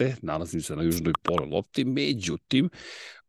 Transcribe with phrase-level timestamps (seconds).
[0.00, 2.70] jeste, nalazim se na južnoj pole lopti, međutim,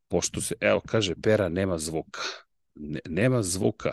[0.08, 2.22] pošto se, evo, kaže, pera nema zvuka.
[2.76, 3.92] Ne, nema zvuka.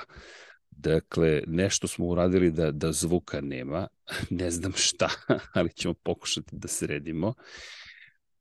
[0.71, 3.89] Dakle, nešto smo uradili da, da zvuka nema,
[4.31, 5.09] ne znam šta,
[5.55, 7.35] ali ćemo pokušati da sredimo.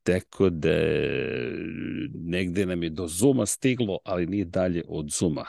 [0.04, 0.70] Tako da
[2.14, 5.46] negde nam je do Zuma stiglo, ali nije dalje od Zuma.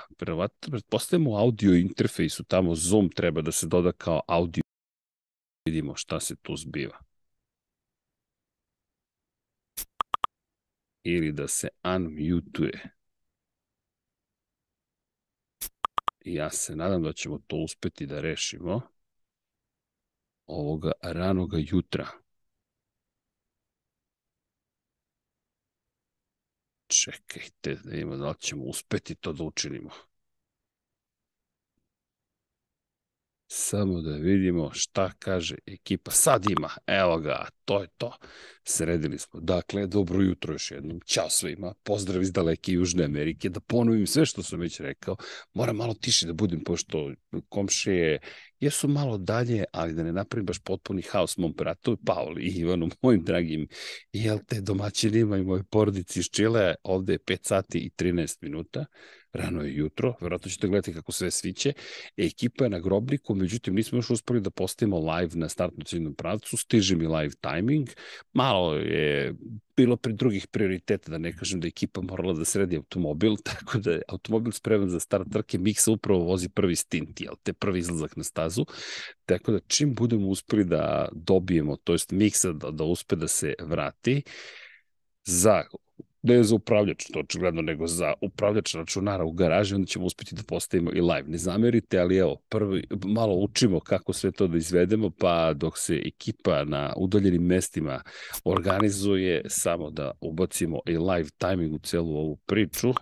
[0.60, 4.62] Pretpostavljamo u audio interfejsu, tamo Zoom treba da se doda kao audio.
[5.66, 7.11] Vidimo šta se tu zbiva.
[11.04, 12.90] Ili da se unmutuje.
[16.24, 18.80] Ja se nadam da ćemo to uspeti da rešimo
[20.46, 22.06] ovoga ranoga jutra.
[26.86, 29.90] Čekajte, da vidimo da ćemo uspeti to da učinimo.
[33.54, 36.10] Samo da vidimo šta kaže ekipa.
[36.10, 38.16] Sad ima, evo ga, to je to.
[38.64, 39.40] Sredili smo.
[39.40, 41.00] Dakle, dobro jutro još jednom.
[41.06, 41.74] Ćao svima.
[41.82, 43.48] Pozdrav iz daleke Južne Amerike.
[43.48, 45.16] Da ponovim sve što sam već rekao.
[45.54, 47.10] Moram malo tiše da budem, pošto
[47.48, 48.20] komšije
[48.60, 52.88] jesu malo dalje, ali da ne napravim baš potpuni haos mom bratu, Pauli i Ivanu,
[53.02, 53.68] mojim dragim,
[54.12, 58.84] jel te domaćinima i moje porodici iz Čile, ovde je 5 sati i 13 minuta
[59.32, 61.72] rano je jutro, verovatno ćete gledati kako sve sviće.
[62.16, 66.56] Ekipa je na grobniku, međutim nismo još uspeli da postavimo live na startnu ciljnom pravcu,
[66.56, 67.88] stiže mi live timing,
[68.32, 69.34] malo je
[69.76, 73.90] bilo pri drugih prioriteta, da ne kažem da ekipa morala da sredi automobil, tako da
[73.90, 78.16] je automobil spreman za start trke, Miksa upravo vozi prvi stint, jel te prvi izlazak
[78.16, 78.66] na stazu,
[79.24, 83.54] tako da čim budemo uspeli da dobijemo, to jest Miksa da, da uspe da se
[83.60, 84.22] vrati,
[85.24, 85.64] za
[86.22, 90.42] ne za upravljač, to očigledno, nego za upravljač računara u garaži, onda ćemo uspeti da
[90.42, 91.24] postavimo i live.
[91.26, 96.02] Ne zamerite, ali evo, prvi, malo učimo kako sve to da izvedemo, pa dok se
[96.04, 98.02] ekipa na udaljenim mestima
[98.44, 102.92] organizuje, samo da ubacimo i live timing u celu ovu priču.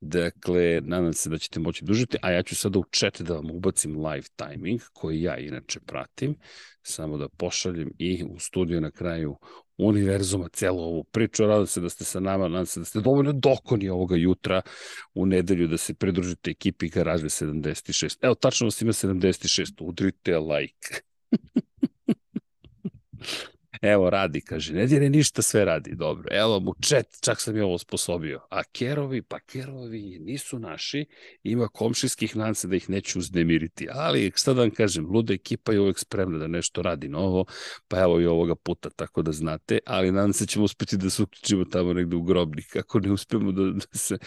[0.00, 3.50] Dakle, nadam se da ćete moći dužiti, a ja ću sada u chat da vam
[3.50, 6.34] ubacim live timing, koji ja inače pratim,
[6.82, 9.36] samo da pošaljem i u studiju na kraju
[9.78, 11.46] univerzuma celu ovu priču.
[11.46, 14.62] Radam se da ste sa nama, nadam se da ste dovoljno dokoni ovoga jutra
[15.14, 18.16] u nedelju da se pridružite ekipi Garaže 76.
[18.20, 19.72] Evo, tačno vas ima 76.
[19.80, 21.00] Udrite like.
[23.80, 26.28] Evo, radi, kaže, ne dire ništa, sve radi, dobro.
[26.30, 28.40] Evo mu chat, čak sam je ovo sposobio.
[28.50, 31.06] A kerovi, pa kerovi nisu naši,
[31.42, 33.86] ima komšijskih nanse da ih neću uznemiriti.
[33.92, 37.44] Ali, šta da vam kažem, luda ekipa je uvek spremna da nešto radi novo,
[37.88, 41.22] pa evo i ovoga puta, tako da znate, ali nadam se ćemo uspeti da se
[41.22, 44.18] uključimo tamo negde u grobnik, ako ne uspemo da, da, se,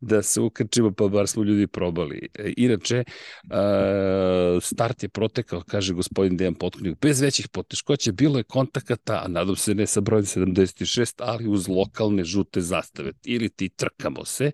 [0.00, 2.28] da se ukrčimo, pa bar smo ljudi probali.
[2.34, 3.04] E, inače,
[4.60, 9.28] start je protekao, kaže gospodin Dejan Potkonjak, bez većih poteškoća, bilo je kontakt kontakata, a
[9.28, 13.12] nadam se ne sa brojem 76, ali uz lokalne žute zastave.
[13.24, 14.52] Ili ti trkamo se,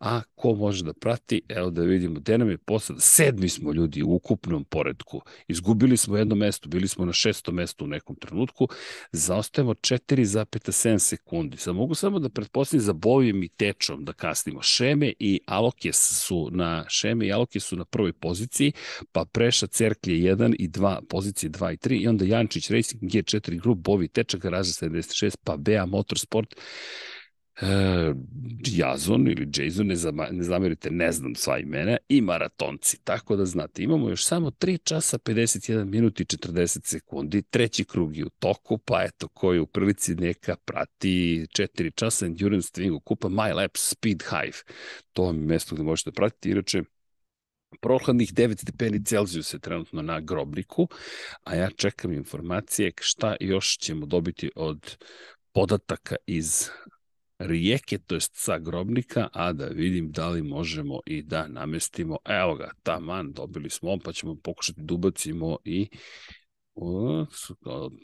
[0.00, 4.02] a ko može da prati, evo da vidimo, gde nam je posad, sedmi smo ljudi
[4.02, 5.20] u ukupnom poredku.
[5.48, 8.68] Izgubili smo jedno mesto, bili smo na šesto mesto u nekom trenutku,
[9.12, 11.56] zaostajemo 4,7 sekundi.
[11.56, 14.62] Sad mogu samo da pretpostavim za bojem i tečom da kasnimo.
[14.62, 18.72] Šeme i Alokes su na Šeme i Alokes su na prvoj poziciji,
[19.12, 23.60] pa Preša Cerklje 1 i 2, pozicije 2 i 3 i onda Jančić Racing G4
[23.74, 26.54] grup Bovi Tečak, garaža 76, pa Bea Motorsport,
[27.60, 28.14] e,
[28.66, 32.98] Jazon ili Jason, ne, zama, ne zamerite, ne znam sva imena, i maratonci.
[33.04, 38.16] Tako da znate, imamo još samo 3 časa 51 minuti i 40 sekundi, treći krug
[38.16, 43.28] je u toku, pa eto, koji u prilici neka prati 4 časa Endurance Twingo kupa
[43.28, 44.58] My Lab Speed Hive.
[45.12, 46.82] To je mesto gde možete pratiti, inače
[47.80, 50.88] prohladnih 9 stepeni Celzijusa trenutno na grobniku,
[51.44, 54.96] a ja čekam informacije šta još ćemo dobiti od
[55.52, 56.68] podataka iz
[57.38, 62.54] rijeke, to jest sa grobnika, a da vidim da li možemo i da namestimo, evo
[62.54, 65.88] ga, taman, dobili smo, pa ćemo pokušati da ubacimo i
[66.74, 67.26] o,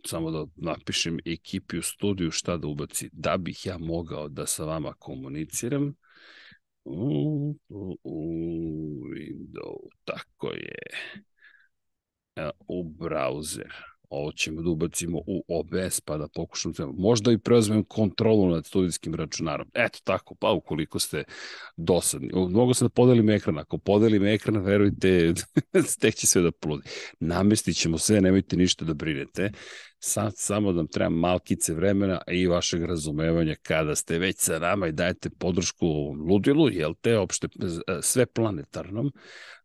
[0.06, 4.64] samo da napišem ekipi u studiju šta da ubaci, da bih ja mogao da sa
[4.64, 5.94] vama komuniciram,
[6.84, 8.16] U, u, u
[10.04, 10.78] tako je.
[12.68, 13.89] U browser.
[14.10, 18.66] Ovo ćemo da ubacimo u OBS pa da pokušam da možda i preuzmem kontrolu nad
[18.66, 19.68] studijskim računarom.
[19.74, 21.24] Eto tako, pa ukoliko ste
[21.76, 22.30] dosadni.
[22.32, 23.58] Mogu se da podelim ekran.
[23.58, 25.34] Ako podelim ekran, verujte,
[26.00, 26.82] tek će sve da pludi.
[27.20, 29.50] Namestit ćemo sve, nemojte ništa da brinete.
[29.98, 34.92] Sad samo nam treba malkice vremena i vašeg razumevanja kada ste već sa nama i
[34.92, 35.86] dajete podršku
[36.28, 37.48] ludilu, jel te, opšte
[38.02, 39.12] sve planetarnom,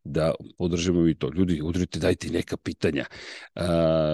[0.06, 1.32] da podržimo i to.
[1.36, 3.06] Ljudi, udrite, dajte neka pitanja.
[3.56, 3.64] Uh,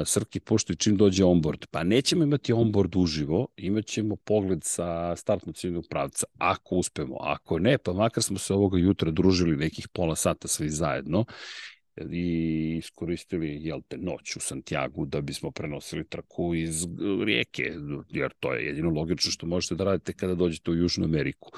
[0.05, 5.55] Srki, pošto čim dođe onboard, pa nećemo imati onboard uživo, imat ćemo pogled sa startnog
[5.55, 7.17] ciljnog pravca, ako uspemo.
[7.19, 11.25] Ako ne, pa makar smo se ovoga jutra družili nekih pola sata svi zajedno
[12.11, 16.85] i iskoristili jel te, noć u Santiago da bismo prenosili trku iz
[17.25, 17.73] rijeke,
[18.09, 21.51] jer to je jedino logično što možete da radite kada dođete u Južnu Ameriku.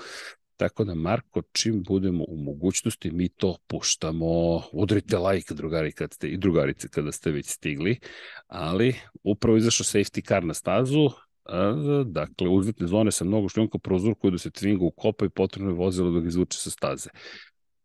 [0.58, 4.62] Tako da, Marko, čim budemo u mogućnosti, mi to puštamo.
[4.72, 8.00] Udrite like, drugari, kad ste, i drugarice, kada ste već stigli.
[8.48, 11.10] Ali, upravo izašao safety car na stazu,
[12.06, 16.12] dakle, uzletne zone sa mnogo šljunka prozorkuju da se tvinga ukopa i potrebno je vozilo
[16.12, 17.10] da ga izvuče sa staze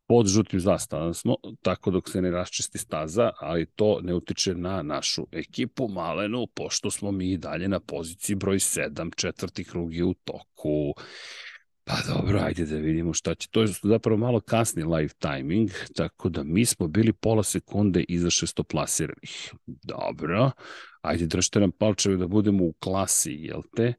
[0.09, 4.83] pod žutim zastavom smo, tako dok se ne raščisti staza, ali to ne utiče na
[4.83, 10.15] našu ekipu Malenu, pošto smo mi dalje na poziciji broj 7, četvrti krug je u
[10.15, 10.95] toku.
[11.89, 13.49] Pa dobro, ajde da vidimo šta će.
[13.49, 18.31] To je zapravo malo kasni live timing, tako da mi smo bili pola sekunde iza
[18.31, 19.53] šestoplasiranih.
[19.67, 20.51] Dobro,
[21.03, 23.95] ajde držite nam palčeve da budemo u klasi, jel te?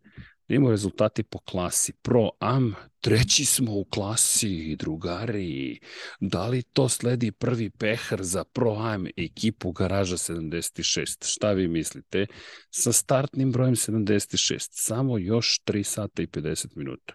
[0.47, 1.93] Da imamo rezultati po klasi.
[1.93, 5.79] Pro Am, treći smo u klasi, drugari.
[6.19, 11.33] Da li to sledi prvi pehar za Pro Am ekipu Garaža 76?
[11.33, 12.25] Šta vi mislite?
[12.71, 14.67] Sa startnim brojem 76.
[14.71, 17.13] Samo još 3 sata i 50 minuta.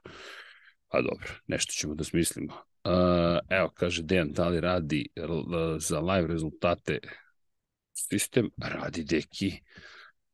[0.94, 2.52] Pa dobro, nešto ćemo da smislimo.
[2.52, 2.92] Uh,
[3.48, 5.08] evo, kaže Dejan, da li radi
[5.78, 6.98] za live rezultate
[7.92, 8.50] sistem?
[8.56, 9.52] Radi deki.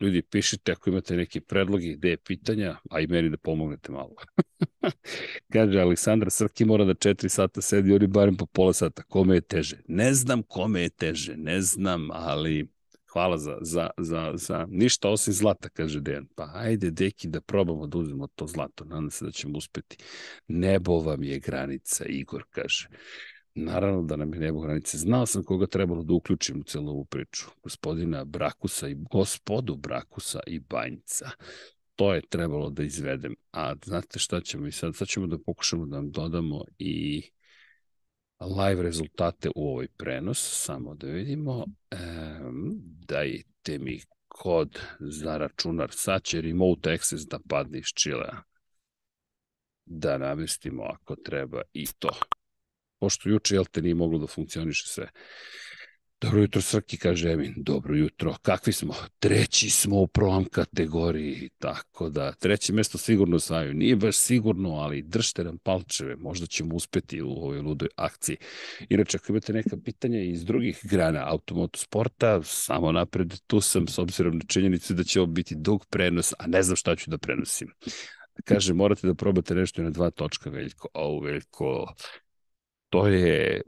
[0.01, 4.15] Ljudi, pišite ako imate neke predloge, ideje, pitanja, a i meni da pomognete malo.
[5.53, 9.03] Kaže, Aleksandar Srki mora da četiri sata sedi, oni barem po pola sata.
[9.03, 9.77] Kome je teže?
[9.89, 12.69] Ne znam kome je teže, ne znam, ali
[13.12, 16.27] hvala za, za, za, za ništa osim zlata, kaže Dejan.
[16.35, 18.85] Pa ajde, deki, da probamo da uzmemo to zlato.
[18.85, 19.97] Nadam se da ćemo uspeti.
[20.49, 22.89] Nebo vam je granica, Igor kaže.
[23.55, 24.99] Naravno da nam je nebo granice.
[24.99, 27.47] Znao sam koga trebalo da uključim u celu ovu priču.
[27.62, 31.31] Gospodina Brakusa i gospodu Brakusa i Banjca.
[31.97, 33.35] To je trebalo da izvedem.
[33.52, 34.97] A znate šta ćemo i sad?
[34.97, 37.23] Sad ćemo da pokušamo da vam dodamo i
[38.40, 40.64] live rezultate u ovoj prenos.
[40.64, 41.66] Samo da vidimo.
[41.90, 41.97] E,
[43.06, 45.88] dajte mi kod za računar.
[45.92, 48.42] Sad će remote access da padne iz Čilea.
[49.85, 52.11] Da namestimo ako treba i to
[53.00, 55.09] pošto juče, jel te, nije moglo da funkcioniše sve.
[56.21, 57.55] Dobro jutro, Srki, kaže Emin.
[57.57, 58.37] Dobro jutro.
[58.43, 58.95] Kakvi smo?
[59.19, 61.50] Treći smo u proam kategoriji.
[61.59, 63.75] Tako da, treće mesto sigurno osvajaju.
[63.75, 66.17] Nije baš sigurno, ali držite nam palčeve.
[66.17, 68.37] Možda ćemo uspeti u ovoj ludoj akciji.
[68.89, 74.39] Inače, ako imate neka pitanja iz drugih grana automotosporta, samo napred, tu sam s obzirom
[74.39, 77.69] na činjenicu da će ovo biti dug prenos, a ne znam šta ću da prenosim.
[78.45, 80.89] Kaže, morate da probate nešto na dva točka, Veljko.
[80.95, 81.95] O, Veljko,
[82.90, 83.62] to je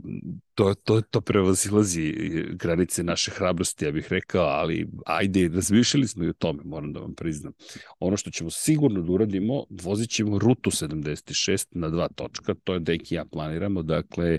[0.55, 2.15] to, to, to prevazilazi
[2.53, 7.01] granice naše hrabrosti, ja bih rekao, ali ajde, razmišljali smo i o tome, moram da
[7.01, 7.53] vam priznam.
[8.01, 12.81] Ono što ćemo sigurno da uradimo, vozit ćemo rutu 76 na dva točka, to je
[12.81, 14.39] da i ja planiramo, dakle,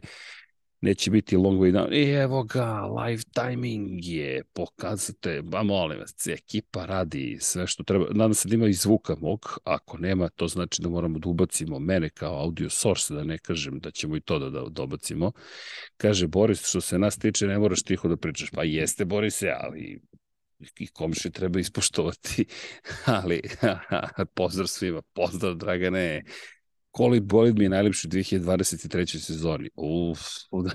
[0.83, 1.93] neće biti long way down.
[1.93, 8.05] I evo ga, live timing je, pokazate, ba molim vas, ekipa radi sve što treba.
[8.11, 11.79] Nadam se da ima i zvuka mog, ako nema, to znači da moramo da ubacimo
[11.79, 15.31] mene kao audio source, da ne kažem da ćemo i to da, da dobacimo.
[15.97, 18.49] Kaže, Boris, što se nas tiče, ne moraš tiho da pričaš.
[18.51, 19.99] Pa jeste, Borise, ali
[20.79, 22.45] i komši treba ispoštovati,
[23.05, 23.41] ali
[24.35, 26.23] pozdrav svima, pozdrav Dragane,
[26.93, 29.19] Koli bolid mi je najlepši u 2023.
[29.19, 29.69] sezoni.
[29.75, 30.19] Uf,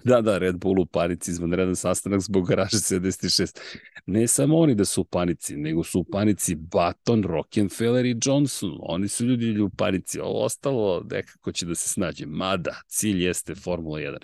[0.04, 3.60] da, da, Red Bull u panici, izvanredan sastanak zbog garaže 76.
[4.06, 8.78] Ne samo oni da su u panici, nego su u panici Baton, Rockefeller i Johnson.
[8.80, 10.20] Oni su ljudi u panici.
[10.20, 12.26] Ovo ostalo nekako će da se snađe.
[12.26, 14.16] Mada, cilj jeste Formula 1.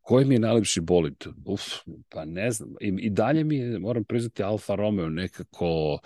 [0.00, 1.24] Koji mi je najlepši bolid?
[1.44, 1.62] Uf,
[2.08, 2.74] pa ne znam.
[2.80, 5.98] I, i dalje mi je, moram priznati, Alfa Romeo nekako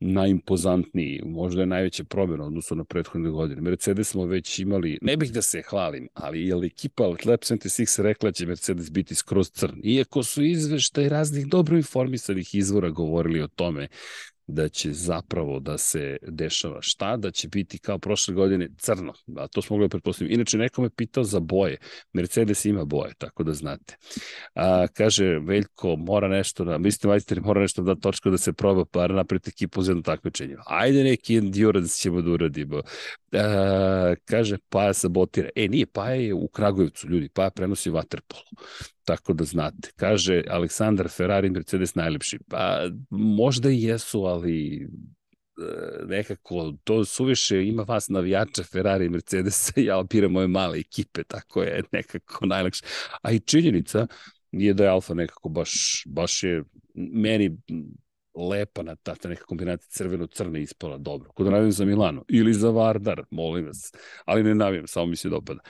[0.00, 3.60] najimpozantniji, možda je najveća promjena odnosno na prethodne godine.
[3.60, 8.02] Mercedes smo već imali, ne bih da se hvalim, ali je li ekipa Lab 76
[8.02, 9.80] rekla da će Mercedes biti skroz crn.
[9.84, 13.88] Iako su izveštaj raznih dobro informisanih izvora govorili o tome
[14.50, 19.48] da će zapravo da se dešava šta, da će biti kao prošle godine crno, a
[19.48, 20.34] to smo mogli da pretpostaviti.
[20.34, 21.78] Inače, neko me pitao za boje.
[22.12, 23.96] Mercedes ima boje, tako da znate.
[24.54, 28.84] A, kaže, Veljko, mora nešto, da, mislim, majster, mora nešto da točka da se proba,
[28.84, 30.56] pa napred ekipu za jedno takmičenje.
[30.66, 32.82] Ajde neki endurance ćemo da uradimo.
[33.32, 35.48] A, kaže, Paja sabotira.
[35.54, 38.42] E, nije, Paja je u Kragujevcu, ljudi, Paja prenosi vaterpolo.
[39.10, 39.90] Tako da znate.
[39.96, 42.38] Kaže Aleksandar Ferrari Mercedes najlepši.
[42.48, 44.86] Pa možda i jesu, ali e,
[46.06, 51.62] nekako to suviše ima vas navijača Ferrari i Mercedesa, ja opiram moje male ekipe, tako
[51.62, 52.84] je nekako najlakše.
[53.22, 54.06] A i činjenica
[54.52, 56.64] nije da je Alfa nekako baš, baš je
[56.94, 57.56] meni
[58.48, 61.32] lepa na ta, ta neka kombinacija crveno-crne ispala dobro.
[61.32, 63.92] Kod navijam za Milano ili za Vardar, molim vas,
[64.24, 65.60] ali ne navijam, samo mi se dopada.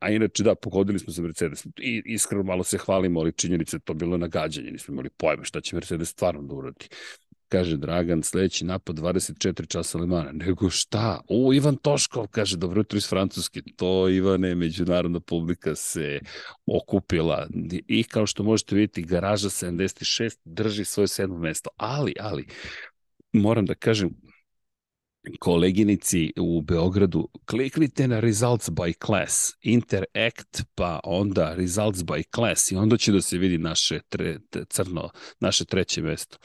[0.00, 1.66] A inače, da, pogodili smo za Mercedes.
[1.76, 5.76] I iskreno malo se hvalimo, ali činjenice to bilo nagađanje, nismo imali pojma šta će
[5.76, 6.88] Mercedes stvarno da uradi.
[7.52, 10.32] Kaže Dragan, sledeći napad 24 časa Lemana.
[10.32, 11.20] Nego šta?
[11.28, 13.62] O, Ivan Toškov, kaže, dobro jutro iz Francuske.
[13.76, 16.20] To, Ivane, međunarodna publika se
[16.66, 17.46] okupila.
[17.88, 21.70] I kao što možete vidjeti, garaža 76 drži svoje sedmo mesto.
[21.76, 22.46] Ali, ali,
[23.32, 24.10] moram da kažem,
[25.40, 32.76] koleginici u Beogradu, kliknite na Results by Class, Interact, pa onda Results by Class i
[32.76, 36.38] onda će da se vidi naše tre, crno, naše treće mesto.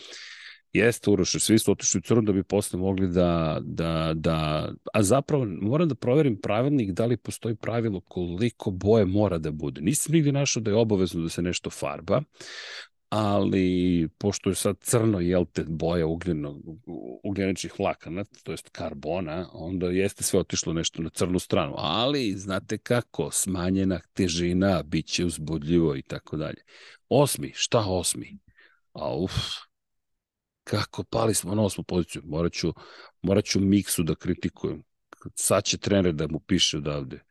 [0.78, 4.70] Jeste, Uroše, svi su otišli u crno da bi posle mogli da, da, da...
[4.94, 9.82] A zapravo moram da proverim pravilnik da li postoji pravilo koliko boje mora da bude.
[9.82, 12.22] Nisam nigde našao da je obavezno da se nešto farba,
[13.10, 16.60] ali pošto je sad crno, jel te, boja ugljeno,
[17.24, 21.74] ugljeničnih vlakana, to jest karbona, onda jeste sve otišlo nešto na crnu stranu.
[21.78, 26.64] Ali, znate kako, smanjena težina, bit će uzbudljivo i tako dalje.
[27.10, 28.38] Osmi, šta osmi?
[28.94, 29.34] A uf,
[30.68, 32.22] kako pali smo na osmu poziciju.
[32.26, 32.74] Morat ću,
[33.22, 34.84] morat ću Miksu da kritikujem.
[35.36, 37.24] Sad će trener da mu piše odavde.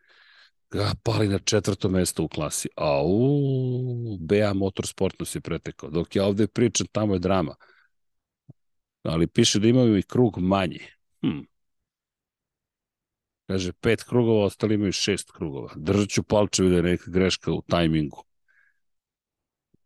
[0.70, 2.68] Ga pali na četvrto mesto u klasi.
[2.76, 5.90] A u BA Motorsport nas je pretekao.
[5.90, 7.54] Dok ja ovde pričam, tamo je drama.
[9.02, 10.80] Ali piše da imaju i krug manji.
[11.22, 11.40] Hm.
[13.46, 15.72] Kaže, pet krugova, ostali imaju šest krugova.
[15.76, 18.25] Držat ću palčevi da je neka greška u tajmingu.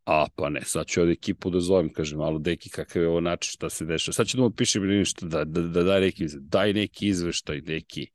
[0.05, 3.21] A, pa ne, sad ću od ekipu da zovem, kaže malo, deki, kakav je ovo
[3.21, 4.13] način, šta se dešava.
[4.13, 8.07] Sad ću da mu pišem nešto, da, da, da daj neki, daj neki izveštaj, neki,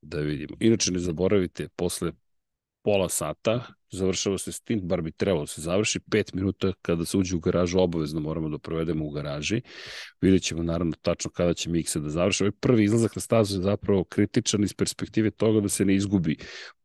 [0.00, 0.56] da vidimo.
[0.60, 2.12] Inače, ne zaboravite, posle
[2.82, 7.04] pola sata, završava se s tim, bar bi trebalo da se završi, pet minuta kada
[7.04, 9.62] se uđe u garažu, obavezno moramo da provedemo u garaži.
[10.20, 12.42] Vidjet ćemo naravno tačno kada će Mikse da završi.
[12.44, 16.36] Ovaj prvi izlazak na stazu je zapravo kritičan iz perspektive toga da se ne izgubi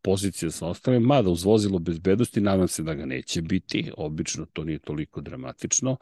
[0.01, 4.63] pozicija sa ostalim, mada uz vozilo bezbednosti nadam se da ga neće biti, obično to
[4.63, 5.97] nije toliko dramatično,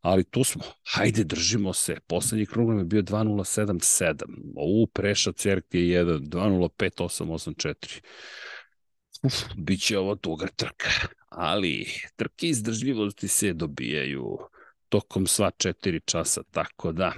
[0.00, 0.62] ali tu smo,
[0.94, 4.14] hajde držimo se, poslednji krug nam je bio 2077,
[4.56, 8.00] ovu preša Cerk je 1, 205884,
[9.22, 10.90] Uf, bit će ovo tuga trka,
[11.28, 11.86] ali
[12.16, 14.38] trke izdržljivosti se dobijaju
[14.88, 17.12] tokom sva četiri časa, tako da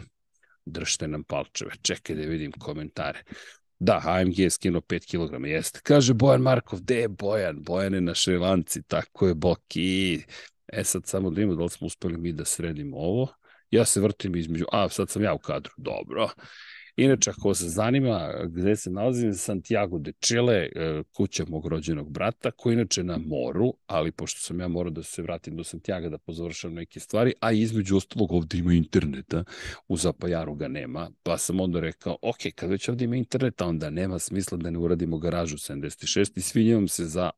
[0.65, 1.71] držite nam palčeve.
[1.83, 3.23] Čekaj da vidim komentare.
[3.79, 5.81] Da, AMG je skinuo 5 kg, jeste.
[5.83, 7.63] Kaže Bojan Markov, gde je Bojan?
[7.63, 10.23] Bojan je na Šrilanci, tako je Boki.
[10.67, 13.29] E sad samo da imamo da li smo uspeli mi da sredimo ovo.
[13.71, 16.29] Ja se vrtim između, a sad sam ja u kadru, dobro.
[16.97, 22.51] Inače, ako se zanima gde se nalazim, Santiago de Chile, e, kuća mog rođenog brata,
[22.51, 26.19] koji inače na moru, ali pošto sam ja morao da se vratim do Santiago da
[26.19, 29.45] pozavršam neke stvari, a između ostalog ovde ima interneta,
[29.89, 33.91] u Zapajaru ga nema, pa sam onda rekao, ok, kad već ovde ima interneta, onda
[33.91, 37.31] nema smisla da ne uradimo garažu 76 i svinjavam se za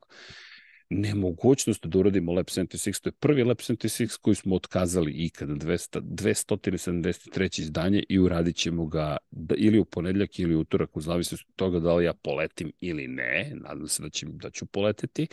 [0.91, 3.03] nemogućnost da uradimo Lab 76.
[3.03, 7.61] To je prvi Lab 76 koji smo otkazali ikada, 200, 273.
[7.61, 11.57] izdanje i uradit ćemo ga da, ili u ponedljak ili u utorak, u zavisnosti od
[11.57, 13.53] toga da li ja poletim ili ne.
[13.55, 15.27] Nadam se da, će, da ću poleteti.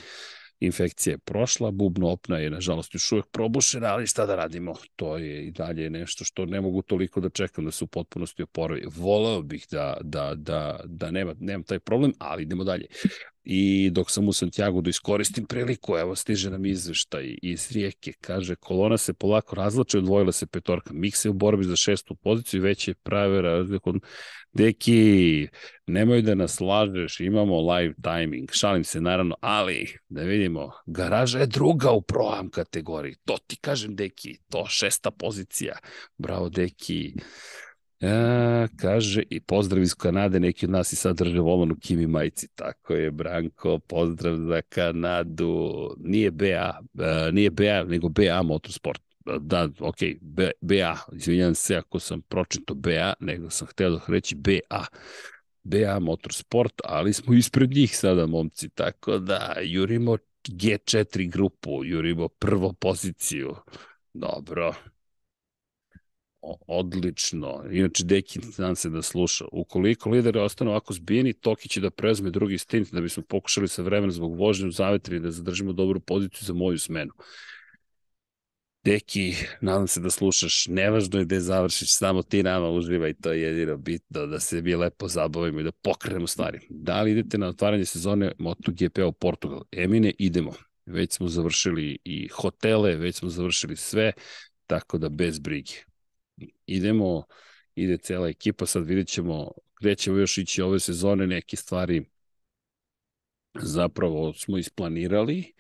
[0.60, 4.74] Infekcija je prošla, bubno opna je nažalost još uvek probušena, ali šta da radimo?
[4.95, 8.43] To je i dalje nešto što ne mogu toliko da čekam da se u potpunosti
[8.43, 8.86] oporavi.
[8.95, 12.86] Voleo bih da, da, da, da nema, nemam taj problem, ali idemo dalje
[13.43, 18.55] i dok sam u Santiago da iskoristim priliku, evo stiže nam izveštaj iz Rijeke, kaže
[18.55, 22.88] kolona se polako razlače, odvojila se petorka, Mikse u borbi za šestu poziciju i već
[22.88, 23.93] je prave razliku.
[24.53, 25.47] Deki,
[25.88, 31.47] nemoj da nas lažeš, imamo live timing, šalim se naravno, ali da vidimo, garaža je
[31.47, 35.77] druga u proam kategoriji, to ti kažem Deki, to šesta pozicija,
[36.17, 37.13] bravo Deki.
[38.03, 42.07] Ja, kaže, i pozdrav iz Kanade, neki od nas i sad drže volan u Kimi
[42.07, 42.48] majici.
[42.55, 45.89] Tako je, Branko, pozdrav za Kanadu.
[46.00, 49.01] Nije BA, uh, nije BA, nego BA Motorsport.
[49.39, 54.36] Da, ok, B, BA, izvinjam se ako sam pročito BA, nego sam hteo da reći
[54.36, 54.86] BA.
[55.63, 60.17] BA Motorsport, ali smo ispred njih sada, momci, tako da jurimo
[60.48, 63.55] G4 grupu, jurimo prvo poziciju.
[64.13, 64.74] Dobro,
[66.67, 67.63] odlično.
[67.71, 69.45] Inače, Deki znam se da sluša.
[69.51, 73.81] Ukoliko lideri ostanu ovako zbijeni, Toki će da preuzme drugi stint da bismo pokušali sa
[73.81, 77.12] vremena zbog vožnje u zavetri da zadržimo dobru poziciju za moju smenu.
[78.83, 83.31] Deki, nadam se da slušaš, nevažno je gde završiš, samo ti nama uživa i to
[83.31, 86.59] je jedino bitno, da se mi lepo zabavimo i da pokrenemo stvari.
[86.69, 89.62] Da li idete na otvaranje sezone MotoGP u Portugal?
[89.71, 90.53] Emine, idemo.
[90.85, 94.12] Već smo završili i hotele, već smo završili sve,
[94.67, 95.92] tako da bez brige.
[96.65, 97.23] Idemo,
[97.75, 102.05] ide cela ekipa, sad vidjet ćemo gde ćemo još ići ove sezone, neke stvari
[103.61, 105.53] zapravo smo isplanirali,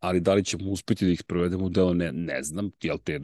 [0.00, 3.20] ali da li ćemo uspeti da ih provedemo u delo, ne, ne znam, jel te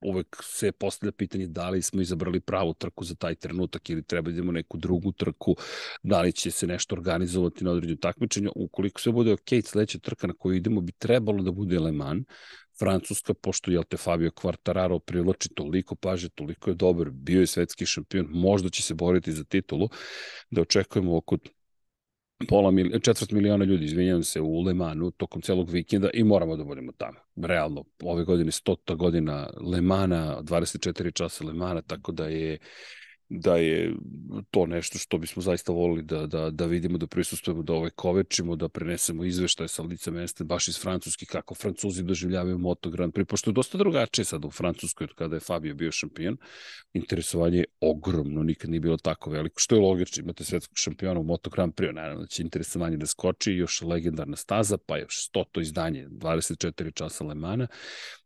[0.00, 4.30] uvek se postavlja pitanje da li smo izabrali pravu trku za taj trenutak ili treba
[4.30, 5.56] da idemo neku drugu trku,
[6.02, 8.50] da li će se nešto organizovati na određenju takmičenja.
[8.54, 12.26] Ukoliko sve bude ok, sledeća trka na koju idemo bi trebalo da bude Le Mans,
[12.78, 17.86] Francuska, pošto je te Fabio Quartararo privlači toliko paže, toliko je dobar, bio je svetski
[17.86, 19.88] šampion, možda će se boriti za titulu,
[20.50, 21.38] da očekujemo oko
[22.48, 26.64] pola mil, četvrt miliona ljudi, izvinjam se, u Lemanu tokom celog vikenda i moramo da
[26.64, 27.18] budemo tamo.
[27.36, 28.96] Realno, ove godine 100.
[28.96, 32.58] godina Lemana, 24 časa Lemana, tako da je
[33.28, 33.94] da je
[34.50, 38.56] to nešto što bismo zaista volili da, da, da vidimo, da prisustujemo, da ovaj kovečimo,
[38.56, 43.24] da prenesemo izveštaje sa lica mesta, baš iz Francuski, kako Francuzi doživljavaju Moto Grand Prix,
[43.24, 46.36] pošto je dosta drugačije sad u Francuskoj od kada je Fabio bio šampion.
[46.92, 51.24] Interesovanje je ogromno, nikad nije bilo tako veliko, što je logično, imate svetskog šampiona u
[51.24, 55.60] Moto Grand Prix, naravno da će interesovanje da skoči, još legendarna staza, pa još stoto
[55.60, 57.66] izdanje, 24 časa Lemana,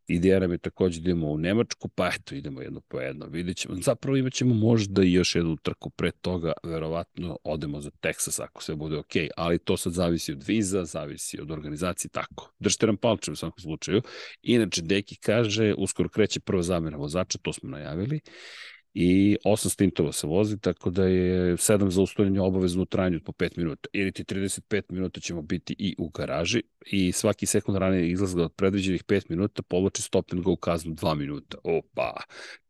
[0.07, 3.57] Ideja nam je takođe da idemo u Nemačku, pa eto, idemo jedno po jedno, vidjet
[3.57, 3.75] ćemo.
[3.77, 8.63] Zapravo imat ćemo možda i još jednu trku pre toga, verovatno odemo za Teksas ako
[8.63, 12.53] sve bude ok, ali to sad zavisi od viza, zavisi od organizacije, tako.
[12.59, 14.03] Držite nam palče u svakom slučaju.
[14.43, 18.21] Inače, Deki kaže, uskoro kreće prva zamena vozača, to smo najavili
[18.95, 23.59] i 8 stintova se vozi, tako da je 7 zaustavljanja obavezno u trajanju po 5
[23.59, 23.89] minuta.
[23.93, 28.53] Ili ti 35 minuta ćemo biti i u garaži i svaki sekund ranije izlazga od
[28.53, 31.59] predviđenih 5 minuta povlači stop and go kaznu 2 minuta.
[31.65, 32.13] Opa!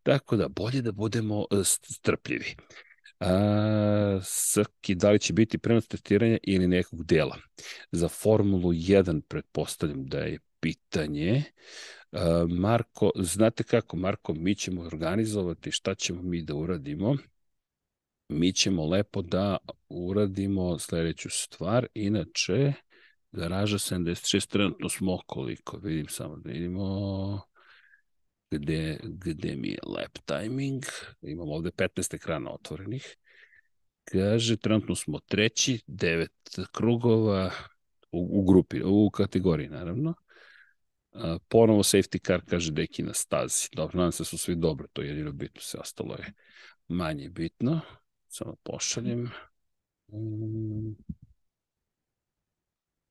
[0.02, 2.54] Tako da bolje da budemo e, strpljivi.
[3.20, 7.37] A, Srki, da li će biti prenos testiranja ili nekog dela?
[7.92, 11.42] Za Formulu 1 pretpostavljam da je pitanje.
[12.48, 17.16] Marko, znate kako, Marko, mi ćemo organizovati šta ćemo mi da uradimo.
[18.29, 19.57] Mi ćemo lepo da
[19.88, 21.87] uradimo sledeću stvar.
[21.94, 22.72] Inače,
[23.33, 27.40] garaža 76, trenutno smo koliko, vidim samo da vidimo
[28.51, 30.83] gde, gde mi je lap timing.
[31.22, 33.16] Imamo ovde 15 ekrana otvorenih.
[34.05, 36.33] Kaže, trenutno smo treći, devet
[36.72, 37.51] krugova
[38.12, 40.14] u, u grupi, u kategoriji naravno.
[41.48, 43.68] Ponovo safety car, kaže Deki na stazi.
[43.72, 46.33] Dobro, nadam se da su svi dobro, to je jedino bitno, sve ostalo je
[46.88, 47.81] manje bitno.
[48.29, 49.31] Samo pošaljem.
[50.07, 50.96] Um,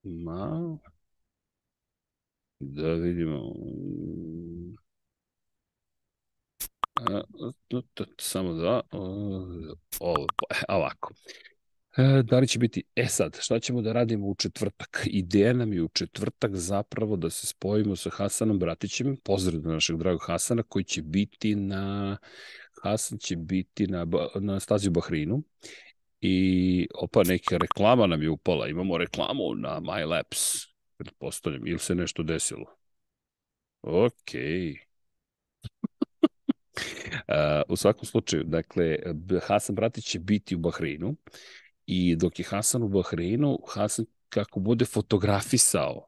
[0.04, 0.78] ma,
[2.60, 3.54] da vidimo.
[8.20, 8.82] Samo da,
[10.70, 11.14] ovako.
[11.98, 15.04] E, da li će biti, e sad, šta ćemo da radimo u četvrtak?
[15.06, 19.98] Ideja nam je u četvrtak zapravo da se spojimo sa Hasanom Bratićem, pozdrav do našeg
[19.98, 22.18] dragog Hasana, koji će biti na,
[22.84, 25.44] Hasan će biti na, na stazi u Bahrinu
[26.22, 32.24] i opa, neka reklama nam je upala, imamo reklamu na MyLabs, pretpostavljam, ili se nešto
[32.24, 32.66] desilo?
[33.82, 34.42] Okej.
[34.42, 34.78] Okay.
[37.28, 38.98] Uh, u svakom slučaju, dakle,
[39.42, 41.16] Hasan Bratić će biti u Bahrinu
[41.94, 46.08] I dok je Hasan u Bahreinu, Hasan kako bude fotografisao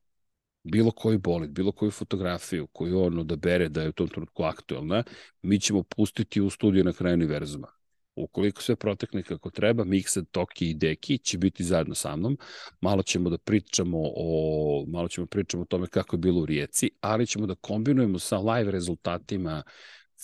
[0.63, 5.03] bilo koji bolid, bilo koju fotografiju koju on odabere da je u tom trenutku aktuelna,
[5.41, 7.67] mi ćemo pustiti u studiju na kraju univerzuma.
[8.15, 12.37] Ukoliko sve protekne kako treba, Mixed, Toki i Deki će biti zajedno sa mnom.
[12.81, 16.45] Malo ćemo da pričamo o, malo ćemo da pričamo o tome kako je bilo u
[16.45, 19.63] Rijeci, ali ćemo da kombinujemo sa live rezultatima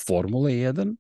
[0.08, 0.96] Formule 1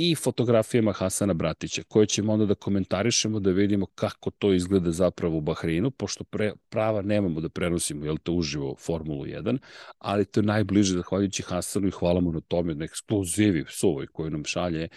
[0.00, 5.36] i fotografijama Hasana Bratića, koje ćemo onda da komentarišemo, da vidimo kako to izgleda zapravo
[5.36, 9.58] u Bahreinu, pošto pre, prava nemamo da prenosimo, jel to uživo Formulu 1,
[9.98, 14.30] ali to je najbliže zahvaljujući Hasanu i hvala mu na tome, na ekskluzivi suvoj koju
[14.30, 14.88] nam šalje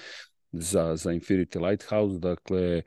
[0.52, 2.82] za, za Infinity Lighthouse, dakle,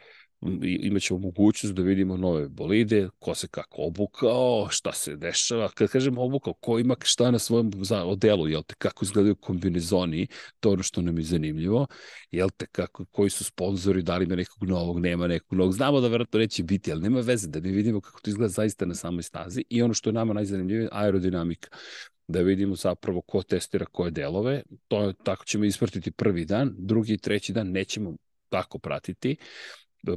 [0.63, 5.69] imaćemo mogućnost da vidimo nove bolide, ko se kako obukao, šta se dešava.
[5.69, 7.71] Kad kažem obukao, ko ima šta na svojom
[8.05, 10.27] odelu, jel te, kako izgledaju kombinezoni,
[10.61, 11.87] to ono što nam je zanimljivo,
[12.31, 15.73] jel te, kako, koji su sponzori, da li ima nekog novog, nema nekog novog.
[15.73, 18.87] Znamo da verovatno neće biti, ali nema veze da mi vidimo kako to izgleda zaista
[18.87, 21.69] na samoj stazi i ono što je nama najzanimljivije, aerodinamika
[22.29, 24.63] da vidimo zapravo ko testira koje delove.
[24.89, 28.15] To je, tako ćemo ispratiti prvi dan, drugi i treći dan nećemo
[28.49, 29.37] tako pratiti.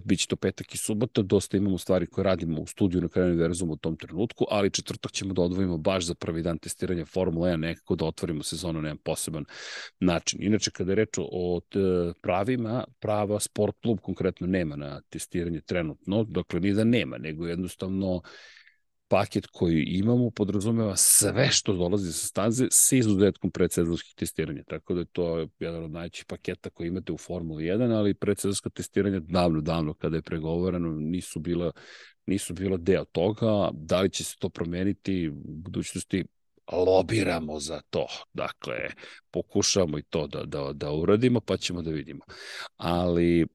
[0.03, 3.73] Biće to petak i subota, dosta imamo stvari koje radimo u studiju na kraju univerzuma
[3.73, 7.55] u tom trenutku, ali četvrtak ćemo da odvojimo baš za prvi dan testiranja Formula 1,
[7.55, 9.45] nekako da otvorimo sezonu na jedan poseban
[9.99, 10.43] način.
[10.43, 11.61] Inače, kada je reč o
[12.21, 18.21] pravima, prava sport klub konkretno nema na testiranje trenutno, dakle ni da nema, nego jednostavno
[19.09, 24.63] paket koji imamo podrazumeva sve što dolazi sa staze sa izuzetkom predsezonskih testiranja.
[24.63, 28.69] Tako da je to jedan od najćih paketa koji imate u Formuli 1, ali predsezonska
[28.69, 31.71] testiranja davno, davno kada je pregovorano nisu bila
[32.29, 33.69] nisu bila deo toga.
[33.73, 36.25] Da li će se to promeniti u budućnosti?
[36.71, 38.07] Lobiramo za to.
[38.33, 38.75] Dakle,
[39.31, 42.23] pokušamo i to da, da, da uradimo, pa ćemo da vidimo.
[42.77, 43.45] Ali, e,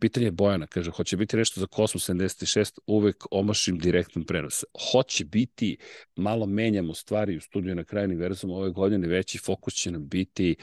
[0.00, 4.64] pitanje je Bojana, kaže, hoće biti nešto za Kosmos 76, uvek omašim direktnom prenos.
[4.92, 5.76] Hoće biti,
[6.16, 10.56] malo menjamo stvari u studiju na kraju univerzuma ove godine, veći fokus će nam biti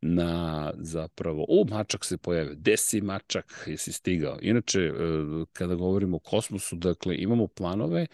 [0.00, 4.38] na zapravo, u, Mačak se pojavio, desi Mačak, jesi stigao.
[4.42, 4.92] Inače, e,
[5.52, 8.06] kada govorimo o kosmosu, dakle, imamo planove,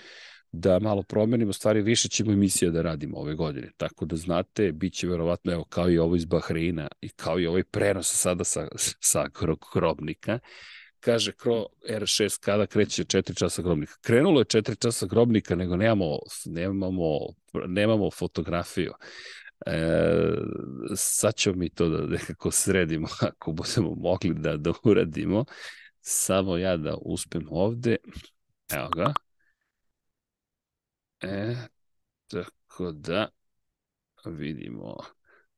[0.53, 3.71] da malo promenimo stvari, više ćemo emisija da radimo ove godine.
[3.77, 7.47] Tako da znate, bit će verovatno, evo, kao i ovo iz Bahreina i kao i
[7.47, 8.69] ovaj prenos sada sa,
[9.01, 9.29] sa
[9.75, 10.39] grobnika,
[11.01, 13.93] kaže Kro R6 kada kreće 4 časa grobnika.
[14.01, 17.19] Krenulo je 4 časa grobnika, nego nemamo, nemamo,
[17.67, 18.93] nemamo fotografiju.
[19.67, 19.79] E,
[20.97, 25.45] sad ćemo mi to da nekako sredimo ako budemo mogli da, da uradimo.
[26.01, 27.97] Samo ja da uspem ovde.
[28.73, 29.15] Evo ga.
[31.23, 31.55] E,
[32.27, 33.29] tako da
[34.25, 34.97] vidimo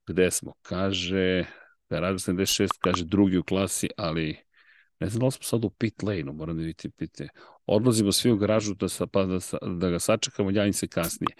[0.07, 0.53] gde smo.
[0.62, 1.44] Kaže,
[1.88, 4.37] Radio 76 kaže drugi u klasi, ali
[5.00, 7.29] ne znam da smo sad u pit lane-u, moram da vidite pite.
[7.66, 9.38] Odlazimo svi u garažu da, sa, pa da,
[9.79, 11.37] da ga sačekamo, javim se kasnije.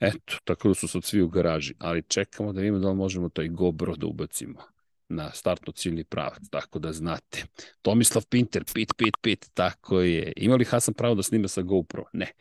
[0.00, 3.28] Eto, tako da su sad svi u garaži, ali čekamo da vidimo da li možemo
[3.28, 4.60] taj GoPro da ubacimo
[5.08, 7.44] na startno ciljni pravac, tako da znate.
[7.82, 10.32] Tomislav Pinter, pit, pit, pit, tako je.
[10.36, 12.04] Ima li Hasan pravo da snima sa GoPro?
[12.12, 12.32] Ne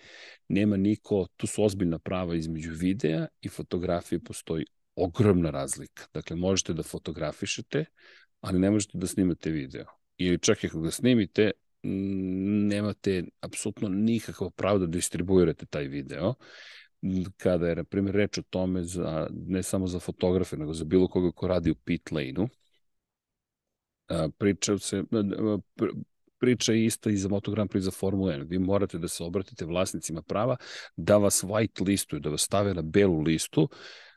[0.48, 6.04] nema niko, tu su ozbiljna prava između videa i fotografije, postoji ogromna razlika.
[6.14, 7.86] Dakle, možete da fotografišete,
[8.42, 9.86] ali ne možete da snimate video.
[10.18, 11.52] Ili čak i ako ga snimite,
[11.84, 16.34] nemate apsolutno nikakvo pravo da distribuirate taj video
[17.38, 21.08] kada je, na primjer, reč o tome za, ne samo za fotografe, nego za bilo
[21.08, 22.48] koga ko radi u pit lane-u,
[24.38, 25.04] priča se,
[26.44, 28.50] priča je ista i za Moto Grand Prix za Formula 1.
[28.50, 30.58] Vi morate da se obratite vlasnicima prava
[30.96, 33.70] da vas white listuju, da vas stave na belu listu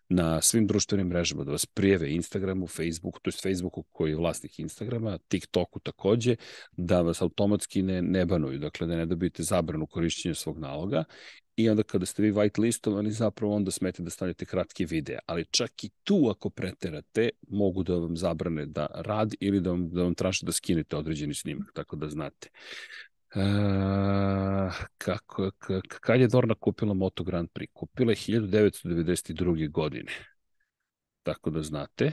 [0.09, 4.59] na svim društvenim mrežama, da vas prijeve Instagramu, Facebooku, to je Facebooku koji je vlasnik
[4.59, 6.37] Instagrama, TikToku takođe,
[6.77, 11.05] da vas automatski ne, ne banuju, dakle da ne dobijete zabranu korišćenja svog naloga
[11.57, 15.19] i onda kada ste vi white listovani, zapravo onda smete da stavljate kratke videe.
[15.27, 19.91] Ali čak i tu ako preterate, mogu da vam zabrane da rad ili da vam,
[19.91, 22.49] da vam traže da skinete određeni snimak, tako da znate.
[23.35, 23.41] E,
[24.99, 25.51] kako,
[25.89, 27.69] kad je Dorna kupila Moto Grand Prix?
[27.73, 29.71] Kupila je 1992.
[29.71, 30.13] godine.
[31.23, 32.13] Tako da znate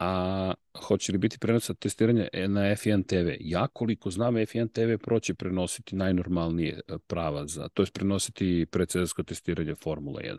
[0.00, 0.52] a
[0.86, 3.36] hoće li biti prenosa testiranja e, na F1 TV?
[3.40, 9.22] Ja koliko znam, F1 TV proće prenositi najnormalnije e, prava za, to je prenositi predsezonsko
[9.22, 10.36] testiranje Formula 1.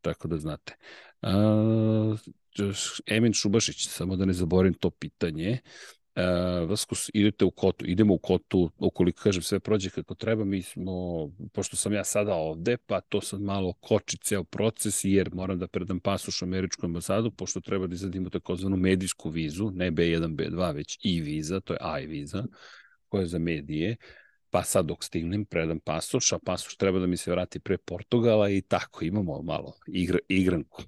[0.00, 0.76] Tako da znate.
[1.22, 2.16] A,
[3.06, 5.58] Emin Šubašić, samo da ne zaborim to pitanje,
[6.16, 10.62] Uh, Vaskus, idete u kotu, idemo u kotu, ukoliko kažem sve prođe kako treba, mi
[10.62, 10.92] smo,
[11.52, 15.66] pošto sam ja sada ovde, pa to sad malo koči ceo proces, jer moram da
[15.66, 20.74] predam pasoš u američku ambasadu, pošto treba da izadimo takozvanu medijsku vizu, ne B1, B2,
[20.74, 22.44] već i viza, to je I viza,
[23.08, 23.96] koja je za medije,
[24.50, 28.50] pa sad dok stignem predam pasoš, a pasoš treba da mi se vrati pre Portugala
[28.50, 30.82] i tako imamo malo igra, igranku.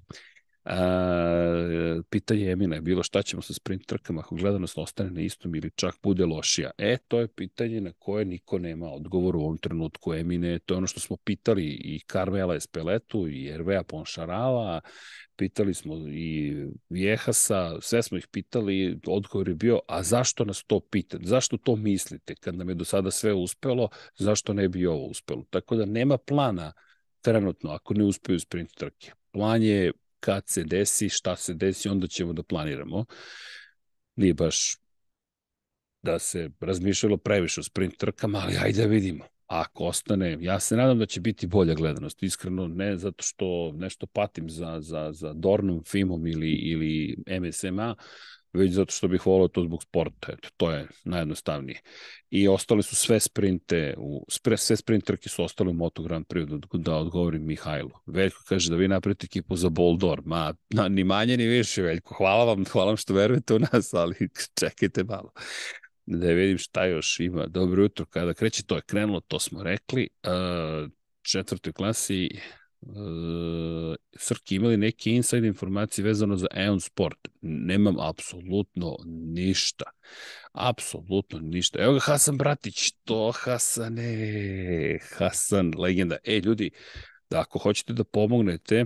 [0.71, 5.55] A, pitanje Emina je bilo šta ćemo sa sprint trkama ako gledanost ostane na istom
[5.55, 6.71] ili čak bude lošija.
[6.77, 10.59] E, to je pitanje na koje niko nema odgovor u ovom trenutku Emine.
[10.59, 14.81] To je ono što smo pitali i Carmela Espeletu i Ervea Ponšarala,
[15.35, 16.55] pitali smo i
[16.89, 21.23] Vjehasa, sve smo ih pitali, odgovor je bio, a zašto nas to pitate?
[21.25, 22.35] Zašto to mislite?
[22.35, 25.43] Kad nam je do sada sve uspelo, zašto ne bi ovo uspelo?
[25.49, 26.73] Tako da nema plana
[27.21, 29.11] trenutno ako ne uspeju sprint trke.
[29.31, 33.05] Plan je kad se desi, šta se desi, onda ćemo da planiramo.
[34.15, 34.77] Nije baš
[36.01, 39.25] da se razmišljalo previše o sprint trkama, ali ajde da vidimo.
[39.47, 44.05] Ako ostane, ja se nadam da će biti bolja gledanost, iskreno ne zato što nešto
[44.07, 47.95] patim za, za, za Dornom, Fimom ili, ili MSMA,
[48.53, 50.31] već zato što bih volao to zbog sporta.
[50.31, 51.81] Eto, to je najjednostavnije.
[52.29, 54.25] I ostale su sve sprinte, u,
[54.57, 57.91] sve sprint trke su ostale u Moto Grand Prix, da, da odgovorim Mihajlu.
[58.05, 60.21] Veljko kaže da vi napravite ekipu za Boldor.
[60.25, 62.13] Ma, na, ni manje ni više, Veljko.
[62.13, 64.15] Hvala vam, hvala vam što verujete u nas, ali
[64.59, 65.31] čekajte malo
[66.11, 67.45] da vidim šta još ima.
[67.47, 70.09] Dobro jutro, kada kreće, to je krenulo, to smo rekli.
[70.23, 70.89] Uh,
[71.21, 72.29] četvrtoj klasi
[72.81, 77.27] uh, Srki imali neke inside informacije vezano za Eon Sport.
[77.41, 79.85] Nemam apsolutno ništa.
[80.53, 81.79] Apsolutno ništa.
[81.79, 82.91] Evo ga Hasan Bratić.
[83.03, 84.99] To Hasane.
[85.17, 86.17] Hasan, legenda.
[86.23, 86.71] E, ljudi,
[87.29, 88.85] da ako hoćete da pomognete,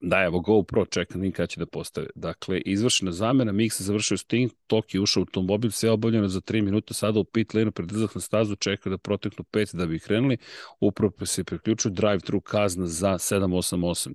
[0.00, 2.06] Da, evo GoPro, čekam kada će da postave.
[2.14, 6.94] Dakle, izvršena zamena, Mix završio Sting, Toki ušao u automobil, sve obavljeno za 3 minuta,
[6.94, 10.36] sada u pit lane, predizak na stazu, čeka da proteknu 5 da bi krenuli,
[10.80, 14.14] upravo se priključio drive-thru kazna za 788.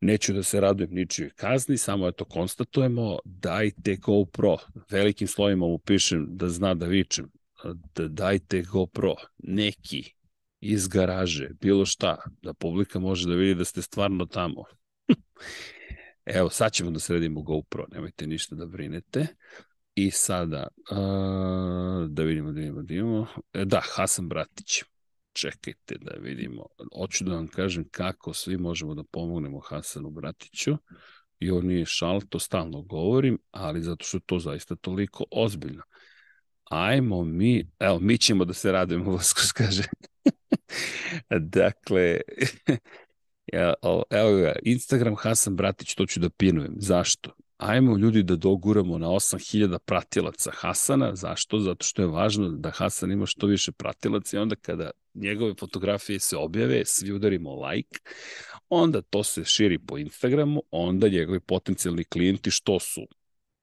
[0.00, 4.56] Neću da se radujem ničijoj kazni, samo eto konstatujemo, dajte GoPro,
[4.90, 7.30] velikim slovima mu pišem da zna da vičem,
[7.94, 10.14] da dajte GoPro, neki
[10.60, 14.64] iz garaže, bilo šta, da publika može da vidi da ste stvarno tamo.
[16.24, 19.26] Evo, sad ćemo da sredimo GoPro, nemojte ništa da brinete.
[19.94, 23.26] I sada, uh, da vidimo, da vidimo, da vidimo.
[23.52, 24.82] E, da, Hasan Bratić.
[25.32, 26.66] Čekajte da vidimo.
[26.96, 30.76] Hoću da vam kažem kako svi možemo da pomognemo Hasanu Bratiću.
[31.38, 35.82] I on nije šal, to stalno govorim, ali zato što to zaista toliko ozbiljno.
[36.70, 39.82] Ajmo mi, evo, mi ćemo da se radujemo, Voskos kaže.
[41.58, 42.20] dakle,
[44.10, 46.74] evo ga, Instagram Hasan Bratić, to ću da pinujem.
[46.76, 47.30] Zašto?
[47.56, 51.16] Ajmo ljudi da doguramo na 8000 pratilaca Hasana.
[51.16, 51.58] Zašto?
[51.58, 56.20] Zato što je važno da Hasan ima što više pratilaca i onda kada njegove fotografije
[56.20, 57.98] se objave, svi udarimo like,
[58.68, 63.06] onda to se širi po Instagramu, onda njegovi potencijalni klijenti što su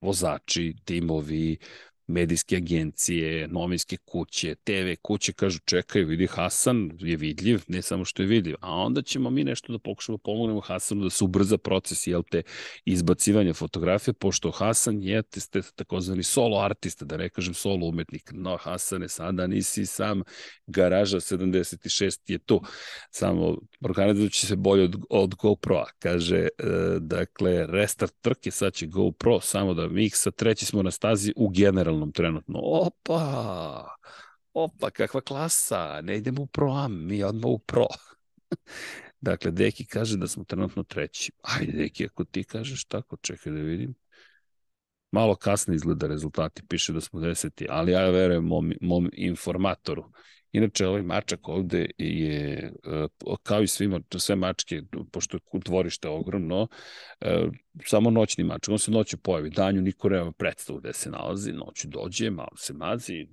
[0.02, 1.58] vozači, timovi,
[2.10, 8.22] medijske agencije, novinske kuće, TV kuće, kažu čekaj, vidi Hasan je vidljiv, ne samo što
[8.22, 11.58] je vidljiv, a onda ćemo mi nešto da pokušamo da pomognemo Hasanu da se ubrza
[11.58, 12.44] proces, jel te,
[12.86, 18.58] izbacivanja fotografije, pošto Hasan je ste takozvani solo artista, da ne kažem solo umetnik, no
[18.58, 20.24] Hasane, sada nisi sam,
[20.68, 22.62] garaža 76 je tu,
[23.12, 26.50] samo organizujući se bolje od, od GoPro-a, kaže, e,
[27.00, 31.99] dakle, restart trke, sad će GoPro, samo da miksa, treći smo na stazi u generalnom
[32.00, 32.60] aktuelnom trenutno.
[32.64, 33.96] Opa!
[34.54, 36.02] Opa, kakva klasa!
[36.02, 37.88] Ne idemo u Pro-Am, mi odmah u Pro.
[39.22, 41.32] dakle, Deki kaže da smo trenutno treći.
[41.42, 43.96] Ajde, Deki, ako ti kažeš tako, čekaj da vidim.
[45.12, 50.12] Malo kasno izgleda rezultati, piše da smo deseti, ali ja verujem mom, mom informatoru.
[50.52, 53.08] Inače, ovaj mačak ovde je, e,
[53.44, 54.82] kao i svima, sve mačke,
[55.12, 56.68] pošto je dvorište ogromno,
[57.22, 57.48] e,
[57.86, 61.88] samo noćni mačak, on se noću pojavi, danju niko nema predstavu gde se nalazi, noću
[61.88, 63.28] dođe, malo se mazi,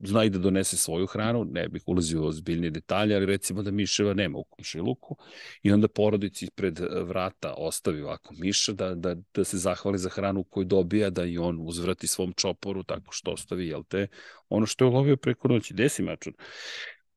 [0.00, 3.70] zna i da donese svoju hranu, ne bih ulazio u ozbiljnije detalje, ali recimo da
[3.70, 5.16] miševa nema u komšiluku
[5.62, 10.44] i onda porodici ispred vrata ostavi ovako miša da, da, da se zahvali za hranu
[10.44, 14.06] koju dobija, da i on uzvrati svom čoporu tako što ostavi, jel te,
[14.48, 16.32] ono što je ulovio preko noći, desi mačun.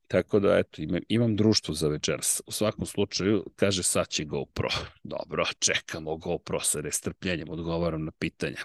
[0.08, 2.42] Tako da, eto, imam, imam društvo za večeras.
[2.46, 4.70] U svakom slučaju, kaže, sad će GoPro.
[5.04, 8.58] Dobro, čekamo GoPro sa restrpljenjem, odgovaram na pitanja.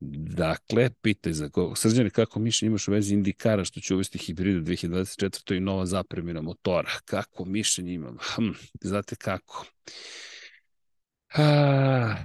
[0.00, 1.74] Dakle, pitaj za ko...
[1.76, 5.56] Srđane, kako mišljenje imaš u vezi indikara što će uvesti hibrida 2024.
[5.56, 6.90] i nova zapremina motora?
[7.04, 8.16] Kako mišljenje imam?
[8.20, 9.66] Hm, znate kako?
[11.34, 12.16] Ah,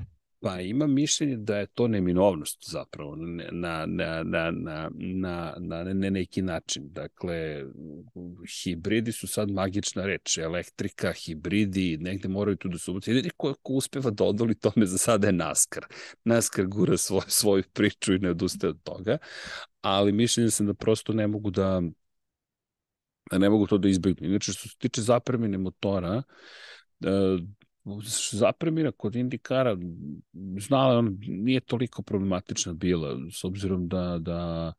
[0.43, 4.51] Pa ima mišljenje da je to neminovnost zapravo na, na, na, na,
[4.93, 6.84] na, na, na neki način.
[6.91, 7.65] Dakle,
[8.63, 10.38] hibridi su sad magična reč.
[10.38, 13.12] Elektrika, hibridi, negde moraju tu da su ubuci.
[13.12, 15.86] Jedini ko, ko uspeva da odoli tome za sada je NASCAR.
[16.23, 19.17] NASCAR gura svoj, svoju priču i ne odustaje od toga.
[19.82, 21.82] Ali mišljenje sam da prosto ne mogu da
[23.32, 24.27] ne mogu to da izbjegnu.
[24.27, 26.23] Inače, što se tiče zapremine motora,
[28.31, 29.77] zapremina kod Indikara
[30.59, 34.73] znala on nije toliko problematična bila s obzirom da da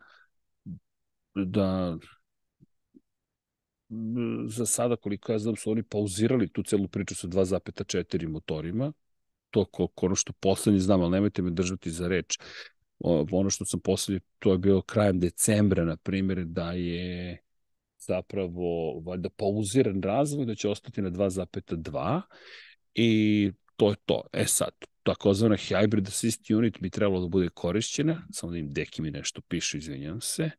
[1.34, 1.98] da
[4.46, 8.92] za sada koliko ja znam su oni pauzirali tu celu priču sa 2,4 motorima
[9.50, 12.38] to ko, ko ono što poslednje znam, ali nemojte me držati za reč
[13.32, 17.38] ono što sam poslednje, to je bilo krajem decembra, na primjer, da je
[17.98, 22.20] zapravo valjda pauziran razvoj, da će ostati na 2,2
[22.94, 24.22] i to je to.
[24.32, 24.70] E sad,
[25.02, 29.40] takozvana hybrid assist unit bi trebalo da bude korišćena, samo da im deki mi nešto
[29.40, 30.50] piše, izvinjam se.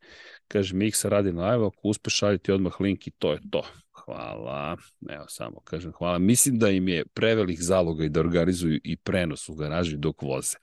[0.47, 3.63] Kaže, Miksa radi live, ako uspe šaljiti odmah link i to je to.
[3.91, 4.77] Hvala.
[5.09, 6.17] Evo samo kažem hvala.
[6.17, 10.57] Mislim da im je prevelik zaloga i da organizuju i prenos u garaži dok voze.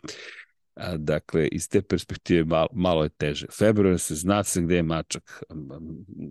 [0.97, 3.47] Dakle, iz te perspektive malo, malo je teže.
[3.59, 5.43] Februar se zna se gde je mačak.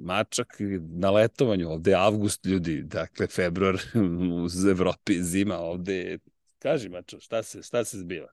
[0.04, 0.58] Mačak
[0.89, 3.75] na letovanju, ovde je avgust ljudi, dakle, februar
[4.65, 6.19] u Evropi je zima, ovde je,
[6.60, 8.28] kaži mačo, šta se, šta se zbiva?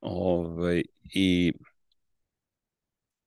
[0.00, 0.82] Ove, ovaj,
[1.14, 1.52] I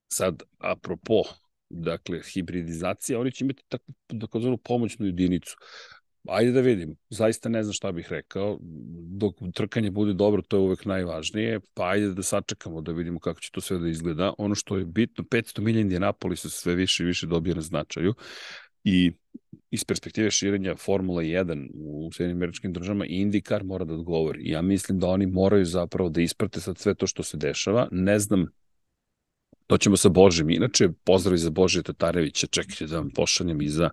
[0.08, 1.24] sad, apropo,
[1.70, 5.58] dakle, hibridizacija, oni će imati takvu, takozvanu pomoćnu jedinicu
[6.30, 6.96] ajde da vidim.
[7.10, 8.58] Zaista ne znam šta bih rekao.
[9.18, 11.60] Dok trkanje bude dobro, to je uvek najvažnije.
[11.74, 14.34] Pa ajde da sačekamo da vidimo kako će to sve da izgleda.
[14.38, 18.14] Ono što je bitno, 500 milija Indianapolisa sve više i više dobije na značaju.
[18.84, 19.12] I
[19.72, 24.50] iz perspektive širenja Formula 1 u Sjedinim američkim državama IndyCar mora da odgovori.
[24.50, 27.88] Ja mislim da oni moraju zapravo da isprate sad sve to što se dešava.
[27.92, 28.48] Ne znam
[29.68, 30.50] To ćemo sa Božim.
[30.50, 32.48] Inače, pozdrav za Božija Tatarevića.
[32.48, 33.90] Čekajte da vam pošaljem i za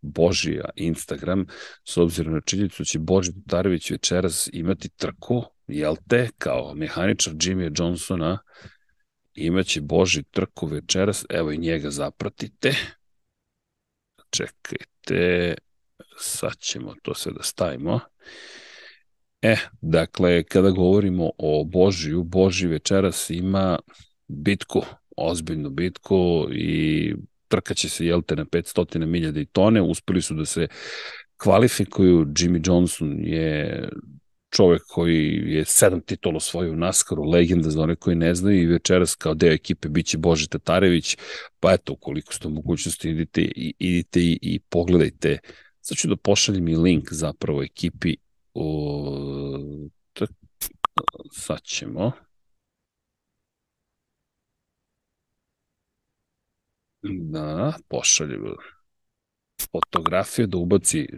[0.00, 1.46] Božija Instagram,
[1.84, 7.32] s obzirom na činjenicu da će Boži Tatarević večeras imati trku, jel te, kao mehaničar
[7.32, 8.38] Jimmy Johnsona,
[9.34, 12.74] imaće Boži trku večeras, evo i njega zapratite.
[14.30, 15.54] Čekajte,
[16.18, 18.00] sad ćemo to sve da stavimo.
[19.42, 23.78] E, dakle, kada govorimo o Božiju, Boži večeras ima
[24.28, 24.84] bitku
[25.16, 27.14] ozbiljnu bitku i
[27.48, 30.68] trkaće se, jel te, na 500 milja tone, uspeli su da se
[31.36, 33.88] kvalifikuju, Jimmy Johnson je
[34.50, 38.66] čovek koji je sedam titula svoju u Naskaru, legenda za one koji ne znaju i
[38.66, 41.16] večeras kao deo ekipe biće Boži Tatarević,
[41.60, 43.42] pa eto, ukoliko ste u mogućnosti, idite,
[43.78, 45.38] idite i, i pogledajte.
[45.80, 48.16] Sad ću da pošaljem i link zapravo ekipi
[48.54, 48.70] u...
[51.32, 52.12] Sad ćemo.
[57.04, 58.38] Da, pošalje
[59.72, 61.08] fotografiju da ubaci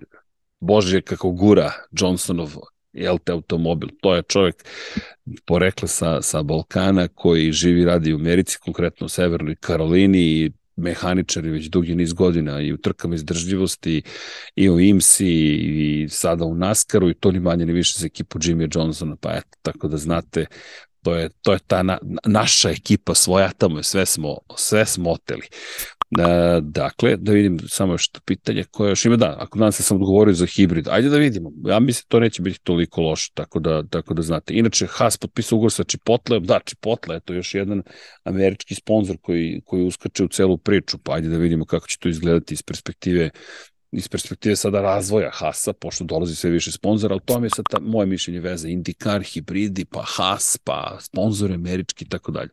[0.61, 2.57] Božje kako gura Johnsonov
[3.14, 3.88] LT automobil.
[4.01, 4.64] To je čovjek
[5.44, 11.44] porekle sa, sa Balkana koji živi radi u Americi, konkretno u Severnoj Karolini i mehaničar
[11.44, 14.03] je već dugi niz godina i u trkama izdržljivosti
[14.57, 18.38] i u IMSI i sada u Naskaru i to ni manje ni više za ekipu
[18.38, 20.46] Jimmy Johnsona, pa eto, tako da znate
[21.07, 25.11] to je, to je ta na, naša ekipa svoja, tamo je sve smo, sve smo
[25.11, 25.47] oteli.
[26.19, 29.83] E, dakle, da vidim samo još to pitanje koje još ima, da, ako nam se
[29.83, 33.31] sam odgovorio za hibrid, ajde da vidimo, ja mislim da to neće biti toliko loše,
[33.35, 34.55] tako da, tako da znate.
[34.55, 37.83] Inače, Haas potpisao ugovor sa Chipotle, da, Chipotle, to još jedan
[38.25, 42.09] američki sponsor koji, koji uskače u celu priču, pa ajde da vidimo kako će to
[42.09, 43.31] izgledati iz perspektive
[43.92, 47.64] iz perspektive sada razvoja Hasa, pošto dolazi sve više sponzora, ali to mi je sad
[47.70, 52.51] ta, moje mišljenje veze, Indikar, hibridi, pa Has, pa sponzore američki i tako dalje.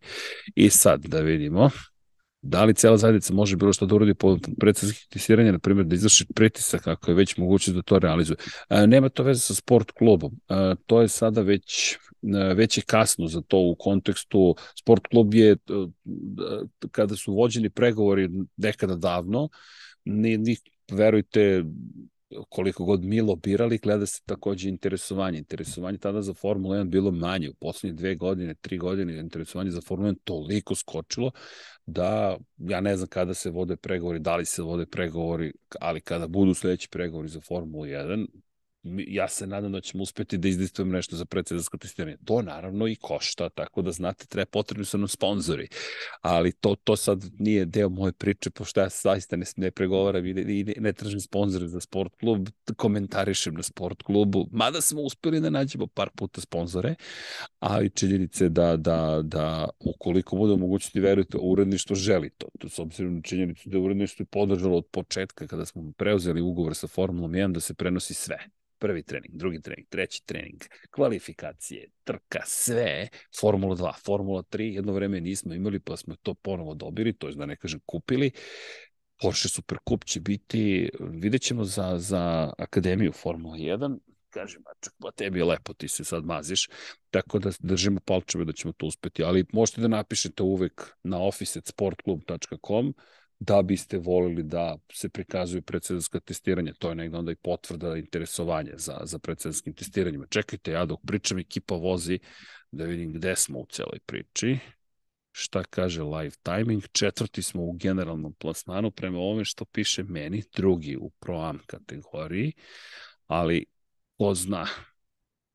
[0.55, 1.69] I sad da vidimo,
[2.41, 5.95] da li cela zajednica može bilo što da uradi po predstavskih testiranja, na primjer da
[5.95, 8.37] izvrši pritisak ako je već moguće da to realizuje.
[8.69, 10.31] E, nema to veze sa sport klubom.
[10.49, 11.97] E, to je sada već e,
[12.53, 15.57] već je kasno za to u kontekstu sport klub je
[16.91, 19.49] kada su vođeni pregovori nekada davno
[20.05, 20.57] ni, ni
[20.91, 21.63] verujte,
[22.49, 25.37] koliko god mi lobirali, gleda se takođe interesovanje.
[25.37, 27.49] Interesovanje tada za Formula 1 bilo manje.
[27.49, 31.31] U poslednje dve godine, tri godine interesovanje za Formula 1 toliko skočilo
[31.85, 36.27] da ja ne znam kada se vode pregovori, da li se vode pregovori, ali kada
[36.27, 38.27] budu sledeći pregovori za Formulu 1,
[39.07, 42.17] ja se nadam da ćemo uspeti da izdistujemo nešto za predsedarsko testiranje.
[42.25, 45.67] To naravno i košta, tako da znate, treba potrebni su nam sponzori,
[46.21, 50.33] ali to, to sad nije deo moje priče, pošto ja zaista ne, ne pregovaram i
[50.33, 55.39] ne, ne, ne tražim sponzore za sport klub, komentarišem na sport klubu, mada smo uspeli
[55.39, 56.95] da nađemo par puta sponzore,
[57.59, 63.15] ali činjenice da, da, da ukoliko bude mogućnosti, verujte, uredništvo želi to, to s obzirom
[63.15, 67.51] na činjenicu da je uredništvo podržalo od početka kada smo preuzeli ugovor sa Formulom 1
[67.51, 68.37] da se prenosi sve
[68.83, 70.61] prvi trening, drugi trening, treći trening,
[70.91, 73.07] kvalifikacije, trka, sve,
[73.39, 77.35] Formula 2, Formula 3, jedno vreme nismo imali, pa smo to ponovo dobili, to je
[77.35, 78.31] da ne kažem kupili.
[79.21, 83.97] Porsche Super Cup će biti, vidjet ćemo za, za Akademiju Formula 1,
[84.29, 86.69] kaže mačak, pa tebi je lepo, ti se sad maziš,
[87.09, 92.93] tako da držimo palčeve da ćemo to uspeti, ali možete da napišete uvek na office.sportklub.com
[93.45, 96.73] da biste volili da se prikazuju predsedanska testiranja.
[96.79, 100.25] To je negde onda i potvrda interesovanja za, za predsedanskim testiranjima.
[100.29, 102.19] Čekajte, ja dok pričam, ekipa vozi
[102.71, 104.57] da vidim gde smo u celoj priči.
[105.31, 106.83] Šta kaže live timing?
[106.91, 112.53] Četvrti smo u generalnom plasmanu prema ovome što piše meni, drugi u Pro-Am kategoriji,
[113.27, 113.65] ali
[114.17, 114.67] ko zna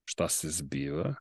[0.04, 1.14] šta se zbiva.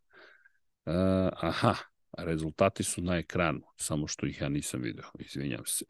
[0.86, 0.94] Uh,
[1.42, 1.76] aha,
[2.18, 5.86] rezultati su na ekranu, samo što ih ja nisam video, izvinjam se.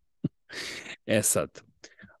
[1.06, 1.62] e sad,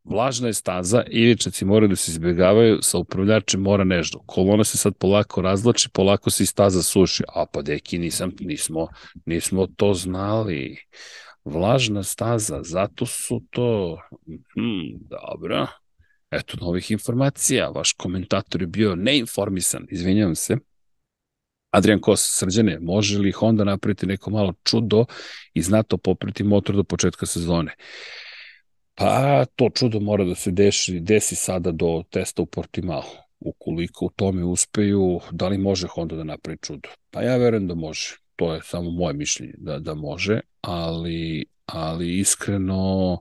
[0.04, 4.22] Vlažna je staza, ivičnici moraju da se izbjegavaju, sa upravljačem mora nežno.
[4.26, 7.22] Kolona se sad polako razlači, polako se i staza suši.
[7.28, 8.88] A pa deki, nisam, nismo,
[9.26, 10.76] nismo to znali.
[11.44, 13.98] Vlažna staza, zato su to...
[14.26, 15.66] Hmm, dobro.
[16.30, 17.68] Eto, novih informacija.
[17.68, 20.56] Vaš komentator je bio neinformisan, izvinjavam se.
[21.72, 25.04] Adrian Kos, srđane, može li Honda napraviti neko malo čudo
[25.54, 27.74] i znato popriti motor do početka sezone?
[28.94, 33.04] Pa, to čudo mora da se desi, desi sada do testa u Portimao.
[33.40, 36.88] Ukoliko u tome uspeju, da li može Honda da napravi čudo?
[37.10, 38.16] Pa ja verujem da može.
[38.36, 43.18] To je samo moje mišljenje da, da može, ali, ali iskreno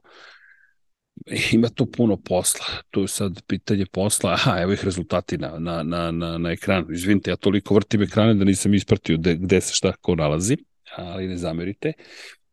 [1.52, 2.66] ima tu puno posla.
[2.90, 4.32] Tu je sad pitanje posla.
[4.32, 6.92] Aha, evo ih rezultati na, na, na, na, na ekranu.
[6.92, 10.58] Izvinite, ja toliko vrtim ekrane da nisam ispratio gde, gde se šta ko nalazi,
[10.96, 11.94] ali ne zamerite.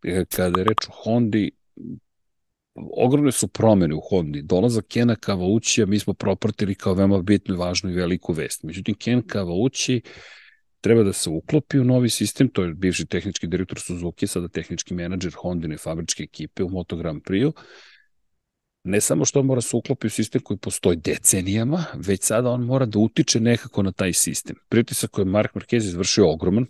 [0.02, 1.50] E, kada je reč o Hondi,
[2.74, 4.42] ogromne su promene u Hondi.
[4.42, 8.62] Dolazak Kena Kavaučija mi smo propratili kao veoma bitnu važnu i veliku vest.
[8.62, 10.00] Međutim, Ken Kavauči
[10.80, 14.94] treba da se uklopi u novi sistem, to je bivši tehnički direktor Suzuki, sada tehnički
[14.94, 17.52] menadžer Hondine fabričke ekipe u Moto Grand Prix-u
[18.84, 22.64] ne samo što on mora se uklopi u sistem koji postoji decenijama, već sada on
[22.64, 24.56] mora da utiče nekako na taj sistem.
[24.68, 26.66] Pritisak koji je Mark Marquez izvršio ogroman,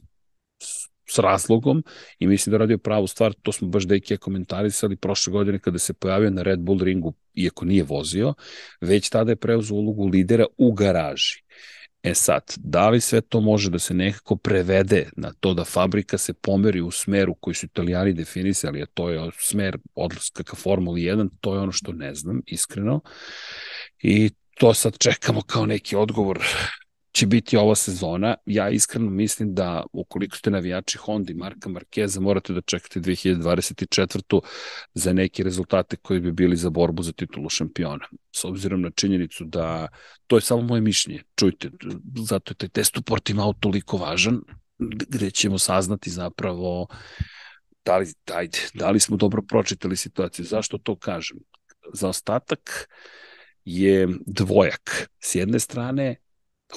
[1.09, 1.85] s razlogom
[2.19, 5.93] i mislim da radio pravu stvar, to smo baš deke komentarisali prošle godine kada se
[5.93, 8.35] pojavio na Red Bull ringu, iako nije vozio,
[8.81, 11.43] već tada je preuzeo ulogu lidera u garaži.
[12.03, 16.19] E sad, da li sve to može da se nekako prevede na to da fabrika
[16.19, 21.03] se pomeri u smeru koji su italijani definisali, a to je smer odlaska ka Formuli
[21.03, 23.01] 1, to je ono što ne znam, iskreno.
[24.03, 26.39] I to sad čekamo kao neki odgovor
[27.13, 28.35] će biti ova sezona.
[28.47, 34.41] Ja iskreno mislim da ukoliko ste navijači Honda i Marka Markeza, morate da čekate 2024.
[34.95, 38.07] za neke rezultate koji bi bili za borbu za titulu šampiona.
[38.37, 39.89] S obzirom na činjenicu da
[40.27, 41.23] to je samo moje mišljenje.
[41.37, 41.71] Čujte,
[42.29, 44.41] zato je taj test u Portimao toliko važan,
[44.79, 46.87] gde ćemo saznati zapravo
[47.85, 50.45] da li, ajde, da li smo dobro pročitali situaciju.
[50.45, 51.39] Zašto to kažem?
[51.93, 52.89] Za ostatak
[53.65, 55.09] je dvojak.
[55.21, 56.17] S jedne strane,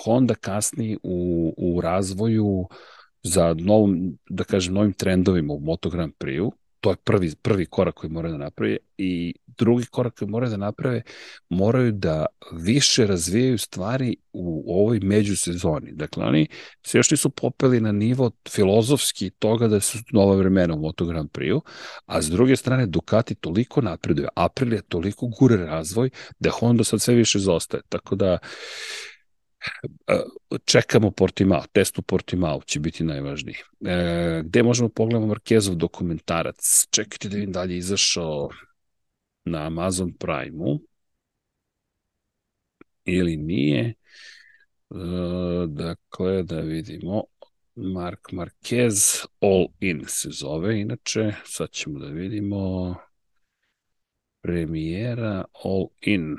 [0.03, 2.67] Honda kasni u, u razvoju
[3.23, 6.53] za novom, da kažem, novim trendovima u Moto Grand Prix-u.
[6.79, 10.57] To je prvi, prvi korak koji moraju da naprave i drugi korak koji moraju da
[10.57, 11.01] naprave
[11.49, 15.91] moraju da više razvijaju stvari u ovoj međusezoni.
[15.91, 16.47] Dakle, oni
[16.85, 21.29] se još nisu popeli na nivo filozofski toga da su nova vremena u Moto Grand
[21.29, 21.61] Prix-u,
[22.05, 27.15] a s druge strane Ducati toliko napreduje, Aprilia toliko gure razvoj da Honda sad sve
[27.15, 27.83] više zostaje.
[27.89, 28.37] Tako da
[30.65, 33.55] čekamo Portimao, test u Portimao će biti najvažniji.
[33.85, 36.87] E, gde možemo pogledamo Markezov dokumentarac?
[36.89, 38.49] Čekajte da vidim dalje izašao
[39.45, 40.79] na Amazon Prime-u
[43.05, 43.85] ili nije.
[43.85, 43.95] E,
[45.67, 47.23] dakle, da vidimo.
[47.75, 52.95] Mark Marquez All In se zove, inače, sad ćemo da vidimo
[54.41, 56.37] premijera All In.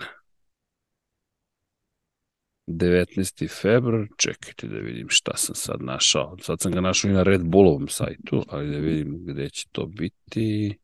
[2.72, 3.60] 19.
[3.62, 6.36] februar, čekajte da vidim šta sam sad našao.
[6.40, 9.86] Sad sam ga našao i na Red Bullovom sajtu, ali da vidim gde će to
[9.86, 10.78] biti.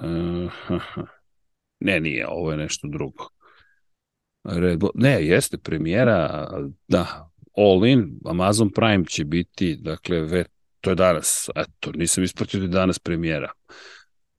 [0.00, 0.52] Uh,
[1.80, 3.28] ne, nije, ovo je nešto drugo.
[4.44, 6.48] Red Bull, ne, jeste premijera,
[6.88, 10.44] da, All In, Amazon Prime će biti, dakle, ve,
[10.80, 13.52] to je danas, eto, nisam ispratio da je danas premijera.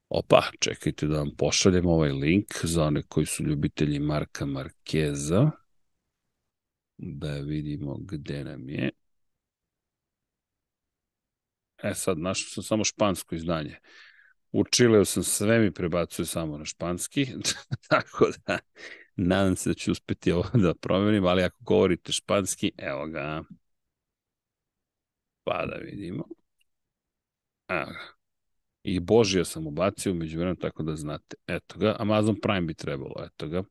[0.09, 5.51] Opa, čekajte da vam pošaljem ovaj link za one koji su ljubitelji Marka Markeza
[6.97, 8.91] da vidimo gde nam je.
[11.83, 13.79] E sad, našao sam samo špansko izdanje.
[14.51, 17.27] U Čileu sam sve mi prebacuje samo na španski,
[17.89, 18.59] tako da
[19.15, 23.43] nadam se da ću uspeti ovo da promenim, ali ako govorite španski, evo ga.
[25.43, 26.23] Pa da vidimo.
[27.67, 28.15] Evo ga.
[28.83, 31.35] I Božija sam ubacio umeđu vremenu, tako da znate.
[31.47, 33.63] Eto ga, Amazon Prime bi trebalo, eto ga.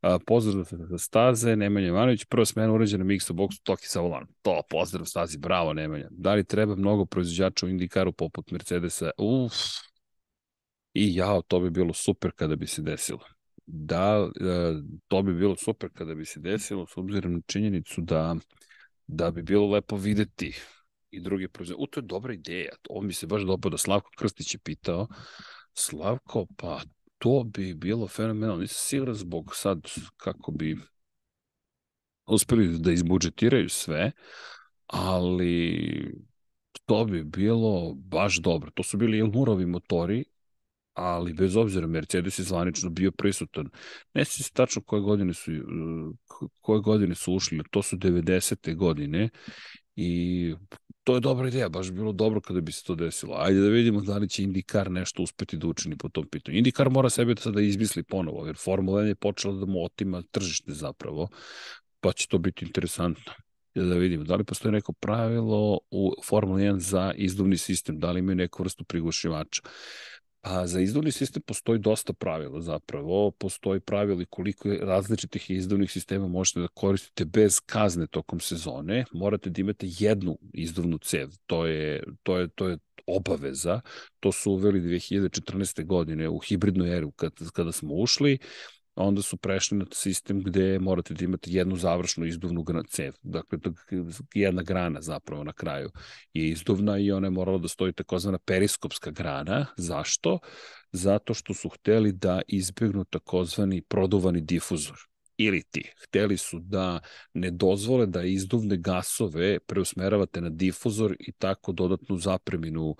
[0.00, 4.26] A, pozdrav za staze, Nemanja Ivanović, prva smena urađena Mixo Boxu, Toki sa volan.
[4.42, 6.08] To, pozdrav stazi, bravo Nemanja.
[6.10, 9.10] Da li treba mnogo proizvođača u Indikaru poput Mercedesa?
[9.18, 9.52] Uf,
[10.94, 13.20] i jao, to bi bilo super kada bi se desilo.
[13.66, 14.74] Da, e,
[15.08, 18.36] to bi bilo super kada bi se desilo, s obzirom na činjenicu da,
[19.06, 20.56] da bi bilo lepo videti
[21.10, 21.82] i druge proizvođače.
[21.82, 22.72] U, to je dobra ideja.
[22.90, 23.78] Ovo mi se baš dopada.
[23.78, 25.06] Slavko Krstić je pitao.
[25.74, 26.80] Slavko, pa
[27.18, 28.60] to bi bilo fenomenalno.
[28.60, 29.80] Nisam siguran zbog sad
[30.16, 30.76] kako bi
[32.26, 34.12] uspeli da izbudžetiraju sve,
[34.86, 35.78] ali
[36.84, 38.70] to bi bilo baš dobro.
[38.70, 40.24] To su bili Ilmurovi motori,
[40.94, 43.70] ali bez obzira Mercedes je zvanično bio prisutan.
[44.14, 45.52] Ne se tačno koje godine su
[46.60, 48.76] koje godine su ušli, to su 90.
[48.76, 49.28] godine
[50.00, 50.54] i
[51.04, 53.36] to je dobra ideja, baš bilo dobro kada bi se to desilo.
[53.38, 56.58] Ajde da vidimo da li će IndyCar nešto uspeti da učini po tom pitanju.
[56.58, 60.22] IndyCar mora sebe da sada izmisli ponovo, jer Formula 1 je počela da mu otima
[60.30, 61.28] tržište zapravo,
[62.00, 63.32] pa će to biti interesantno
[63.74, 68.18] da vidimo da li postoji neko pravilo u Formula 1 za izduvni sistem, da li
[68.18, 69.62] imaju neku vrstu prigušivača.
[70.48, 73.30] Pa za izduvni sistem postoji dosta pravila zapravo.
[73.30, 79.04] Postoji pravili koliko različitih izduvnih sistema možete da koristite bez kazne tokom sezone.
[79.12, 81.28] Morate da imate jednu izduvnu cev.
[81.46, 83.80] To je, to je, to je obaveza.
[84.20, 85.84] To su uveli 2014.
[85.84, 88.38] godine u hibridnu eru kad, kada smo ušli
[88.98, 93.12] onda su prešli na sistem gde morate da imate jednu završnu izduvnu cev.
[93.22, 93.58] Dakle,
[94.34, 95.90] jedna grana zapravo na kraju
[96.32, 99.66] je izduvna i ona je morala da stoji takozvana periskopska grana.
[99.76, 100.38] Zašto?
[100.92, 104.98] Zato što su hteli da izbjegnu takozvani produvani difuzor
[105.36, 105.92] ili ti.
[106.04, 107.00] Hteli su da
[107.34, 112.96] ne dozvole da izduvne gasove preusmeravate na difuzor i tako dodatnu zapreminu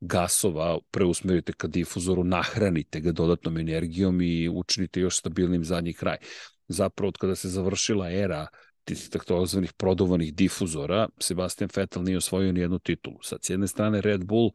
[0.00, 6.16] gasova preusmerite ka difuzoru, nahranite ga dodatnom energijom i učinite još stabilnim zadnji kraj.
[6.68, 8.46] Zapravo, od kada se završila era
[8.84, 13.18] tih takozvanih prodovanih difuzora, Sebastian Vettel nije osvojio ni jednu titulu.
[13.22, 14.50] Sad, s jedne strane, Red Bull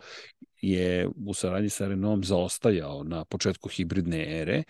[0.61, 4.63] je u saradnji sa Renaultom zaostajao na početku hibridne ere,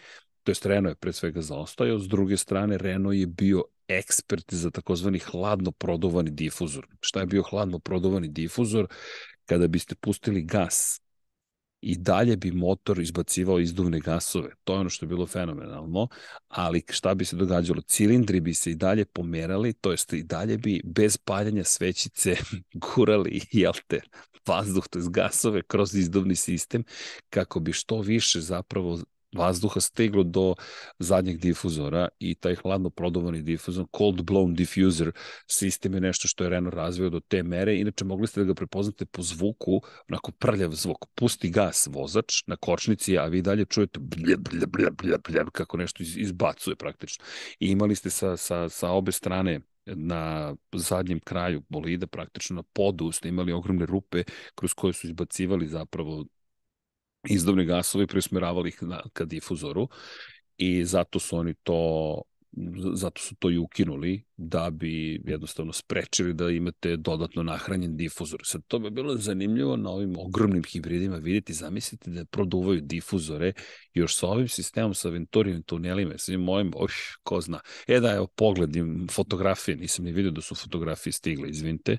[0.44, 4.72] to je Renault je pre svega zaostajao, s druge strane Renault je bio ekspert za
[4.72, 6.88] takozvani hladno prodovani difuzor.
[7.00, 8.88] Šta je bio hladno prodovani difuzor?
[9.46, 11.02] Kada biste pustili gas
[11.82, 14.50] i dalje bi motor izbacivao izduvne gasove.
[14.64, 16.08] To je ono što je bilo fenomenalno,
[16.48, 17.82] ali šta bi se događalo?
[17.82, 22.36] Cilindri bi se i dalje pomerali, to jest i dalje bi bez paljanja svećice
[22.96, 24.02] gurali, jel te,
[24.48, 26.84] vazduh, to je gasove kroz izduvni sistem,
[27.30, 29.00] kako bi što više zapravo
[29.34, 30.56] vazduha steglo do
[31.00, 35.12] zadnjeg difuzora i taj hladno prodovani difuzor, cold blown diffuser
[35.48, 37.76] sistem je nešto što je Renault razvio do te mere.
[37.80, 41.06] Inače, mogli ste da ga prepoznate po zvuku, onako prljav zvuk.
[41.16, 45.78] Pusti gas vozač na kočnici, a vi dalje čujete blja, blja, blja, blja, blja, kako
[45.78, 47.26] nešto izbacuje praktično.
[47.60, 53.12] I imali ste sa, sa, sa obe strane na zadnjem kraju bolida, praktično na podu,
[53.12, 54.24] ste imali ogromne rupe
[54.56, 56.26] kroz koje su izbacivali zapravo
[57.30, 59.88] izdovne gasove preusmeravali ih na, ka difuzoru
[60.58, 62.22] i zato su oni to
[62.94, 68.40] zato su to i ukinuli da bi jednostavno sprečili da imate dodatno nahranjen difuzor.
[68.44, 73.54] Sad to bi bilo zanimljivo na ovim ogromnim hibridima vidjeti, zamislite da produvaju difuzore
[73.94, 76.92] još sa ovim sistemom sa Venturijim tunelima, sa mojim, oj,
[77.24, 77.60] ko zna.
[77.88, 81.98] E da, evo, pogledim fotografije, nisam ni vidio da su fotografije stigle, izvinite,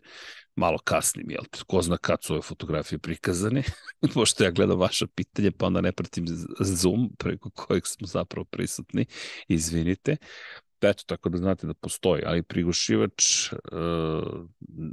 [0.57, 3.63] malo kasnim, jel te, ko zna kad su ove fotografije prikazane,
[4.15, 6.27] pošto ja gledam vaša pitanje, pa onda ne pratim
[6.61, 9.07] Zoom preko kojeg smo zapravo prisutni,
[9.49, 10.17] izvinite.
[10.81, 13.59] Eto, tako da znate da postoji, ali prigušivač uh,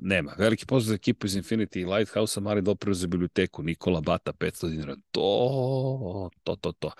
[0.01, 0.33] nema.
[0.37, 4.69] Veliki pozdrav za ekipu iz Infinity i Lighthouse-a, mali doprinos za biblioteku, Nikola Bata, 500
[4.69, 4.95] dinara.
[5.11, 6.91] To, to, to, to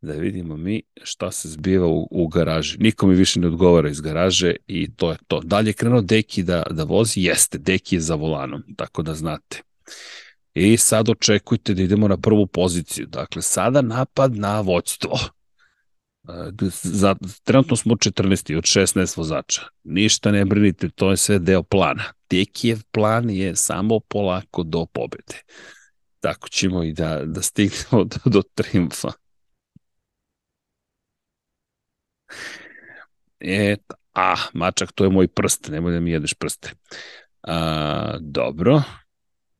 [0.00, 2.78] da vidimo mi šta se zbiva u, u garaži.
[2.78, 5.40] Niko mi više ne odgovara iz garaže i to je to.
[5.40, 7.20] Dalje je krenuo Deki da, da vozi?
[7.20, 9.62] Jeste, Deki je za volanom, tako da znate.
[10.54, 13.06] I sad očekujte da idemo na prvu poziciju.
[13.06, 15.18] Dakle, sada napad na voćstvo.
[16.82, 18.56] Za, trenutno smo 14.
[18.56, 19.62] od 16 vozača.
[19.84, 22.04] Ništa ne brinite, to je sve deo plana.
[22.30, 25.42] Dekijev plan je samo polako do pobede.
[26.20, 29.12] Tako ćemo i da, da stignemo do, do triumfa.
[33.40, 33.76] E,
[34.14, 36.70] a, mačak, to je moj prst, nemoj da mi jedeš prste.
[37.42, 38.82] A, dobro.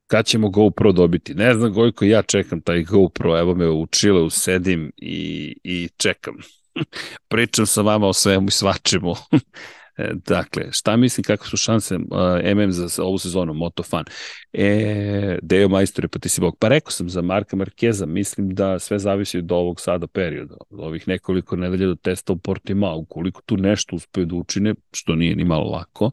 [0.07, 1.35] Kad ćemo GoPro dobiti?
[1.35, 6.35] Ne znam, Gojko, ja čekam taj GoPro, evo me u Čileu sedim i, i čekam.
[7.29, 9.15] Pričam sa vama o svemu i svačemu.
[9.97, 14.05] E, dakle, šta mislim kako su šanse uh, MM za ovu sezonu, Motofan?
[14.53, 16.57] E, Deo Majstore, pa ti si bog.
[16.59, 20.79] Pa rekao sam za Marka Markeza, mislim da sve zavisi od ovog sada perioda, od
[20.79, 22.97] ovih nekoliko nedelja do testa u Portimao.
[22.97, 26.11] Ukoliko tu nešto uspeju da učine, što nije ni malo lako,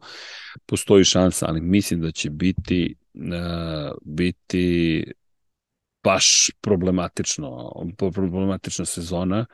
[0.65, 5.03] postoji šansa, ali mislim da će biti uh, biti
[6.03, 7.71] baš problematično,
[8.13, 9.45] problematična sezona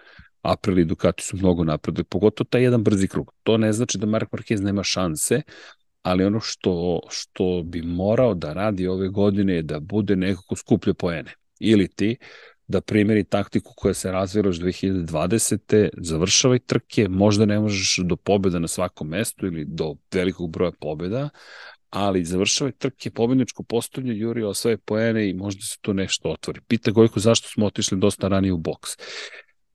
[0.46, 3.34] April i Ducati su mnogo napredili, pogotovo taj jedan brzi krug.
[3.43, 5.41] To ne znači da Mark Marquez nema šanse,
[6.02, 10.93] ali ono što, što bi morao da radi ove godine je da bude nekako skuplje
[10.93, 11.34] poene.
[11.60, 12.18] Ili ti
[12.68, 15.89] da primjeri taktiku koja se razvila još 2020.
[15.98, 21.30] završavaj trke, možda ne možeš do pobjeda na svakom mestu ili do velikog broja pobjeda,
[21.89, 26.62] ali završava trke, pobjedničko postavlje, juri osvaje poene i možda se tu nešto otvori.
[26.68, 28.91] Pita Gojko zašto smo otišli dosta ranije u boks.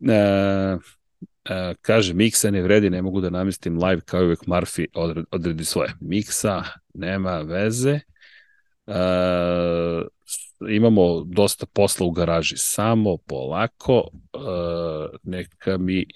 [0.09, 5.65] E, kaže, miksa ne vredi, ne mogu da namestim live kao uvek Murphy odredi, odredi
[5.65, 5.95] svoje.
[6.01, 6.63] Miksa
[6.95, 8.01] nema veze.
[8.87, 9.01] E,
[10.69, 12.55] imamo dosta posla u garaži.
[12.57, 14.39] Samo polako, e,
[15.23, 16.07] neka mi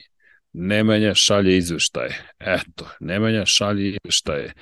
[0.57, 2.35] Nemanja šalje izveštaje.
[2.39, 4.55] Eto, Nemanja šalje izveštaje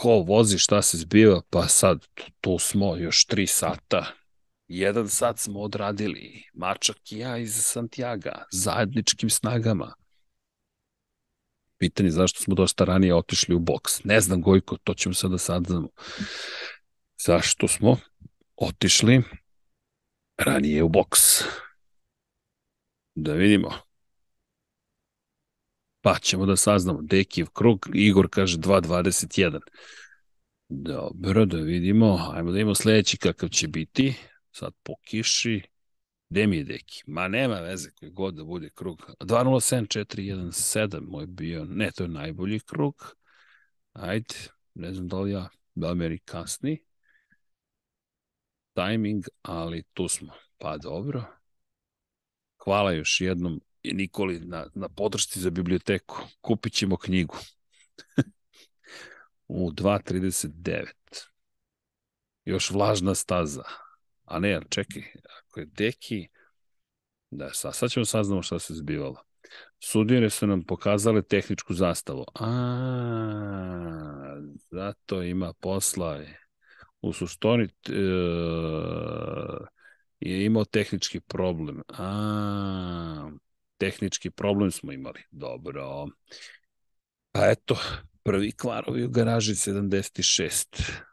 [0.00, 2.06] ko vozi, šta se zbiva, pa sad
[2.40, 4.04] tu smo još tri sata.
[4.72, 9.94] Jedan sat smo odradili, Mačak i ja iz Santiago, zajedničkim snagama.
[11.78, 14.04] Pitanje zašto smo dosta ranije otišli u boks.
[14.04, 15.88] Ne znam, Gojko, to ćemo sada saznamo.
[17.26, 17.96] Zašto smo
[18.56, 19.22] otišli
[20.38, 21.20] ranije u boks?
[23.14, 23.70] Da vidimo.
[26.00, 27.02] Pa ćemo da saznamo.
[27.02, 29.60] Dekiv krug, Igor kaže 2.21.
[30.68, 32.30] Dobro, da vidimo.
[32.34, 34.14] Ajmo da imamo sledeći kakav će biti.
[34.52, 35.62] Sad po kiši.
[36.30, 37.02] Gde mi je Deki?
[37.06, 38.98] Ma nema veze koji god da bude krug.
[39.20, 41.64] 2.07.4.1.7 moj bio.
[41.64, 43.16] Ne, to je najbolji krug.
[43.92, 44.34] Ajde,
[44.74, 46.84] ne znam da li ja, da li kasni.
[48.74, 50.32] Timing, ali tu smo.
[50.58, 51.24] Pa dobro.
[52.64, 56.16] Hvala još jednom Nikoli na, na podršci za biblioteku.
[56.40, 57.36] Kupit ćemo knjigu.
[59.48, 60.86] u 2.39.
[62.44, 63.62] Još vlažna staza.
[64.30, 65.02] A ne, čekaj,
[65.38, 66.28] ako je deki,
[67.30, 69.22] da, sad, sad ćemo saznamo šta se zbivalo.
[69.80, 72.24] Sudire su nam pokazale tehničku zastavu.
[72.34, 72.48] A,
[74.70, 76.20] zato ima posla.
[77.02, 77.70] U suštoni e,
[80.20, 81.82] je imao tehnički problem.
[81.88, 83.30] A,
[83.78, 85.22] tehnički problem smo imali.
[85.30, 86.06] Dobro.
[87.32, 87.78] Pa eto,
[88.22, 91.09] prvi kvarovi u garaži 76.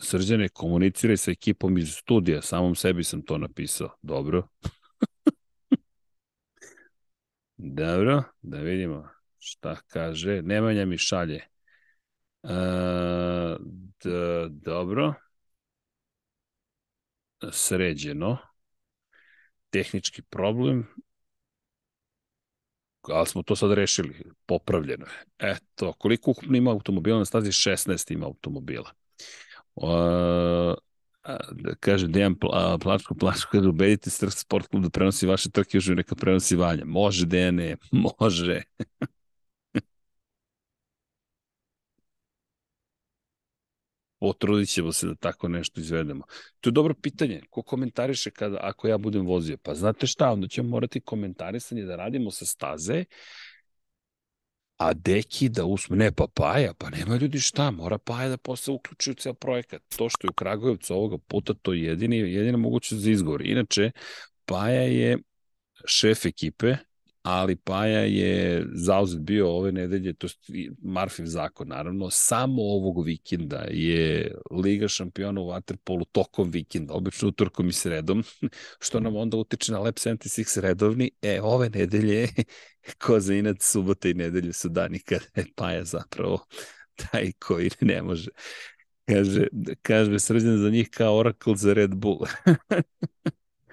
[0.00, 3.90] Srđane, komuniciraj sa ekipom iz studija, samom sebi sam to napisao.
[4.02, 4.48] Dobro.
[7.56, 10.42] Dobro, da vidimo šta kaže.
[10.42, 11.42] Nemanja mi šalje.
[12.42, 12.48] E,
[14.50, 15.14] dobro.
[17.52, 18.38] Sređeno
[19.70, 20.86] tehnički problem,
[23.02, 25.24] ali smo to sad rešili, popravljeno je.
[25.38, 27.52] Eto, koliko ukupno ima automobila na stazi?
[27.52, 28.90] 16 ima automobila.
[31.52, 32.34] Da kaže Dejan
[32.80, 36.84] Plačko, Plačko, kada ubedite Strh Sport Klub da prenosi vaše trke, još neka prenosi Vanja.
[36.84, 37.76] Može, Dejane,
[38.20, 38.62] može.
[44.20, 46.24] potrudit ćemo se da tako nešto izvedemo.
[46.60, 47.42] To je dobro pitanje.
[47.50, 49.58] Ko komentariše kada, ako ja budem vozio?
[49.62, 53.04] Pa znate šta, onda ćemo morati komentarisanje da radimo sa staze,
[54.78, 58.74] a deki da usme, ne pa Paja, pa nema ljudi šta, mora Paja da posle
[58.74, 59.82] uključi u ceo projekat.
[59.96, 63.46] To što je u Kragujevcu ovoga puta, to je jedini, jedina mogućnost za izgovor.
[63.46, 63.90] Inače,
[64.44, 65.18] Paja je
[65.84, 66.76] šef ekipe,
[67.22, 73.64] ali Paja je zauzet bio ove nedelje, to je Marfiv zakon, naravno, samo ovog vikenda
[73.70, 78.24] je Liga šampiona u Waterpolu tokom vikenda, obično utorkom i sredom,
[78.84, 82.28] što nam onda utiče na Lab 76 redovni, e, ove nedelje,
[83.02, 86.44] ko za inac, subota i nedelje su dani kada je Paja zapravo
[87.10, 88.30] taj koji ne može.
[89.08, 89.46] Kaže,
[89.82, 92.18] kaže srđan za njih kao Oracle za Red Bull.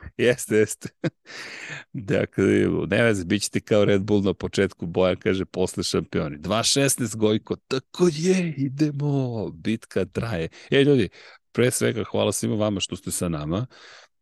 [0.18, 0.90] jeste, jeste.
[1.94, 2.46] dakle,
[2.88, 6.38] ne vez, bit ćete kao Red Bull na početku, Bojan kaže posle šampioni.
[6.38, 10.50] 2.16 Gojko, tako je, idemo, bitka traje.
[10.72, 11.10] E, ljudi,
[11.52, 13.66] pre svega hvala svima vama što ste sa nama.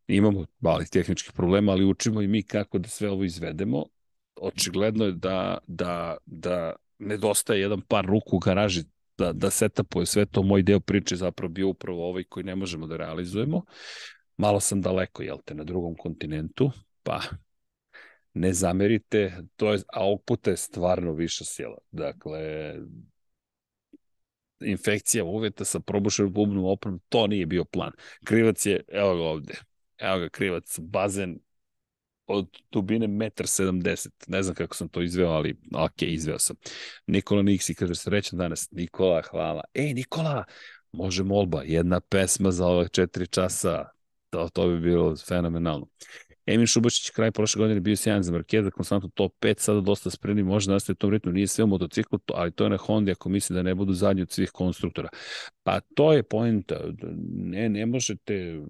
[0.08, 3.86] Imamo malih tehničkih problema, ali učimo i mi kako da sve ovo izvedemo.
[4.36, 8.84] Očigledno je da, da, da nedostaje jedan par ruku u garaži
[9.18, 10.44] da, da setapuje sve to.
[10.44, 13.62] Moj deo priče zapravo bio upravo ovaj koji ne možemo da realizujemo
[14.38, 16.72] malo sam daleko, jel te, na drugom kontinentu,
[17.04, 17.22] pa
[18.34, 21.78] ne zamerite, to je, a ovog puta je stvarno viša sila.
[21.92, 22.74] Dakle,
[24.60, 27.92] infekcija uveta sa probušenom bubnom opremom, to nije bio plan.
[28.24, 29.54] Krivac je, evo ga ovde,
[29.98, 31.40] evo ga krivac, bazen
[32.28, 36.56] od dubine 1,70 Ne znam kako sam to izveo, ali ok, izveo sam.
[37.08, 38.72] Nikola Niksi kaže, srećan danas.
[38.72, 39.64] Nikola, hvala.
[39.74, 40.44] Ej, Nikola,
[40.92, 43.86] može molba, jedna pesma za ove četiri časa,
[44.34, 45.88] To, to bi bilo fenomenalno.
[46.46, 50.44] Emin Šubašić kraj prošle godine bio sjajan za Markeza, konstantno top 5, sada dosta spremni,
[50.44, 53.12] može da nastaje u tom ritmu, nije sve u motociklu, ali to je na Honda
[53.12, 55.10] ako misli da ne budu zadnji od svih konstruktora.
[55.64, 56.80] Pa to je pojenta,
[57.34, 58.62] ne, ne možete,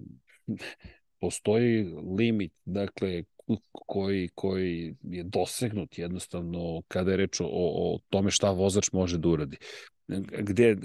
[1.20, 1.84] postoji
[2.18, 3.24] limit, dakle,
[3.72, 9.28] koji, koji je dosegnut jednostavno kada je reč o, o tome šta vozač može da
[9.28, 9.56] uradi.
[10.38, 10.76] Gde,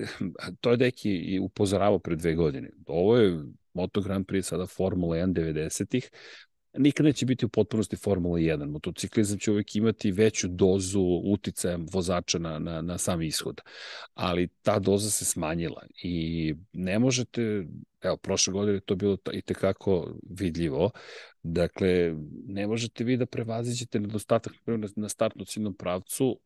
[0.62, 2.70] to je deki i upozoravao pre dve godine.
[2.86, 3.44] Ovo je
[3.74, 6.10] Moto Grand Prix sada Formula 1 90-ih,
[6.74, 8.72] nikad neće biti u potpunosti Formula 1.
[8.72, 13.62] Motociklizam će uvek imati veću dozu uticaja vozača na, na, na sam ishod.
[14.14, 17.66] Ali ta doza se smanjila i ne možete,
[18.02, 20.92] evo, prošle godine to bilo i tekako vidljivo,
[21.44, 22.16] dakle,
[22.48, 24.54] ne možete vi da prevaziđete nedostatak
[24.96, 26.40] na startnom ciljnom pravcu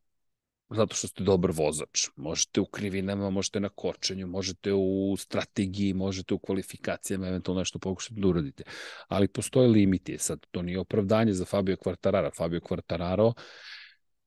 [0.76, 2.08] zato što ste dobar vozač.
[2.16, 8.20] Možete u krivinama, možete na kočenju, možete u strategiji, možete u kvalifikacijama, eventualno nešto pokušati
[8.20, 8.64] da uradite.
[9.08, 10.18] Ali postoje limiti.
[10.18, 12.36] Sad, to nije opravdanje za Fabio Quartarara.
[12.36, 13.32] Fabio Quartararo,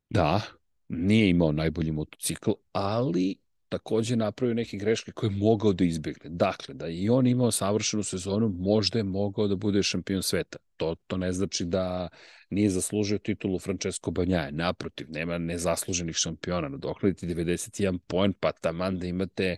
[0.10, 0.42] da,
[0.88, 3.36] nije imao najbolji motocikl, ali
[3.70, 6.30] takođe napravio neke greške koje je mogao da izbjegne.
[6.30, 10.58] Dakle, da i on imao savršenu sezonu, možda je mogao da bude šampion sveta.
[10.78, 12.10] To, to ne znači da
[12.50, 14.52] nije zaslužio titulu Francesco Banjaje.
[14.52, 16.70] Naprotiv, nema nezasluženih šampiona.
[16.70, 19.58] Nadokladite 91 poen, pa taman da imate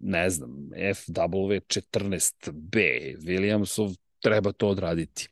[0.00, 2.78] ne znam, FW14B,
[3.18, 5.28] Williamsov, treba to odraditi.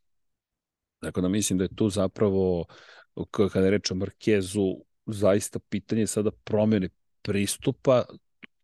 [1.03, 2.65] Dakle, da mislim da je tu zapravo,
[3.33, 4.77] kada je reč o Markezu,
[5.07, 6.89] zaista pitanje sada promene
[7.23, 8.05] pristupa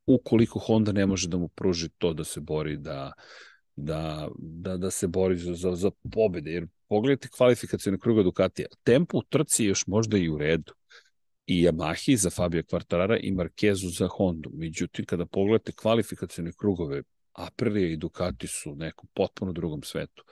[0.07, 3.13] ukoliko Honda ne može da mu pruži to da se bori da
[3.79, 6.51] da, da, da se bori za, za, za pobede.
[6.51, 8.67] Jer pogledajte kvalifikacijone kruga Ducatija.
[8.83, 10.73] Tempo u trci je još možda i u redu.
[11.47, 14.51] I Yamahi za Fabio Quartarara i Markezu za Hondu.
[14.55, 17.03] Međutim, kada pogledate kvalifikacijone krugove,
[17.33, 20.25] Aprilia i Ducati su u nekom potpuno drugom svetu.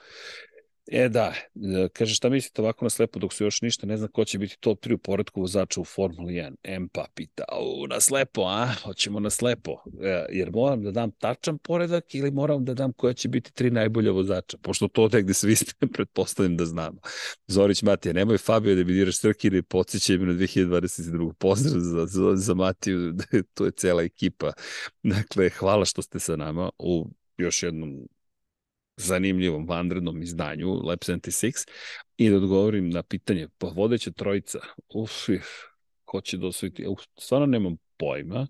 [0.91, 4.09] E da, e, kaže šta mislite ovako na slepo dok su još ništa, ne znam
[4.11, 6.79] ko će biti top 3 u poredku vozača u Formuli 1.
[6.79, 8.67] Mpa pita, u, na slepo, a?
[8.83, 9.71] Hoćemo na slepo.
[10.03, 13.71] E, jer moram da dam tačan poredak ili moram da dam koja će biti tri
[13.71, 16.99] najbolja vozača, pošto to gde svi ste, pretpostavljam da znamo.
[17.47, 21.33] Zorić Matija, nemoj Fabio da mi diraš trke ili podsjećaj mi na 2022.
[21.33, 23.13] Pozdrav za, za, za Matiju,
[23.53, 24.53] to je cela ekipa.
[25.03, 27.07] Dakle, hvala što ste sa nama u
[27.37, 28.07] još jednom
[28.97, 31.67] zanimljivom vanrednom izdanju Lab 76
[32.17, 35.11] i da odgovorim na pitanje, pa vodeća trojica, uf,
[36.05, 38.47] ko će da uf, stvarno nemam pojma,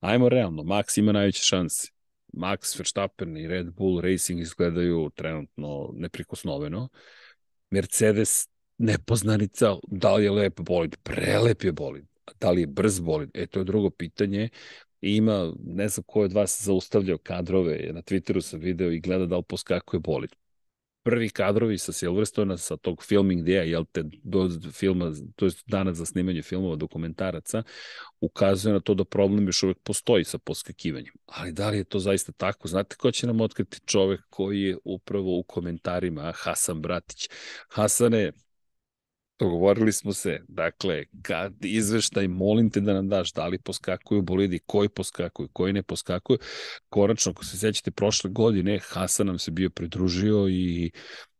[0.00, 1.88] ajmo realno, Max ima najveće šanse.
[2.32, 6.88] Max Verstappen i Red Bull Racing izgledaju trenutno neprikosnoveno.
[7.70, 8.48] Mercedes
[8.78, 10.96] nepoznanica, da li je lep bolid?
[11.02, 12.04] Prelep je bolid.
[12.40, 13.30] Da li je brz bolid?
[13.34, 14.48] E, to je drugo pitanje
[15.00, 19.00] i ima, ne znam ko je od vas zaustavljao kadrove, na Twitteru sam video i
[19.00, 20.30] gleda da li poskakuje bolid.
[21.02, 25.94] Prvi kadrovi sa Silverstona, sa tog filming dea, jel te, do filma, to je dana
[25.94, 27.62] za snimanje filmova, dokumentaraca,
[28.20, 31.14] ukazuje na to da problem još uvek postoji sa poskakivanjem.
[31.26, 32.68] Ali da li je to zaista tako?
[32.68, 37.28] Znate ko će nam otkriti čovek koji je upravo u komentarima, Hasan Bratić.
[37.68, 38.32] Hasane,
[39.38, 44.58] Dogovorili smo se, dakle, kad izveštaj, molim te da nam daš da li poskakuju bolidi,
[44.66, 46.38] koji poskakuju, koji ne poskakuju.
[46.88, 50.90] Konačno, ako se sećate, prošle godine Hasan nam se bio pridružio i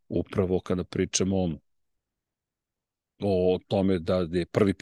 [0.09, 1.59] upravo kada pričamo
[3.21, 4.75] o tome da je prvi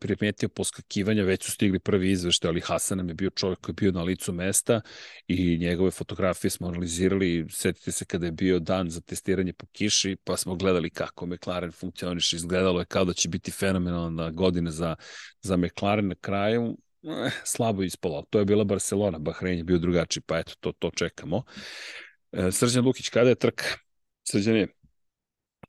[0.00, 3.76] primetio poskakivanja, već su stigli prvi izveštaj, ali Hasan nam je bio čovjek koji je
[3.80, 4.80] bio na licu mesta
[5.28, 10.16] i njegove fotografije smo analizirali, setite se kada je bio dan za testiranje po kiši,
[10.24, 14.96] pa smo gledali kako McLaren funkcioniše, izgledalo je kao da će biti fenomenalna godina za,
[15.42, 20.22] za McLaren na kraju, eh, slabo ispalo, to je bila Barcelona, Bahrein je bio drugačiji,
[20.26, 21.42] pa eto, to, to čekamo.
[22.32, 23.64] E, Srđan Lukić, kada je trka?
[24.30, 24.68] Srđan je,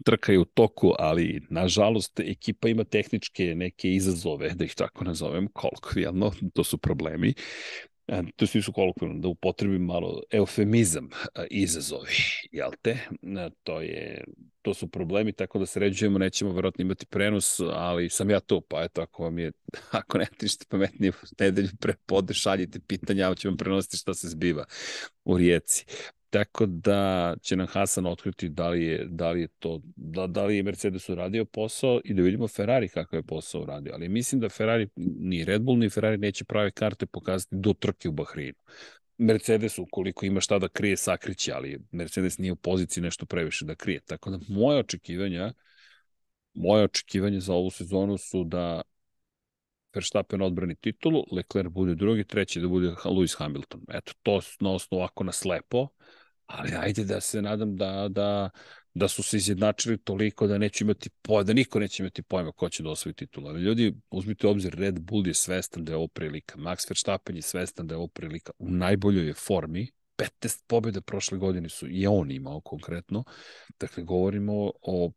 [0.05, 5.47] trka je u toku, ali nažalost ekipa ima tehničke neke izazove, da ih tako nazovem,
[5.53, 7.33] kolokvijalno, to su problemi.
[8.07, 12.13] E, to su nisu kolokvijalno, da upotrebim malo eufemizam, e, izazovi,
[12.51, 12.91] jel te?
[12.91, 14.23] E, to, je,
[14.61, 18.83] to su problemi, tako da sređujemo, nećemo verovatno imati prenos, ali sam ja to, pa
[18.83, 19.51] eto, ako vam je,
[19.91, 24.27] ako ne ništa pametnije, nedelju pre pode šaljite pitanja, ja ću vam prenositi šta se
[24.27, 24.65] zbiva
[25.25, 25.85] u Rijeci.
[26.31, 30.45] Tako da će nam Hasan otkriti da li je, da li je to, da, da
[30.45, 33.93] li je Mercedes uradio posao i da vidimo Ferrari kakav je posao uradio.
[33.93, 38.09] Ali mislim da Ferrari, ni Red Bull, ni Ferrari neće prave karte pokazati do trke
[38.09, 38.57] u Bahreinu.
[39.17, 43.75] Mercedes, ukoliko ima šta da krije, sakriće, ali Mercedes nije u poziciji nešto previše da
[43.75, 43.99] krije.
[43.99, 45.53] Tako da moje očekivanja,
[46.53, 48.81] moje očekivanja za ovu sezonu su da
[49.93, 53.81] Verstappen odbrani titulu, Leclerc bude drugi, treći da bude Lewis Hamilton.
[53.89, 55.87] Eto, to na osnovu ovako na slepo,
[56.57, 58.49] ali ajde da se nadam da, da,
[58.93, 62.69] da su se izjednačili toliko da neće imati pojma, da niko neće imati pojma ko
[62.69, 63.47] će da osvoji titulu.
[63.47, 67.41] Ali ljudi, uzmite obzir, Red Bull je svestan da je ovo prilika, Max Verstappen je
[67.41, 69.87] svestan da je ovo prilika, u najboljoj je formi,
[70.17, 73.23] 15 pobjede prošle godine su i on imao konkretno.
[73.79, 75.11] Dakle, govorimo o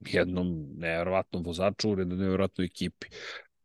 [0.00, 3.06] jednom nevjerovatnom vozaču u nevjerovatnoj ekipi.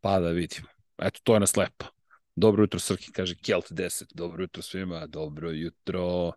[0.01, 0.67] Pa da vidimo.
[0.97, 1.96] Eto, to je na slepo.
[2.39, 4.13] Dobro jutro, Srki, kaže Kelt 10.
[4.13, 6.31] Dobro jutro svima, dobro jutro.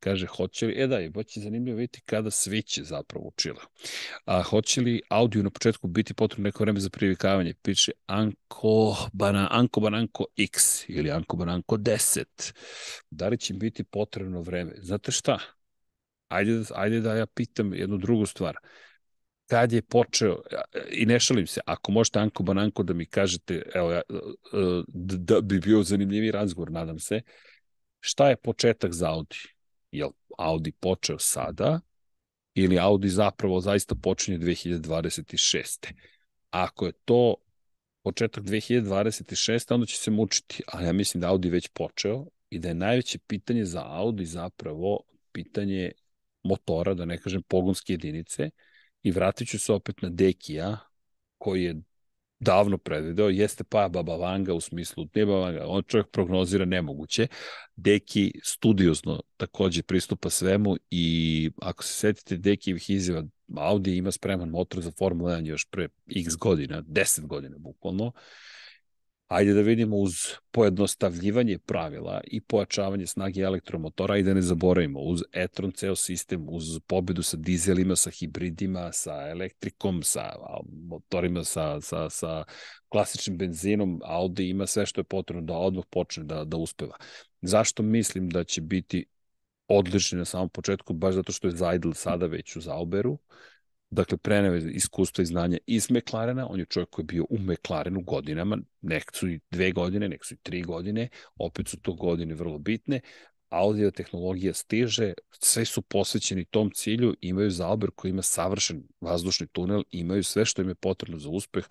[0.00, 3.60] Kaže, hoće li, e da, baš zanimljivo vidjeti kada sviće zapravo učila.
[4.24, 7.54] A hoće li audio na početku biti potrebno neko vreme za privikavanje?
[7.62, 12.52] Piše Anko, Bana, Anko Bananko X ili Anko Bananko 10.
[13.10, 14.72] Da li će biti potrebno vreme?
[14.82, 15.38] Znate šta?
[16.28, 18.56] Ajde, ajde da ja pitam jednu drugu stvar
[19.52, 20.38] kad je počeo,
[20.90, 24.02] i ne šalim se, ako možete Anko Bananko da mi kažete, evo, e,
[24.88, 27.20] da bi bio zanimljivi razgovor, nadam se,
[28.00, 29.36] šta je početak za Audi?
[29.90, 31.80] Je Audi počeo sada
[32.54, 35.92] ili Audi zapravo zaista počinje 2026.
[36.50, 37.34] Ako je to
[38.02, 39.74] početak 2026.
[39.74, 43.18] onda će se mučiti, ali ja mislim da Audi već počeo i da je najveće
[43.18, 45.00] pitanje za Audi zapravo
[45.32, 45.92] pitanje
[46.42, 48.50] motora, da ne kažem pogonske jedinice,
[49.02, 50.78] I vratit ću se opet na Dekija,
[51.38, 51.82] koji je
[52.40, 57.26] davno predvideo, jeste pa Baba Vanga u smislu, ne Baba Vanga, on čovjek prognozira nemoguće.
[57.76, 63.24] Deki studiozno takođe pristupa svemu i ako se setite Dekijevih izjava,
[63.56, 68.12] Audi ima spreman motor za Formula 1 još pre x godina, 10 godina bukvalno,
[69.32, 70.12] Ajde da vidimo uz
[70.50, 76.64] pojednostavljivanje pravila i pojačavanje snage elektromotora i da ne zaboravimo uz e-tron ceo sistem, uz
[76.86, 80.20] pobedu sa dizelima, sa hibridima, sa elektrikom, sa
[80.88, 82.44] motorima, sa, sa, sa
[82.88, 86.96] klasičnim benzinom, Audi ima sve što je potrebno da odmah počne da, da uspeva.
[87.42, 89.06] Zašto mislim da će biti
[89.68, 90.92] odlični na samom početku?
[90.92, 93.18] Baš zato što je Zajdl sada već u Zauberu,
[93.92, 98.02] dakle, preneve iskustva i znanja iz McLarena, on je čovjek koji je bio u McLarenu
[98.02, 102.34] godinama, nek su i dve godine, nek su i tri godine, opet su to godine
[102.34, 103.00] vrlo bitne,
[103.48, 109.82] audio tehnologija stiže, sve su posvećeni tom cilju, imaju Zauber koji ima savršen vazdušni tunel,
[109.90, 111.64] imaju sve što im je potrebno za uspeh,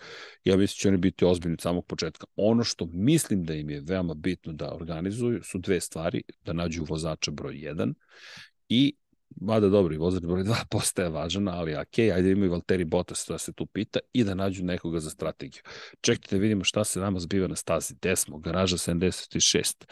[0.44, 2.26] ja mislim da će oni biti ozbiljni od samog početka.
[2.36, 6.84] Ono što mislim da im je veoma bitno da organizuju su dve stvari, da nađu
[6.84, 7.94] vozača broj 1
[8.68, 8.94] i
[9.40, 13.38] mada dobro, i vozač broj 2 postaje važan, ali ok, ajde imaju Valtteri Bottas da
[13.38, 15.62] se tu pita i da nađu nekoga za strategiju.
[16.00, 17.94] Čekajte da vidimo šta se nama zbiva na stazi.
[17.94, 18.38] Gde smo?
[18.38, 19.84] Garaža 76.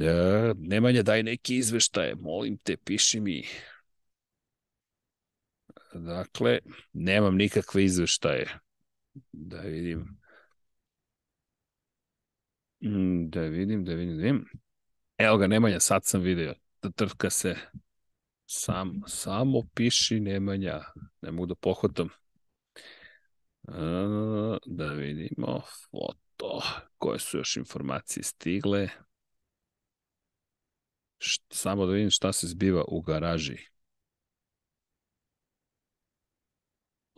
[0.00, 3.44] E, Nemanja, daj neki izveštaje, molim te, piši mi.
[5.94, 6.58] Dakle,
[6.92, 8.58] nemam nikakve izveštaje.
[9.32, 10.18] Da vidim.
[12.80, 14.44] Mm, da vidim, da vidim, da vidim.
[15.18, 16.54] Evo ga, Nemanja, sad sam video.
[16.96, 17.56] Trka se
[18.54, 20.80] Sam, samo piši Nemanja.
[21.22, 22.08] Ne mogu da pohvatam.
[23.68, 26.62] A, da vidimo foto.
[26.98, 28.88] Koje su još informacije stigle?
[31.50, 33.58] Samo da vidim šta se zbiva u garaži.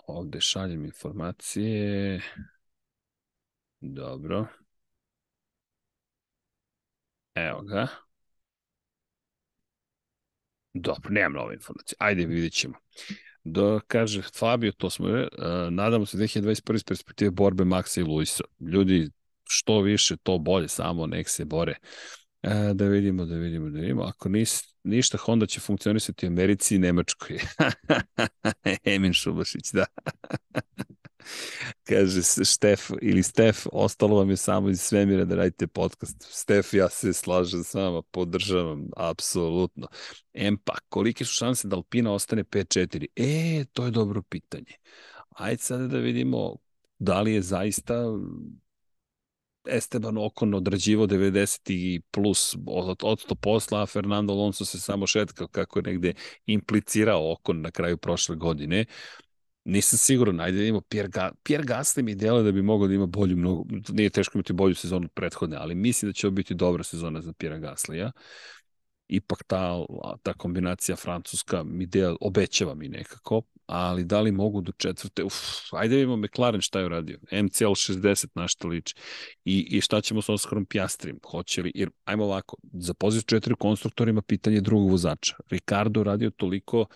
[0.07, 2.21] Ovde šaljem informacije.
[3.81, 4.47] Dobro.
[7.35, 7.89] Evo ga.
[10.75, 11.97] Dobro, nemam nove informacije.
[11.99, 12.75] Ajde, vidjet ćemo.
[13.45, 15.27] Da kaže Fabio, to smo, uh,
[15.71, 16.73] nadamo se 2021.
[16.75, 18.45] iz perspektive borbe Maxa i Luisa.
[18.61, 19.11] Ljudi,
[19.45, 21.75] što više, to bolje, samo nek se bore.
[22.43, 24.03] Uh, da vidimo, da vidimo, da vidimo.
[24.03, 27.39] Ako nis, ništa, Honda će funkcionisati u Americi i Nemačkoj.
[28.95, 29.85] Emin Šubašić, da.
[31.89, 36.17] Kaže Štef ili Stef, ostalo vam je samo iz svemira da radite podcast.
[36.21, 39.87] Stef, ja se slažem s vama, podržavam, apsolutno.
[40.33, 43.07] Empa, kolike su šanse da Alpina ostane 5-4?
[43.17, 44.73] E, to je dobro pitanje.
[45.31, 46.57] Ajde sada da vidimo
[46.99, 47.95] da li je zaista
[49.69, 55.07] Esteban Okon odrađivo 90 i plus od, od to posla, a Fernando Alonso se samo
[55.07, 56.15] šetkao kako je negde
[56.47, 58.85] implicirao Okon na kraju prošle godine.
[59.65, 62.95] Nisam siguran, ajde da vidimo Pierre, Ga Pierre Gasly mi dela da bi mogao da
[62.95, 66.55] ima bolju, mnogo, nije teško imati bolju sezonu prethodne, ali mislim da će ovo biti
[66.55, 68.13] dobra sezona za Pierre Gaslija.
[69.09, 69.85] Ipak ta,
[70.23, 75.35] ta kombinacija francuska mi del, obećava mi nekako, ali da li mogu do četvrte, uf,
[75.73, 78.95] ajde da vidimo McLaren šta je uradio, MCL 60 na šta liči.
[79.45, 83.55] I, i šta ćemo sa Oskarom Pjastrim, hoće li, jer ajmo ovako, za poziv četiri
[83.59, 86.87] konstruktorima pitanje drugog vozača, Ricardo radio toliko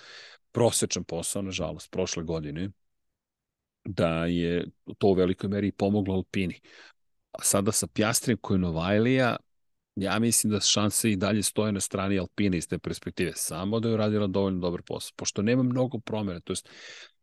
[0.52, 2.70] prosečan posao, nažalost, prošle godine,
[3.84, 4.66] da je
[4.98, 6.60] to u velikoj meri pomoglo Alpini.
[7.32, 9.36] A sada sa Pjastrijem koji Novajlija,
[9.96, 13.88] ja mislim da šanse i dalje stoje na strani Alpine iz te perspektive, samo da
[13.88, 15.12] je uradila dovoljno dobar posao.
[15.16, 16.68] Pošto nema mnogo promjena, to jest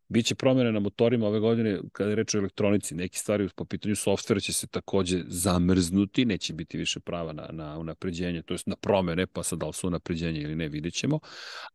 [0.08, 2.96] Biće promjene na motorima ove godine kada je reč o elektronici.
[2.96, 7.78] Neki stvari po pitanju softvera će se takođe zamrznuti, neće biti više prava na, na
[7.78, 11.20] unapređenje, to jest na promjene, pa sad da li su unapređenje ili ne, vidjet ćemo.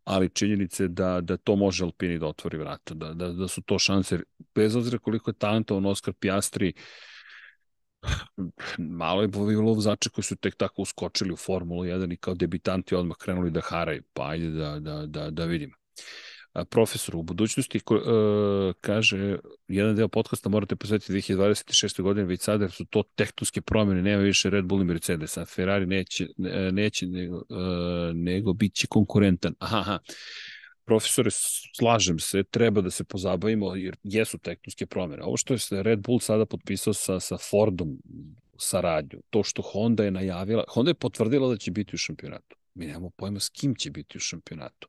[0.05, 3.79] Ali činjenice da, da to može Alpini da otvori vrata, da, da, da su to
[3.79, 4.19] šanse,
[4.55, 6.73] bez obzira koliko je talentovan Oskar Piastri,
[8.79, 12.95] malo je bilo vozača koji su tek tako uskočili u Formulu 1 i kao debitanti
[12.95, 15.75] odmah krenuli da haraju, pa ajde da, da, da, da vidimo
[16.71, 19.39] profesor u budućnosti ko, uh, kaže
[19.69, 22.03] jedan deo podcasta morate posvetiti 2026.
[22.03, 25.45] godine već sada jer su to tektonske promjene, nema više Red Bull i Mercedes, a
[25.45, 26.27] Ferrari neće,
[26.73, 27.45] neće nego, uh,
[28.15, 29.55] nego bit će konkurentan.
[29.59, 29.99] Aha, aha.
[30.85, 31.31] Profesore,
[31.77, 35.23] slažem se, treba da se pozabavimo jer jesu tektonske promjene.
[35.23, 37.99] Ovo što je Red Bull sada potpisao sa, sa Fordom
[38.59, 42.57] saradnju, to što Honda je najavila, Honda je potvrdila da će biti u šampionatu.
[42.75, 44.89] Mi nemamo pojma s kim će biti u šampionatu.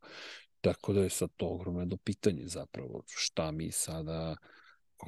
[0.62, 4.36] Tako da je sad to ogromno jedno pitanje zapravo, šta mi sada,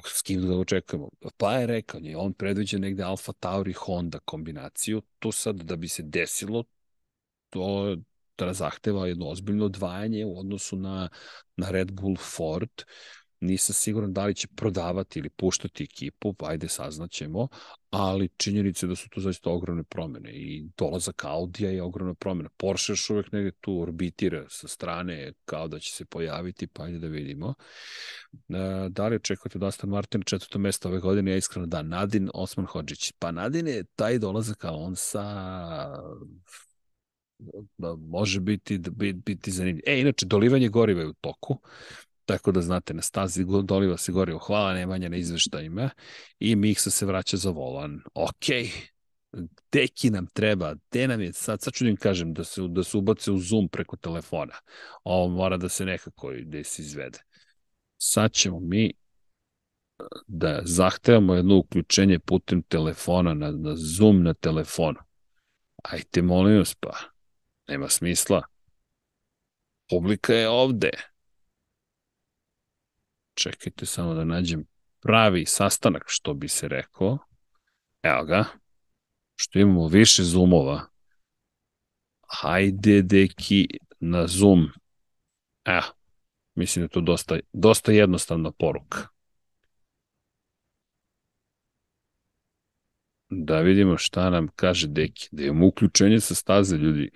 [0.06, 1.08] s kim da očekujemo.
[1.36, 5.88] Pa je rekao, je on predviđa negde Alfa Tauri Honda kombinaciju, to sad da bi
[5.88, 6.64] se desilo,
[7.50, 7.96] to
[8.38, 11.08] da zahteva jedno ozbiljno odvajanje u odnosu na,
[11.56, 12.82] na Red Bull Ford,
[13.44, 17.48] Nisam siguran da li će prodavati ili puštati ekipu, ajde saznaćemo,
[17.90, 22.48] ali činjenica je da su to zaista ogromne promene i dolazak Audija je ogromna promena.
[22.56, 26.98] Porsche još uvek negde tu orbitira sa strane kao da će se pojaviti, pa ajde
[26.98, 27.54] da vidimo.
[28.32, 31.30] E, da li očekujete da Aston Martin četvrto mesto ove godine?
[31.30, 33.12] Ja iskreno da, Nadin Osman Hođić.
[33.18, 35.24] Pa Nadin je taj dolazak Alonsa
[37.78, 39.82] da može biti, da biti zanimljiv.
[39.86, 41.58] E, inače, dolivanje goriva je u toku.
[42.24, 44.38] Tako da znate, na stazi doliva se gorivo.
[44.38, 45.90] Hvala Nemanja na izveštajima.
[46.38, 48.00] I Miksa se vraća za volan.
[48.14, 48.46] Ok,
[49.72, 52.84] deki nam treba, gde nam je, sad, sad ću da im kažem da se, da
[52.84, 54.54] se ubace u Zoom preko telefona.
[55.04, 57.18] Ovo mora da se nekako da se izvede.
[57.98, 58.92] Sad ćemo mi
[60.26, 64.98] da zahtevamo jedno uključenje putem telefona, na, na Zoom na telefonu.
[65.82, 66.96] Ajte, molim vas pa.
[67.68, 68.42] Nema smisla.
[69.90, 70.90] Publika je ovde
[73.34, 74.66] čekajte samo da nađem
[75.00, 77.18] pravi sastanak, što bi se rekao.
[78.02, 78.44] Evo ga,
[79.34, 80.86] što imamo više zoomova.
[82.28, 83.68] Hajde, deki,
[84.00, 84.68] na zoom.
[85.64, 85.82] Evo,
[86.54, 89.14] mislim da je to dosta, dosta jednostavna poruka.
[93.28, 95.28] Da vidimo šta nam kaže Deki.
[95.32, 97.10] Da imamo uključenje sa staze, ljudi.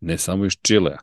[0.00, 0.98] Ne samo iz Čilea.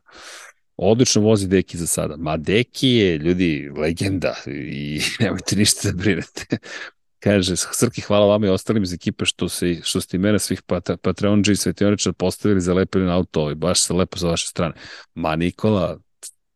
[0.82, 2.16] Odlično vozi Deki za sada.
[2.16, 6.46] Ma Deki je, ljudi, legenda i nemojte ništa da brinete.
[7.24, 10.90] Kaže, Srki, hvala vama i ostalim iz ekipe što, se, što ste imena svih pat,
[11.02, 14.74] Patreonđa i Svetioniča postavili za lepili na auto i baš se lepo za vaše strane.
[15.14, 15.98] Ma Nikola,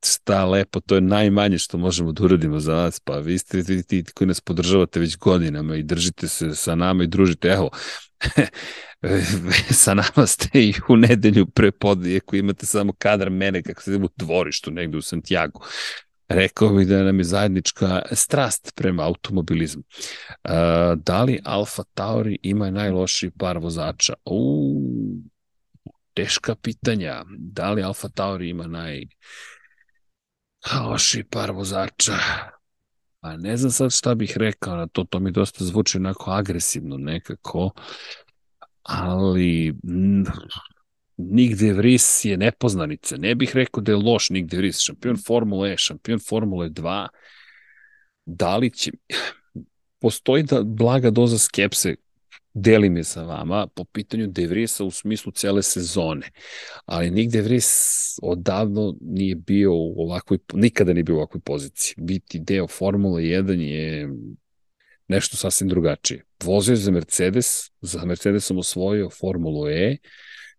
[0.07, 3.83] šta lepo, to je najmanje što možemo da uradimo za nas, pa vi ste vi,
[3.83, 7.71] ti koji nas podržavate već godinama i držite se sa nama i družite, evo,
[9.83, 13.97] sa nama ste i u nedelju pre podne, ako imate samo kadar mene kako se
[13.97, 15.61] u dvorištu negde u Santiago.
[16.29, 19.83] Rekao bih da nam je zajednička strast prema automobilizmu.
[20.97, 24.15] Da li Alfa Tauri ima najlošiji par vozača?
[24.25, 24.81] U,
[26.15, 27.25] teška pitanja.
[27.39, 29.03] Da li Alfa Tauri ima naj
[30.73, 32.17] loši par vozača?
[33.25, 36.97] Pa ne znam sad šta bih rekao na to, to mi dosta zvuči onako agresivno
[36.97, 37.71] nekako,
[38.83, 39.75] ali
[41.17, 43.17] nigde Vris je nepoznanica.
[43.17, 44.81] Ne bih rekao da je loš nigde Vris.
[44.81, 47.09] Šampion Formule E, šampion Formule 2.
[48.27, 48.91] Da li će...
[49.99, 51.95] Postoji da blaga doza skepse
[52.55, 56.31] delim je sa vama po pitanju De Vrisa u smislu cele sezone.
[56.85, 57.69] Ali Nick De Vries
[58.23, 61.95] odavno nije bio u ovakvoj, nikada nije bio u ovakvoj poziciji.
[61.99, 64.09] Biti deo Formule 1 je
[65.09, 66.25] nešto sasvim drugačije.
[66.45, 69.97] Vozio za Mercedes, za Mercedesom osvojio Formulu E,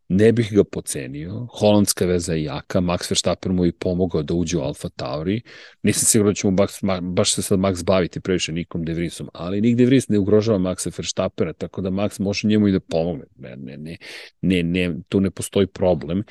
[0.10, 1.47] ne bih ga pocenio.
[1.51, 5.41] Holandska veza je jaka, Max Verstappen mu je pomogao da uđe u Alfa Tauri.
[5.84, 9.62] Nisam siguran da ćemo baš, baš se sad Max baviti previše Nikom De Vriesom, ali
[9.62, 13.26] Nik De Vries ne ugrožava Maxa Verstappena, tako da Max može njemu i da pomogne.
[13.36, 13.97] Ne, ne, ne,
[14.41, 16.24] ne, ne tu ne postoji problem.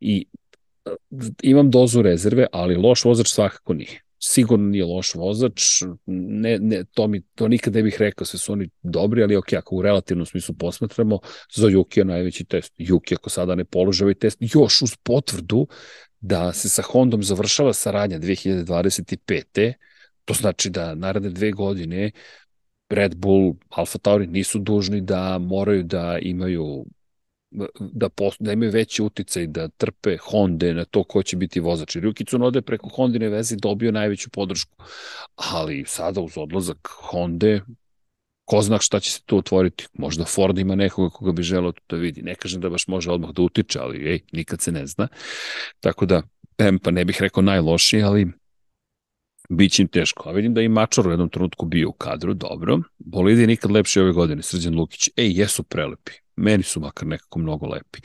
[0.00, 0.26] I
[0.86, 0.90] e,
[1.42, 5.62] imam dozu rezerve, ali loš vozač svakako nije sigurno nije loš vozač,
[6.06, 9.52] ne, ne, to, mi, to nikad ne bih rekao, sve su oni dobri, ali ok,
[9.52, 11.18] ako u relativnom smislu posmatramo,
[11.54, 12.72] za Juki je najveći test.
[12.78, 15.66] Juki ako sada ne polože ovaj test, još uz potvrdu
[16.20, 19.72] da se sa Hondom završava saradnja 2025.
[20.24, 22.10] To znači da naredne dve godine
[22.88, 26.84] Red Bull, Alfa Tauri nisu dužni da moraju da imaju
[27.80, 31.96] da, post, da imaju veći uticaj da trpe Honda na to ko će biti vozač.
[31.96, 34.76] Ryuki Tsunoda preko Hondine veze dobio najveću podršku.
[35.34, 37.60] Ali sada uz odlazak Honda
[38.44, 39.86] ko zna šta će se tu otvoriti.
[39.92, 42.22] Možda Ford ima nekoga koga bi želeo da vidi.
[42.22, 45.08] Ne kažem da baš može odmah da utiče, ali ej, nikad se ne zna.
[45.80, 46.22] Tako da,
[46.82, 48.26] pa ne bih rekao najlošiji, ali
[49.48, 50.28] Biće im teško.
[50.28, 52.80] A vidim da i Mačar u jednom trenutku bio u kadru, dobro.
[52.98, 55.08] Bolid je nikad lepši ove godine, Srđan Lukić.
[55.16, 56.12] Ej, jesu prelepi.
[56.40, 58.00] Meni su makar nekako mnogo lepi.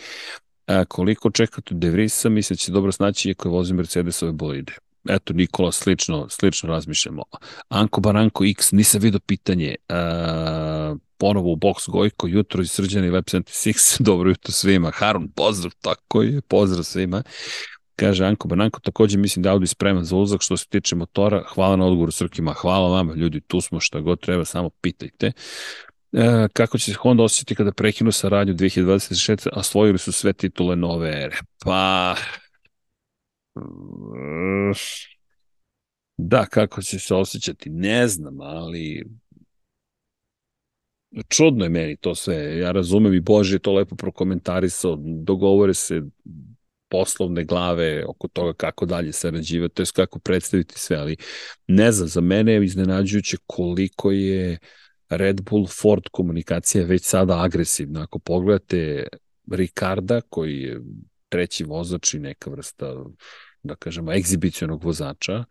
[0.67, 4.73] A, koliko čekate De Vrisa, misle da će dobro snaći iako je vozi Mercedesove bolide.
[5.09, 7.23] Eto, Nikola, slično, slično razmišljamo.
[7.69, 9.75] Anko Baranko X, nisam vidio pitanje.
[9.89, 14.91] A, ponovo u box Gojko, jutro iz Srđana i Lab 76, dobro jutro svima.
[14.91, 17.23] Harun, pozdrav, tako je, pozdrav svima.
[17.95, 21.43] Kaže Anko Bananko, takođe mislim da Audi spreman za ulazak što se tiče motora.
[21.47, 25.31] Hvala na odgovoru Srkima, hvala vama ljudi, tu smo šta god treba, samo pitajte.
[26.17, 30.75] E, kako će se Honda osjećati kada prekinu saradnju 2026, a svojili su sve titule
[30.75, 31.37] nove ere?
[31.65, 32.15] Pa...
[36.17, 39.05] Da, kako će se osjećati, ne znam, ali
[41.27, 42.57] čudno je meni to sve.
[42.57, 46.01] Ja razumem i Bože je to lepo prokomentarisao, dogovore se
[46.89, 51.15] poslovne glave oko toga kako dalje sarađivati, to je kako predstaviti sve, ali
[51.67, 54.57] ne znam, za mene je iznenađujuće koliko je
[55.09, 58.03] Red Bull Ford komunikacija već sada agresivna.
[58.03, 59.07] Ako pogledate
[59.51, 60.81] Ricarda, koji je
[61.29, 62.93] treći vozač i neka vrsta,
[63.63, 65.43] da kažemo, egzibicionog vozača,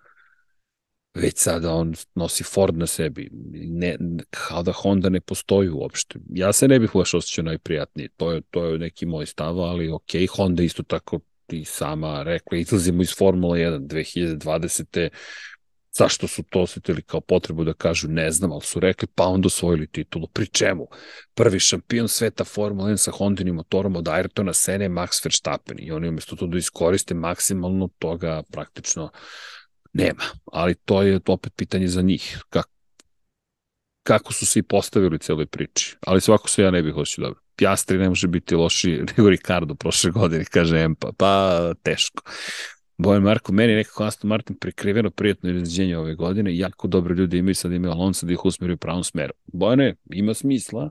[1.15, 3.29] već sada on nosi Ford na sebi.
[3.53, 3.97] Ne,
[4.31, 6.19] kao da Honda ne postoji uopšte.
[6.31, 8.09] Ja se ne bih baš osjećao najprijatnije.
[8.17, 12.59] To je, to je neki moj stav, ali ok, Honda isto tako ti sama rekla,
[12.59, 15.09] izlazimo iz Formula 1 2020.
[15.99, 19.47] Zašto su to osetili kao potrebu da kažu ne znam, ali su rekli pa onda
[19.47, 20.27] osvojili titulu.
[20.27, 20.89] Pri čemu?
[21.35, 26.09] Prvi šampion sveta Formula 1 sa Hondinim motorom od Ayrtona Sene Max Verstappen i oni
[26.09, 29.11] umesto to da iskoriste maksimalno toga praktično
[29.93, 30.25] nema.
[30.53, 32.43] Ali to je opet pitanje za njih.
[32.49, 32.71] Kako,
[34.03, 35.97] kako su se i postavili celoj priči.
[36.01, 37.41] Ali svako se ja ne bih hoću dobro.
[37.57, 41.13] Pjastri ne može biti loši nego Ricardo prošle godine, kaže Empa.
[41.19, 42.23] Pa, teško.
[42.99, 47.55] Bojan Marko, meni nekako Aston Martin prekriveno prijatno iznenađenje ove godine, jako dobro ljudi imaju
[47.55, 49.33] sad imaju Alonso da ih usmeri u pravom smeru.
[49.47, 50.91] Bojane, ima smisla,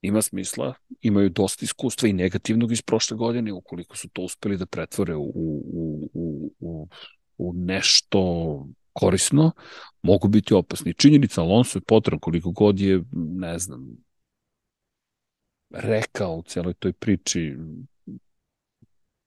[0.00, 4.66] ima smisla, imaju dosta iskustva i negativnog iz prošle godine, ukoliko su to uspeli da
[4.66, 6.88] pretvore u, u, u, u,
[7.38, 8.20] u nešto
[8.92, 9.52] korisno,
[10.02, 10.94] mogu biti opasni.
[10.94, 13.96] Činjenica Alonso je potrebno koliko god je, ne znam,
[15.70, 17.56] rekao u celoj toj priči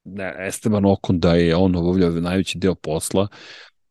[0.07, 3.27] ne, Esteban Okon da je on obavljao najveći deo posla,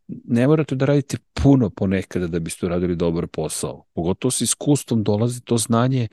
[0.08, 3.84] ne morate da radite puno ponekada da biste uradili dobar posao.
[3.94, 6.08] Pogotovo sa iskustvom dolazi to znanje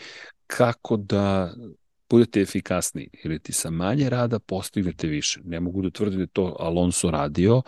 [0.47, 1.53] kako da
[2.09, 5.39] budete efikasniji ili ti sa manje rada postignete više.
[5.43, 7.61] Ne mogu da tvrdim da to Alonso radio,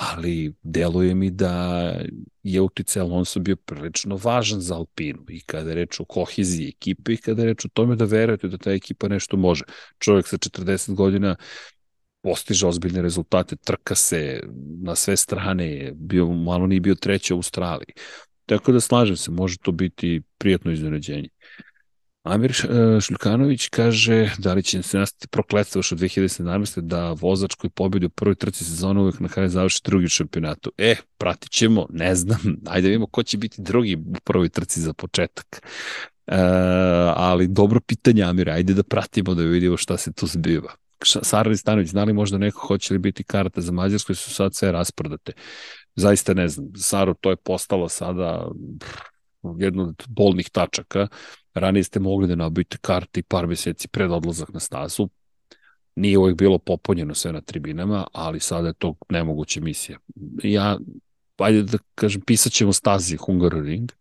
[0.00, 1.94] ali deluje mi da
[2.42, 7.12] je utice Alonso bio prilično važan za Alpinu i kada je reč o kohiziji ekipe
[7.12, 9.64] i kada je reč o tome da verujete da ta ekipa nešto može.
[9.98, 11.36] Čovjek sa 40 godina
[12.22, 14.40] postiže ozbiljne rezultate, trka se
[14.82, 17.92] na sve strane, bio, malo nije bio treći u Australiji.
[18.46, 21.28] Tako da slažem se, može to biti prijatno iznenađenje.
[22.22, 26.80] Amir e, Šljukanović kaže da li će se nastati prokletstvo još od 2017.
[26.80, 30.72] da vozač koji pobedi u prvoj trci sezonu uvek na kraju završi drugi šampionatu.
[30.78, 32.40] E, pratit ćemo, ne znam,
[32.72, 35.66] ajde vidimo ko će biti drugi u prvoj trci za početak.
[36.26, 36.36] E,
[37.16, 40.72] ali dobro pitanje, Amir, ajde da pratimo da vidimo šta se tu zbiva.
[41.04, 45.32] Sara Stanović, znali možda neko hoće li biti karta za Mađarsku su sad sve rasprodate.
[45.94, 46.66] Zaista ne znam.
[46.76, 48.50] Saro, to je postalo sada
[49.58, 51.08] jedno od bolnih tačaka
[51.54, 55.08] Ranije ste mogli da nabavite karte i par meseci pred odlazak na stazu.
[55.94, 59.98] Nije uvek bilo popunjeno sve na tribinama, ali sada je to nemoguća misija.
[60.42, 60.78] Ja,
[61.36, 63.92] ajde da kažem, pisat ćemo stazi Hungaroring,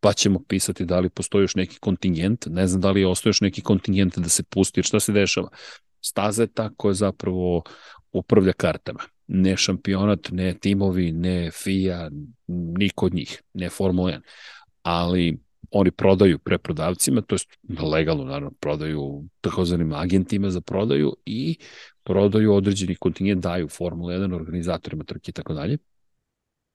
[0.00, 3.30] pa ćemo pisati da li postoji još neki kontingent, ne znam da li je ostao
[3.30, 5.48] još neki kontingent da se pusti, jer šta se dešava?
[6.00, 7.62] Staza je ta koja zapravo
[8.12, 9.00] upravlja kartama.
[9.26, 12.10] Ne šampionat, ne timovi, ne FIA,
[12.78, 14.20] niko od njih, ne Formula 1.
[14.82, 15.38] Ali
[15.70, 21.56] oni prodaju preprodavcima, to je legalno naravno prodaju takozvanim agentima za prodaju i
[22.02, 25.78] prodaju određeni kontingent, daju Formula 1 organizatorima trke i tako dalje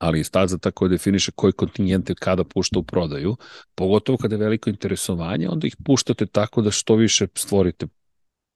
[0.03, 3.35] ali staza tako definiše koji kontingente kada pušta u prodaju,
[3.75, 7.87] pogotovo kada je veliko interesovanje, onda ih puštate tako da što više stvorite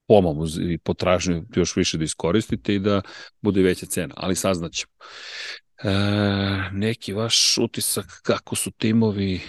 [0.07, 3.01] pomamu i potražnju još više da iskoristite i da
[3.41, 4.91] bude veća cena, ali saznaćemo.
[5.83, 5.89] E,
[6.71, 9.41] neki vaš utisak kako su timovi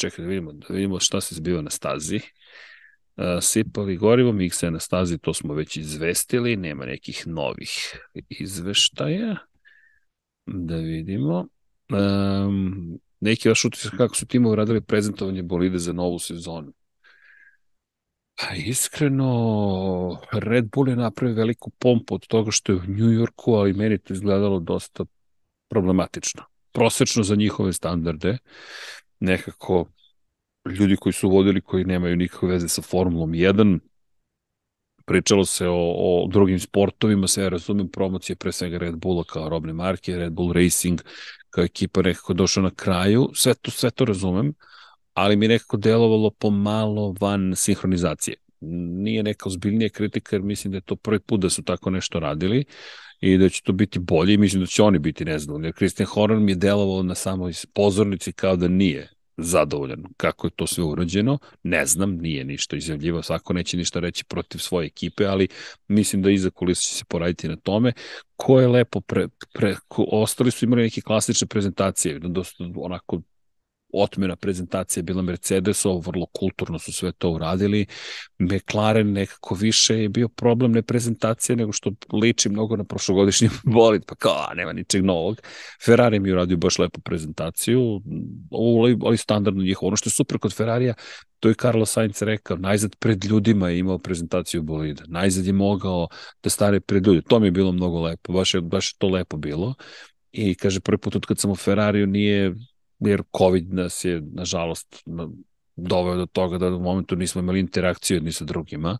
[0.00, 2.20] čekaj da vidimo, da vidimo šta se zbiva na stazi.
[3.16, 7.98] Uh, sipali gorivo, mikse na stazi, to smo već izvestili, nema nekih novih
[8.28, 9.36] izveštaja.
[10.46, 11.46] Da vidimo.
[11.92, 16.72] Um, neki vaš utisak kako su timovi radili prezentovanje bolide za novu sezonu.
[18.36, 23.54] Pa iskreno, Red Bull je napravio veliku pompu od toga što je u New Yorku,
[23.54, 25.04] ali meni to izgledalo dosta
[25.68, 28.38] problematično prosečno za njihove standarde.
[29.20, 29.86] Nekako
[30.78, 33.78] ljudi koji su vodili, koji nemaju nikakve veze sa Formulom 1,
[35.06, 39.48] pričalo se o, o drugim sportovima, sve ja razumem, promocije pre svega Red Bulla kao
[39.48, 41.00] robne marke, Red Bull Racing
[41.50, 44.54] kao ekipa nekako došla na kraju, sve to, sve to razumem,
[45.14, 48.36] ali mi nekako delovalo pomalo van sinhronizacije.
[48.60, 52.20] Nije neka ozbiljnija kritika, jer mislim da je to prvi put da su tako nešto
[52.20, 52.64] radili
[53.20, 55.66] i da će to biti bolje i mislim da će oni biti nezadovoljni.
[55.66, 60.50] Jer Christian Horner mi je delovalo na samoj pozornici kao da nije zadovoljan kako je
[60.50, 61.38] to sve urađeno.
[61.62, 65.48] Ne znam, nije ništa izjavljivo, svako neće ništa reći protiv svoje ekipe, ali
[65.88, 67.92] mislim da iza kulisa će se poraditi na tome.
[68.36, 73.20] Ko je lepo pre, pre ko, ostali su imali neke klasične prezentacije, dosta onako
[73.92, 77.86] otmena prezentacija bila Mercedesov, vrlo kulturno su sve to uradili.
[78.38, 84.02] McLaren nekako više je bio problem ne prezentacije nego što liči mnogo na prošlogodišnji bolid,
[84.06, 85.40] pa kao, nema ničeg novog.
[85.84, 88.02] Ferrari mi uradio baš lepu prezentaciju,
[88.50, 89.88] ovo ali standardno njihovo.
[89.88, 90.94] Ono što je super kod Ferrarija,
[91.40, 96.08] to je Carlos Sainz rekao, najzad pred ljudima je imao prezentaciju bolida, najzad je mogao
[96.42, 97.22] da stane pred ljudi.
[97.28, 99.74] To mi je bilo mnogo lepo, baš je, baš je to lepo bilo.
[100.32, 102.54] I kaže, prvi put od kad sam u Ferrariju nije
[103.00, 105.02] jer COVID nas je, nažalost,
[105.76, 108.98] doveo do toga da u momentu nismo imali interakciju jedni sa drugima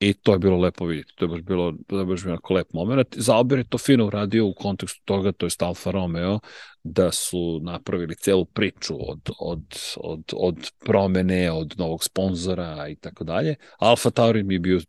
[0.00, 2.72] i to je bilo lepo vidjeti, to je baš bilo, to je baš bilo lep
[2.72, 3.16] moment.
[3.16, 6.38] Zaober je to fino uradio u kontekstu toga, to je Alfa Romeo,
[6.84, 9.64] da su napravili celu priču od, od,
[9.96, 13.56] od, od promene, od novog sponzora i tako dalje.
[13.78, 14.80] Alfa Tauri mi je bio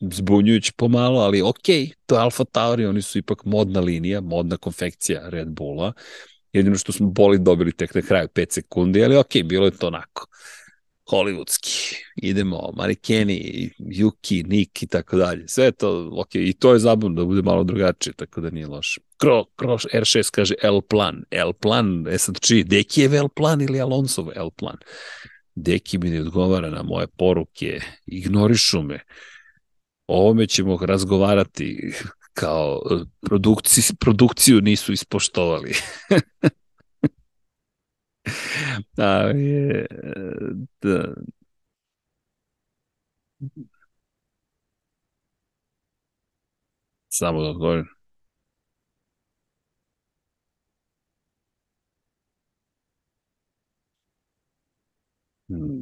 [0.00, 1.66] zbunjujući pomalo, ali ok,
[2.06, 5.92] to je Alfa Tauri, oni su ipak modna linija, modna konfekcija Red Bulla
[6.52, 9.86] Jedino što smo boli dobili tek na kraju 5 sekundi, ali ok, bilo je to
[9.86, 10.26] onako
[11.12, 11.96] hollywoodski.
[12.16, 15.48] Idemo, manekeni, Yuki, Nick i tako dalje.
[15.48, 19.00] Sve to, ok, i to je zabavno da bude malo drugačije, tako da nije loše.
[19.16, 21.24] Kro, Kroš R6 kaže L plan.
[21.30, 24.76] L plan, e sad či, Dekijev L plan ili Alonsov L plan?
[25.54, 29.00] Deki mi ne odgovara na moje poruke, ignorišu me.
[30.06, 31.92] O ovome ćemo razgovarati
[32.34, 35.72] kao e, produkciju, produkciju nisu ispoštovali.
[38.98, 39.04] A
[39.34, 39.86] je,
[40.82, 41.14] da,
[47.08, 47.86] Samo da odgovorim.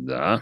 [0.07, 0.41] Da.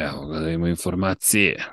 [0.00, 1.64] Evo ga da ima informacije.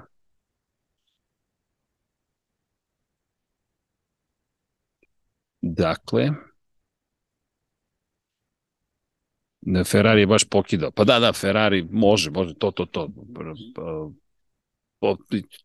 [5.62, 6.30] Dakle,
[9.86, 10.92] Ferrari je baš pokidao.
[10.92, 13.10] Pa da, da, Ferrari može, može, to, to, to.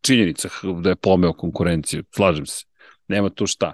[0.01, 0.49] Činjenica
[0.81, 2.65] da je pomeo konkurenciju, slažem se.
[3.07, 3.73] Nema tu šta.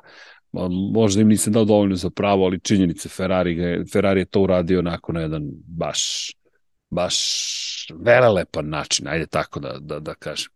[0.94, 5.11] Možda im nisam dao dovoljno za pravo, ali činjenice Ferrari, Ferrari je to uradio onako
[5.14, 6.32] na jedan baš
[6.90, 7.18] baš
[7.95, 10.52] velelepan način, ajde tako da, da, da kažem.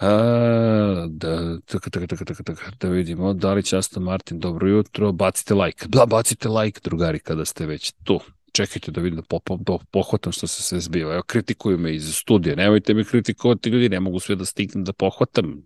[0.00, 4.68] A, da, tak, tak, tak, tak, tak, da vidimo, da li će Aston Martin, dobro
[4.68, 5.86] jutro, bacite like.
[5.88, 8.20] Da, bacite like, drugari, kada ste već tu.
[8.52, 11.14] Čekajte da vidim da po, po, pohvatam što se sve zbiva.
[11.14, 14.92] Evo, kritikuju me iz studija, nemojte me kritikovati, ljudi, ne mogu sve da stignem da
[14.92, 15.62] pohvatam.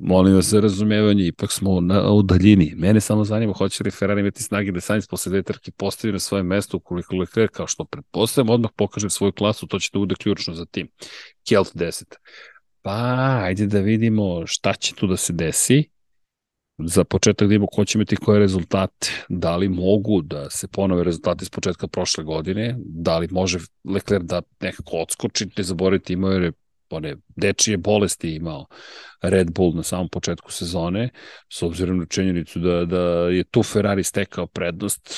[0.00, 2.72] Molim vas za razumevanje, ipak smo na, u daljini.
[2.76, 6.18] Mene samo zanima hoće li Ferrari imati snagi da Sainz posle dve trke postavi na
[6.18, 10.14] svoje mesto ukoliko Leclerc, kao što pretpostavljam, odmah pokaže svoju klasu, to će da bude
[10.14, 10.88] ključno za tim.
[11.48, 12.04] Kjelt 10.
[12.82, 15.84] Pa, ajde da vidimo šta će tu da se desi.
[16.78, 19.24] Za početak da imamo ko će imati koje rezultate.
[19.28, 24.24] Da li mogu da se ponove rezultate iz početka prošle godine, da li može Leclerc
[24.24, 26.52] da nekako odskoči, ne zaboravite imao je
[26.90, 28.66] one dečije bolesti imao
[29.22, 31.10] Red Bull na samom početku sezone,
[31.52, 35.14] s obzirom na činjenicu da, da je tu Ferrari stekao prednost,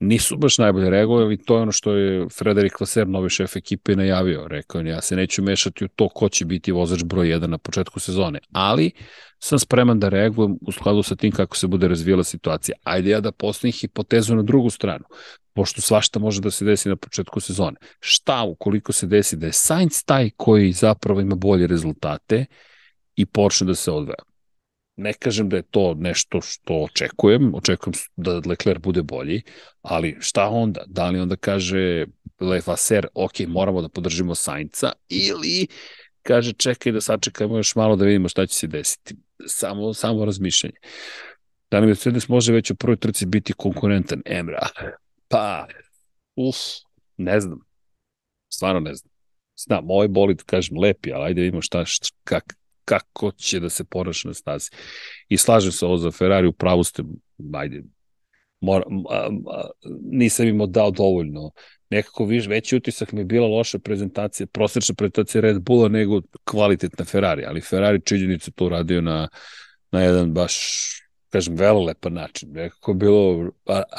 [0.00, 3.96] nisu baš najbolje reagovali i to je ono što je Frederik Vaser, novi šef ekipe,
[3.96, 4.48] najavio.
[4.48, 7.58] Rekao je, ja se neću mešati u to ko će biti vozač broj 1 na
[7.58, 8.90] početku sezone, ali
[9.38, 12.76] sam spreman da reagujem u skladu sa tim kako se bude razvijela situacija.
[12.84, 15.04] Ajde ja da postavim hipotezu na drugu stranu,
[15.54, 17.76] pošto svašta može da se desi na početku sezone.
[18.00, 22.44] Šta ukoliko se desi da je Sainz taj koji zapravo ima bolje rezultate
[23.16, 24.35] i počne da se odvaja?
[24.96, 29.42] Ne kažem da je to nešto što očekujem, očekujem da Leclerc bude bolji,
[29.82, 30.84] ali šta onda?
[30.86, 32.06] Da li onda kaže
[32.40, 35.66] Levaser, ok, moramo da podržimo Sainca, ili
[36.22, 39.16] kaže čekaj da sačekajmo još malo da vidimo šta će se desiti.
[39.46, 40.76] Samo, samo razmišljanje.
[41.70, 44.68] Da li Mercedes može već u prvoj trci biti konkurentan Emra?
[45.28, 45.66] Pa,
[46.36, 46.56] uf,
[47.16, 47.58] ne znam.
[48.48, 49.12] Stvarno ne znam.
[49.56, 52.56] Znam, ovaj bolid, kažem, lepi, ali ajde vidimo šta, šta kak,
[52.86, 54.70] kako će da se ponaša na stazi.
[55.28, 57.02] I slažem se ovo za Ferrari, u pravu ste,
[57.52, 57.82] ajde,
[58.60, 59.68] mora, a, a,
[60.10, 61.50] nisam im dao dovoljno.
[61.90, 67.04] Nekako viš, veći utisak mi je bila loša prezentacija, prosečna prezentacija Red Bulla nego kvalitetna
[67.04, 69.28] Ferrari, ali Ferrari činjenica to uradio na,
[69.90, 70.56] na jedan baš
[71.36, 71.56] kažem,
[71.86, 72.48] lepan način.
[72.52, 73.50] Nekako je bilo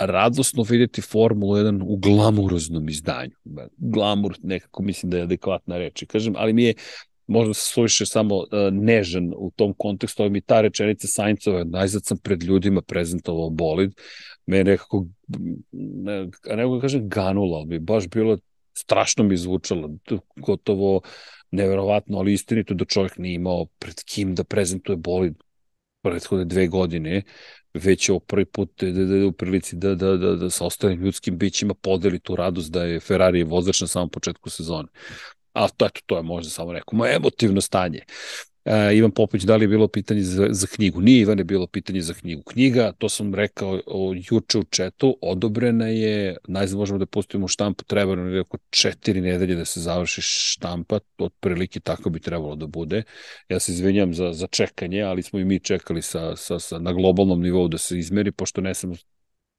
[0.01, 3.35] radosno vidjeti Formulu 1 u glamuroznom izdanju.
[3.77, 6.03] Glamur, nekako mislim da je adekvatna reč.
[6.07, 6.73] kažem, ali mi je
[7.27, 12.05] možda se suviše samo uh, nežan u tom kontekstu, ali mi ta rečenica Saincova, najzad
[12.05, 13.91] sam pred ljudima prezentovao bolid,
[14.45, 15.05] me nekako,
[15.71, 18.37] ne, a nego da kažem ganula, ali bi baš bilo,
[18.77, 19.89] strašno mi zvučalo,
[20.35, 21.01] gotovo
[21.51, 25.33] neverovatno, ali istinito da čovjek nije imao pred kim da prezentuje bolid
[26.01, 27.23] prethodne dve godine,
[27.73, 31.03] već je prvi put da, da, da, u prilici da, da, da, da sa ostalim
[31.03, 34.87] ljudskim bićima podeli tu radost da je Ferrari vozač na samom početku sezone.
[35.57, 38.01] A to, eto, to je možda samo neko moje emotivno stanje.
[38.65, 41.01] Uh, Ivan Popović, da li je bilo pitanje za, za knjigu?
[41.01, 42.43] Nije, Ivan, je bilo pitanje za knjigu.
[42.43, 47.83] Knjiga, to sam rekao o, juče u četu, odobrena je, najzad možemo da pustimo štampu,
[47.83, 53.03] treba nam oko četiri nedelje da se završi štampa, otprilike tako bi trebalo da bude.
[53.49, 56.93] Ja se izvinjam za, za čekanje, ali smo i mi čekali sa, sa, sa, na
[56.93, 58.93] globalnom nivou da se izmeri, pošto ne sam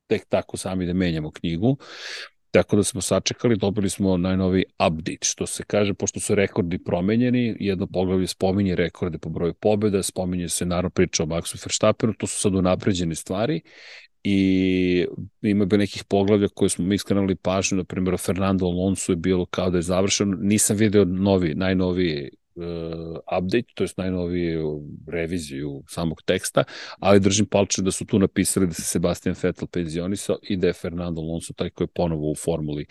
[0.07, 1.77] tek tako sami da menjamo knjigu.
[2.51, 7.57] Tako da smo sačekali, dobili smo najnovi update, što se kaže, pošto su rekordi promenjeni,
[7.61, 12.27] jedno poglavlje spominje rekorde po broju pobjeda, spominje se naravno priča o Maxu Verstappenu, to
[12.27, 13.61] su sad unapređene stvari
[14.23, 15.07] i
[15.43, 19.47] ima bi nekih poglavlja koje smo mi skrenuli pažnju, na primjer Fernando Alonso je bilo
[19.47, 22.31] kao da je završeno, nisam video novi, najnoviji
[23.39, 26.64] update, to je najnoviju reviziju samog teksta,
[26.98, 30.72] ali držim palče da su tu napisali da se Sebastian Vettel penzionisao i da je
[30.72, 32.86] Fernando Alonso taj koji je ponovo u Formuli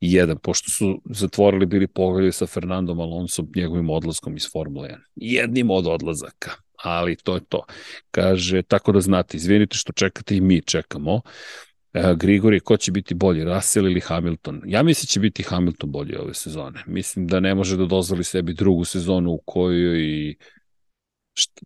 [0.00, 4.98] 1, pošto su zatvorili bili pogledali sa Fernandom Alonso njegovim odlaskom iz Formule 1.
[5.16, 6.50] Jednim od odlazaka
[6.82, 7.64] ali to je to.
[8.10, 11.14] Kaže, tako da znate, izvinite što čekate i mi čekamo.
[11.16, 11.71] E,
[12.16, 14.62] Grigori, ko će biti bolji, Russell ili Hamilton?
[14.66, 16.82] Ja mislim da će biti Hamilton bolji ove sezone.
[16.86, 20.34] Mislim da ne može da dozvoli sebi drugu sezonu u kojoj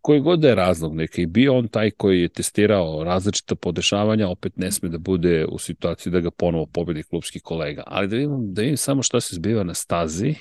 [0.02, 4.28] koji god da je razlog, neka i bio on taj koji je testirao različita podešavanja,
[4.28, 7.82] opet ne sme da bude u situaciji da ga ponovo pobedi klubski kolega.
[7.86, 10.34] Ali da vidim, da vidim samo šta se zbiva na stazi.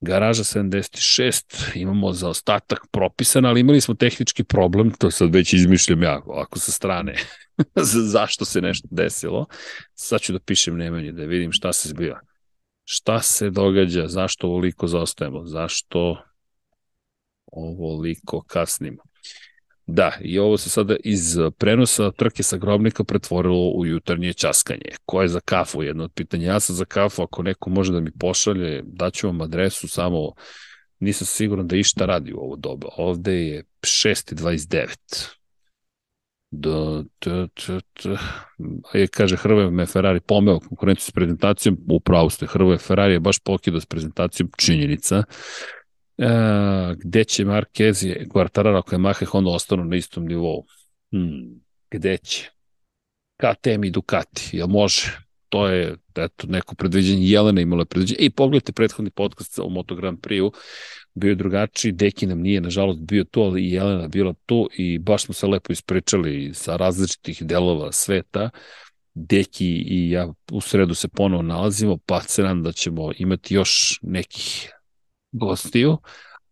[0.00, 6.02] Garaža 76, imamo za ostatak propisan, ali imali smo tehnički problem, to sad već izmišljam
[6.02, 7.14] ja, ovako sa strane.
[8.12, 9.46] zašto se nešto desilo.
[9.94, 12.20] Sad ću da pišem Nemanji, da vidim šta se zbiva.
[12.84, 16.22] Šta se događa, zašto ovoliko zaostajemo, zašto
[17.46, 19.07] ovoliko kasnimo.
[19.90, 24.90] Da, i ovo se sada iz prenosa trke sa grobnika pretvorilo u jutarnje časkanje.
[25.06, 25.82] Ko je za kafu?
[25.82, 26.46] Jedno od pitanja.
[26.46, 30.32] Ja sam za kafu, ako neko može da mi pošalje, daću vam adresu, samo
[31.00, 32.88] nisam siguran da išta radi u ovo doba.
[32.96, 35.38] Ovde je 6.29
[36.50, 38.18] da, da, da, da.
[38.98, 43.38] Je, kaže, Hrvoje me Ferrari pomeo konkurenciju s prezentacijom, upravo ste, Hrvoje Ferrari je baš
[43.38, 45.24] pokidao s prezentacijom, činjenica.
[46.18, 50.64] E, gde će Marquez i Quartararo ako je Mahe Honda ostanu na istom nivou?
[51.12, 52.50] Hmm, gde će?
[53.36, 55.18] KTM i Ducati, jel može?
[55.48, 58.18] To je eto, neko predviđenje, Jelena imala predviđenje.
[58.20, 60.52] I pogledajte prethodni podcast o Moto Grand Prix-u,
[61.14, 64.98] bio je drugačiji, Deki nam nije nažalost bio tu, ali i Jelena bila tu i
[64.98, 68.50] baš smo se lepo ispričali sa različitih delova sveta.
[69.14, 73.98] Deki i ja u sredu se ponovo nalazimo, pa se nam da ćemo imati još
[74.02, 74.70] nekih
[75.32, 75.98] gostiju.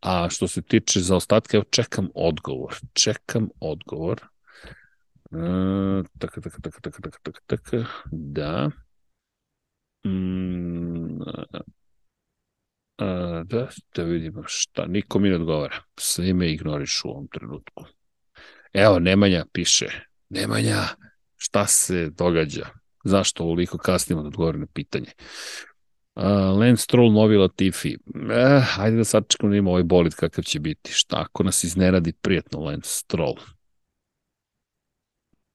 [0.00, 2.74] A što se tiče za ostatke, evo čekam odgovor.
[3.04, 4.20] Čekam odgovor.
[5.32, 8.70] E, tako, tako, tako, tako, tako, tako, tako, da.
[10.06, 11.20] Mm,
[12.98, 15.76] A, da, da vidimo šta, niko mi ne odgovara.
[15.98, 17.84] Sve me ignoriš u ovom trenutku.
[18.72, 19.86] Evo, Nemanja piše.
[20.28, 20.82] Nemanja,
[21.36, 22.66] šta se događa?
[23.04, 25.10] Zašto ovoliko kasnimo da odgovori na pitanje?
[26.16, 27.96] Uh, Lance Stroll, novi Latifi.
[28.30, 30.92] Eh, hajde da sad čekamo da ima ovaj bolid kakav će biti.
[30.92, 33.34] Šta ako nas iznenadi prijetno Lance Stroll?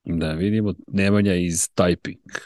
[0.03, 2.39] Da vidimo Nemanja iz Typing.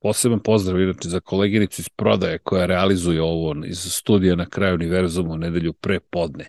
[0.00, 5.34] Poseban pozdrav inače za koleginicu iz prodaje koja realizuje ovo iz studija na kraju univerzuma
[5.34, 6.46] u nedelju pre podne.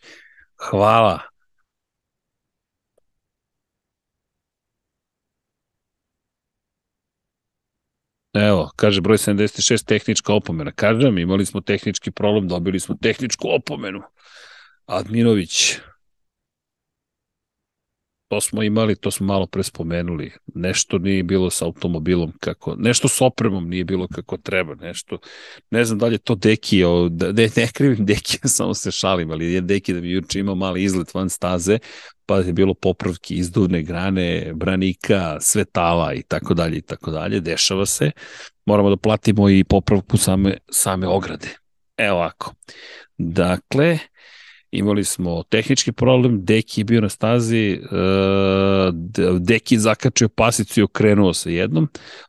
[0.69, 1.19] Hvala.
[8.33, 10.71] Evo, kaže broj 76, tehnička opomena.
[10.71, 14.01] Kažem, imali smo tehnički problem, dobili smo tehničku opomenu.
[14.85, 15.79] Adminović,
[18.29, 20.31] to smo imali, to smo malo pre spomenuli.
[20.55, 25.17] Nešto nije bilo sa automobilom kako, nešto s opremom nije bilo kako treba, nešto,
[25.71, 29.31] ne znam da li je to Dekio, da, ne, ne krivim Dekija, samo se šalim,
[29.31, 31.79] ali je Deki da bi juče imao mali izlet van staze,
[32.29, 37.85] pa je bilo popravki izduvne grane, branika, svetala i tako dalje i tako dalje, dešava
[37.85, 38.11] se.
[38.65, 41.47] Moramo da platimo i popravku same, same ograde.
[41.97, 42.53] Evo ovako.
[43.17, 43.97] Dakle,
[44.71, 51.33] imali smo tehnički problem, Deki je bio na stazi, uh, Deki zakačio pasicu i okrenuo
[51.33, 51.87] se jednom,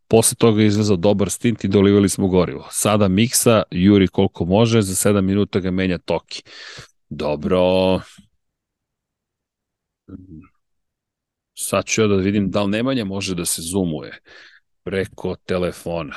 [0.08, 2.68] posle toga je izvezao dobar stint i dolivali smo gorivo.
[2.70, 6.42] Sada miksa, juri koliko može, za 7 minuta ga menja Toki.
[7.08, 8.00] Dobro.
[11.54, 14.20] Sad ću ja da vidim da li Nemanja može da se zoomuje
[14.82, 16.16] preko telefona.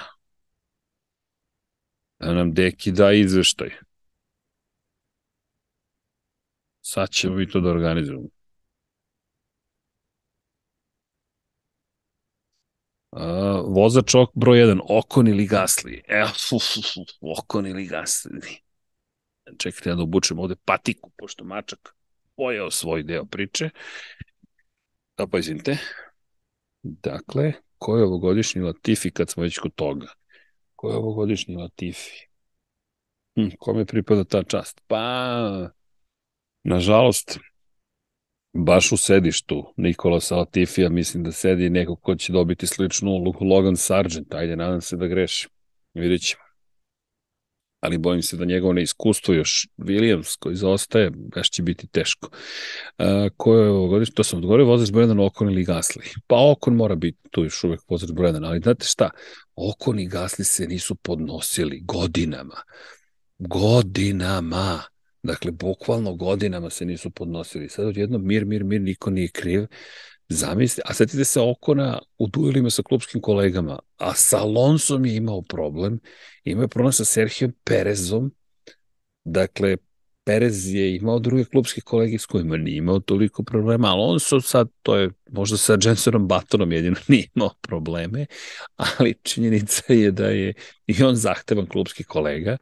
[2.19, 3.69] Da nam Deki da izveštaj.
[6.81, 8.27] Sad ćemo mi to da organizujemo.
[13.11, 13.19] Uh,
[13.75, 16.01] vozač ok, broj 1, Okon ili Gasli.
[16.07, 16.29] Evo,
[17.21, 18.41] Okon ili Gasli.
[19.57, 21.92] Čekajte ja da obučem ovde patiku, pošto mačak
[22.35, 23.69] pojeo svoj deo priče.
[25.18, 25.77] Da, pa izvinite.
[26.84, 30.07] Dakle, ko je ovogodišnji Latifi kad smo već kod toga?
[30.76, 32.27] Ko je ovogodišnji Latifi?
[33.35, 34.81] Hm, kome pripada ta čast?
[34.88, 35.69] Pa,
[36.64, 37.39] Nažalost,
[38.53, 43.76] baš u sedištu Nikola Salatifija mislim da sedi neko ko će dobiti sličnu ulogu Logan
[43.76, 44.34] Sargent.
[44.34, 45.47] Ajde, nadam se da greši.
[45.93, 46.42] Vidjet ćemo.
[47.84, 52.30] Ali bojim se da njegovo neiskustvo još Williams koji zaostaje, baš će biti teško.
[52.97, 53.05] Uh,
[53.38, 54.15] ko je ovo godište?
[54.15, 56.18] To sam odgovorio, vozač Brendan Okon ili Gasly.
[56.27, 59.10] Pa Okon mora biti tu još uvek vozač Brendan, ali znate šta?
[59.55, 62.55] Okon i Gasly se nisu podnosili godinama.
[63.38, 64.81] Godinama
[65.23, 67.69] Dakle, bukvalno godinama se nisu podnosili.
[67.69, 69.65] Sad odjedno mir, mir, mir, niko nije kriv.
[70.29, 75.41] Zamisli, a setite se Okona u duelima sa klubskim kolegama, a sa Alonsom je imao
[75.41, 75.99] problem,
[76.43, 78.31] imao je problem sa Serhijom Perezom,
[79.23, 79.77] dakle,
[80.25, 84.95] Perez je imao druge klubske kolege s kojima nije imao toliko problema, Alonso sad, to
[84.95, 88.25] je možda sa Jensonom Batonom jedino nije imao probleme,
[88.75, 90.53] ali činjenica je da je
[90.87, 92.57] i on zahtevan klubski kolega,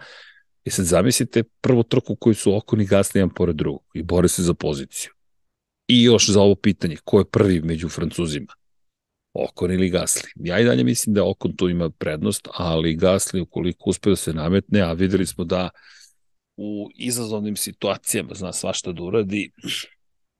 [0.64, 4.28] I sad zamislite prvu trku koju su Okon i Gasly jedan pored drugog i bore
[4.28, 5.12] se za poziciju.
[5.92, 8.54] I još za ovo pitanje, ko je prvi među Francuzima?
[9.34, 10.32] Okon ili Gasly?
[10.36, 14.34] Ja i dalje mislim da Okon tu ima prednost, ali Gasly ukoliko uspe da se
[14.34, 15.70] nametne, a videli smo da
[16.58, 19.52] u izazovnim situacijama zna svašta da uradi,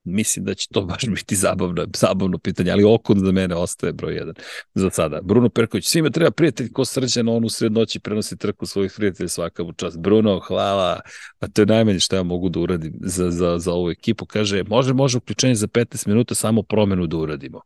[0.04, 4.16] mislim da će to baš biti zabavno, zabavno pitanje, ali Okon za mene ostaje broj
[4.16, 4.34] jedan
[4.74, 5.22] za sada.
[5.22, 9.30] Bruno Perković, svima treba prijatelj ko srđan, on u sred noći prenosi trku svojih prijatelja
[9.30, 10.00] svaka u čast.
[10.00, 11.00] Bruno, hvala,
[11.40, 14.26] a to je najmanje što ja mogu da uradim za, za, za ovu ekipu.
[14.26, 17.62] Kaže, može, može uključenje za 15 minuta, samo promenu da uradimo.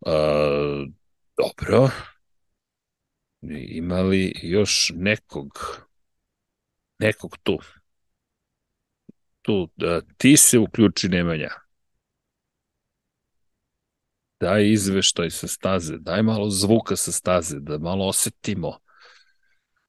[0.00, 0.12] Uh,
[1.36, 1.90] dobro.
[3.68, 5.58] Imali još nekog
[6.98, 7.58] nekog tu
[9.44, 11.50] tu, da, ti se uključi Nemanja.
[14.40, 18.78] Daj izveštaj sa staze, daj malo zvuka sa staze, da malo osetimo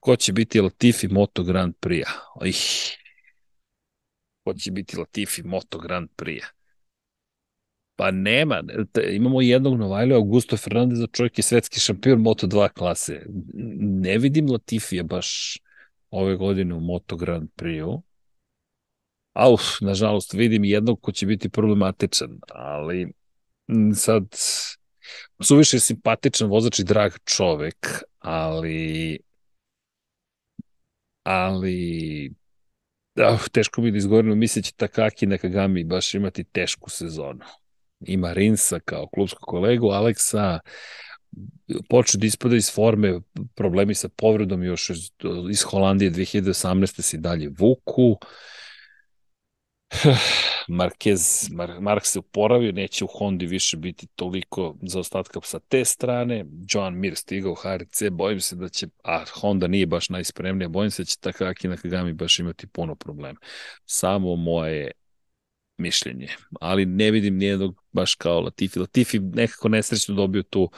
[0.05, 2.05] ko će biti Latifi Moto Grand Prix.
[2.45, 2.97] Ih,
[4.43, 6.45] ko će biti Latifi Moto Grand Prix.
[7.95, 8.61] Pa nema,
[9.11, 13.25] imamo jednog Novajlija, Augusto Fernandeza, čovjek je svetski šampion Moto2 klase.
[13.79, 15.57] Ne vidim Latifija baš
[16.09, 18.03] ove godine u Moto Grand Prix-u.
[19.35, 23.13] Auf, nažalost, vidim jednog ko će biti problematičan, ali
[23.95, 24.23] sad
[25.41, 29.19] suviše simpatičan vozač i drag čovek, ali
[31.23, 32.31] ali
[33.15, 37.45] da, teško bi da izgovorimo, misle će Takaki Nakagami baš imati tešku sezonu.
[37.99, 40.59] Ima Rinsa kao klubskog kolegu, Aleksa
[41.89, 43.19] počne da ispada iz forme,
[43.55, 44.89] problemi sa povredom još
[45.51, 47.01] iz Holandije 2018.
[47.01, 48.17] si dalje vuku, uh,
[50.67, 55.85] Marquez, Mar, Mark se uporavio, neće u Hondi više biti toliko za ostatka sa te
[55.85, 56.45] strane.
[56.69, 60.91] Joan Mir stigao u HRC, bojim se da će, a Honda nije baš najspremnija, bojim
[60.91, 63.39] se da će Takaki Nakagami baš imati puno problema.
[63.85, 64.91] Samo moje
[65.77, 66.27] mišljenje,
[66.61, 68.79] ali ne vidim nijednog baš kao Latifi.
[68.79, 70.71] Latifi nekako nesrećno dobio tu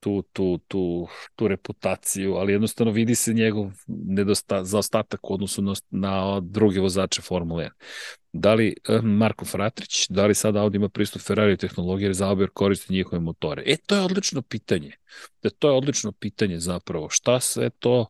[0.00, 5.72] tu, tu, tu, tu reputaciju, ali jednostavno vidi se njegov nedosta, zaostatak u odnosu na,
[5.90, 7.70] na druge vozače Formule 1.
[8.32, 12.48] Da li eh, Marko Fratrić, da li sad Audi ima pristup Ferrari tehnologije, jer Zauber
[12.54, 13.62] koristi njihove motore?
[13.66, 14.92] E, to je odlično pitanje.
[15.42, 17.08] E, to je odlično pitanje zapravo.
[17.10, 18.06] Šta sve to...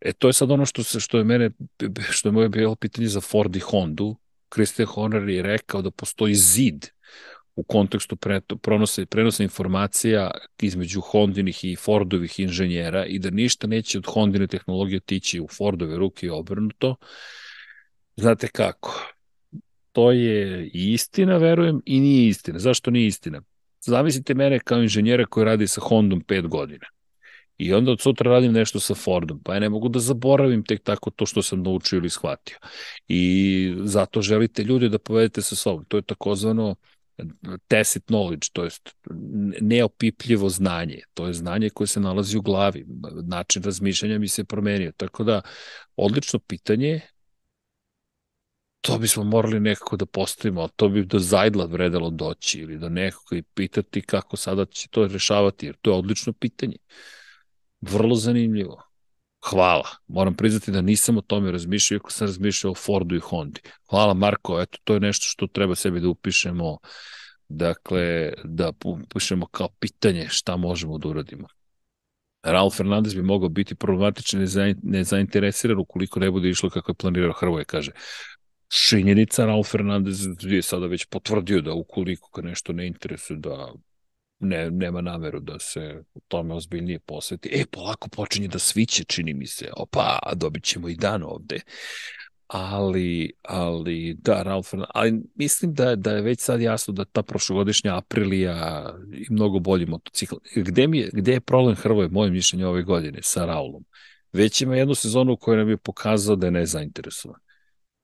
[0.00, 1.50] E, to je sad ono što, se, što je mene,
[2.10, 4.16] što je moje bilo pitanje za Ford i Hondu.
[4.54, 6.93] Christian Horner je rekao da postoji zid
[7.56, 8.16] u kontekstu
[8.62, 10.30] prenosa, prenosa informacija
[10.62, 15.96] između Hondinih i Fordovih inženjera i da ništa neće od Hondine tehnologije tići u Fordove
[15.96, 16.96] ruke i obrnuto.
[18.16, 19.10] Znate kako?
[19.92, 22.58] To je istina, verujem, i nije istina.
[22.58, 23.42] Zašto nije istina?
[23.80, 26.86] Zamislite mene kao inženjera koji radi sa Hondom 5 godina.
[27.58, 30.82] I onda od sutra radim nešto sa Fordom, pa ja ne mogu da zaboravim tek
[30.82, 32.56] tako to što sam naučio ili shvatio.
[33.08, 35.84] I zato želite ljude da povedete sa sobom.
[35.84, 36.74] To je takozvano
[37.68, 38.70] tacit knowledge, to je
[39.60, 41.00] neopipljivo znanje.
[41.14, 42.86] To je znanje koje se nalazi u glavi.
[43.22, 44.92] Način razmišljanja mi se promenio.
[44.96, 45.42] Tako da,
[45.96, 47.00] odlično pitanje,
[48.80, 53.36] to bismo morali nekako da postavimo, to bi do Zajdla vredalo doći ili do nekoga
[53.36, 56.76] i pitati kako sada će to rešavati, jer to je odlično pitanje.
[57.80, 58.83] Vrlo zanimljivo.
[59.50, 59.88] Hvala.
[60.06, 63.60] Moram priznati da nisam o tome razmišljao, iako sam razmišljao o Fordu i Hondi.
[63.90, 66.78] Hvala Marko, eto, to je nešto što treba sebi da upišemo,
[67.48, 71.48] dakle, da upišemo kao pitanje šta možemo da uradimo.
[72.42, 77.32] Raul Fernandez bi mogao biti problematičan i nezainteresiran ukoliko ne bude išlo kako je planirao
[77.32, 77.92] Hrvoje, kaže.
[78.68, 83.72] Činjenica Raul Fernandez je sada već potvrdio da ukoliko ga nešto ne interesuje da
[84.44, 87.48] ne, nema nameru da se tome ozbiljnije posveti.
[87.52, 89.70] E, polako počinje da sviće, čini mi se.
[89.76, 91.60] Opa, dobit ćemo i dan ovde.
[92.46, 97.96] Ali, ali, da, Ralf, ali mislim da, da je već sad jasno da ta prošlogodišnja
[97.96, 100.34] Aprilija i mnogo bolji motocikl.
[100.56, 103.84] Gde, mi je, gde je problem Hrvoje, moje mišljenje ove godine sa Raulom?
[104.32, 107.40] Već ima jednu sezonu u kojoj nam je pokazao da je nezainteresovan.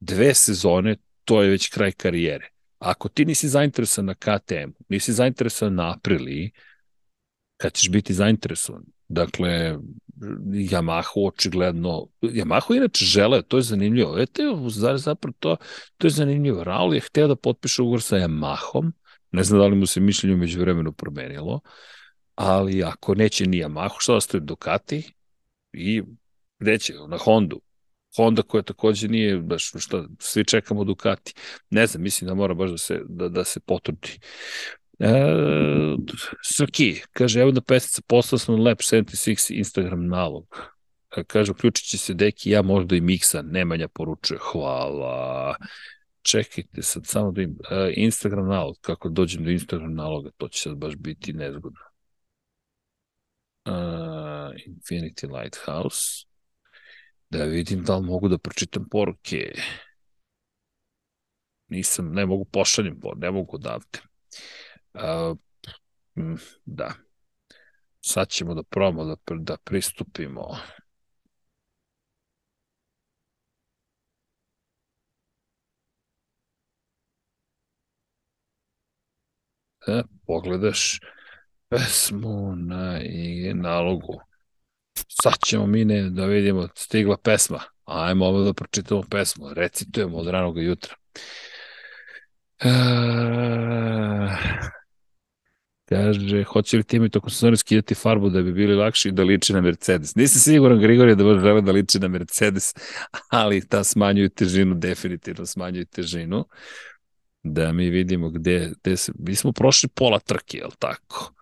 [0.00, 2.48] Dve sezone, to je već kraj karijere
[2.80, 6.50] Ako ti nisi zainteresovan na KTM, nisi zainteresovan na Apriliji,
[7.56, 8.82] kad ćeš biti zainteresovan?
[9.08, 9.76] Dakle,
[10.70, 14.18] Yamaha očigledno, Yamaha inače žele, to je zanimljivo.
[14.18, 14.42] Ete,
[14.96, 15.56] zapravo to,
[15.98, 16.64] to je zanimljivo.
[16.64, 18.92] Raul je hteo da potpiše ugovor sa Yamahom,
[19.32, 21.60] ne znam da li mu se mišljenje umeđu vremenu promenilo,
[22.34, 25.12] ali ako neće ni Yamaha, što ostaje Ducati
[25.72, 26.02] i
[26.58, 26.94] gde će?
[27.08, 27.60] Na Hondu.
[28.16, 31.34] Honda koja takođe nije baš šta svi čekamo Ducati.
[31.70, 34.18] Ne znam, mislim da mora baš da se da da se potrudi.
[34.98, 35.10] E,
[36.42, 40.70] Srki, kaže, evo da pesnica, poslao sam Lab 76 Instagram nalog.
[41.16, 45.56] E, kaže, uključit će se deki, ja možda i miksa, Nemanja poručuje, hvala.
[46.22, 50.60] Čekajte sad, samo da im, e, Instagram nalog, kako dođem do Instagram naloga, to će
[50.60, 51.80] sad baš biti nezgodno.
[53.66, 56.29] Uh, Infinity Lighthouse.
[57.30, 59.52] Da vidim da li mogu da pročitam poruke.
[61.68, 63.98] Nisam, ne mogu pošaljem, ne mogu odavde.
[64.94, 65.38] Uh,
[66.64, 66.92] da.
[68.00, 70.56] Sad ćemo da probamo da, da pristupimo.
[79.88, 81.00] E, pogledaš
[81.68, 83.00] pesmu na
[83.54, 84.20] nalogu
[85.22, 87.60] sad ćemo mi ne da vidimo, stigla pesma.
[87.84, 90.94] Ajmo ovo da pročitamo pesmu, recitujemo od ranog jutra.
[92.60, 92.70] E,
[95.88, 99.52] kaže, hoće li timi tokom sezone skidati farbu da bi bili lakši i da liči
[99.52, 100.14] na Mercedes?
[100.14, 102.74] Nisam siguran, Grigorije, da baš žele da liči na Mercedes,
[103.28, 106.44] ali ta smanjuju težinu, definitivno smanjuju težinu.
[107.42, 111.32] Da mi vidimo gde, gde se, mi smo prošli pola trke, je li tako?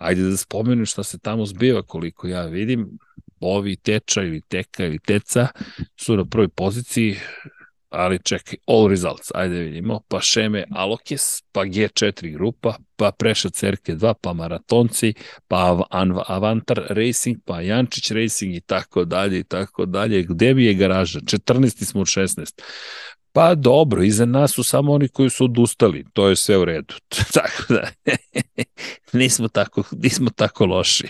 [0.00, 2.98] Ajde da spomenem šta se tamo zbiva, koliko ja vidim.
[3.40, 5.48] Ovi teča ili teka ili teca
[5.96, 7.16] su na prvoj poziciji,
[7.90, 13.50] ali čekaj, all results, ajde da vidimo, pa Šeme Alokes, pa G4 grupa, pa Preša
[13.50, 15.14] Cerke 2, pa Maratonci,
[15.48, 15.84] pa
[16.26, 20.22] Avantar Racing, pa Jančić Racing i tako dalje i tako dalje.
[20.22, 21.20] Gde bi je garaža?
[21.20, 21.84] 14.
[21.84, 22.62] smo od 16.
[23.32, 26.94] Pa dobro, iza nas su samo oni koji su odustali, to je sve u redu.
[27.34, 27.90] tako da,
[29.18, 31.08] nismo tako, nismo tako loši.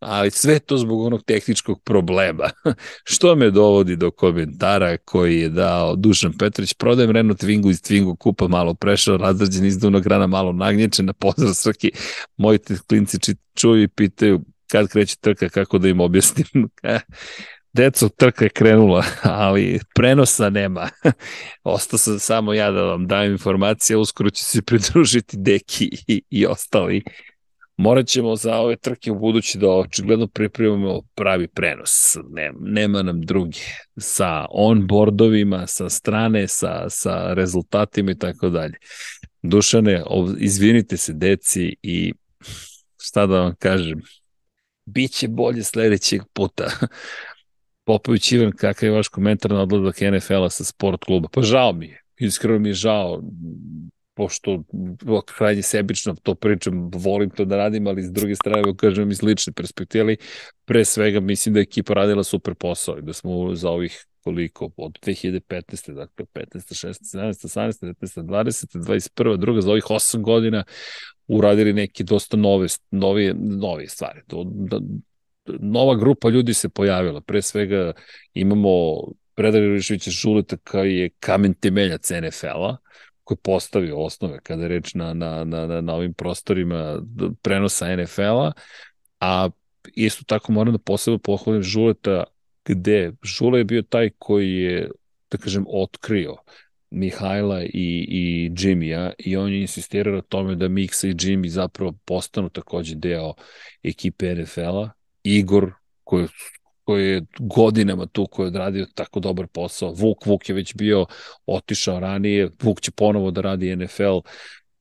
[0.00, 2.50] Ali sve to zbog onog tehničkog problema.
[3.12, 8.16] Što me dovodi do komentara koji je dao Dušan Petrović, prodajem Renault Twingu iz Twingu
[8.18, 11.90] kupa malo prešao, razrađen iz dunog rana, malo nagnječen na pozdrav Srki.
[12.36, 12.58] Moji
[12.88, 13.18] klinci
[13.54, 16.68] čuju i pitaju kad kreće trka, kako da im objasnim.
[17.74, 20.88] Deco, trka je krenula, ali prenosa nema.
[21.64, 26.46] Ostao sam samo ja da vam dajem informacije, uskoro će se pridružiti Deki i, i
[26.46, 27.02] ostali.
[27.76, 32.16] Morat ćemo za ove trke u budući da očigledno pripremimo pravi prenos.
[32.30, 33.60] Nema, nema nam drugi.
[33.98, 38.74] Sa onboardovima, sa strane, sa, sa rezultatima i tako dalje.
[39.42, 40.02] Dušane,
[40.38, 42.12] izvinite se deci i
[43.00, 44.02] šta da vam kažem,
[44.86, 46.70] Biće bolje sledećeg puta.
[47.84, 51.28] Popović Ivan, kakav je vaš komentar na odlazak NFL-a sa sport kluba?
[51.32, 53.22] Pa žao mi je, iskreno mi je žao.
[54.16, 54.62] pošto
[55.26, 59.52] krajnje sebično to pričam, volim to da radim, ali s druge strane, kažem iz lične
[59.52, 60.16] perspektive, ali
[60.64, 64.70] pre svega mislim da je ekipa radila super posao i da smo za ovih koliko,
[64.76, 65.94] od 2015.
[65.94, 66.86] dakle 15.
[66.86, 67.16] 16.
[67.16, 67.46] 17.
[67.46, 67.94] 18.
[68.00, 68.22] 19.
[68.22, 68.78] 20.
[68.78, 69.36] 21.
[69.36, 70.64] druga za ovih 8 godina
[71.28, 74.20] uradili neke dosta nove, nove, nove stvari.
[74.28, 74.78] Do, da,
[75.46, 77.20] nova grupa ljudi se pojavila.
[77.20, 77.92] Pre svega
[78.34, 78.70] imamo
[79.34, 82.76] Predrag Rišića Žuleta koji je kamen temeljac NFL-a,
[83.24, 87.02] koji postavio osnove kada je reč na, na, na, na ovim prostorima
[87.42, 88.52] prenosa NFL-a,
[89.20, 89.50] a
[89.94, 92.24] isto tako moram da posebno pohvalim Žuleta
[92.64, 94.90] gde Žule je bio taj koji je,
[95.30, 96.36] da kažem, otkrio
[96.90, 101.92] Mihajla i, i Jimmy-a i on je insistirao na tome da Miksa i Jimmy zapravo
[102.04, 103.34] postanu takođe deo
[103.82, 104.90] ekipe NFL-a.
[105.24, 105.72] Igor,
[106.04, 106.26] koji,
[106.84, 109.90] koji je godinama tu, koji je odradio tako dobar posao.
[109.90, 111.06] Vuk, Vuk je već bio
[111.46, 114.18] otišao ranije, Vuk će ponovo da radi NFL,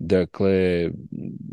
[0.06, 0.90] Dakle,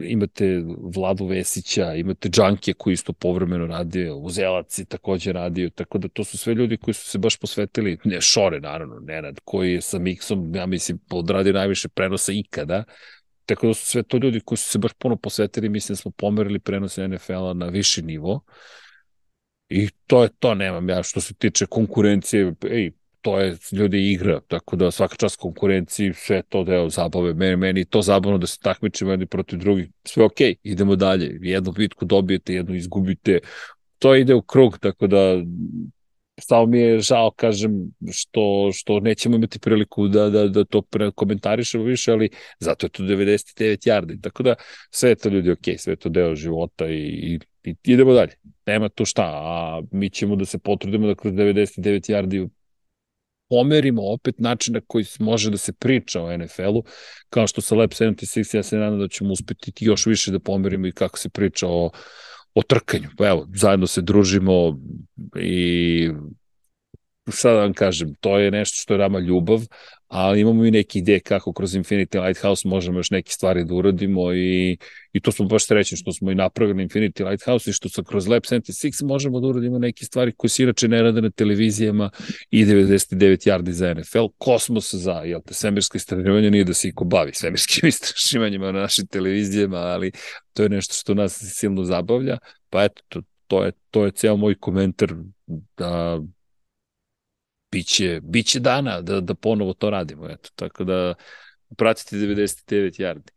[0.05, 0.62] imate
[0.95, 6.25] Vladu Vesića, imate Džankija koji isto povremeno radio, Uzelac je takođe radio, tako da to
[6.25, 9.99] su sve ljudi koji su se baš posvetili, ne Šore naravno, Nenad, koji je sa
[9.99, 12.85] Miksom, ja mislim, odradio najviše prenosa ikada,
[13.47, 16.11] tako da su sve to ljudi koji su se baš puno posvetili, mislim da smo
[16.11, 18.41] pomerili prenose NFL-a na viši nivo.
[19.69, 22.91] I to je to, nemam ja, što se tiče konkurencije, ej,
[23.21, 27.85] to je ljudi igra, tako da svaka čast konkurenciji, sve to deo zabave, meni, meni
[27.85, 32.55] to zabavno da se takmičimo jedni protiv drugih, sve okay, idemo dalje, jednu bitku dobijete,
[32.55, 33.41] jednu izgubite,
[33.99, 35.19] to ide u krug, tako da
[36.41, 37.73] samo mi je žao, kažem,
[38.12, 40.83] što, što nećemo imati priliku da, da, da to
[41.15, 44.55] komentarišemo više, ali zato je to 99 yardi, tako da
[44.91, 48.33] sve je to ljudi ok, sve je to deo života i, i, i idemo dalje.
[48.67, 52.49] Nema tu šta, a mi ćemo da se potrudimo da kroz 99 yardi
[53.51, 56.85] pomerimo opet način na koji može da se priča o NFL-u,
[57.31, 60.87] kao što sa Lab 76, ja se nadam da ćemo uspeti još više da pomerimo
[60.87, 61.91] i kako se priča o,
[62.55, 63.09] o trkanju.
[63.19, 64.81] Pa evo, zajedno se družimo
[65.41, 66.11] i
[67.31, 69.61] šta da vam kažem, to je nešto što je nama ljubav,
[70.11, 74.32] ali imamo i neke ideje kako kroz Infinity Lighthouse možemo još neke stvari da uradimo
[74.32, 74.78] i,
[75.12, 78.28] i to smo baš srećni što smo i napravili Infinity Lighthouse i što sa kroz
[78.28, 82.11] Lab 76 možemo da uradimo neke stvari koje se inače ne rade na televizijama
[82.51, 87.05] i 99 yardi za NFL, kosmos za, jel te, svemirsko istraživanje nije da se iko
[87.05, 90.12] bavi svemirskim istraživanjima na našim televizijama, ali
[90.52, 92.39] to je nešto što nas silno zabavlja,
[92.70, 95.15] pa eto, to, je, to je ceo moj komentar
[95.77, 96.20] da
[97.73, 100.31] biće, biće dana da, da ponovo to radimo.
[100.31, 101.15] Eto, tako da
[101.77, 103.31] pratite 99 yardi.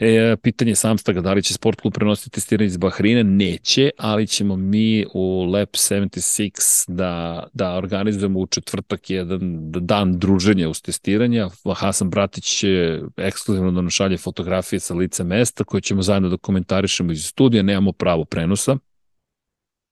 [0.00, 3.22] E, pitanje Samstaga, da li će Sport Klub prenositi testiranje iz Bahrina?
[3.22, 9.40] Neće, ali ćemo mi u Lab 76 da, da organizujemo u četvrtak jedan
[9.70, 11.48] dan druženja uz testiranja.
[11.76, 17.12] Hasan Bratić će ekskluzivno da našalje fotografije sa lica mesta koje ćemo zajedno da komentarišemo
[17.12, 18.76] iz studija, nemamo pravo prenosa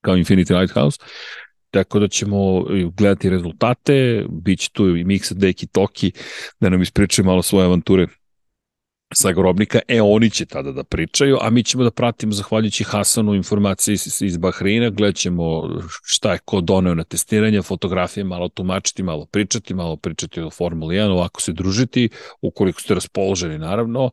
[0.01, 0.99] kao Infinity Lighthouse
[1.71, 2.65] tako da ćemo
[2.97, 6.11] gledati rezultate, bit će tu i Miksa, Deki, Toki,
[6.59, 8.07] da nam ispričaju malo svoje avanture
[9.13, 13.33] sa grobnika, e oni će tada da pričaju, a mi ćemo da pratimo zahvaljujući Hasanu
[13.35, 15.69] informacije iz, iz Bahrina, gledat ćemo
[16.03, 20.95] šta je ko doneo na testiranje, fotografije, malo tumačiti, malo pričati, malo pričati o Formuli
[20.95, 22.09] 1, ovako se družiti,
[22.41, 24.11] ukoliko ste raspoloženi naravno,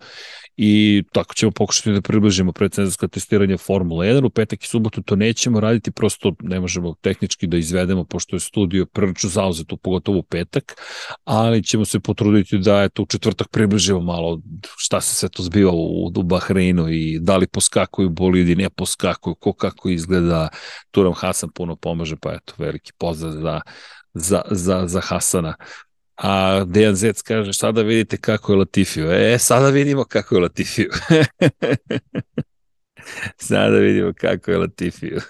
[0.56, 4.26] i tako ćemo pokušati da približimo predsenzorska testiranja Formula 1.
[4.26, 8.40] U petak i subotu to nećemo raditi, prosto ne možemo tehnički da izvedemo, pošto je
[8.40, 10.82] studio prilično zauzeto, pogotovo u petak,
[11.24, 14.40] ali ćemo se potruditi da eto, u četvrtak približimo malo
[14.84, 19.34] šta se sve to zbiva u, u Bahreinu i da li poskakuju bolidi, ne poskakuju,
[19.34, 20.48] ko kako izgleda.
[20.90, 23.60] Tu nam Hasan puno pomaže, pa eto, veliki pozdrav za,
[24.14, 25.54] za, za, za Hasana.
[26.16, 29.12] A Dejan Zec kaže, sada vidite kako je Latifio.
[29.12, 30.90] E, sada vidimo kako je Latifio.
[33.48, 35.20] sada vidimo kako je Latifio.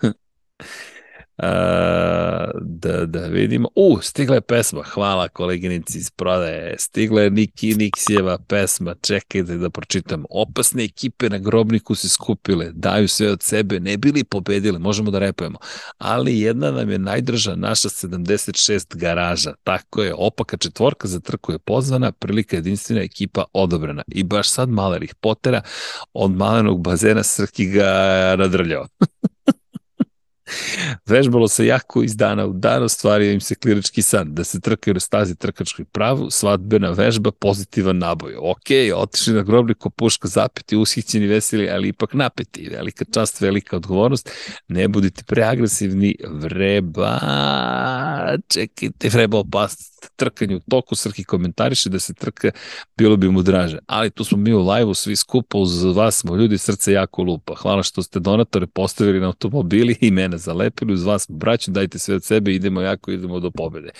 [1.38, 3.68] A, da, da vidimo.
[3.74, 4.82] U, stigla je pesma.
[4.82, 6.76] Hvala koleginici iz prodaje.
[6.78, 8.94] Stigla je Niki Niksijeva pesma.
[9.02, 10.24] Čekajte da pročitam.
[10.30, 12.70] Opasne ekipe na grobniku se skupile.
[12.72, 13.80] Daju sve od sebe.
[13.80, 14.78] Ne bili pobedile.
[14.78, 15.58] Možemo da repujemo.
[15.98, 19.54] Ali jedna nam je najdrža naša 76 garaža.
[19.64, 20.14] Tako je.
[20.14, 22.12] Opaka četvorka za trku je pozvana.
[22.12, 24.02] Prilika jedinstvena ekipa odobrena.
[24.06, 25.62] I baš sad Maler ih potera.
[26.12, 27.84] Od malenog bazena Srki ga
[28.38, 28.86] nadrljao.
[31.06, 34.94] Vežbalo se jako iz dana u dan, ostvario im se klinički san, da se trkaju
[34.94, 38.34] na stazi trkačkoj pravu, svadbena vežba, pozitivan naboj.
[38.38, 42.68] Ok, otišli na grobniku, puška zapeti, ushićeni, veseli, ali ipak napeti.
[42.68, 44.30] Velika čast, velika odgovornost.
[44.68, 47.18] Ne budite preagresivni, vreba,
[48.48, 52.50] čekajte, vreba opasnost trkanje u toku, Srki komentariše da se trka,
[52.96, 53.78] bilo bi mu draže.
[53.86, 57.54] Ali tu smo mi u live-u, svi skupa, uz vas smo ljudi, srce jako lupa.
[57.54, 62.14] Hvala što ste donatore postavili na automobili i mene zalepili, uz vas braću, dajte sve
[62.14, 63.90] od sebe, idemo jako, idemo do pobede.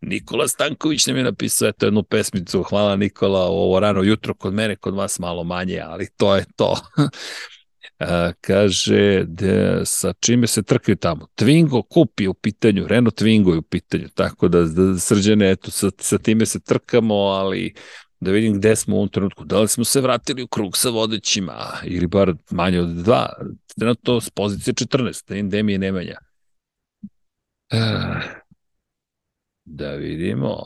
[0.00, 4.76] Nikola Stanković nam je napisao eto jednu pesmicu, hvala Nikola, ovo rano jutro kod mene,
[4.76, 6.76] kod vas malo manje, ali to je to.
[7.98, 11.26] A, kaže, de, sa čime se trkaju tamo?
[11.36, 15.70] Twingo kup je u pitanju, Renault Twingo je u pitanju, tako da, da srđene, eto,
[15.70, 17.74] sa, sa time se trkamo, ali
[18.20, 19.44] da vidim gde smo u ovom trenutku.
[19.44, 23.28] Da li smo se vratili u krug sa vodećima, ili bar manje od dva,
[23.78, 26.18] trenutno s pozicije 14, da im Demije Nemanja.
[29.64, 30.64] Da vidimo.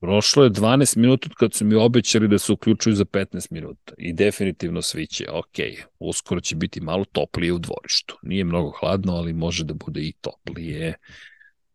[0.00, 4.12] Prošlo je 12 minuta kad su mi obećali da se uključuju za 15 minuta i
[4.12, 5.56] definitivno svi će, ok,
[5.98, 8.18] uskoro će biti malo toplije u dvorištu.
[8.22, 10.94] Nije mnogo hladno, ali može da bude i toplije.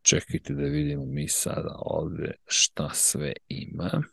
[0.01, 4.03] Čekajte da vidimo mi sada ovde šta sve ima.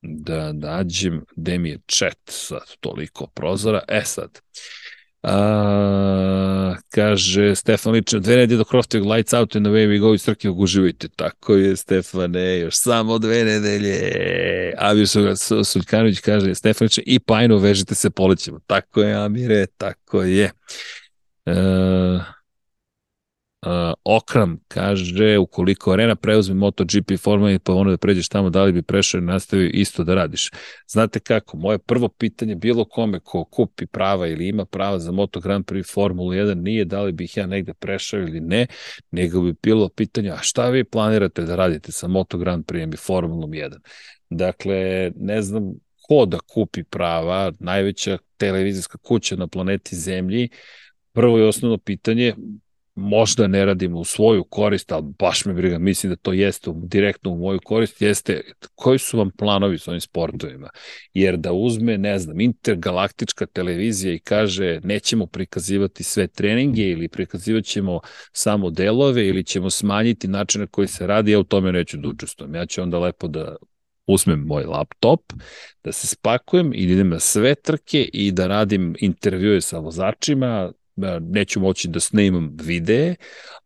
[0.00, 3.82] Da nađem gde mi je chat sad toliko prozora.
[3.88, 4.40] E sad,
[5.22, 10.24] A, kaže Stefan Ličan, dve nedelje do Croftovog Lights Out and Away We Go iz
[10.24, 11.08] Trkivog uživajte.
[11.08, 14.12] Tako je, Stefane, još samo dve nedelje.
[14.78, 15.06] Abir
[15.64, 18.58] Suljkanović kaže, Stefan Ličan, i Pajno vežite se polećemo.
[18.66, 20.50] Tako je, Amire, tako je.
[21.46, 22.22] Uh,
[23.66, 28.72] Uh, Okram kaže, ukoliko Arena preuzme MotoGP formula pa ono da pređeš tamo, da li
[28.72, 30.50] bi prešao i nastavio isto da radiš?
[30.88, 35.40] Znate kako, moje prvo pitanje bilo kome ko kupi prava ili ima prava za Moto
[35.40, 38.66] Grand Prix Formula 1 nije da li bih ja negde prešao ili ne,
[39.10, 42.96] nego bi bilo pitanje, a šta vi planirate da radite sa Moto Grand Prix i
[42.96, 43.78] Formulom 1?
[44.30, 45.72] Dakle, ne znam
[46.08, 50.48] ko da kupi prava, najveća televizijska kuća na planeti Zemlji,
[51.12, 52.34] prvo i osnovno pitanje,
[52.94, 57.30] možda ne radimo u svoju korist, ali baš me briga, mislim da to jeste direktno
[57.30, 58.40] u moju korist, jeste
[58.74, 60.70] koji su vam planovi s ovim sportovima.
[61.14, 67.64] Jer da uzme, ne znam, intergalaktička televizija i kaže nećemo prikazivati sve treninge ili prikazivat
[67.64, 68.00] ćemo
[68.32, 72.08] samo delove ili ćemo smanjiti način na koji se radi, ja u tome neću da
[72.08, 72.54] učestvujem.
[72.54, 73.56] Ja ću onda lepo da
[74.06, 75.20] uzmem moj laptop,
[75.84, 80.72] da se spakujem i idem na sve trke i da radim intervjue sa vozačima,
[81.20, 83.14] neću moći da snimam videe,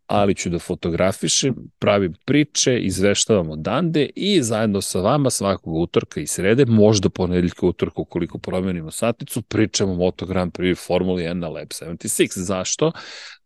[0.06, 6.26] ali ću da fotografišem, pravim priče, izveštavam odande i zajedno sa vama svakog utorka i
[6.26, 11.48] srede, možda ponedeljka utorka ukoliko promenimo saticu, pričamo o Moto Grand Prix Formuli 1 na
[11.48, 12.38] Lab 76.
[12.38, 12.92] Zašto?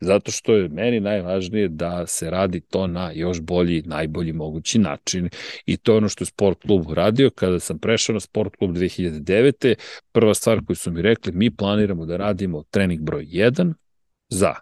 [0.01, 5.29] Zato što je meni najvažnije da se radi to na još bolji, najbolji mogući način
[5.67, 7.31] i to je ono što je sport klub radio.
[7.31, 9.75] Kada sam prešao na sport klub 2009.
[10.13, 13.75] Prva stvar koju su mi rekli, mi planiramo da radimo trening broj 1
[14.29, 14.55] za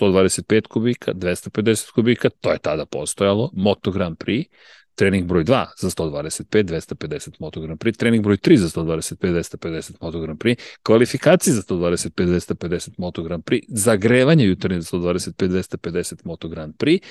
[0.00, 4.48] 125 kubika, 250 kubika, to je tada postojalo, Moto Grand Prix,
[4.96, 9.92] trening broj 2 za 125, 250 Moto Grand Prix, trening broj 3 za 125, 250
[10.00, 16.14] Moto Grand Prix, kvalifikacije za 125, 250 Moto Grand Prix, zagrevanje jutarnje za 125, 250
[16.24, 17.06] Moto Grand Prix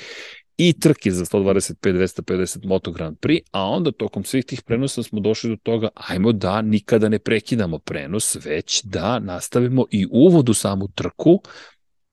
[0.57, 5.19] i trke za 125, 250 Moto Grand Prix, a onda tokom svih tih prenosa smo
[5.19, 10.53] došli do toga, ajmo da nikada ne prekidamo prenos, već da nastavimo i uvod u
[10.53, 11.41] samu trku,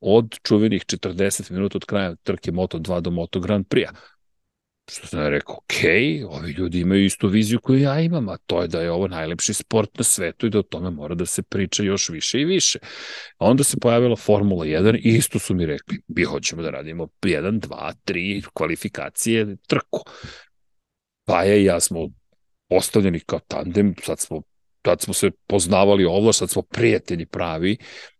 [0.02, 3.92] od čuvenih 40 minuta od kraja trke Moto2 do Moto Grand Prix-a.
[4.90, 5.74] Što sam rekao, ok,
[6.28, 9.54] ovi ljudi imaju istu viziju koju ja imam, a to je da je ovo najlepši
[9.54, 12.78] sport na svetu i da o tome mora da se priča još više i više.
[13.38, 17.08] A onda se pojavila Formula 1 i isto su mi rekli, mi hoćemo da radimo
[17.22, 20.00] 1, 2, 3 kvalifikacije, trku.
[21.24, 22.08] Pa je i ja smo
[22.68, 24.42] ostavljeni kao tandem, sad smo,
[24.86, 27.76] sad smo se poznavali ovo, sad smo prijatelji pravi,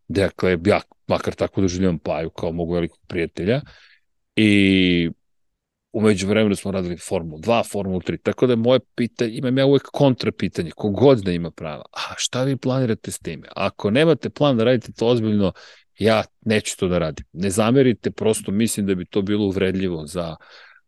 [0.09, 3.61] dakle, ja makar tako doživljavam Paju kao mogu velikog prijatelja
[4.37, 5.11] i
[5.93, 9.83] umeđu vremenu smo radili Formulu 2, Formulu 3, tako da moje pitanje, imam ja uvek
[9.83, 13.49] kontra pitanje, kogod da ima prava, a šta vi planirate s time?
[13.57, 15.53] Ako nemate plan da radite to ozbiljno,
[15.99, 17.27] ja neću to da radim.
[17.33, 20.37] Ne zamerite, prosto mislim da bi to bilo uvredljivo za,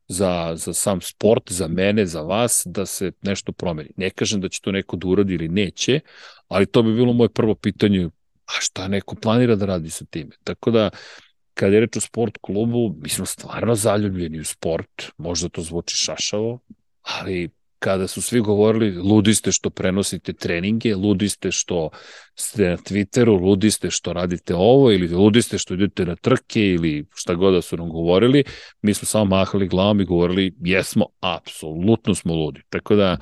[0.09, 3.91] za, za sam sport, za mene, za vas, da se nešto promeni.
[3.97, 6.01] Ne kažem da će to neko da uradi ili neće,
[6.49, 8.09] ali to bi bilo moje prvo pitanje
[8.47, 10.31] a šta neko planira da radi sa time.
[10.45, 10.91] Tako da,
[11.55, 15.97] kada je reč o sport klubu, mi smo stvarno zaljubljeni u sport, možda to zvuči
[15.97, 16.59] šašavo,
[17.03, 17.51] ali
[17.85, 21.91] kada su svi govorili ludi ste što prenosite treninge, ludi ste što
[22.35, 26.61] ste na Twitteru, ludi ste što radite ovo ili ludi ste što idete na trke
[26.61, 28.45] ili šta god da su nam govorili,
[28.83, 32.63] mi smo samo mahali glavom i govorili jesmo, apsolutno smo ludi.
[32.69, 33.17] Tako da,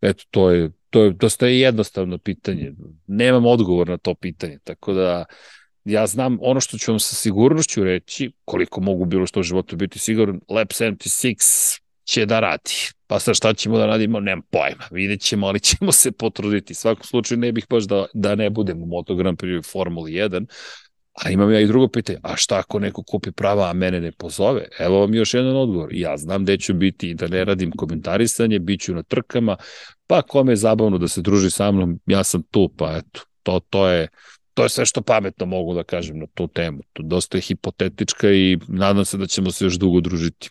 [0.00, 2.72] eto, to je to je dosta jednostavno pitanje.
[3.06, 5.24] Nemam odgovor na to pitanje, tako da
[5.84, 9.76] ja znam ono što ću vam sa sigurnošću reći, koliko mogu bilo što u životu
[9.76, 12.72] biti siguran, Lab 76 će da radi.
[13.06, 14.84] Pa sad šta ćemo da radimo, nemam pojma.
[14.90, 16.72] Vidjet ćemo, ali ćemo se potruditi.
[16.72, 20.12] U svakom slučaju ne bih baš da, da ne budem u Moto Grand Prix Formuli
[20.12, 20.46] 1,
[21.24, 24.12] A imam ja i drugo pitanje, a šta ako neko kupi prava, a mene ne
[24.12, 24.68] pozove?
[24.78, 25.88] Evo vam još jedan odgovor.
[25.92, 29.56] Ja znam gde ću biti i da ne radim komentarisanje, bit ću na trkama,
[30.06, 33.60] pa kome je zabavno da se druži sa mnom, ja sam tu, pa eto, to,
[33.70, 34.08] to je
[34.58, 36.78] to je sve što pametno mogu da kažem na tu temu.
[36.92, 40.50] To dosta je hipotetička i nadam se da ćemo se još dugo družiti.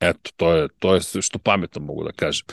[0.00, 2.46] Eto, to je, to je sve što pametno mogu da kažem.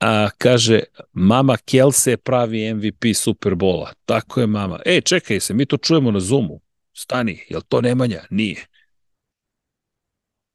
[0.00, 0.80] A, kaže,
[1.12, 3.92] mama Kelse pravi MVP Superbola.
[4.04, 4.80] Tako je mama.
[4.84, 6.60] E, čekaj se, mi to čujemo na Zoomu.
[6.92, 8.20] Stani, je li to Nemanja?
[8.30, 8.66] Nije.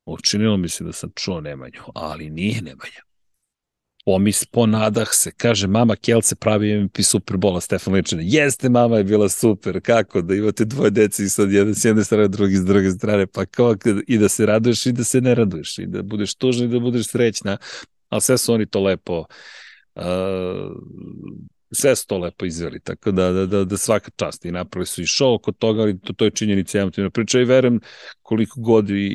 [0.05, 3.05] Učinilo mi se da sam čuo Nemanju, ali nije Nemanja.
[4.05, 8.21] Pomis, ponadah se, kaže, mama Kelce pravi MVP Superbola Stefan Ličina.
[8.25, 12.03] Jeste, mama je bila super, kako, da imate dvoje deci i sad jedan s jedne
[12.03, 13.75] strane, drugi s druge strane, pa kao
[14.07, 16.79] i da se raduješ i da se ne raduješ, i da budeš tužan i da
[16.79, 17.57] budeš srećna,
[18.09, 19.25] ali sve su oni to lepo
[19.95, 20.03] uh,
[21.71, 24.45] sve su to lepo izveli, tako da, da, da, da svaka čast.
[24.45, 27.45] I napravili su i show oko toga, ali to, to je činjenica emotivna priča i
[27.45, 27.79] verujem
[28.21, 29.07] koliko god i,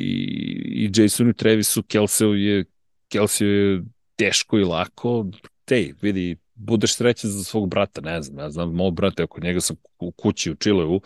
[0.65, 2.65] i Jasonu Trevisu Kelseu je
[3.09, 3.81] Kelseu je
[4.15, 5.25] teško i lako,
[5.65, 9.61] te, vidi, budeš srećan za svog brata, ne znam, ja znam, moj brata, oko njega
[9.61, 11.01] sam u kući u Čilevu,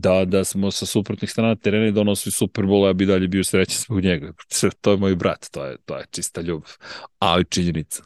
[0.00, 3.44] da, da smo sa suprotnih strana terena i donosili Super Bowl, ja bi dalje bio
[3.44, 4.32] srećan zbog njega.
[4.80, 6.72] To je moj brat, to je, to je čista ljubav.
[7.18, 8.02] Ali činjenica,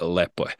[0.00, 0.54] lepo je.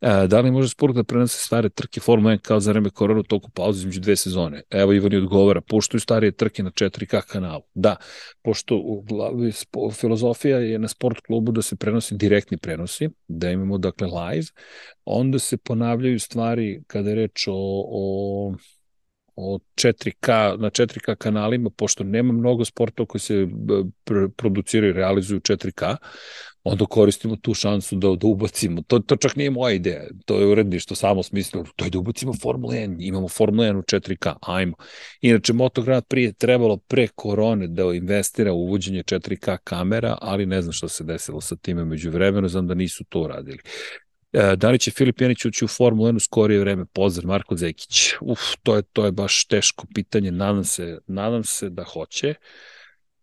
[0.00, 3.22] E, da li može sport da prenose stare trke Formula 1 kao za vreme korona
[3.22, 4.62] toku pauze između dve sezone?
[4.70, 7.62] Evo Ivan je odgovara, puštaju starije trke na 4K kanalu.
[7.74, 7.96] Da,
[8.42, 9.52] pošto u glavi
[9.92, 14.46] filozofija je na sport klubu da se prenosi direktni prenosi, da imamo dakle live,
[15.04, 17.54] onda se ponavljaju stvari kada je reč o,
[17.86, 18.54] o
[19.36, 23.46] o 4K, na 4K kanalima, pošto nema mnogo sportova koji se
[24.04, 25.96] pr produciraju i realizuju 4K,
[26.64, 28.82] onda koristimo tu šansu da, da ubacimo.
[28.82, 32.32] To, to čak nije moja ideja, to je uredništvo samo smislilo, to je da ubacimo
[32.42, 34.76] Formula 1, imamo Formula 1 u 4K, ajmo.
[35.20, 40.72] Inače, Motograd prije trebalo pre korone da investira u uvođenje 4K kamera, ali ne znam
[40.72, 43.58] šta se desilo sa time među vremenu, znam da nisu to uradili.
[44.32, 46.84] E, da li će Filip Janić ući u Formulu 1 u skorije vreme?
[46.84, 48.12] Pozdrav, Marko Zekić.
[48.20, 50.30] Uf, to je, to je baš teško pitanje.
[50.30, 52.34] Nadam se, nadam se da hoće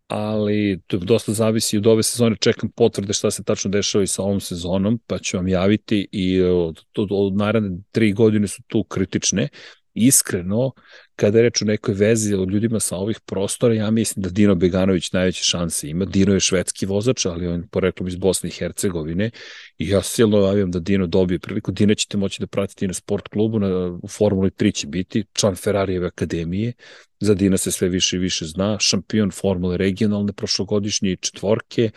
[0.10, 4.23] ali to dosta zavisi od ove sezone, čekam potvrde šta se tačno dešava i sa
[4.23, 8.84] ovom sezonom, pa ću vam javiti i od, od, od naredne tri godine su tu
[8.84, 9.48] kritične.
[9.93, 10.71] Iskreno,
[11.15, 14.55] kada je reč o nekoj vezi o ljudima sa ovih prostora, ja mislim da Dino
[14.55, 16.05] Beganović najveće šanse ima.
[16.05, 19.31] Dino je švedski vozač, ali on poreklom iz Bosne i Hercegovine
[19.77, 21.71] i ja silno javim da Dino dobije priliku.
[21.71, 25.55] Dino ćete moći da pratiti na sport klubu, na, u Formuli 3 će biti, član
[25.55, 26.73] Ferrarijeve akademije,
[27.19, 31.91] za Dina se sve više i više zna, šampion Formule regionalne prošlogodišnje četvorke,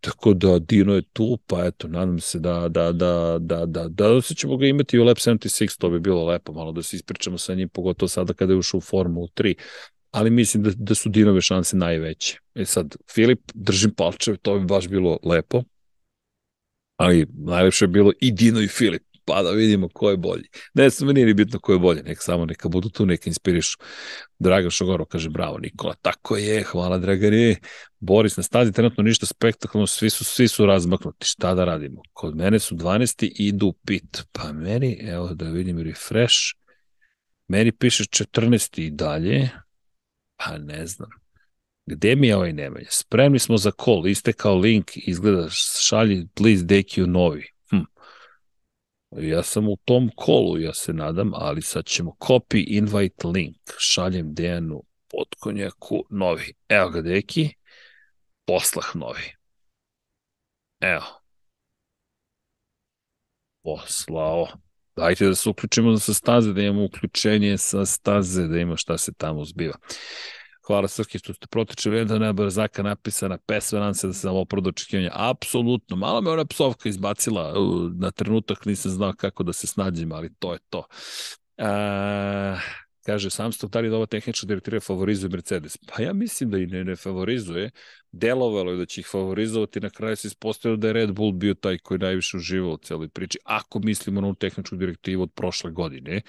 [0.00, 4.22] Tako da Dino je tu, pa eto, nadam se da, da, da, da, da, da
[4.22, 7.38] se ćemo ga imati u Lab 76, to bi bilo lepo malo da se ispričamo
[7.38, 9.54] sa njim, pogotovo sada kada je ušao u Formulu 3,
[10.10, 12.38] ali mislim da, da su Dinove šanse najveće.
[12.54, 15.62] E sad, Filip, držim palčeve, to bi baš bilo lepo,
[16.96, 20.48] ali najlepše je bilo i Dino i Filip pa da vidimo ko je bolji.
[20.74, 23.78] Ne, nije ni bitno ko je bolji, neka samo neka budu tu, neka inspirišu.
[24.38, 27.56] Dragan Šogoro kaže, bravo Nikola, tako je, hvala Dragani.
[28.00, 32.02] Boris na stazi, trenutno ništa spektakularno, svi su, svi su razmaknuti, šta da radimo?
[32.12, 33.32] Kod mene su 12.
[33.38, 36.36] idu pit, pa meni, evo da vidim refresh,
[37.48, 38.80] meni piše 14.
[38.80, 39.50] i dalje,
[40.36, 41.10] pa ne znam.
[41.86, 42.86] Gde mi je ovaj Nemanja?
[42.90, 45.48] Spremni smo za call, istekao link, izgleda
[45.80, 47.57] šalji please DQ novi.
[49.10, 53.56] Ja sam u tom kolu, ja se nadam, ali sad ćemo copy invite link.
[53.78, 56.54] Šaljem Dejanu Potkonjaku novi.
[56.68, 57.54] Evo ga, deki.
[58.46, 59.34] Poslah novi.
[60.80, 61.22] Evo.
[63.62, 64.46] Poslao.
[64.96, 69.12] Dajte da se uključimo sa staze, da imamo uključenje sa staze, da ima šta se
[69.12, 69.78] tamo zbiva.
[70.68, 74.68] Hvala Srki što ste protiče vremena na Brzaka napisana pesma, nam se da sam opravo
[74.68, 75.10] očekivanja.
[75.14, 77.54] Apsolutno, malo me ona psovka izbacila
[77.94, 80.78] na trenutak, nisam znao kako da se snađem, ali to je to.
[81.58, 82.60] Uh,
[83.08, 85.76] Kaže, sam ste da li ova tehnička direktiva favorizuje Mercedes?
[85.76, 87.70] Pa ja mislim da i ne, ne favorizuje.
[88.12, 91.54] Delovalo je da će ih favorizovati, na kraju se ispostavilo da je Red Bull bio
[91.54, 93.38] taj koji najviše uživao u celoj priči.
[93.44, 96.20] Ako mislimo na ovu tehničku direktivu od prošle godine,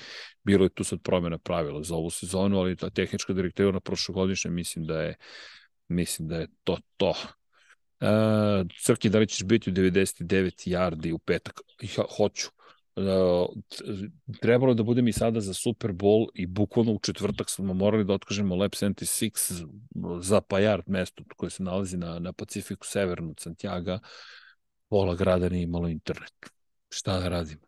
[0.43, 4.51] bilo je tu sad promjena pravila za ovu sezonu, ali ta tehnička direktiva na prošlogodišnje
[4.51, 5.15] mislim da je
[5.87, 7.09] mislim da je to to.
[7.09, 11.61] Uh, Crki, da li ćeš biti u 99 yardi u petak?
[11.81, 12.49] Ja, hoću
[14.41, 18.13] trebalo da budem i sada za Super Bowl i bukvalno u četvrtak smo morali da
[18.13, 19.67] otkažemo Lab 76
[20.21, 23.99] za Pajard mesto koje se nalazi na, na Pacifiku severno od Santiago.
[24.89, 26.33] Pola grada nije imalo internet.
[26.89, 27.59] Šta da radim?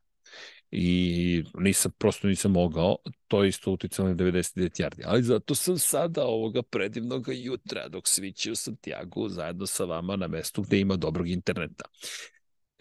[0.72, 2.98] i nisam, prosto nisam mogao,
[3.28, 8.08] to je isto uticalo na 99 yardi, ali zato sam sada ovoga predivnog jutra dok
[8.08, 11.86] svići u Santiago zajedno sa vama na mestu gde ima dobrog interneta.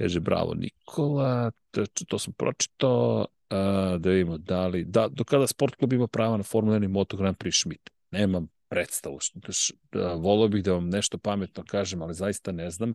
[0.00, 5.46] Kaže, bravo Nikola, to, to sam pročitao, a, da vidimo da li, da, do kada
[5.46, 7.90] sport klub ima prava na Formula 1 i Moto Grand Prix Schmidt.
[8.10, 9.18] Nemam predstavu,
[9.92, 12.94] da, volio bih da vam nešto pametno kažem, ali zaista ne znam.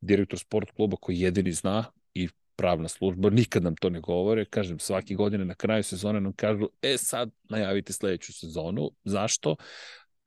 [0.00, 4.78] Direktor sport kluba koji jedini zna i pravna služba, nikad nam to ne govore, kažem,
[4.78, 9.56] svaki godine na kraju sezone nam kažu, e sad najavite sledeću sezonu, zašto?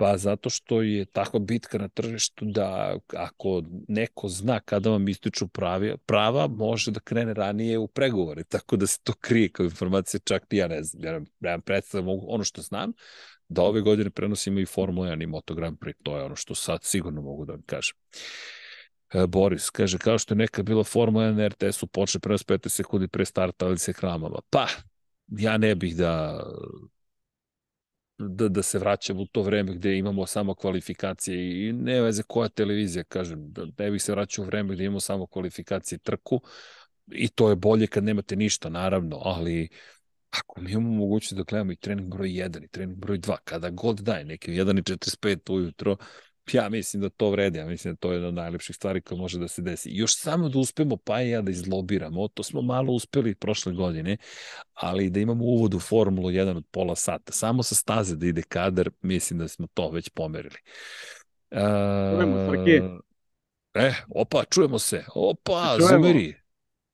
[0.04, 5.48] Pa zato što je takva bitka na tržištu da ako neko zna kada vam ističu
[5.48, 10.20] pravi, prava, može da krene ranije u pregovore, tako da se to krije kao informacija,
[10.24, 12.92] čak ja ne znam, ja nemam predstavljam ono što znam,
[13.48, 16.56] da ove godine prenosimo i Formula 1 i Moto Grand Prix, to je ono što
[16.56, 17.96] sad sigurno mogu da vam kažem.
[19.14, 22.70] E, Boris, kaže, kao što je nekad bila Formula 1 na RTS-u, počne prenos 15
[22.70, 24.40] sekundi pre starta, ali se hramama.
[24.50, 24.68] Pa,
[25.28, 26.44] ja ne bih da
[28.18, 32.49] da, da se vraćam u to vreme gde imamo samo kvalifikacije i ne veze koja
[32.49, 36.41] televizija, kažem, da ne bih se vraćao u vreme gde imamo samo kvalifikacije trku
[37.11, 39.69] i to je bolje kad nemate ništa, naravno, ali
[40.30, 43.69] ako mi imamo mogućnost da gledamo i trening broj 1 i trening broj 2, kada
[43.69, 45.98] god daje, neki 1 i 45 ujutro,
[46.52, 49.18] ja mislim da to vredi, ja mislim da to je jedna od najlepših stvari koja
[49.18, 49.90] može da se desi.
[49.91, 54.18] još samo da uspemo pa i ja da izlobiramo, to smo malo uspeli prošle godine,
[54.74, 58.41] ali da imamo uvod u Formulu 1 od pola sata, samo sa staze da ide
[58.41, 60.57] kadar, mislim da smo to već pomerili.
[61.52, 62.99] Uh, čujemo.
[63.74, 65.06] E, opa, čujemo se.
[65.15, 66.03] Opa, čujemo.
[66.03, 66.36] zumeri.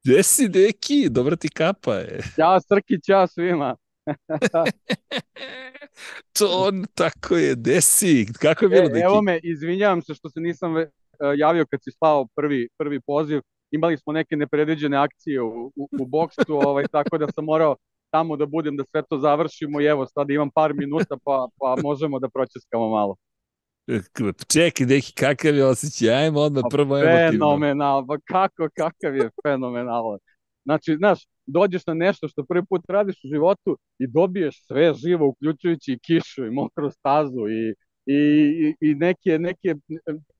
[0.03, 1.09] Gde si, deki?
[1.09, 2.21] Dobra ti kapa je.
[2.35, 3.76] Ćao, Srki, ćao svima.
[6.40, 8.26] to on tako je, desi.
[8.41, 9.03] Kako je bilo, e, deki?
[9.03, 10.84] Evo me, izvinjavam se što se nisam uh,
[11.38, 13.41] javio kad si slao prvi, prvi poziv.
[13.72, 17.76] Imali smo neke nepredviđene akcije u, u, u boksu, ovaj, tako da sam morao
[18.11, 21.76] tamo da budem da sve to završimo i evo sada imam par minuta pa, pa
[21.84, 23.15] možemo da pročeskamo malo.
[24.48, 26.10] Čekaj, neki, kakav je osjećaj?
[26.10, 27.31] Ajmo odmah pa prvo emotivno.
[27.31, 30.18] Fenomenal, pa kako, kakav je fenomenal.
[30.69, 35.27] Znači, znaš, dođeš na nešto što prvi put radiš u životu i dobiješ sve živo,
[35.27, 37.73] uključujući i kišu i mokru stazu i,
[38.05, 39.75] i, i neke, neke,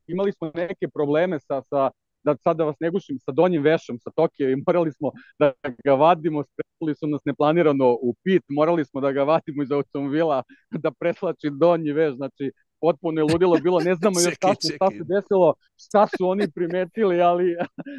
[0.08, 1.92] imali smo neke probleme sa, sa
[2.24, 5.54] da sad da vas ne gušim, sa donjim vešom, sa Tokio i morali smo da
[5.84, 10.44] ga vadimo, spretili su nas neplanirano u pit, morali smo da ga vadimo iz automobila,
[10.72, 12.52] da preslači donji veš, znači
[12.82, 16.52] potpuno je ludilo bilo, ne znamo još šta, se, šta se desilo, šta su oni
[16.52, 17.56] primetili, ali,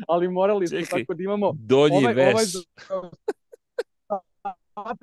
[0.09, 2.36] ali morali smo tako da imamo donji ovaj, veš.
[4.74, 4.94] Ovaj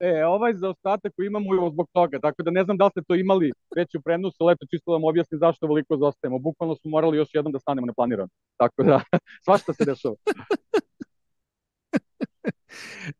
[0.00, 3.02] E, ovaj zaostatak koji imamo je zbog toga, tako da ne znam da li ste
[3.08, 6.38] to imali već u prenosu, ali eto čisto da vam objasnim zašto veliko zaostajemo.
[6.38, 8.28] Bukvalno smo morali još jednom da stanemo neplanirano.
[8.56, 9.00] Tako da,
[9.44, 10.14] svašta se dešava.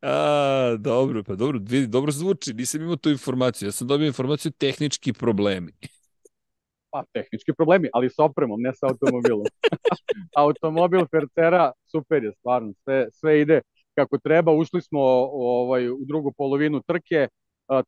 [0.03, 4.53] A, dobro, pa dobro, vidi, dobro zvuči, nisam imao tu informaciju, ja sam dobio informaciju
[4.53, 5.73] tehnički problemi.
[6.97, 9.45] Pa, tehnički problemi, ali sa opremom, ne sa automobilom.
[10.45, 13.61] Automobil Fercera, super je, stvarno, sve, sve ide
[13.95, 15.01] kako treba, ušli smo
[15.33, 17.29] ovaj, u drugu polovinu trke,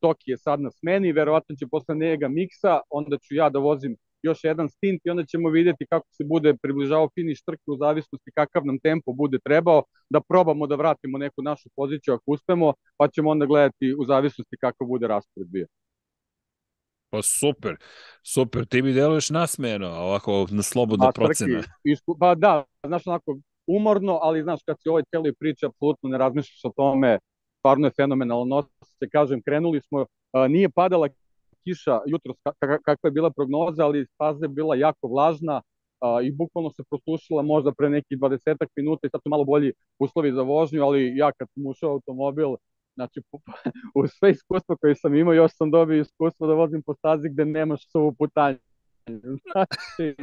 [0.00, 3.96] Toki je sad na smeni, verovatno će posle njega miksa, onda ću ja da vozim
[4.22, 8.30] još jedan stint i onda ćemo vidjeti kako se bude približavao finiš trke u zavisnosti
[8.34, 13.08] kakav nam tempo bude trebao, da probamo da vratimo neku našu poziciju ako uspemo, pa
[13.08, 15.66] ćemo onda gledati u zavisnosti kakav bude raspored bio.
[17.10, 17.76] Pa super,
[18.22, 21.62] super, ti mi deluješ nasmejeno, ovako na slobodno pa, procena.
[21.84, 26.18] Isku, pa da, znaš onako umorno, ali znaš kad si ovoj celoj priči apsolutno ne
[26.18, 27.18] razmišljaš o tome,
[27.58, 28.62] stvarno je fenomenalno,
[28.98, 31.08] se kažem, krenuli smo, a, nije padala
[31.64, 35.62] kiša jutro kakva je bila prognoza, ali staza je bila jako vlažna
[36.00, 39.72] a, i bukvalno se prosušila možda pre nekih 20 minuta i sad su malo bolji
[39.98, 42.54] uslovi za vožnju, ali ja kad sam ušao automobil,
[42.98, 43.20] znači
[43.94, 47.44] u sve iskustvo koje sam imao, još sam dobio iskustvo da vozim po stazi gde
[47.44, 48.58] nemaš suvu putanje.
[49.52, 50.14] Znači,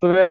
[0.00, 0.28] sve,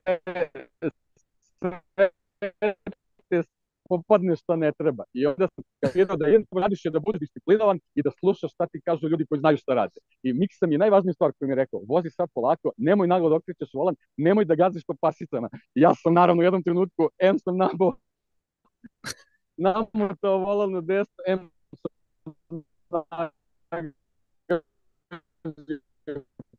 [3.27, 3.43] sve
[3.89, 5.03] popadne što ne treba.
[5.14, 8.68] I onda sam kapirao da jedno radiš je da bude disciplinovan i da slušaš šta
[8.68, 9.99] ti kažu ljudi koji znaju šta rade.
[10.23, 13.30] I Miksa mi je najvažnija stvar koju mi je rekao, vozi sad polako, nemoj naglo
[13.30, 15.49] da okrećeš volan, nemoj da gaziš po pasicama.
[15.76, 17.95] Ja sam naravno u jednom trenutku, em sam nabao
[19.57, 21.49] namoto volan na desno,
[22.90, 23.11] sam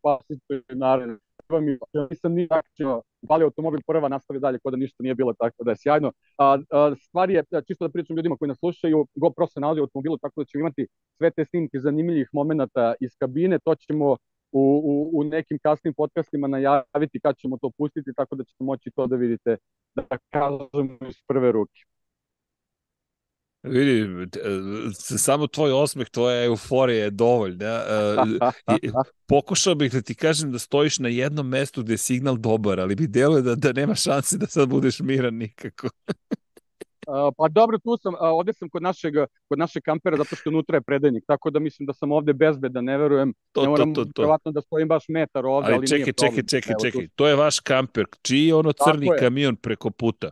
[0.02, 1.18] pasicu naravno
[1.48, 1.78] uživam i
[2.10, 5.70] nisam ni aktivno bali automobil prva nastavi dalje kod da ništa nije bilo tako da
[5.70, 6.12] je sjajno.
[6.38, 9.82] A, a, stvar je, čisto da pričam ljudima koji nas slušaju, GoPro se nalazi u
[9.82, 10.86] automobilu tako da ćemo imati
[11.16, 14.16] sve te snimke zanimljivih momenta iz kabine, to ćemo
[14.52, 18.90] u, u, u nekim kasnim podcastima najaviti kad ćemo to pustiti, tako da ćete moći
[18.90, 19.56] to da vidite,
[19.94, 21.95] da kažemo iz prve ruke.
[23.66, 24.28] Vidi, e,
[25.18, 27.66] samo tvoj osmeh, tvoja euforija je dovoljna.
[27.66, 28.90] E,
[29.26, 32.94] pokušao bih da ti kažem da stojiš na jednom mestu gde je signal dobar, ali
[32.94, 35.88] bi deluje da, da nema šanse da sad budeš miran nikako.
[37.38, 39.14] pa dobro, tu sam, ovde sam kod našeg,
[39.48, 42.84] kod našeg kampera zato što unutra je predajnik, tako da mislim da sam ovde bezbedan,
[42.84, 44.50] ne verujem, to, ne moram to, to, to.
[44.50, 46.46] da stojim baš metar ovde, ali, ali čekaj, nije problem.
[46.46, 50.30] Čekaj, čekaj, čekaj, to je vaš kamper, čiji je ono crni kamion preko puta?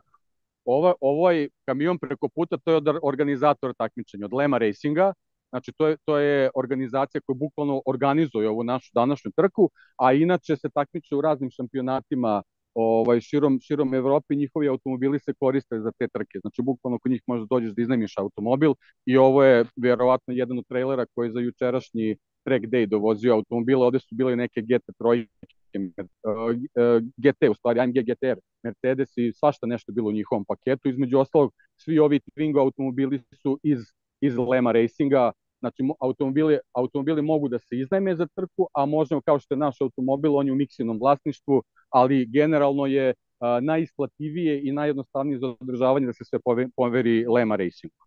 [0.64, 5.12] Ovo, ovaj kamion preko puta, to je od organizatora takmičenja, od Lema Racinga,
[5.54, 10.56] Znači, to je, to je organizacija koja bukvalno organizuje ovu našu današnju trku, a inače
[10.56, 12.42] se takmiče u raznim šampionatima
[12.74, 16.38] ovaj, širom, širom Evrope, njihovi automobili se koriste za te trke.
[16.40, 18.72] Znači, bukvalno kod njih možeš dođeš da iznajmiš automobil
[19.06, 23.86] i ovo je vjerovatno jedan od trailera koji je za jučerašnji track day dovozio automobile.
[23.86, 25.26] Ovde su bile neke GT3
[27.16, 30.88] GT, u stvari AMG GTR, Mercedes i svašta nešto bilo u njihovom paketu.
[30.88, 33.78] Između ostalog, svi ovi Twingo automobili su iz,
[34.20, 39.38] iz Lema Racinga, znači automobili, automobili mogu da se iznajme za trku, a možemo kao
[39.38, 43.14] što je naš automobil, on je u miksinom vlasništvu, ali generalno je
[43.62, 46.38] najisplativije i najjednostavnije za održavanje da se sve
[46.76, 48.03] poveri Lema Racingu.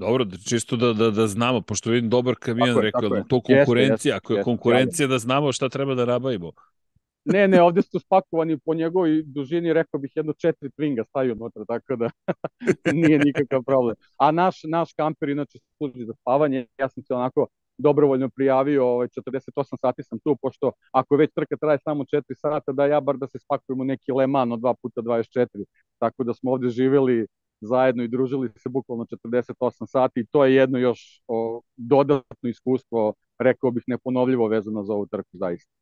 [0.00, 4.16] Dobro, da, čisto da, da, da znamo, pošto vidim dobar kamion, rekao, da to konkurencija,
[4.16, 6.52] ako je konkurencija, da znamo šta treba da nabavimo.
[7.24, 11.64] Ne, ne, ovde su spakovani po njegovoj dužini, rekao bih, jedno četiri Twinga staju unutra,
[11.64, 12.10] tako da
[13.02, 13.96] nije nikakav problem.
[14.16, 17.46] A naš, naš kamper inače služi za spavanje, ja sam se onako
[17.78, 22.72] dobrovoljno prijavio, ovaj, 48 sati sam tu, pošto ako već trka traje samo 4 sata,
[22.72, 25.64] da ja bar da se spakujem u neki Le Mans od 2 puta 24,
[25.98, 27.26] tako da smo ovde živeli
[27.60, 33.14] zajedno i družili se bukvalno 48 sati i to je jedno još o, dodatno iskustvo,
[33.38, 35.72] rekao bih neponovljivo vezano za ovu trku zaista.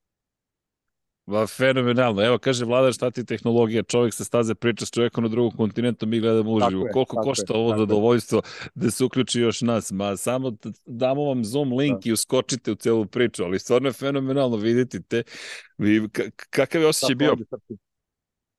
[1.28, 2.24] Va, fenomenalno.
[2.24, 6.06] Evo, kaže Vladar, šta ti tehnologija, čovjek se staze priča s čovjekom na drugom kontinentu,
[6.06, 6.86] mi gledamo uživo.
[6.92, 8.42] Koliko košta je, ovo zadovoljstvo
[8.74, 9.90] da se uključi još nas?
[9.90, 10.52] Ma, samo
[10.86, 12.08] damo vam Zoom link da.
[12.10, 15.22] i uskočite u celu priču, ali stvarno je fenomenalno vidjeti te.
[15.78, 16.08] Vi,
[16.50, 17.36] kakav je osjećaj bio?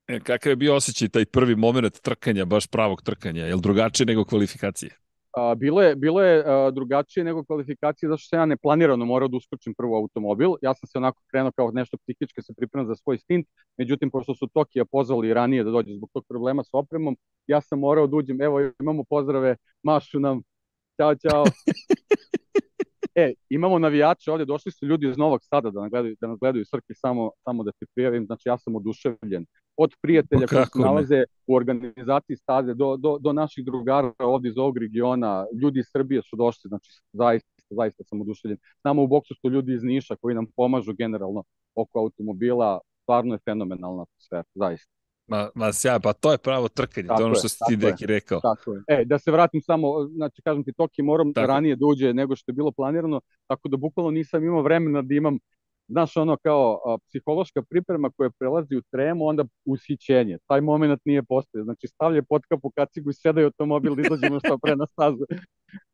[0.10, 3.46] E, kakav je bio osjećaj taj prvi moment trkanja, baš pravog trkanja?
[3.46, 4.92] Je li drugačije nego kvalifikacije?
[5.38, 9.38] A, bilo je, bilo je a, drugačije nego kvalifikacije, zašto se ja neplanirano morao da
[9.38, 10.50] uskočim prvo automobil.
[10.62, 14.36] Ja sam se onako krenuo kao nešto psihički se pripremam za svoj stint, međutim, pošto
[14.36, 17.18] su Tokija pozvali ranije da dođe zbog tog problema sa opremom,
[17.48, 20.42] ja sam morao da uđem, evo imamo pozdrave, mašu nam,
[20.98, 21.44] ćao, ćao.
[23.20, 26.40] E, imamo navijače ovde, došli su ljudi iz Novog Sada da nas gledaju, da nas
[26.40, 29.46] gledaju Srki, samo, samo da se prijavim, znači ja sam oduševljen.
[29.78, 31.26] Od prijatelja pa koji se nalaze ne?
[31.48, 36.22] u organizaciji staze do, do, do naših drugara ovde iz ovog regiona, ljudi iz Srbije
[36.22, 38.58] su došli, znači zaista, zaista sam oduševljen.
[38.84, 41.44] Samo u boksu su ljudi iz Niša koji nam pomažu generalno
[41.76, 44.99] oko automobila, stvarno je fenomenalna atmosfera, zaista.
[45.30, 47.76] Ma, ma sja, pa to je pravo trkanje, tako to je ono što si ti
[47.76, 48.40] deki rekao.
[48.40, 48.82] Tako je.
[48.88, 51.48] E, da se vratim samo, znači kažem ti Toki moram tako.
[51.48, 55.16] ranije da uđe nego što je bilo planirano, tako da bukvalno nisam imao vremena da
[55.16, 55.38] imam
[55.90, 60.38] znaš ono kao a, psihološka priprema koja prelazi u tremu, onda ushićenje.
[60.48, 61.64] Taj moment nije postoje.
[61.64, 65.26] Znači stavlja potkapu kacigu i sedaju automobil da izađemo što pre na stazu.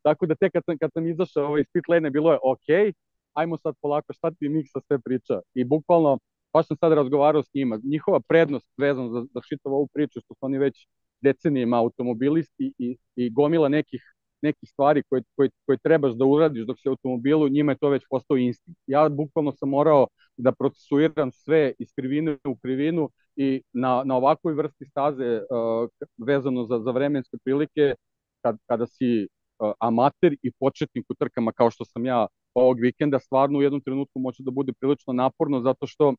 [0.06, 2.94] Tako da te kad sam, kad sam izašao ovaj, iz pit lane bilo je ok,
[3.32, 5.40] ajmo sad polako šta ti Miksa sve priča.
[5.54, 6.18] I bukvalno
[6.56, 10.34] baš sam sad razgovarao s njima, njihova prednost vezano za, za čitavu ovu priču, što
[10.34, 10.86] su oni već
[11.20, 14.02] decenijima automobilisti i, i gomila nekih
[14.42, 17.88] nekih stvari koje, koje, koje trebaš da uradiš dok si u automobilu, njima je to
[17.88, 18.80] već postao instinkt.
[18.86, 20.06] Ja bukvalno sam morao
[20.36, 25.88] da procesuiram sve iz krivine u krivinu i na, na ovakvoj vrsti staze uh,
[26.26, 27.94] vezano za, za vremenske prilike,
[28.42, 29.28] kad, kada si
[29.58, 33.80] uh, amater i početnik u trkama kao što sam ja ovog vikenda, stvarno u jednom
[33.80, 36.14] trenutku može da bude prilično naporno zato što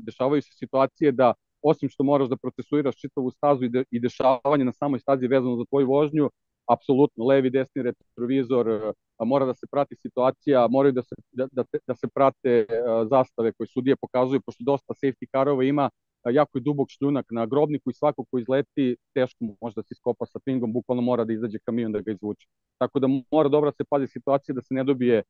[0.00, 4.64] dešavaju se situacije da osim što moraš da procesuiraš čitavu stazu i, de, i dešavanje
[4.64, 6.30] na samoj stazi vezano za tvoju vožnju,
[6.68, 8.92] apsolutno levi, desni retrovizor,
[9.24, 12.66] mora da se prati situacija, moraju da se, da, da, da se prate
[13.10, 15.90] zastave koje sudije pokazuju, pošto dosta safety carova ima,
[16.24, 20.38] jako je dubok šljunak na grobniku i svako ko izleti teško možda se iskopa sa
[20.44, 22.46] pingom, bukvalno mora da izađe kamion da ga izvuče.
[22.78, 25.22] Tako da mora dobro da se pazi situacija da se ne dobije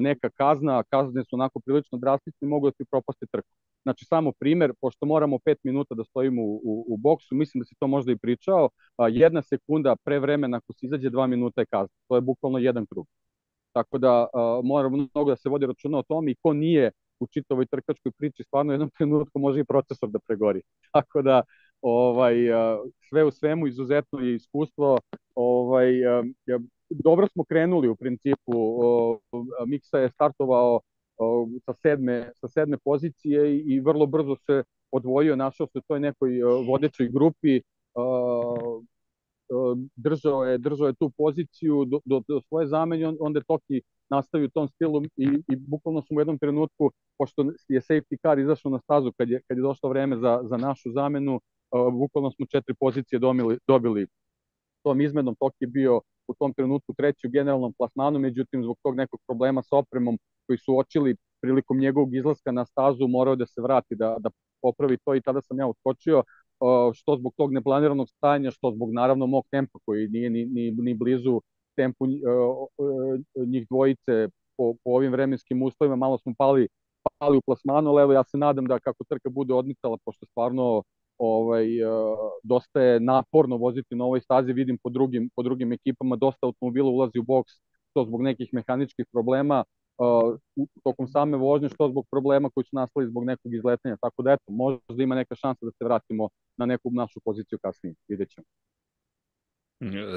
[0.00, 3.48] neka kazna, kazne su onako prilično drastične i mogu da ti propaste trku.
[3.82, 7.64] Znači samo primer, pošto moramo 5 minuta da stojimo u, u, u boksu, mislim da
[7.64, 8.68] si to možda i pričao,
[9.10, 11.96] jedna sekunda pre vremena ako se izađe 2 minuta je kazna.
[12.08, 13.06] To je bukvalno jedan krug.
[13.72, 14.26] Tako da
[14.64, 16.90] mora mnogo da se vodi računa o tom i ko nije
[17.20, 20.62] u čitavoj trkačkoj priči stvarno jednom trenutku može i procesor da pregori.
[20.92, 21.42] Tako da
[21.82, 22.36] ovaj
[23.08, 24.98] sve u svemu izuzetno je iskustvo
[25.34, 25.92] ovaj
[26.88, 28.52] dobro smo krenuli u principu
[29.66, 30.80] Miksa je startovao
[31.64, 36.30] sa sedme sa sedme pozicije i vrlo brzo se odvojio našao se u toj nekoj
[36.68, 37.60] vodećoj grupi
[39.96, 44.46] držao je, držao je tu poziciju do, do, do svoje zamenje, onda je Toki nastavio
[44.46, 48.70] u tom stilu i, i bukvalno smo u jednom trenutku, pošto je safety car izašao
[48.72, 52.46] na stazu kad je, kad je došlo vreme za, za našu zamenu, uh, bukvalno smo
[52.46, 54.06] četiri pozicije domili, dobili.
[54.82, 58.96] Tom izmenom, Toki je bio u tom trenutku treći u generalnom plasmanu, međutim zbog tog
[58.96, 63.60] nekog problema sa opremom koji su očili prilikom njegovog izlaska na stazu morao da se
[63.62, 64.30] vrati da, da
[64.62, 66.22] popravi to i tada sam ja uskočio
[66.94, 70.94] što zbog tog neplaniranog stajanja, što zbog naravno mog tempa koji nije ni, ni, ni
[70.94, 71.40] blizu
[71.76, 72.06] tempu
[73.46, 76.68] njih dvojice po, po ovim vremenskim uslovima, malo smo pali,
[77.18, 80.82] pali u plasmanu, ali evo ja se nadam da kako trka bude odmicala, pošto stvarno
[81.18, 81.66] ovaj,
[82.42, 86.90] dosta je naporno voziti na ovoj stazi, vidim po drugim, po drugim ekipama, dosta automobila
[86.90, 87.52] ulazi u boks,
[87.94, 89.64] to zbog nekih mehaničkih problema,
[89.98, 90.38] uh,
[90.84, 93.96] tokom same vožnje, što zbog problema koji su nastali zbog nekog izletanja.
[94.00, 97.94] Tako da, eto, možda ima neka šansa da se vratimo na neku našu poziciju kasnije.
[98.08, 98.44] Vidjet ćemo.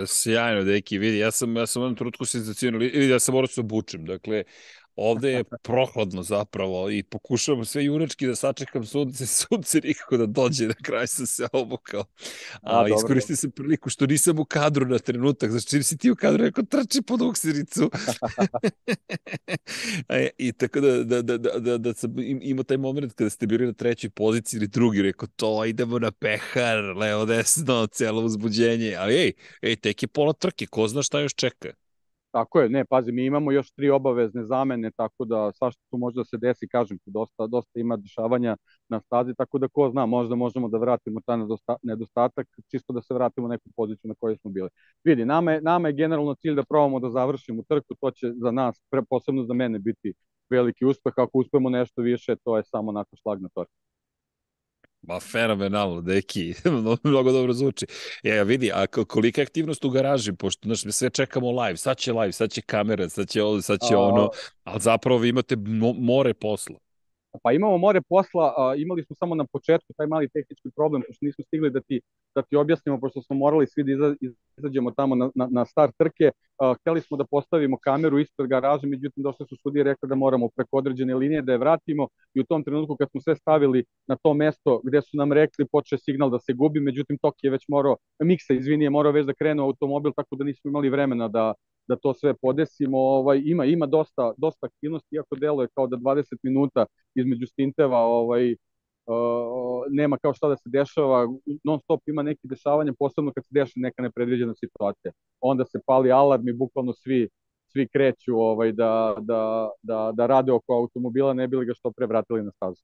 [0.07, 3.47] Sjajno, deki, vidi, ja sam, ja sam u jednom trutku senzacijalno, ili ja sam morao
[3.47, 4.43] da se obučem, dakle,
[5.01, 10.67] Ovde je prohladno zapravo i pokušavam sve junački da sačekam sunce, sunce nikako da dođe,
[10.67, 12.05] na kraj sam se obukao.
[12.61, 16.11] A, A iskoristi se priliku što nisam u kadru na trenutak, znači čim si ti
[16.11, 17.91] u kadru, neko trči pod uksiricu.
[20.37, 23.65] I tako da, da, da, da, da, da sam imao taj moment kada ste bili
[23.65, 29.15] na trećoj poziciji ili drugi, rekao to, idemo na pehar, levo desno, celo uzbuđenje, ali
[29.15, 29.31] ej,
[29.61, 31.69] ej, tek je pola trke, ko zna šta još čeka.
[32.31, 36.15] Tako je, ne, pazi, mi imamo još tri obavezne zamene, tako da svašta tu može
[36.15, 38.57] da se desi, kažem ti, dosta, dosta ima dešavanja
[38.89, 41.37] na stazi, tako da ko zna, možda možemo da vratimo taj
[41.83, 44.69] nedostatak, čisto da se vratimo u neku poziciju na kojoj smo bili.
[45.03, 48.51] Vidi, nama je, nama je generalno cilj da probamo da završimo trku, to će za
[48.51, 50.13] nas, posebno za mene, biti
[50.49, 53.88] veliki uspeh, ako uspemo nešto više, to je samo nakon šlag na torku.
[55.01, 56.53] Ma fenomenalno, deki,
[57.03, 57.85] mnogo dobro zvuči.
[58.23, 61.97] Ja, ja vidi, a kolika je aktivnost u garaži, pošto znaš, sve čekamo live, sad
[61.97, 64.29] će live, sad će kamera, sad će ovo, sad će ono,
[64.63, 65.55] ali zapravo vi imate
[65.99, 66.88] more posla.
[67.43, 71.25] Pa imamo more posla, a, imali smo samo na početku taj mali tehnički problem, pošto
[71.25, 72.01] nismo stigli da ti,
[72.35, 74.15] da ti objasnimo, pošto smo morali svi da iza,
[74.57, 76.31] izađemo tamo na, na, na start trke.
[76.57, 80.49] A, hteli smo da postavimo kameru ispred garaže, međutim došle su sudije rekli da moramo
[80.55, 84.15] preko određene linije da je vratimo i u tom trenutku kad smo sve stavili na
[84.15, 87.65] to mesto gde su nam rekli poče signal da se gubi, međutim Toki je već
[87.67, 91.53] morao, Miksa izvini je morao već da krenu automobil, tako da nismo imali vremena da,
[91.89, 92.97] da to sve podesimo.
[92.99, 96.85] Ovaj ima ima dosta dosta aktivnosti iako deluje kao da 20 minuta
[97.15, 101.27] između stinteva ovaj uh, nema kao šta da se dešava,
[101.63, 105.11] non stop ima neki dešavanja, posebno kad se dešava neka nepredviđena situacija.
[105.41, 107.29] Onda se pali alarm i bukvalno svi
[107.71, 111.91] svi kreću ovaj da da da da rade oko automobila ne bi li ga što
[111.91, 112.83] pre vratili na stazu.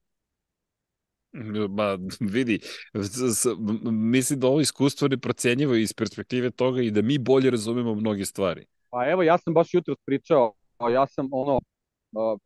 [1.69, 2.60] Ma, vidi,
[3.91, 8.26] mislim da ovo iskustvo ne procenjivo iz perspektive toga i da mi bolje razumemo mnoge
[8.26, 8.65] stvari.
[8.95, 10.53] Pa evo, ja sam baš jutro pričao,
[10.93, 11.59] ja sam ono,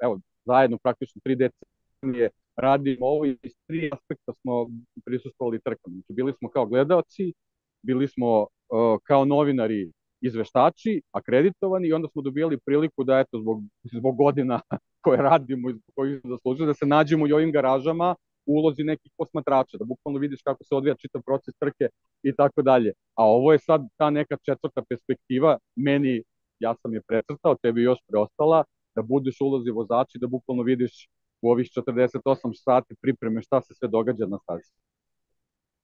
[0.04, 4.68] evo, zajedno praktično tri decenije radimo ovo i iz tri aspekta smo
[5.06, 5.94] prisustvovali trkama.
[5.94, 7.34] Znači, bili smo kao gledalci,
[7.82, 13.62] bili smo uh, kao novinari izveštači, akreditovani i onda smo dobijali priliku da eto zbog,
[13.84, 14.62] zbog godina
[15.04, 18.16] koje radimo i zbog kojih zaslužili da se nađemo i ovim garažama
[18.46, 21.90] u ulozi nekih posmatrača, da bukvalno vidiš kako se odvija čitav proces trke
[22.24, 22.92] i tako dalje.
[23.16, 26.24] A ovo je sad ta neka četvrta perspektiva, meni
[26.60, 28.64] ja sam je precrtao, tebi još preostala,
[28.96, 31.10] da budeš ulozi vozači, da bukvalno vidiš
[31.42, 34.72] u ovih 48 sati pripreme šta se sve događa na stazi.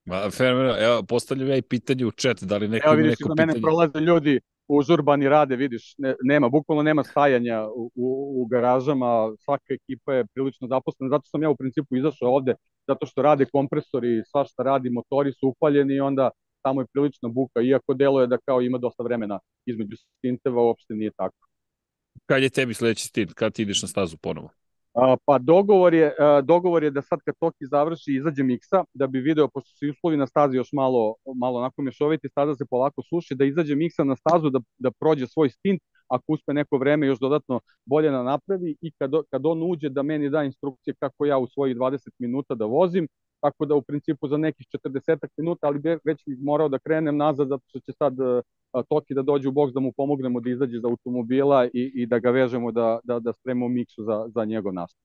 [0.06, 0.86] Ma, fenomenalno.
[0.86, 3.48] Evo, postavljam ja i pitanje u chat, da li neko Evo, vidiš, neko da pitanje.
[3.48, 8.46] mene prolaze ljudi u žurbani rade, vidiš, ne, nema, bukvalno nema stajanja u, u, u
[8.46, 12.56] garažama, svaka ekipa je prilično zaposlena, zato sam ja u principu izašao ovde,
[12.88, 16.30] zato što rade kompresori, svašta radi, motori su upaljeni i onda
[16.66, 21.12] tamo je prilična buka, iako deluje da kao ima dosta vremena između stinteva, uopšte nije
[21.18, 21.48] tako.
[22.26, 24.50] Kad je tebi sledeći stint, kad ti ideš na stazu ponovo?
[24.94, 29.08] A, pa dogovor je, a, dogovor je da sad kad Toki završi izađe miksa, da
[29.08, 33.02] bi video, pošto se uslovi na stazi još malo, malo onako mešoviti, staza se polako
[33.10, 37.08] suši, da izađe miksa na stazu, da, da prođe svoj stint, ako uspe neko vreme
[37.08, 40.94] još dodatno bolje na da napravi i kad, kad on uđe da meni da instrukcije
[41.00, 43.08] kako ja u svojih 20 minuta da vozim,
[43.40, 47.48] tako da u principu za nekih 40 minuta, ali već bih morao da krenem nazad
[47.48, 48.14] zato što će sad
[48.84, 52.20] Toki da dođe u boks da mu pomognemo da izađe iz automobila i, i da
[52.20, 55.00] ga vežemo da, da, da spremimo miksu za, za njegov nastup.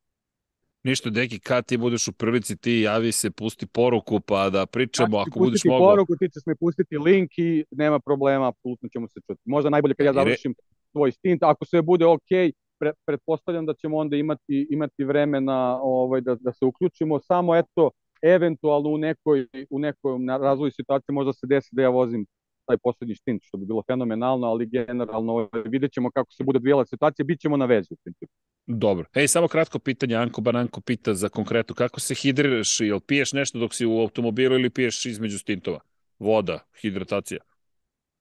[0.83, 5.19] Ništa, deki, kad ti budeš u prilici, ti javi se, pusti poruku, pa da pričamo,
[5.19, 5.89] ako budeš mogao.
[5.89, 9.41] poruku, ti ćeš mi pustiti link i nema problema, apsolutno ćemo se čuti.
[9.45, 10.55] Možda najbolje kad ja završim
[10.93, 12.31] tvoj stint, ako sve bude ok,
[12.79, 17.91] pre, pretpostavljam da ćemo onda imati, imati vremena ovaj, da, da se uključimo, samo eto,
[18.23, 22.27] eventualno u nekoj, u nekoj razvoju situacije možda se desi da ja vozim
[22.67, 26.57] taj poslednji stint, što bi bilo fenomenalno, ali generalno ovaj, vidjet ćemo kako se bude
[26.57, 28.33] odvijela situacija, bit ćemo na vezi u principu.
[28.67, 29.07] Dobro.
[29.15, 33.59] Ej, samo kratko pitanje, Anko Bananko pita za konkretno, kako se hidriraš, jel piješ nešto
[33.59, 35.81] dok si u automobilu ili piješ između stintova?
[36.19, 37.41] Voda, hidratacija?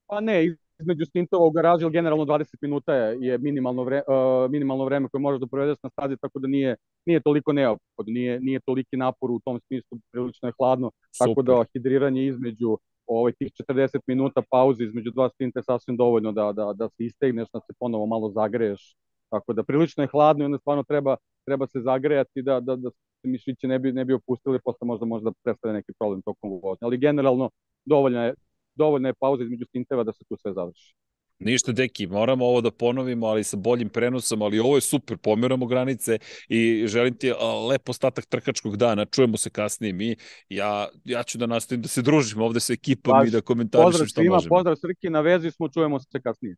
[0.08, 4.51] Pa ne, između stintova u garaži, ali generalno 20 minuta je, je minimalno, vre, uh,
[4.51, 6.76] minimalno vreme koje možeš da provedeš na stazi, tako da nije,
[7.06, 11.27] nije toliko neophodno, nije, nije toliki napor u tom smislu, prilično je hladno, Super.
[11.27, 12.77] tako da hidriranje između
[13.07, 17.06] ovaj, tih 40 minuta pauze između dva stinta je sasvim dovoljno da, da, da se
[17.06, 18.95] istegneš, da se ponovo malo zagreješ,
[19.30, 21.15] tako da prilično je hladno i onda stvarno treba,
[21.45, 25.06] treba se zagrejati da, da, da se mišići ne bi, ne bi opustili, posle možda
[25.06, 27.49] možda predstavlja neki problem tokom vožnje, ali generalno
[27.85, 28.34] dovoljno je,
[28.80, 30.95] dovoljna je pauza između stinteva da se tu sve završi.
[31.39, 35.65] Ništa, deki, moramo ovo da ponovimo, ali sa boljim prenosom, ali ovo je super, pomeramo
[35.65, 36.18] granice
[36.49, 37.31] i želim ti
[37.69, 40.15] lep ostatak trkačkog dana, čujemo se kasnije mi,
[40.49, 44.07] ja, ja ću da nastavim da se družim ovde sa ekipom Baš, i da komentarišem
[44.07, 44.56] šta svima, možemo.
[44.56, 46.56] Pozdrav Srki, na vezi smo, čujemo se kasnije.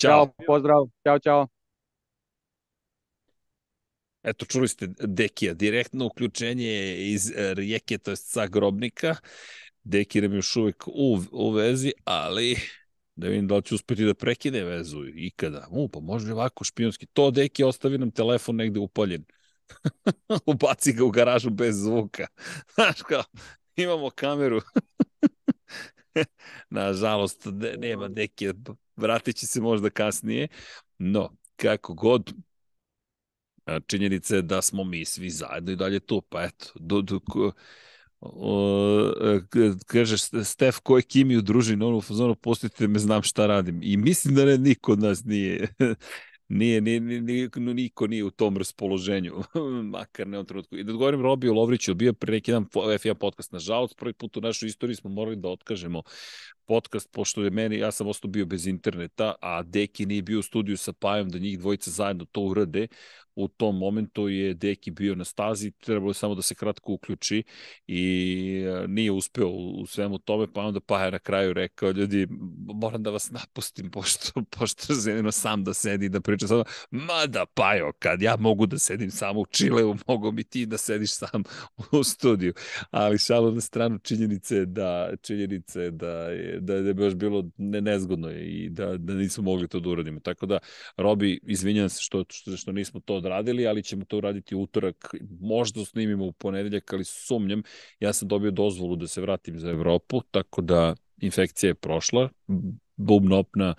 [0.00, 0.26] Ćao.
[0.26, 1.48] Ćao, pozdrav, ćao, ćao.
[4.22, 9.16] Eto, čuli ste Dekija, direktno uključenje iz Rijeke, to je sa Grobnika.
[9.90, 12.56] Deki nam još uvek u, u vezi, ali
[13.16, 15.66] da vidim da li će uspeti da prekine vezu ikada.
[15.70, 17.06] U, pa može ovako špionski.
[17.06, 19.24] To deki ostavi nam telefon negde upaljen.
[20.46, 22.26] Ubaci ga u garažu bez zvuka.
[22.74, 23.22] Znaš kao,
[23.76, 24.60] imamo kameru.
[26.70, 28.52] Nažalost, ne, nema deke,
[28.96, 30.48] vratit će se možda kasnije.
[30.98, 32.32] No, kako god,
[33.86, 37.20] činjenica je da smo mi svi zajedno i dalje tu, pa eto, do, do,
[38.20, 39.40] o, e,
[39.86, 43.80] kaže Stef ko je Kimi u družini, ono u fazonu postite me znam šta radim
[43.82, 45.68] i mislim da ne, niko od nas nije
[46.50, 49.32] nije, nije, nije, niko nije u tom raspoloženju,
[49.94, 50.76] makar ne u trenutku.
[50.76, 54.40] I da odgovorim Robiju Lovriću, bio pre neki dan F1 podcast, nažalost, prvi put u
[54.40, 56.02] našoj istoriji smo morali da otkažemo
[56.66, 60.42] podcast, pošto je meni, ja sam ostao bio bez interneta, a Deki nije bio u
[60.42, 62.86] studiju sa Pajom da njih dvojica zajedno to urade,
[63.44, 67.42] u tom momentu je Deki bio na stazi, trebalo je samo da se kratko uključi
[67.86, 72.26] i e, nije uspeo u svemu tome, pa onda pa je na kraju rekao, ljudi,
[72.74, 77.46] moram da vas napustim, pošto, pošto zemljeno sam da sedi da priča sada, ma da
[77.54, 81.42] Pajo, kad ja mogu da sedim sam u Čileu, mogu mi ti da sediš sam
[81.92, 82.52] u studiju.
[82.90, 88.30] Ali šalo na stranu činjenice da, činjenice da je, da je baš bilo ne, nezgodno
[88.30, 90.20] i da, da nismo mogli to da uradimo.
[90.20, 90.58] Tako da,
[90.96, 95.84] Robi, izvinjam se što, što, što nismo to odradili, ali ćemo to uraditi utorak, možda
[95.84, 97.62] snimimo u ponedeljak, ali sumnjam,
[98.00, 102.28] ja sam dobio dozvolu da se vratim za Evropu, tako da infekcija je prošla,
[102.96, 103.74] bubnopna,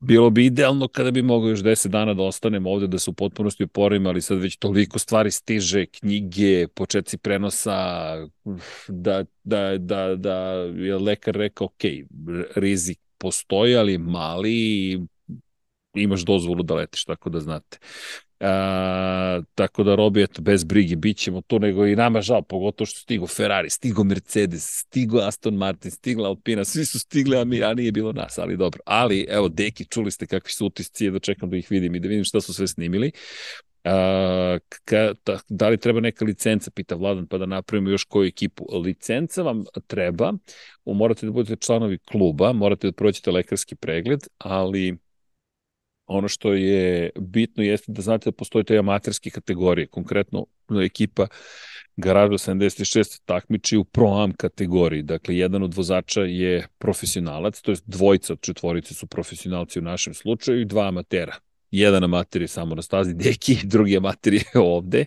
[0.00, 3.14] bilo bi idealno kada bi mogao još 10 dana da ostanem ovde, da se u
[3.14, 8.16] potpunosti oporim, ali sad već toliko stvari stiže, knjige, početci prenosa,
[8.88, 10.36] da, da, da, da
[10.76, 11.82] je lekar rekao, ok,
[12.56, 15.00] rizik postoji, ali mali
[16.02, 17.78] imaš dozvolu da letiš, tako da znate.
[18.40, 22.86] A, tako da Robi, eto, bez brige, bit ćemo tu, nego i nama žal, pogotovo
[22.86, 27.62] što stigo Ferrari, stigo Mercedes, stigo Aston Martin, stigla Alpina, svi su stigli, a, mi,
[27.62, 28.80] a nije bilo nas, ali dobro.
[28.86, 32.08] Ali, evo, deki, čuli ste kakvi su utisci, da čekam da ih vidim i da
[32.08, 33.12] vidim šta su sve snimili.
[33.84, 38.26] A, ka, ta, da li treba neka licenca, pita Vladan, pa da napravimo još koju
[38.26, 38.66] ekipu.
[38.84, 40.32] Licenca vam treba,
[40.84, 44.96] morate da budete članovi kluba, morate da prođete lekarski pregled, ali
[46.06, 50.46] ono što je bitno jeste da znate da postoje te amaterske kategorije, konkretno
[50.84, 51.26] ekipa
[51.96, 55.02] Garaža 76 takmiči u Pro-Am kategoriji.
[55.02, 60.14] Dakle, jedan od vozača je profesionalac, to je dvojica od četvorice su profesionalci u našem
[60.14, 61.34] slučaju i dva amatera.
[61.70, 65.04] Jedan amater je samo na stazi Deki, drugi amater je ovde.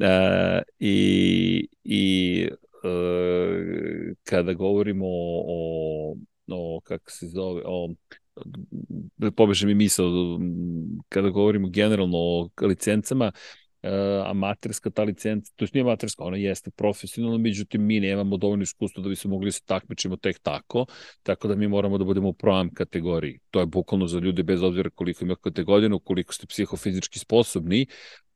[0.00, 2.48] E, I i
[2.84, 6.16] e, kada govorimo o,
[6.48, 7.88] o kako se zove, o
[9.36, 10.38] pobeže mi misao
[11.08, 13.32] kada govorimo generalno o licencama,
[13.82, 18.62] uh, amaterska ta licenca, to je nije amaterska, ona jeste profesionalna, međutim mi nemamo dovoljno
[18.62, 20.86] iskustva da bi se mogli da se takmičimo tek tako,
[21.22, 23.38] tako da mi moramo da budemo u pro kategoriji.
[23.50, 27.86] To je bukvalno za ljude bez obzira koliko imate godinu, koliko ste psihofizički sposobni,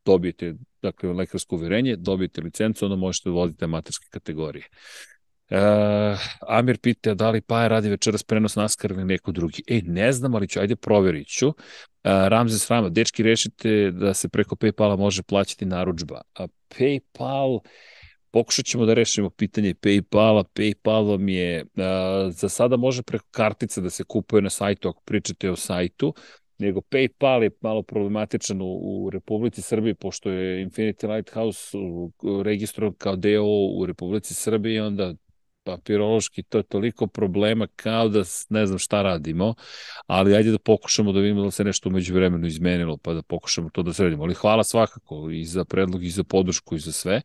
[0.05, 4.65] dobijete dakle, lekarsko uverenje, dobijete licencu, onda možete da amaterske kategorije.
[4.71, 5.12] Uh,
[6.49, 9.63] Amir pita da li Paja radi večeras prenos NASCAR ili neko drugi.
[9.67, 11.49] E, ne znam, ali ću, ajde proverit ću.
[11.49, 11.55] Uh,
[12.05, 16.21] Ramzes Rama, dečki, rešite da se preko Paypala može plaćati naručba.
[16.35, 17.59] A Paypal,
[18.31, 20.45] pokušat ćemo da rešimo pitanje Paypala.
[20.55, 25.03] Paypal vam je, uh, za sada može preko kartice da se kupuje na sajtu, ako
[25.05, 26.15] pričate o sajtu,
[26.59, 31.79] nego PayPal je malo problematičan u, u Republici Srbiji, pošto je Infinity Lighthouse
[32.45, 35.15] registrovan kao deo u Republici Srbiji, onda
[35.65, 39.55] papirološki to je toliko problema kao da ne znam šta radimo,
[40.07, 43.71] ali ajde da pokušamo da vidimo da se nešto umeđu vremenu izmenilo, pa da pokušamo
[43.71, 44.23] to da sredimo.
[44.23, 47.23] Ali hvala svakako i za predlog, i za podršku, i za sve.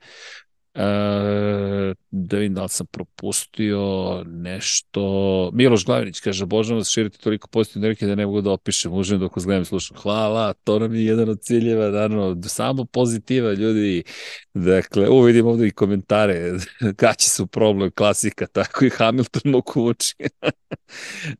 [0.77, 3.79] E, da vidim da li sam propustio
[4.25, 5.01] nešto.
[5.53, 9.19] Miloš Glavinić kaže, obožavam vas širiti toliko pozitivne energije da ne mogu da opišem, užem
[9.19, 9.97] dok vas gledam i slušam.
[9.97, 14.03] Hvala, to nam je jedan od ciljeva, naravno, samo pozitiva ljudi.
[14.53, 16.51] Dakle, uvidim ovde i komentare,
[16.95, 20.15] kaći su problem, klasika, tako i Hamilton mogu uči.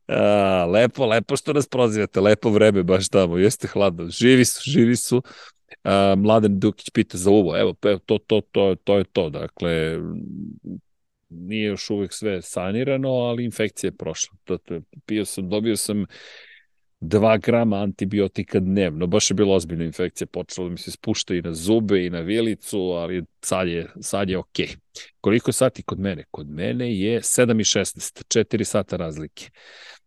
[0.08, 4.08] A, lepo, lepo što nas prozivate, lepo vreme baš tamo, jeste hladno.
[4.10, 5.22] Živi su, živi su.
[5.84, 7.74] A, Mladen Dukić pita za uvo, evo,
[8.06, 9.98] to, to, to, to je to, dakle,
[11.28, 14.36] nije još uvek sve sanirano, ali infekcija je prošla.
[14.44, 14.58] To,
[15.06, 16.04] pio sam, dobio sam
[17.00, 21.54] 2 grama antibiotika dnevno, baš je bila ozbiljna infekcija, počela mi se spušta i na
[21.54, 24.38] zube i na vilicu, ali sad je, sad je.
[24.38, 24.76] Okay.
[25.20, 26.24] Koliko sati kod mene?
[26.30, 29.44] Kod mene je 7 i 16, 4 sata razlike.
[29.44, 29.97] Uh,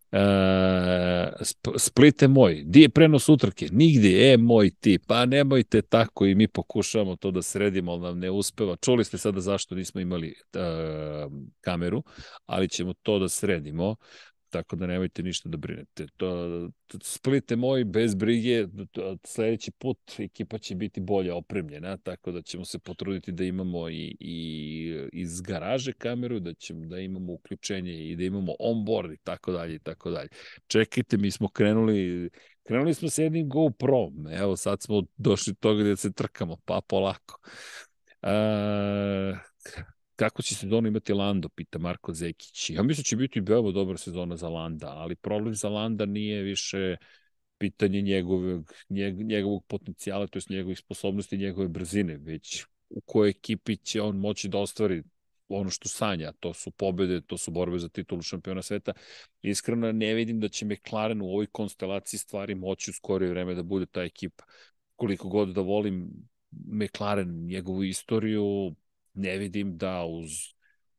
[1.77, 3.67] Splite moj, di je prenos utrke?
[3.71, 8.19] Nigde, e moj ti, pa nemojte tako i mi pokušavamo to da sredimo, ali nam
[8.19, 8.75] ne uspeva.
[8.75, 11.31] Čuli ste sada zašto nismo imali uh,
[11.61, 12.03] kameru,
[12.45, 13.95] ali ćemo to da sredimo
[14.51, 16.07] tako da nemojte ništa da brinete.
[16.17, 16.69] To,
[17.03, 18.67] splite moj, bez brige,
[19.23, 24.17] sledeći put ekipa će biti bolje opremljena, tako da ćemo se potruditi da imamo i,
[24.19, 29.51] i iz garaže kameru, da ćemo da imamo uključenje i da imamo onboard i tako
[29.51, 30.29] dalje i tako dalje.
[30.67, 32.29] Čekajte, mi smo krenuli
[32.63, 36.81] Krenuli smo sa jednim GoPro, evo sad smo došli do toga da se trkamo, pa
[36.87, 37.39] polako.
[38.21, 39.37] Uh,
[40.21, 42.69] kako će sezonu imati Lando, pita Marko Zekić.
[42.69, 46.41] Ja mislim da će biti veoma dobra sezona za Landa, ali problem za Landa nije
[46.41, 46.95] više
[47.57, 48.73] pitanje njegovog,
[49.25, 54.47] njegovog potencijala, to je njegovih sposobnosti, njegove brzine, već u kojoj ekipi će on moći
[54.47, 55.03] da ostvari
[55.47, 58.93] ono što sanja, to su pobede, to su borbe za titulu šampiona sveta.
[59.41, 63.63] Iskreno ne vidim da će McLaren u ovoj konstelaciji stvari moći u skorije vreme da
[63.63, 64.43] bude ta ekipa.
[64.95, 66.11] Koliko god da volim
[66.51, 68.75] McLaren, njegovu istoriju,
[69.13, 70.29] ne vidim da uz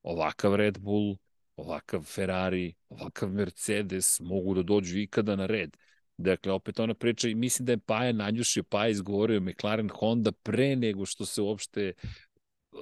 [0.02, 1.16] ovakav Red Bull,
[1.56, 5.76] ovakav Ferrari, ovakav Mercedes mogu da dođu ikada na red.
[6.16, 10.76] Dakle, opet ona priča i mislim da je Paja nanjušio, Paja izgovorio McLaren Honda pre
[10.76, 11.93] nego što se uopšte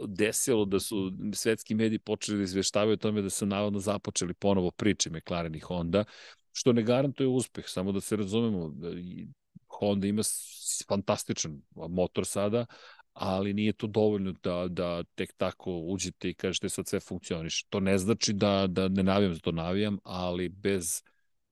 [0.06, 4.70] desilo da su svetski mediji počeli da izveštavaju o tome da su navodno započeli ponovo
[4.70, 6.04] priče McLaren i Honda,
[6.52, 8.74] što ne garantuje uspeh, samo da se razumemo,
[9.68, 10.22] Honda ima
[10.88, 12.66] fantastičan motor sada,
[13.12, 17.62] ali nije to dovoljno da, da tek tako uđete i kažete sad sve funkcioniš.
[17.62, 21.02] To ne znači da, da ne navijam za to navijam, ali bez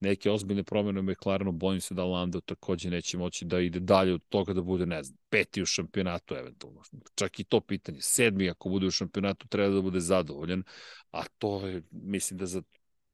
[0.01, 4.15] neke ozbiljne promjene u McLarenu, bojim se da Lando takođe neće moći da ide dalje
[4.15, 6.83] od toga da bude, ne znam, peti u šampionatu eventualno.
[7.15, 7.99] Čak i to pitanje.
[8.01, 10.63] Sedmi ako bude u šampionatu treba da bude zadovoljan,
[11.11, 12.63] a to je, mislim da za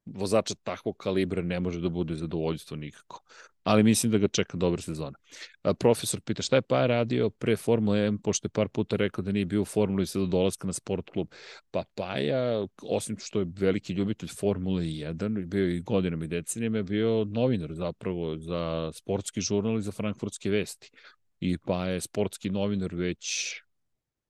[0.05, 3.23] vozača takvog kalibra ne može da bude zadovoljstvo nikako.
[3.65, 5.17] Ali mislim da ga čeka dobra sezona.
[5.61, 9.23] A, profesor pita šta je pa radio pre Formule 1, pošto je par puta rekao
[9.23, 11.27] da nije bio u Formuli i do dolaska na sport klub.
[11.71, 16.83] Pa Paja, osim što je veliki ljubitelj Formule 1, bio i godinama i decenijama, je
[16.83, 20.91] bio novinar zapravo za sportski žurnal i za frankfurtske vesti.
[21.39, 23.55] I pa je sportski novinar već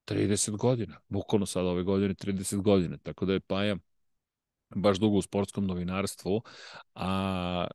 [0.08, 3.76] 30 godina, bukvalno sad ove godine 30 godina, tako da je Paja
[4.76, 6.42] baš dugo u sportskom novinarstvu,
[6.96, 7.68] a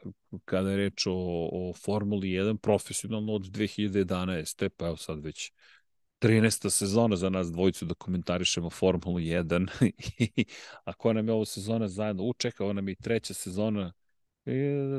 [0.44, 1.14] kada je reč o,
[1.52, 4.68] o Formuli 1, profesionalno od 2011.
[4.68, 5.52] pa evo sad već
[6.20, 6.70] 13.
[6.70, 9.92] sezona za nas dvojicu da komentarišemo Formulu 1
[10.84, 13.92] a koja nam je ovo sezona zajedno, u čeka, ovo nam je treća sezona
[14.46, 14.52] e,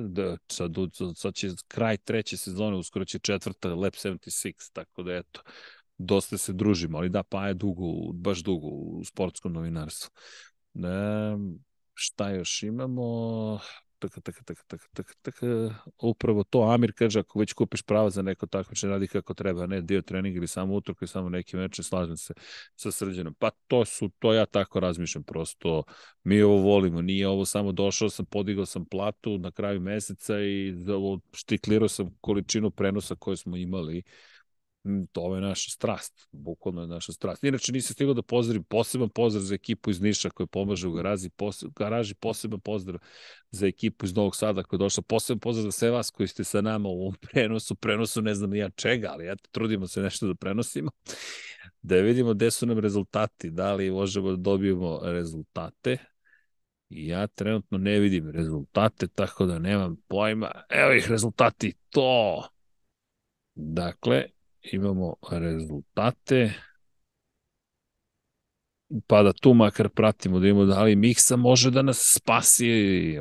[0.08, 0.72] da, sad,
[1.16, 5.42] sad će kraj treće sezone, uskoro će četvrta Lab 76, tako da eto,
[5.98, 10.12] dosta se družimo, ali da, pa je dugo, baš dugo u sportskom novinarstvu.
[10.74, 11.38] Ne,
[12.04, 13.60] Šta još imamo?
[14.00, 15.46] Taka, taka, taka, taka, taka, taka.
[16.02, 19.82] Upravo to, Amir kaže, ako već kupiš pravo za neko takmičenje, radi kako treba, ne
[19.82, 22.34] dio trening ili samo utrku i samo neki meče, slažem se
[22.76, 23.34] sa srđanom.
[23.34, 25.84] Pa to su, to ja tako razmišljam, prosto
[26.24, 30.74] mi ovo volimo, nije ovo samo došao sam, podigao sam platu na kraju meseca i
[31.34, 34.04] štiklirao sam količinu prenosa koje smo imali
[34.84, 37.44] Mm, to je naša strast, bukvalno je naša strast.
[37.44, 41.30] Inače nisam stigao da pozdravim poseban pozdrav za ekipu iz Niša koja pomaže u garaži,
[41.30, 43.00] pos, garaži poseban pozdrav
[43.52, 46.44] za ekipu iz Novog Sada koja je došla, poseban pozdrav za sve vas koji ste
[46.44, 50.28] sa nama u ovom prenosu, prenosu ne znam ja čega, ali ja trudimo se nešto
[50.28, 50.92] da prenosimo,
[51.82, 55.98] da vidimo gde su nam rezultati, da li možemo da dobijemo rezultate,
[56.92, 60.52] Ja trenutno ne vidim rezultate, tako da nemam pojma.
[60.70, 62.48] Evo ih rezultati, to!
[63.56, 64.26] Dakle,
[64.64, 66.54] imamo rezultate,
[69.08, 72.70] pa da tu makar pratimo, da imamo da li Miksa može da nas spasi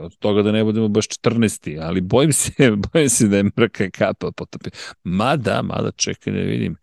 [0.00, 1.80] od toga da ne budemo baš 14.
[1.82, 2.52] Ali bojim se,
[2.92, 4.70] bojim se da je mrka kapa potopi.
[5.04, 6.76] Mada, mada čekaj da vidim.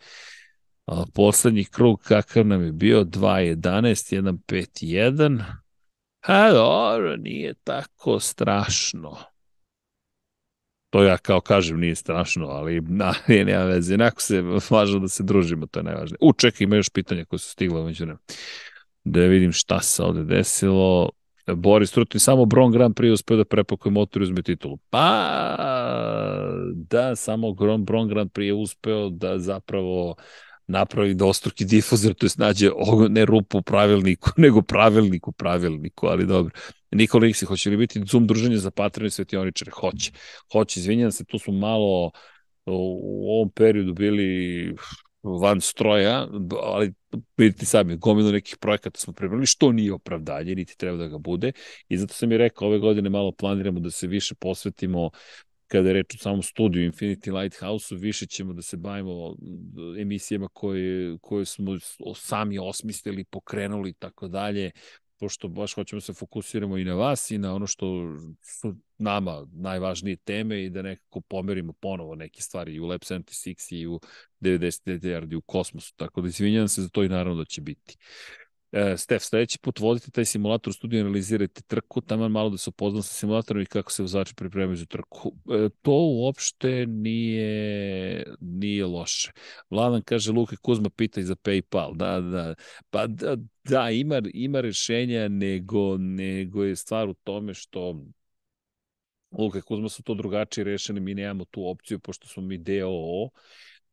[1.14, 5.44] Poslednji krug kakav nam je bio 2.11, 1.5.1.
[6.22, 9.18] A dobro, nije tako strašno.
[10.90, 13.94] To ja kao kažem nije strašno, ali na, nije nema veze.
[13.94, 16.18] Inako se važno da se družimo, to je najvažnije.
[16.22, 18.20] U, čekaj, ima još pitanja koje su stigla među vremenu.
[19.04, 21.10] Da vidim šta se ovde desilo.
[21.56, 24.78] Boris Trutin, samo Bron Grand Prix uspeo da prepakuje motor i uzme titulu.
[24.90, 25.38] Pa,
[26.74, 30.16] da, samo Bron, Bron Grand Prix je uspeo da zapravo
[30.68, 32.70] napravi dostruki difuzor, to je nađe
[33.10, 36.54] ne rupu u pravilniku, nego pravilnik u pravilniku, ali dobro.
[36.92, 39.72] Nikola Iksi, hoće li biti Zoom druženje za patrone svetioničare?
[39.72, 40.12] Hoće.
[40.52, 42.12] Hoće, izvinjam se, tu smo malo
[42.66, 44.76] u ovom periodu bili
[45.24, 46.28] van stroja,
[46.64, 46.94] ali
[47.38, 51.52] vidite sami, gomilu nekih projekata smo prebrali, što nije opravdanje, niti treba da ga bude.
[51.90, 55.10] I zato sam i rekao, ove godine malo planiramo da se više posvetimo
[55.68, 59.36] kada je reč o samom studiju Infinity Lighthouse-u, više ćemo da se bavimo
[60.00, 61.72] emisijama koje, koje smo
[62.16, 64.72] sami osmislili, pokrenuli i tako dalje,
[65.20, 69.48] pošto baš hoćemo da se fokusiramo i na vas i na ono što su nama
[69.52, 74.00] najvažnije teme i da nekako pomerimo ponovo neke stvari i u Lab 76 i u
[74.42, 77.62] 90 DDR i u kosmosu, tako da izvinjam se za to i naravno da će
[77.62, 77.98] biti.
[78.72, 82.70] E, Stef, sledeći put vodite taj simulator u studiju, analizirajte trku, tamo malo da se
[82.70, 85.32] upoznam sa simulatorom i kako se vozači pripremaju za trku.
[85.52, 89.32] E, to uopšte nije, nije loše.
[89.70, 91.96] Vladan kaže, Luka Kuzma pita i za PayPal.
[91.96, 92.56] Da, da.
[92.90, 98.02] Pa da, da ima, ima rešenja, nego, nego je stvar u tome što
[99.32, 103.30] Luka Kuzma su to drugačije rešene, mi nemamo tu opciju, pošto smo mi DOO,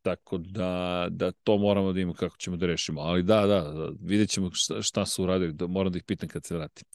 [0.05, 3.01] Tako da, da to moramo da imamo kako ćemo da rešimo.
[3.01, 6.29] Ali da, da, da vidjet ćemo šta, šta su uradili, da, moram da ih pitam
[6.29, 6.87] kad se vratim.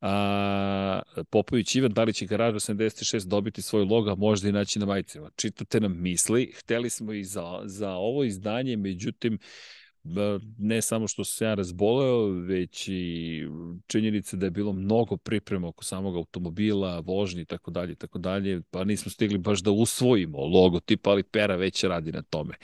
[0.00, 4.86] A, Popović Ivan, da li će garaža 76 dobiti svoj logo, možda i naći na
[4.86, 5.30] majicama.
[5.36, 9.38] Čitate nam misli, hteli smo i za, za ovo izdanje, međutim,
[10.58, 13.42] ne samo što se ja razboleo, već i
[13.86, 18.62] činjenica da je bilo mnogo priprema oko samog automobila, vožnji i tako dalje, tako dalje,
[18.70, 22.54] pa nismo stigli baš da usvojimo logotip, ali Pera već radi na tome.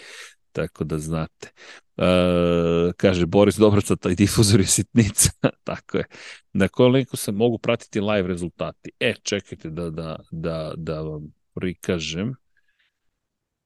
[0.52, 1.52] Tako da znate.
[1.96, 5.30] E, kaže Boris Dobraca, taj difuzor je sitnica.
[5.64, 6.04] tako je.
[6.52, 8.90] Na kojem linku se mogu pratiti live rezultati?
[9.00, 12.34] E, čekajte da, da, da, da vam prikažem.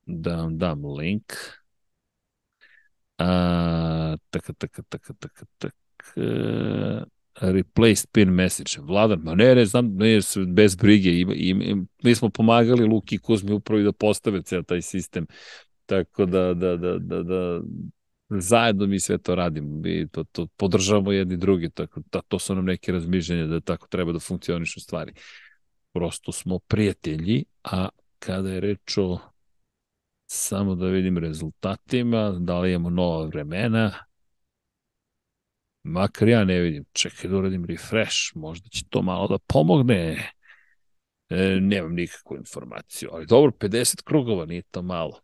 [0.07, 1.33] Da vam dam link.
[3.21, 7.07] A, taka, taka, taka, taka, taka.
[7.41, 8.81] Replace pin message.
[8.81, 10.19] Vladan, ma ne, ne, znam, ne,
[10.49, 11.11] bez brige.
[11.11, 15.27] I, i, i, mi smo pomagali Luki i Kuzmi upravo da postave ceo taj sistem.
[15.87, 17.61] Tako da, da, da, da, da
[18.31, 19.81] zajedno mi sve to radimo.
[19.81, 21.71] Mi to, to podržavamo jedni drugi.
[21.71, 25.13] Tako, da, to su nam neke razmišljenja da tako treba da funkcionišu stvari.
[25.93, 27.89] Prosto smo prijatelji, a
[28.19, 29.19] kada je reč o
[30.33, 33.93] Samo da vidim rezultatima, da li imamo nova vremena.
[35.83, 36.85] Makar ja ne vidim.
[36.93, 40.31] Čekaj da uradim refresh, možda će to malo da pomogne.
[41.29, 45.21] E, nemam nikakvu informaciju, ali dobro, 50 krugova, nije to malo.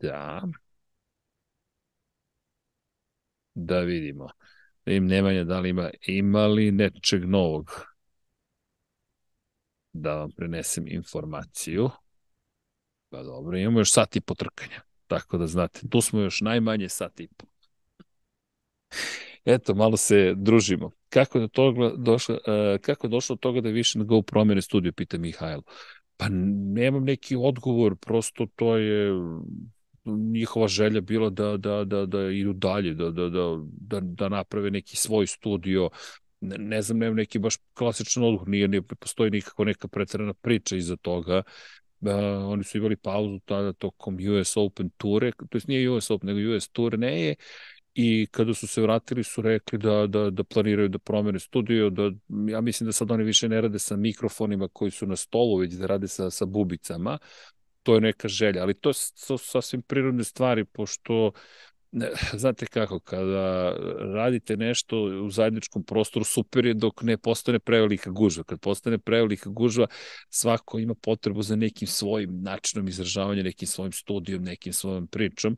[0.00, 0.42] Da.
[3.54, 4.28] Da vidimo.
[4.86, 7.95] Da im Nemanja da li ima, ima li nečeg novog
[10.00, 11.90] da vam prenesem informaciju.
[13.08, 14.80] Pa dobro, imamo još sat i po trkanja.
[15.06, 17.46] Tako da znate, tu smo još najmanje sat i po.
[19.44, 20.90] Eto, malo se družimo.
[21.08, 24.62] Kako je, toga došlo, uh, kako je došlo od toga da više na Go promene
[24.62, 25.62] studiju, pita Mihajlo.
[26.16, 26.26] Pa
[26.74, 29.12] nemam neki odgovor, prosto to je
[30.06, 34.70] njihova želja bila da, da, da, da idu dalje, da, da, da, da, da naprave
[34.70, 35.90] neki svoj studio,
[36.40, 40.76] ne, ne znam, nema neki baš klasičan odgovor, nije, nije postoji nikako neka pretredna priča
[40.76, 41.42] iza toga.
[42.00, 42.10] Uh,
[42.46, 46.56] oni su imali pauzu tada tokom US Open ture, to jest nije US Open, nego
[46.56, 47.34] US turneje
[47.98, 52.10] i kada su se vratili su rekli da, da, da planiraju da promene studio, da,
[52.48, 55.72] ja mislim da sad oni više ne rade sa mikrofonima koji su na stolu, već
[55.72, 57.18] da rade sa, sa bubicama,
[57.82, 61.32] to je neka želja, ali to su sasvim prirodne stvari, pošto
[62.42, 63.76] znate kako, kada
[64.14, 68.44] radite nešto u zajedničkom prostoru, super je dok ne postane prevelika gužva.
[68.44, 69.86] Kad postane prevelika gužva,
[70.30, 75.56] svako ima potrebu za nekim svojim načinom izražavanja, nekim svojim studijom, nekim svojom pričom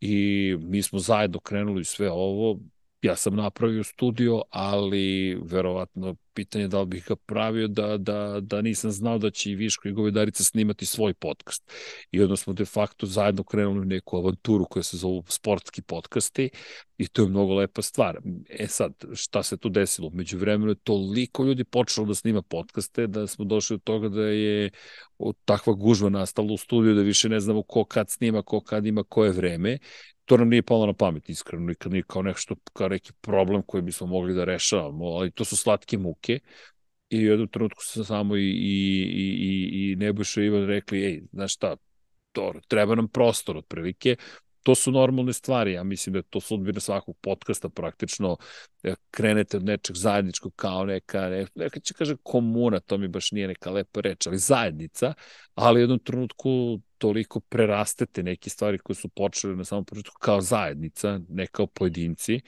[0.00, 2.60] i mi smo zajedno krenuli sve ovo,
[3.02, 8.62] ja sam napravio studio, ali verovatno pitanje da li bih ga pravio da, da, da
[8.62, 11.72] nisam znao da će i Viško i Govedarica snimati svoj podcast.
[12.10, 16.50] I onda smo de facto zajedno krenuli u neku avanturu koja se zove sportski podcasti
[16.98, 18.18] i to je mnogo lepa stvar.
[18.48, 20.10] E sad, šta se tu desilo?
[20.10, 24.22] Među vremenu je toliko ljudi počelo da snima podcaste da smo došli od toga da
[24.22, 24.70] je
[25.44, 29.02] takva gužva nastala u studiju da više ne znamo ko kad snima, ko kad ima
[29.02, 29.78] koje vreme
[30.30, 33.82] to nam nije palo na pamet, iskreno, nikad nije kao nešto, kao neki problem koji
[33.82, 36.29] bismo mogli da rešavamo, ali to su slatke muke.
[37.10, 41.54] I u jednom trenutku sam samo i, i, i, i Nebojša Ivan rekli, ej, znaš
[41.54, 41.76] šta,
[42.32, 44.16] to, treba nam prostor otprilike,
[44.62, 48.36] to su normalne stvari, ja mislim da je to sudbina svakog podcasta praktično,
[48.82, 53.32] e, krenete od nečeg zajedničkog kao neka, ne, neka će kaže komuna, to mi baš
[53.32, 55.14] nije neka lepa reč, ali zajednica,
[55.54, 60.40] ali u jednom trenutku toliko prerastete neke stvari koje su počele na samom početku kao
[60.40, 62.40] zajednica, ne kao pojedinci,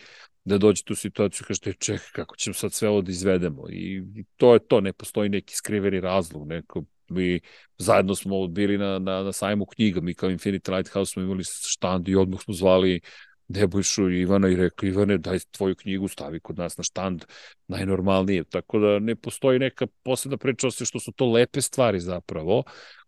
[0.44, 4.02] da dođete u situaciju kažete čekaj kako ćemo sad sve ovo da izvedemo i
[4.36, 7.40] to je to, ne postoji neki skriveni razlog, neko mi
[7.78, 12.08] zajedno smo bili na, na, na sajmu knjiga, mi kao Infinity Lighthouse smo imali štand
[12.08, 13.00] i odmah smo zvali
[13.48, 17.24] Nebojšu i Ivana i rekli, Ivane, daj tvoju knjigu, stavi kod nas na štand,
[17.68, 18.44] najnormalnije.
[18.44, 22.62] Tako da ne postoji neka posebna priča, osim što su to lepe stvari zapravo,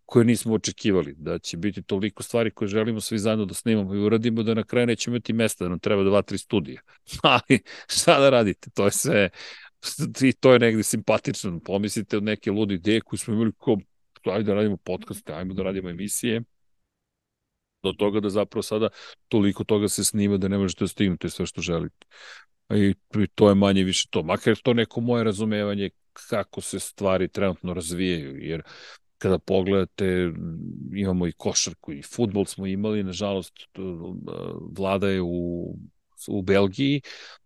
[0.05, 3.99] koje nismo očekivali, da će biti toliko stvari koje želimo svi zajedno da snimamo i
[3.99, 6.81] uradimo, da na kraju nećemo imati mesta, da nam treba dva, tri studija.
[7.23, 9.31] Ali šta da radite, to je sve,
[10.23, 11.61] i to je negde simpatično.
[11.61, 13.77] Pomislite od neke lude ideje koje smo imali kao,
[14.25, 16.43] ajde da radimo podcaste, ajmo da radimo emisije,
[17.83, 18.89] do toga da zapravo sada
[19.29, 22.07] toliko toga se snima da ne možete da stignete sve što želite.
[22.71, 22.95] I
[23.35, 24.23] to je manje više to.
[24.23, 25.91] Makar to neko moje razumevanje
[26.29, 28.63] kako se stvari trenutno razvijaju, jer
[29.25, 30.33] kada pogledate,
[30.95, 33.53] imamo i košarku i futbol smo imali, nažalost,
[34.79, 35.77] vlada je u,
[36.29, 37.01] u Belgiji,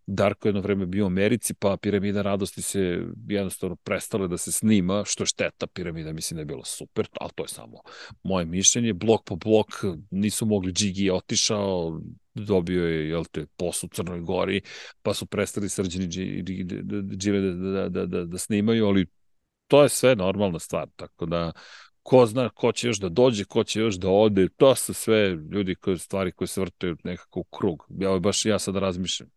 [0.07, 5.05] Darko jedno vreme bio u Americi, pa Piramida radosti se jednostavno prestale da se snima,
[5.07, 7.81] što šteta, Piramida mislim da je bilo super, ali to je samo
[8.23, 8.92] moje mišljenje.
[8.92, 9.68] Blok po blok
[10.10, 12.00] nisu mogli, Džigi je otišao,
[12.34, 14.60] dobio je, jel te, poslu u Crnoj Gori,
[15.02, 16.08] pa su prestali srđeni
[17.16, 19.07] džime da, da, da, da, da snimaju, ali
[19.68, 21.52] to je sve normalna stvar, tako da
[22.08, 25.28] ko zna ko će još da dođe, ko će još da ode, to su sve
[25.28, 27.86] ljudi koje stvari koje se vrte nekako u krug.
[27.98, 29.28] Ja baš ja sad razmišljam.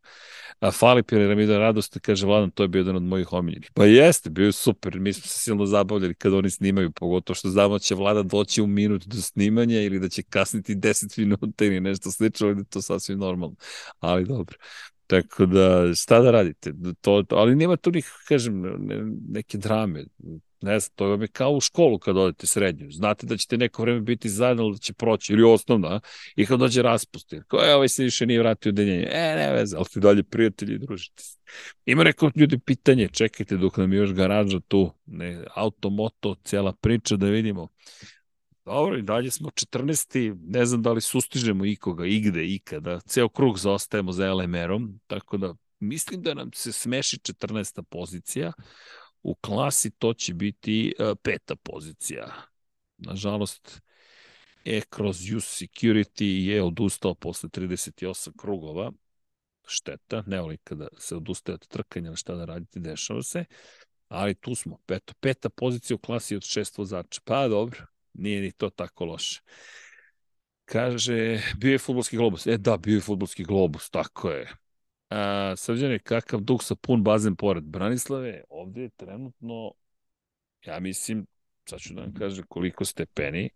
[0.60, 3.72] A fali piramida radosti, kaže Vladan, to je bio jedan od mojih omiljenih.
[3.74, 7.50] Pa jeste, bio je super, mi smo se silno zabavljali kad oni snimaju, pogotovo što
[7.50, 11.66] znamo da će Vlada doći u minut do snimanja ili da će kasniti 10 minuta
[11.66, 13.56] ili nešto slično, ali to sasvim normalno.
[14.00, 14.58] Ali dobro.
[15.11, 16.73] Tako da, šta da radite?
[17.01, 20.06] To, to, ali nema tu nikak, kažem, ne, neke drame.
[20.61, 22.91] Ne znam, to vam je kao u školu kad odete srednju.
[22.91, 25.99] Znate da ćete neko vreme biti zajedno, da će proći, ili osnovna,
[26.35, 29.07] i kad dođe raspust, ko je ovaj se više nije vratio u deljenje.
[29.11, 31.38] E, ne veze, ali ti dalje prijatelji i družite se.
[31.85, 36.73] Ima neko ljudi pitanje, čekajte dok nam je još garaža tu, ne, auto, moto, cijela
[36.81, 37.67] priča da vidimo.
[38.72, 40.35] Dobro, i dalje smo 14.
[40.48, 43.00] Ne znam da li sustižemo ikoga, igde, ikada.
[43.00, 47.83] Ceo krug zaostajemo za LMR-om, tako da mislim da nam se smeši 14.
[47.83, 48.51] pozicija.
[49.24, 52.27] U klasi to će biti uh, peta pozicija.
[52.98, 53.82] Nažalost,
[54.66, 58.91] e kroz Use Security je odustao posle 38 krugova.
[59.67, 63.45] Šteta, ne volim kada se odustaje od trkanja, šta da radite, dešava se.
[64.08, 67.22] Ali tu smo, peta, peta pozicija u klasi od šest vozača.
[67.25, 69.41] Pa dobro, Nije ni to tako loše.
[70.65, 72.48] Kaže, bio je futbolski globus.
[72.48, 74.53] E da, bio je futbolski globus, tako je.
[75.09, 79.72] A, srđane, kakav dug sa pun bazen pored Branislave, ovde je trenutno,
[80.65, 81.25] ja mislim,
[81.69, 83.49] sad ću da vam kažem koliko stepeni,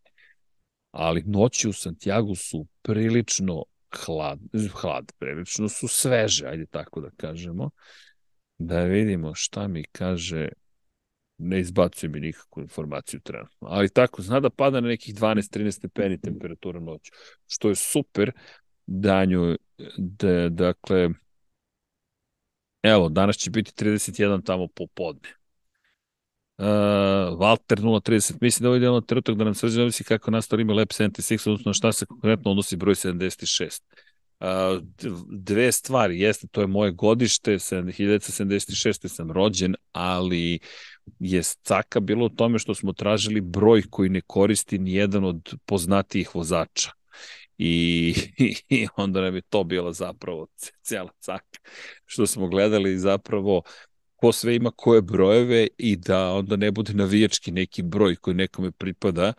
[0.91, 3.63] ali noći u Santiago su prilično
[3.95, 4.39] hlad,
[4.73, 7.69] hlad, prilično su sveže, ajde tako da kažemo.
[8.57, 10.47] Da vidimo šta mi kaže
[11.37, 13.67] ne izbacuje mi nikakvu informaciju trenutno.
[13.67, 17.11] Ali tako, zna da pada na nekih 12-13 stepeni temperatura noću,
[17.47, 18.31] što je super
[18.87, 19.57] danju,
[19.97, 21.09] da, dakle,
[22.83, 25.29] evo, danas će biti 31 tamo popodne.
[26.57, 26.65] Uh,
[27.39, 30.87] Walter 030, mislim da ovo je trenutak da nam srđe ovisi kako nastao ima Lab
[30.87, 33.81] 76, odnosno šta se konkretno odnosi broj 76.
[35.29, 39.07] dve stvari, jeste, to je moje godište, 1976.
[39.07, 40.59] sam rođen, ali
[41.19, 45.53] je caka bilo u tome što smo tražili broj koji ne koristi ni jedan od
[45.65, 46.91] poznatijih vozača.
[47.57, 48.13] I,
[48.69, 50.47] i onda nam je to bila zapravo
[50.81, 51.59] cijela caka.
[52.05, 53.61] Što smo gledali zapravo
[54.15, 58.71] ko sve ima koje brojeve i da onda ne bude navijački neki broj koji nekome
[58.71, 59.33] pripada,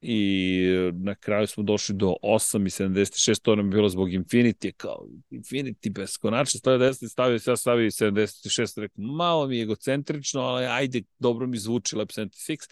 [0.00, 4.72] i na kraju smo došli do 8 i 76, to nam je bilo zbog Infinity,
[4.72, 10.66] kao Infinity beskonačno, stavio 10, stavio, ja stavio 76, rekao, malo mi je egocentrično, ali
[10.66, 12.70] ajde, dobro mi zvuči Lab 76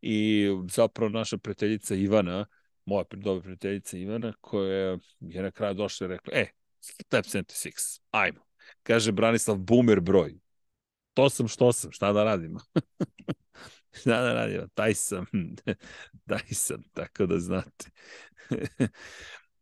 [0.00, 2.46] i zapravo naša prijateljica Ivana,
[2.84, 6.46] moja dobra prijateljica Ivana, koja je na kraju došla i rekla, e,
[7.12, 8.40] Lab 76, ajmo.
[8.82, 10.34] Kaže Branislav, boomer broj.
[11.14, 12.60] To sam što sam, šta da radimo?
[13.92, 14.66] šta da radimo?
[14.74, 15.26] Taj sam,
[16.28, 17.90] taj sam, tako da znate.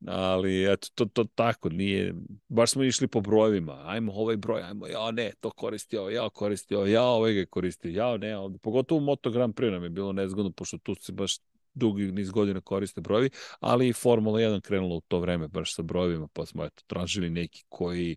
[0.07, 2.15] ali eto, to, to tako, nije,
[2.49, 6.29] baš smo išli po brojevima, ajmo ovaj broj, ajmo, ja ne, to koristi ovo, ja
[6.29, 8.59] koristi ovo, ja ovaj ga koristi, ja ne, ovde.
[8.59, 11.39] pogotovo u Moto Grand Prix nam je bilo nezgodno, pošto tu se baš
[11.75, 15.83] dugi niz godina koriste brojevi, ali i Formula 1 krenula u to vreme baš sa
[15.83, 18.17] brojevima, pa smo eto, tražili neki koji,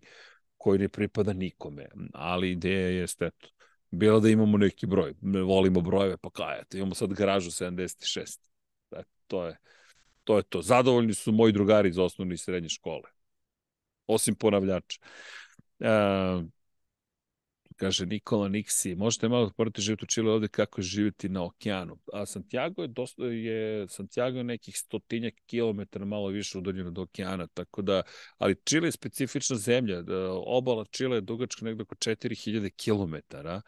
[0.56, 3.48] koji ne pripada nikome, ali ideja je, eto,
[3.92, 5.14] bilo da imamo neki broj.
[5.46, 8.38] Volimo brojeve, pa kaj, eto, imamo sad garažu 76.
[8.90, 9.56] Eto, to je,
[10.24, 10.62] to je to.
[10.62, 13.10] Zadovoljni su moji drugari iz osnovne i srednje škole.
[14.06, 15.00] Osim ponavljača.
[15.80, 15.88] E,
[17.72, 21.98] kaže Nikola Niksi, možete malo porati živjeti u Čile ovde kako je živjeti na okeanu.
[22.12, 27.46] A Santiago je, dosta, je Santiago je nekih stotinjak kilometara malo više udaljeno do okeana,
[27.46, 28.02] tako da,
[28.38, 33.62] ali Čile je specifična zemlja, da, obala Čile je dugačka nekdo oko 4000 kilometara,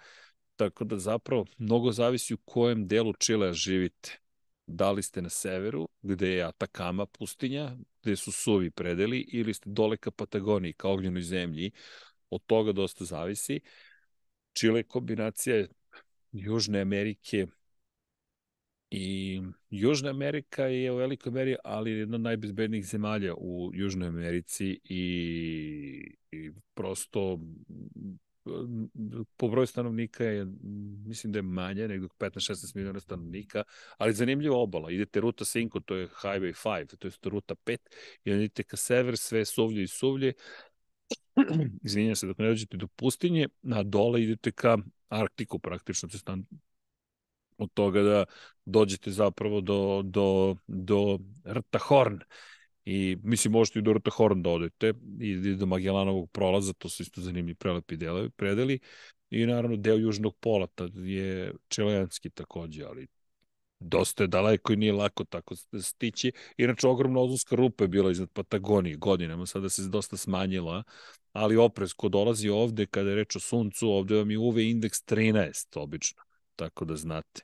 [0.57, 4.18] tako da zapravo mnogo zavisi u kojem delu Čilea živite.
[4.66, 9.70] Da li ste na severu, gde je Atakama pustinja, gde su suvi predeli, ili ste
[9.70, 11.70] dole ka Patagoniji, ka ognjenoj zemlji,
[12.31, 13.60] od toga dosta zavisi.
[14.55, 15.66] Čile kombinacija
[16.33, 17.47] Južne Amerike
[18.91, 24.81] i Južna Amerika je u velikoj meri, ali jedna od najbezbednijih zemalja u Južnoj Americi
[24.84, 27.39] i, i prosto
[29.36, 30.47] po broju stanovnika je,
[31.07, 33.62] mislim da je manje, nego 15-16 miliona stanovnika,
[33.99, 34.91] ali zanimljiva obala.
[34.91, 37.78] Idete ruta 5, to je Highway 5, to je ruta 5,
[38.24, 40.33] i onda idete ka sever, sve suvlje i suvlje,
[41.84, 46.44] izvinjam se, dok ne dođete do pustinje, na dole idete ka Arktiku praktično, to stan
[47.58, 48.24] od toga da
[48.64, 52.18] dođete zapravo do, do, do Rta Horn.
[52.84, 57.02] I mislim, možete i do Rta Horn da odete i do Magellanovog prolaza, to su
[57.02, 58.78] isto zanimljivi prelepi dele, predeli.
[59.31, 63.06] I naravno deo južnog pola, je čelejanski takođe, ali
[63.84, 66.32] dosta je daleko i nije lako tako stići.
[66.56, 70.82] Inače, ogromna ozonska rupa je bila iznad Patagonije godinama, sada se dosta smanjila,
[71.32, 75.04] ali oprez ko dolazi ovde, kada je reč o suncu, ovde vam je UV indeks
[75.06, 76.22] 13, obično,
[76.56, 77.42] tako da znate.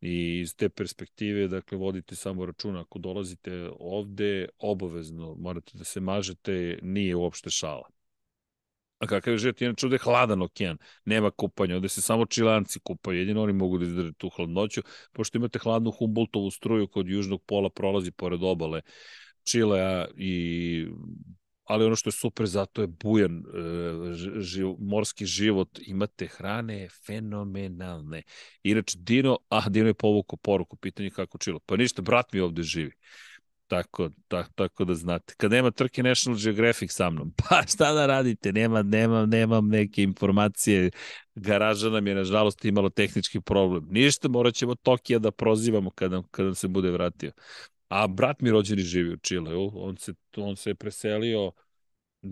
[0.00, 6.00] I iz te perspektive, dakle, vodite samo računa, ako dolazite ovde, obavezno morate da se
[6.00, 7.88] mažete, nije uopšte šala.
[9.02, 12.80] A kakav je žet, inače ovde je hladan okean, nema kupanja, ovde se samo čilanci
[12.80, 14.82] kupaju, jedino oni mogu da izdrže tu hladnoću,
[15.12, 18.80] pošto imate hladnu Humboldtovu struju kod južnog pola prolazi pored obale
[19.44, 20.86] Čilea i
[21.64, 23.42] ali ono što je super zato je bujan e,
[24.40, 28.22] živ, morski život, imate hrane fenomenalne.
[28.62, 31.58] Inače, Dino, ah, Dino je povukao poruku, pitanje kako čilo.
[31.58, 32.92] Pa ništa, brat mi ovde živi.
[33.72, 35.34] Tako, tak, tako da znate.
[35.36, 38.52] Kad nema trke National Geographic sa mnom, pa šta da radite?
[38.52, 40.90] Nema, nema, nemam neke informacije.
[41.34, 43.86] Garaža nam je, nažalost, imalo tehnički problem.
[43.90, 47.32] Ništa, morat ćemo Tokija da prozivamo kada, kada se bude vratio.
[47.88, 51.52] A brat mi rođeni živi u Čileu, on se, on se je preselio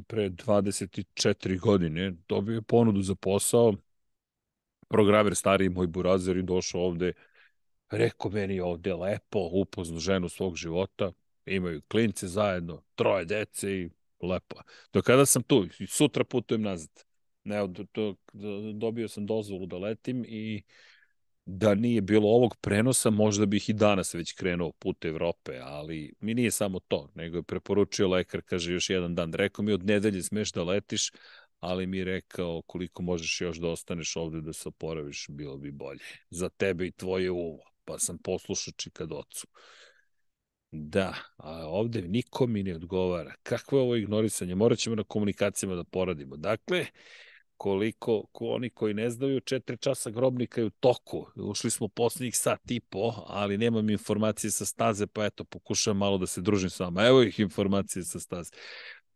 [0.07, 3.75] pre 24 godine, dobio je ponudu za posao,
[4.89, 7.13] programer stariji moj burazer i došao ovde,
[7.91, 11.13] rekao meni ovde lepo, upozno ženu svog života,
[11.47, 14.57] imaju klince zajedno, troje dece i lepo.
[14.93, 17.05] Do kada sam tu, sutra putujem nazad.
[17.45, 18.15] Ne, do, do,
[18.75, 20.63] dobio sam dozvolu da letim i
[21.45, 26.35] da nije bilo ovog prenosa, možda bih i danas već krenuo put Evrope, ali mi
[26.35, 29.33] nije samo to, nego je preporučio lekar, kaže još jedan dan.
[29.33, 31.13] Rekao mi od nedelje smeš da letiš,
[31.61, 35.71] ali mi je rekao koliko možeš još da ostaneš ovde da se oporaviš, bilo bi
[35.71, 36.05] bolje.
[36.31, 37.71] Za tebe i tvoje uvo.
[37.85, 39.47] Pa sam poslušao čika ocu.
[40.73, 43.35] Da, a ovde niko mi ne odgovara.
[43.43, 44.55] Kakvo je ovo ignorisanje?
[44.55, 46.37] Morat ćemo na komunikacijama da poradimo.
[46.37, 46.87] Dakle,
[47.57, 51.27] koliko ko oni koji ne znaju, četiri časa grobnika je u toku.
[51.37, 56.19] Ušli smo poslednjih sat i po, ali nemam informacije sa staze, pa eto, pokušavam malo
[56.19, 57.07] da se družim s vama.
[57.07, 58.51] Evo ih informacije sa staze.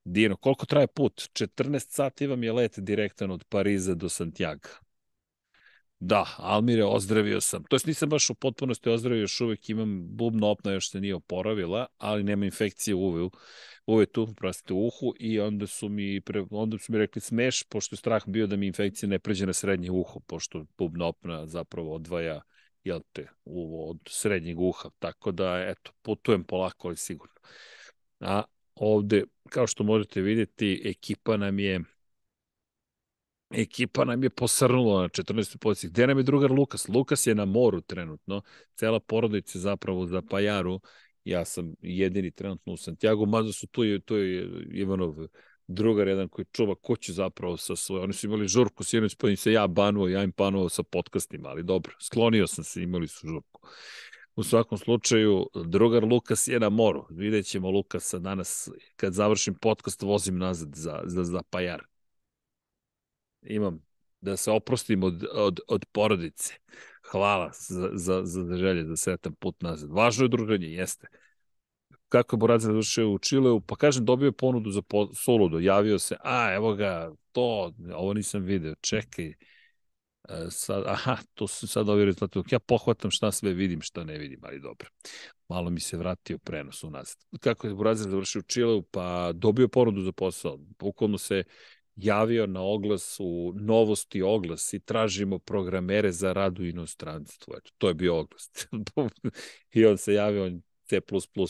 [0.05, 1.31] Dino, koliko traje put?
[1.33, 4.83] 14 sati vam je let direktan od Pariza do Santiago.
[6.07, 7.65] Da, Almire, ozdravio sam.
[7.65, 11.15] To jest nisam baš u potpunosti ozdravio, još uvek imam bubna opna, još se nije
[11.15, 13.31] oporavila, ali nema infekcije u
[13.86, 17.62] uve tu, prostite, u uhu i onda su mi, pre, onda su mi rekli smeš,
[17.62, 21.47] pošto je strah bio da mi infekcija ne pređe na srednje uho, pošto bubna opna
[21.47, 22.41] zapravo odvaja
[22.84, 27.34] jel te, uvo od srednjeg uha, tako da, eto, putujem polako, ali sigurno.
[28.20, 28.42] A
[28.74, 31.81] ovde, kao što možete vidjeti, ekipa nam je
[33.57, 35.58] ekipa nam je posrnula na 14.
[35.58, 35.91] poziciji.
[35.91, 36.89] Gde nam je drugar Lukas?
[36.89, 38.42] Lukas je na moru trenutno.
[38.74, 40.81] Cela porodica zapravo za Pajaru.
[41.24, 45.15] Ja sam jedini trenutno u Santiago, mada su tu to je Ivanov
[45.66, 48.02] drugar jedan koji čuva kuću zapravo sa svoje.
[48.02, 51.49] Oni su imali žurku, sinoć pa im se ja banuo, ja im panuo sa podcastima,
[51.49, 53.60] ali dobro, sklonio sam se, imali su žurku.
[54.36, 57.07] U svakom slučaju, drugar Lukas je na moru.
[57.10, 61.93] Vidjet ćemo Lukasa danas, kad završim podcast, vozim nazad za, za, za Pajar
[63.44, 63.81] imam
[64.20, 66.55] da se oprostim od, od, od porodice.
[67.10, 69.90] Hvala za, za, za želje da sretam put nazad.
[69.92, 71.08] Važno je druženje, jeste.
[72.08, 73.60] Kako je Boradze završio u Čileu?
[73.60, 75.58] Pa kažem, dobio je ponudu za po, soludo.
[75.58, 79.26] Javio se, a evo ga, to, ovo nisam video, čekaj.
[79.26, 79.34] E,
[80.50, 82.55] sad, aha, to su sad ovi rezultati.
[82.55, 84.89] Ja pohvatam šta sve vidim, šta ne vidim, ali dobro.
[85.48, 87.16] Malo mi se vratio prenos u nas.
[87.40, 88.82] Kako je Boradze završio u Čileu?
[88.82, 90.58] Pa dobio ponudu za posao.
[90.78, 91.44] Bukvalno se
[91.97, 97.55] javio na oglas u novosti oglas i tražimo programere za rad u inostranstvu.
[97.56, 98.50] Eto, to je bio oglas.
[99.74, 101.00] I on se javio, on C++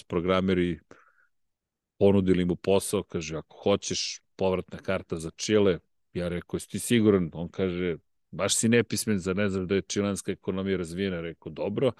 [0.08, 0.80] programer i
[1.98, 5.78] ponudili mu posao, kaže, ako hoćeš povratna karta za Čile,
[6.12, 7.30] ja rekao, jesi ti siguran?
[7.32, 7.96] On kaže,
[8.30, 11.20] baš si nepismen, za ne znaš da je čilanska ekonomija razvijena?
[11.20, 11.92] Rekao, dobro,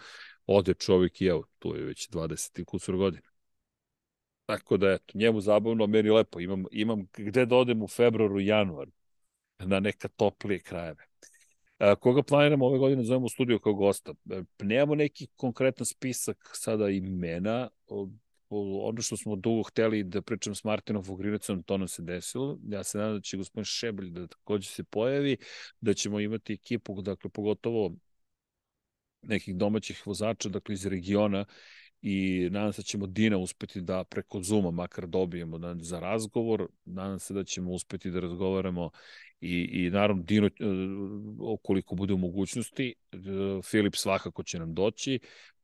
[0.47, 3.34] ode čovjek i evo, tu je već 20 i kusur godina.
[4.47, 6.41] Tako da, eto, njemu zabavno, meni lepo.
[6.41, 8.89] Imam, imam gde da odem u februaru, januar
[9.59, 11.05] na neka toplije krajeve.
[11.79, 14.15] A, koga planiramo ove godine, zovemo u studiju kao gosta.
[14.31, 17.69] E, nemamo neki konkretan spisak sada imena,
[18.85, 22.59] ono što smo dugo hteli da pričam s Martinom Vogrinecom, to nam se desilo.
[22.69, 25.37] Ja se nadam da će gospodin Šebelj da takođe se pojavi,
[25.81, 27.95] da ćemo imati ekipu, dakle, pogotovo
[29.23, 31.45] nekih domaćih vozača, dakle, iz regiona,
[32.07, 36.69] i nadam se da ćemo Dina uspeti da preko Zuma makar dobijemo da, za razgovor.
[36.85, 38.91] Nadam se da ćemo uspeti da razgovaramo
[39.41, 40.51] i, i naravno Dino,
[41.41, 43.17] okoliko bude u mogućnosti, e,
[43.63, 45.19] Filip svakako će nam doći.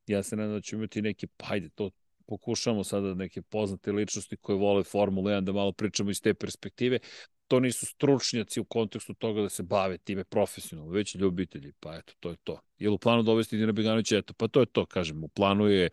[0.06, 1.90] Ja se nadam da ćemo imati neki, pa hajde, to
[2.26, 6.98] pokušamo sada neke poznate ličnosti koje vole Formulu 1 da malo pričamo iz te perspektive
[7.50, 12.12] to nisu stručnjaci u kontekstu toga da se bave time profesionalno, već ljubitelji, pa eto,
[12.20, 12.60] to je to.
[12.78, 14.18] Je u planu dovesti Dina Beganovića?
[14.18, 15.90] Eto, pa to je to, kažem, u planu je, e,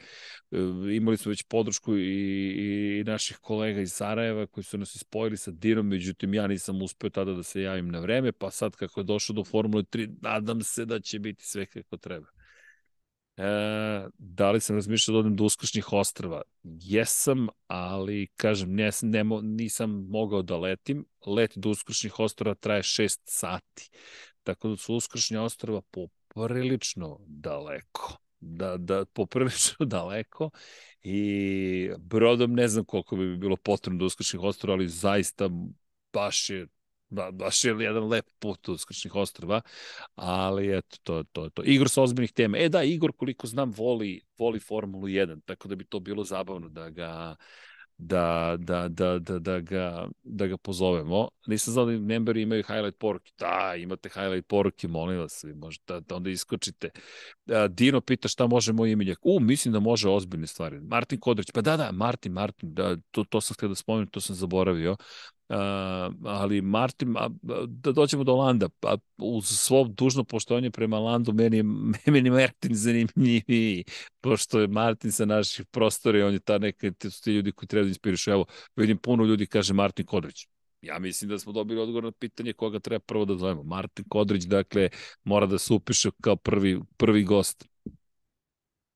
[0.95, 5.51] imali smo već podršku i, i naših kolega iz Sarajeva koji su nas ispojili sa
[5.51, 9.03] Dinom, međutim ja nisam uspeo tada da se javim na vreme, pa sad kako je
[9.03, 12.36] došao do Formule 3, nadam se da će biti sve kako treba.
[13.37, 16.41] E, da li sam razmišljao da odem do uskršnjih ostrava?
[16.63, 21.05] Jesam, ali kažem, ne, ne, nisam mogao da letim.
[21.25, 23.89] Let do uskršnjih ostrava traje 6 sati.
[24.43, 28.17] Tako da su uskršnje ostrava poprilično daleko.
[28.39, 30.49] Da, da, poprilično daleko
[31.01, 35.49] i brodom ne znam koliko bi bilo potrebno do uskršnjih ostrava, ali zaista
[36.13, 36.67] baš je
[37.09, 39.61] ba, baš je jedan lep put od Skrčnih ostrava,
[40.15, 41.63] ali eto, to, to, to.
[41.65, 42.57] Igor sa ozbiljnih tema.
[42.57, 46.69] E da, Igor, koliko znam, voli, voli Formulu 1, tako da bi to bilo zabavno
[46.69, 47.35] da ga,
[47.97, 51.29] da, da, da, da, da, ga, da ga pozovemo.
[51.47, 53.31] Nisam znao da memberi imaju highlight poruke.
[53.39, 56.89] Da, imate highlight poruke, molim vas, vi možete da, da onda iskočite.
[57.69, 59.19] Dino pita šta može moj imenjak.
[59.21, 60.79] U, mislim da može ozbiljne stvari.
[60.79, 64.21] Martin Kodrić, pa da, da, Martin, Martin, da, to, to sam htio da spomenem, to
[64.21, 64.95] sam zaboravio.
[65.49, 65.57] Uh,
[66.23, 67.29] ali Martin, a,
[67.67, 71.63] da dođemo do Landa, pa uz svo dužno poštovanje prema Landu, meni je,
[72.13, 73.83] meni Martin zanimljiviji,
[74.21, 77.67] pošto je Martin sa naših prostora i on je ta neka, su ti ljudi koji
[77.67, 78.31] treba da inspirišu.
[78.31, 78.45] Evo,
[78.75, 80.47] vidim puno ljudi kaže Martin Kodrić.
[80.81, 83.63] Ja mislim da smo dobili odgovor na pitanje koga treba prvo da zovemo.
[83.63, 84.89] Martin Kodrić, dakle,
[85.23, 87.67] mora da se upiše kao prvi, prvi gost.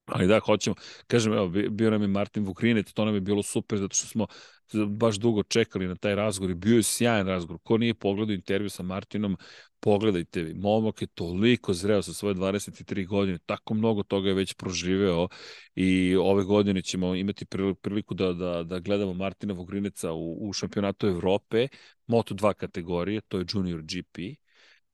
[0.05, 0.75] Ali da, hoćemo.
[1.07, 4.27] Kažem, evo, bio nam je Martin Vukrinet, to nam je bilo super, zato što smo
[4.87, 7.59] baš dugo čekali na taj razgovor i bio je sjajan razgovor.
[7.63, 9.37] Ko nije pogledao intervju sa Martinom,
[9.79, 10.53] pogledajte vi.
[10.53, 15.27] Momak je toliko zreo sa svoje 23 godine, tako mnogo toga je već proživeo
[15.75, 17.45] i ove godine ćemo imati
[17.81, 21.67] priliku da, da, da gledamo Martina Vogrineca u, u šampionatu Evrope,
[22.07, 24.41] Moto2 kategorije, to je Junior GP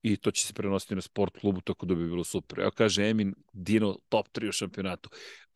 [0.02, 2.60] i to će se prenositi na sport klubu, tako da bi bilo super.
[2.60, 5.10] Evo kaže Emin, Dino top 3 u šampionatu.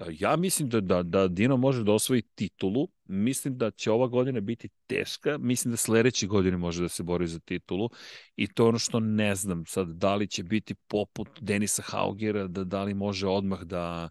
[0.09, 4.39] Ja mislim da, da, da Dino može da osvoji titulu, mislim da će ova godina
[4.39, 7.89] biti teška, mislim da sledeće godine može da se bori za titulu
[8.35, 12.47] i to je ono što ne znam sad, da li će biti poput Denisa Haugera,
[12.47, 14.09] da, da li može odmah da,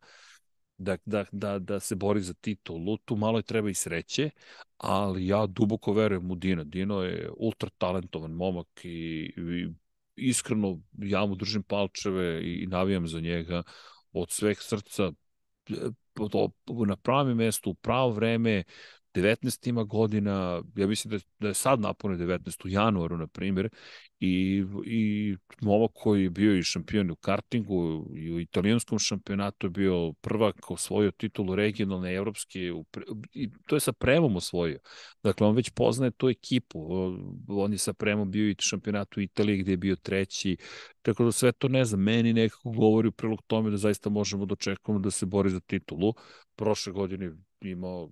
[0.78, 4.30] da, da, da, da se bori za titulu, tu malo je treba i sreće,
[4.76, 6.64] ali ja duboko verujem u Dino.
[6.64, 9.68] Dino je ultra talentovan momak i, i
[10.20, 13.62] iskreno ja mu držim palčeve i, navijam za njega
[14.12, 15.12] od sveh srca.
[16.86, 18.64] Na pravom mestu, u pravo vreme,
[19.14, 23.68] 19 ima godina, ja mislim da da je sad napune 19 u januaru, na primjer,
[24.20, 29.70] i, i momak koji je bio i šampion u kartingu i u italijanskom šampionatu je
[29.70, 32.84] bio prvak, osvojio titulu regionalne evropske u,
[33.32, 34.78] i to je sa Premom osvojio.
[35.22, 36.86] Dakle, on već poznaje tu ekipu.
[37.48, 40.56] On je sa Premom bio i šampionatu u Italiji gde je bio treći.
[41.02, 44.46] Tako da sve to ne znam, meni nekako govori u prilog tome da zaista možemo
[44.46, 46.14] da očekujemo da se bori za titulu.
[46.56, 48.10] Prošle godine imao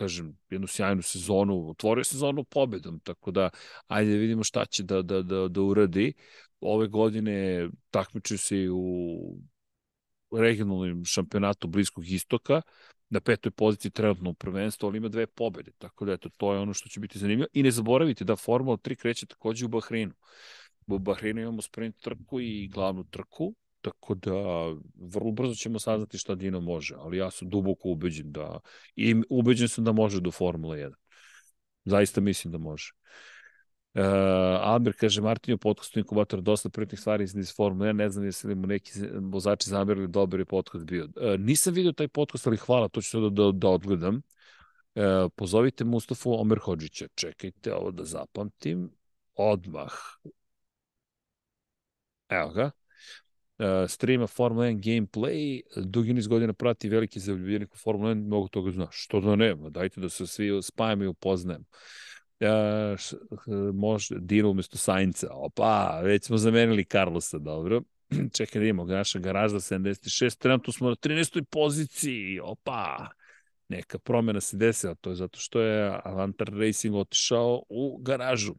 [0.00, 3.50] kažem, jednu sjajnu sezonu, otvorio sezonu pobedom, tako da
[3.86, 6.12] ajde da vidimo šta će da, da, da, da uradi.
[6.60, 12.62] Ove godine takmiči se i u regionalnom šampionatu Bliskog istoka,
[13.10, 16.60] na petoj poziciji trenutno u prvenstvu, ali ima dve pobede, tako da eto, to je
[16.60, 17.48] ono što će biti zanimljivo.
[17.52, 20.12] I ne zaboravite da Formula 3 kreće takođe u Bahreinu.
[20.86, 24.32] U Bahreinu imamo sprint trku i glavnu trku, Tako da
[24.94, 28.58] vrlo brzo ćemo saznati šta Dino može, ali ja sam duboko ubeđen da
[28.96, 30.92] i ubeđen sam da može do Formule 1.
[31.84, 32.92] Zaista mislim da može.
[33.94, 34.02] Uh,
[34.60, 38.24] Albert kaže, Martin je u podcastu inkubatora dosta privatnih stvari iz, Formule 1, ne znam
[38.24, 41.04] jesi li mu neki vozači zamerili dobar je podcast bio.
[41.04, 44.22] Uh, nisam vidio taj podcast, ali hvala, to ću da, da, da odgledam.
[44.94, 45.02] Uh,
[45.36, 48.90] pozovite Mustafu Omerhođića, čekajte ovo da zapamtim,
[49.34, 49.92] odmah.
[52.28, 52.70] Evo ga
[53.88, 58.70] streama Formula 1 gameplay, dugi niz godina prati veliki zaljubljenik u Formula 1, mnogo toga
[58.70, 58.86] zna.
[58.90, 61.64] Što da ne, dajte da se svi spajamo i upoznajemo.
[62.40, 62.46] Uh,
[63.74, 65.28] može Dino umesto Sainca.
[65.30, 67.82] Opa, već smo zamenili Carlosa, dobro.
[68.36, 71.44] Čekaj da imamo, naša garaža 76, trenutno smo na 13.
[71.44, 73.08] poziciji, opa,
[73.68, 78.54] neka promena se desila, to je zato što je Avantar Racing otišao u garažu.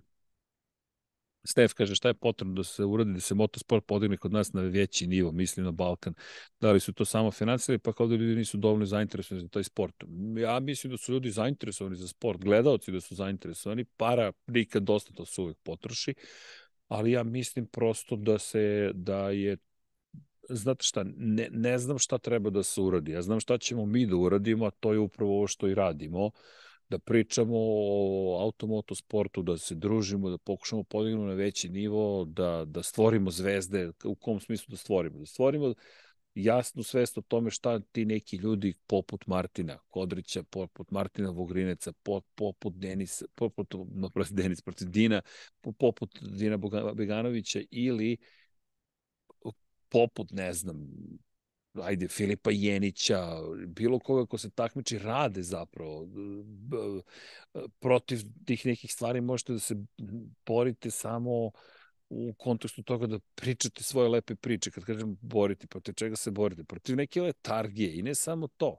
[1.43, 4.61] Stef kaže šta je potrebno da se uradi da se motosport podigne kod nas na
[4.61, 6.13] veći nivo, mislim na Balkan.
[6.59, 9.63] Da li su to samo financije pa kao da ljudi nisu dovoljno zainteresovani za taj
[9.63, 9.95] sport.
[10.37, 15.13] Ja mislim da su ljudi zainteresovani za sport, gledaoci da su zainteresovani, para nikad dosta
[15.13, 16.13] to se uvek potroši,
[16.87, 19.57] ali ja mislim prosto da se da je
[20.49, 23.11] znate šta, ne, ne znam šta treba da se uradi.
[23.11, 26.25] Ja znam šta ćemo mi da uradimo, a to je upravo ovo što i radimo.
[26.25, 26.31] Uh,
[26.91, 32.65] da pričamo o automoto sportu, da se družimo, da pokušamo podignemo na veći nivo, da,
[32.67, 35.19] da stvorimo zvezde, u kom smislu da stvorimo?
[35.19, 35.73] Da stvorimo
[36.35, 41.93] jasnu svest o tome šta ti neki ljudi poput Martina Kodrića, poput Martina Vogrineca,
[42.35, 45.21] poput Denisa, poput, no, prosti Denis, protiv Dina,
[45.77, 46.57] poput Dina
[46.93, 48.17] Beganovića ili
[49.89, 50.87] poput, ne znam,
[51.73, 53.27] ajde, Filipa Jenića,
[53.67, 56.07] bilo koga ko se takmiči, rade zapravo.
[57.79, 59.75] Protiv tih nekih stvari možete da se
[60.45, 61.51] borite samo
[62.09, 64.71] u kontekstu toga da pričate svoje lepe priče.
[64.71, 66.63] Kad kažem boriti, protiv čega se borite?
[66.63, 68.77] Protiv neke letargije i ne samo to.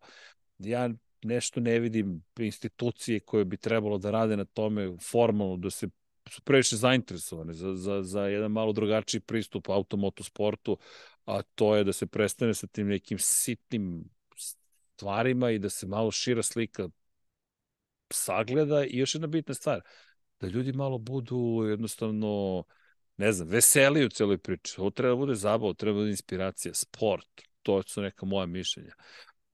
[0.59, 0.91] Ja
[1.23, 5.89] nešto ne vidim institucije koje bi trebalo da rade na tome formalno, da se
[6.31, 10.79] su previše zainteresovane za, za, za jedan malo drugačiji pristup automotosportu,
[11.25, 14.05] a to je da se prestane sa tim nekim sitnim
[14.36, 16.89] stvarima i da se malo šira slika
[18.12, 19.81] sagleda i još jedna bitna stvar,
[20.41, 22.65] da ljudi malo budu jednostavno,
[23.17, 24.81] ne znam, veseli u celoj priči.
[24.81, 28.94] Ovo treba da bude zabava, treba da bude inspiracija, sport, to su neka moja mišljenja.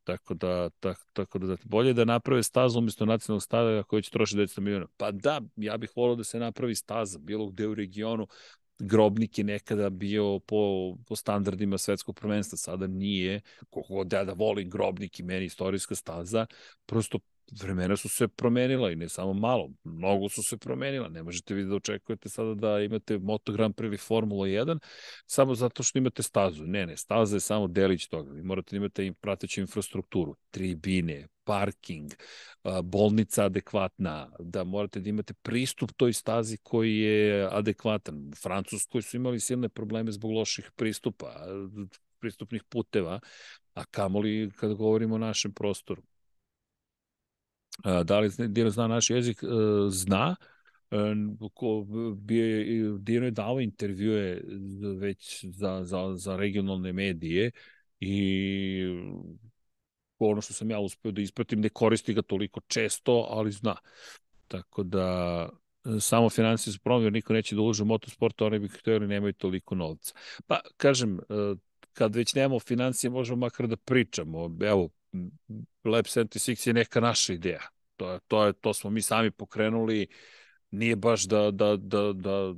[0.05, 4.40] Tako da, tak, tako da, bolje da naprave stazu umesto nacionalnog stada koji će trošiti
[4.40, 4.86] 900 miliona.
[4.97, 8.26] Pa da, ja bih volio da se napravi staza bilo gde u regionu,
[8.78, 13.40] Grobnik je nekada bio po, po standardima svetskog prvenstva, sada nije,
[13.70, 16.47] koliko god ja da volim Grobnik i meni istorijska staza,
[16.86, 17.18] prosto
[17.62, 21.08] vremena su se promenila i ne samo malo, mnogo su se promenila.
[21.08, 24.78] Ne možete vi da očekujete sada da imate Moto Grand Prix ili Formula 1
[25.26, 26.65] samo zato što imate stazu.
[26.66, 28.32] Ne, ne, staza je samo delić toga.
[28.32, 32.12] Vi morate da imate im prateću infrastrukturu, tribine, parking,
[32.84, 38.28] bolnica adekvatna, da morate da imate pristup toj stazi koji je adekvatan.
[38.32, 41.32] U Francuskoj su imali silne probleme zbog loših pristupa,
[42.20, 43.20] pristupnih puteva,
[43.74, 46.02] a kamoli kada govorimo o našem prostoru.
[48.04, 49.40] Da li Dino zna naš jezik?
[49.90, 50.36] Zna,
[51.54, 51.86] ko
[52.16, 54.42] bio je, Dino je dao intervjue
[54.98, 57.50] već za, za, za regionalne medije
[58.00, 58.82] i
[60.26, 63.76] ono što sam ja uspeo da ispratim, ne koristi ga toliko često, ali zna.
[64.48, 65.48] Tako da
[66.00, 69.74] samo financije su problem, niko neće da ulože u motosport, oni bi htjeli nemaju toliko
[69.74, 70.14] novca.
[70.47, 71.18] Pa, kažem,
[71.92, 74.56] kad već nemamo financije, možemo makar da pričamo.
[74.60, 74.88] Evo,
[75.84, 77.62] Lab 76 je neka naša ideja.
[77.97, 80.06] To, je, to, je, to smo mi sami pokrenuli,
[80.70, 82.55] nije baš da, da, da, da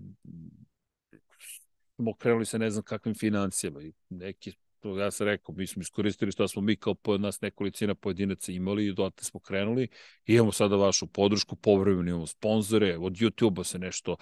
[1.94, 3.80] smo krenuli sa ne znam kakvim financijama.
[4.08, 7.94] Neki to ja sam rekao, mi smo iskoristili što smo mi kao po nas nekolicina
[7.94, 9.88] pojedinaca imali i dotle smo krenuli.
[10.26, 14.16] I imamo sada vašu podršku, povremeno imamo sponzore, od YouTube-a se nešto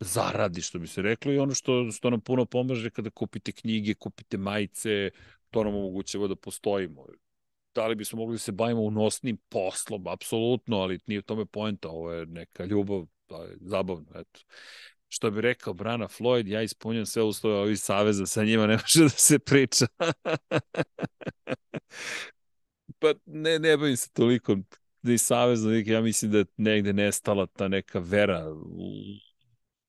[0.00, 3.94] zaradi, što bi se reklo, i ono što, što nam puno pomaže kada kupite knjige,
[3.94, 5.10] kupite majice,
[5.50, 7.06] to nam omogućava da postojimo.
[7.74, 12.12] Da li bismo mogli da se bavimo unosnim poslom, apsolutno, ali nije tome poenta, ovo
[12.12, 14.40] je neka ljubav, da je zabavno, eto
[15.14, 19.02] što bi rekao Brana Floyd, ja ispunjam sve uslove ovih saveza, sa njima ne može
[19.02, 19.86] da se priča.
[22.98, 24.56] pa ne, ne bavim se toliko
[25.02, 28.92] ni saveza, ja mislim da je negde nestala ta neka vera u,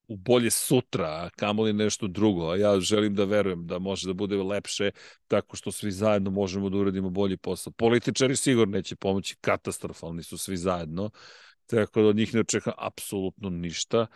[0.07, 2.49] u bolje sutra, a kamoli nešto drugo.
[2.49, 4.91] A ja želim da verujem da može da bude lepše
[5.27, 7.73] tako što svi zajedno možemo da uradimo bolji posao.
[7.73, 11.09] Političari sigurno neće pomoći, katastrofalni su svi zajedno,
[11.65, 14.07] tako da od njih ne očekam apsolutno ništa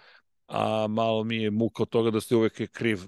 [0.48, 3.00] a malo mi je muka od toga da ste uvek kriv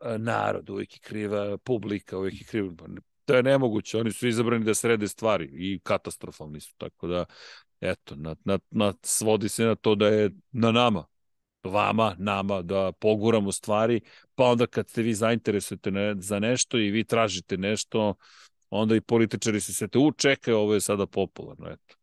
[0.00, 2.76] e, narod, uvek je kriva publika, uvek je kriv...
[2.76, 2.84] Pa
[3.24, 7.24] to je nemoguće, oni su izabrani da srede stvari i katastrofalni su, tako da,
[7.80, 11.04] eto, na, na, na, svodi se na to da je na nama,
[11.64, 14.00] vama, nama, da poguramo stvari,
[14.34, 18.14] pa onda kad ste vi zainteresujete ne, za nešto i vi tražite nešto,
[18.70, 21.97] onda i političari se svete, u, čekaj, ovo je sada popularno, eto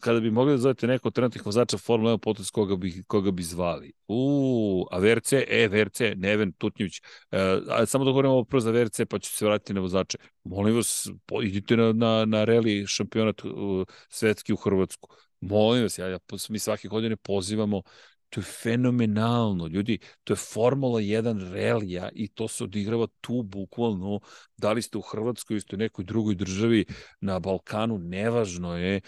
[0.00, 3.30] kada bi mogli da zovete neko od trenutnih vozača Formula 1 potes koga bi, koga
[3.30, 3.92] bi zvali?
[4.08, 7.00] U, a VRC, e, VRC, Neven Tutnjević.
[7.30, 10.18] E, a samo da govorimo ovo prvo za VRC, pa ću se vratiti na vozače.
[10.44, 11.08] Molim vas,
[11.42, 15.08] idite na, na, na reli šampionat uh, svetski u Hrvatsku.
[15.40, 17.82] Molim vas, ja, ja, mi svake godine pozivamo
[18.30, 24.20] To je fenomenalno, ljudi, to je Formula 1 relija i to se odigrava tu bukvalno,
[24.56, 26.84] da li ste u Hrvatskoj, ili ste u nekoj drugoj državi
[27.20, 29.00] na Balkanu, nevažno je,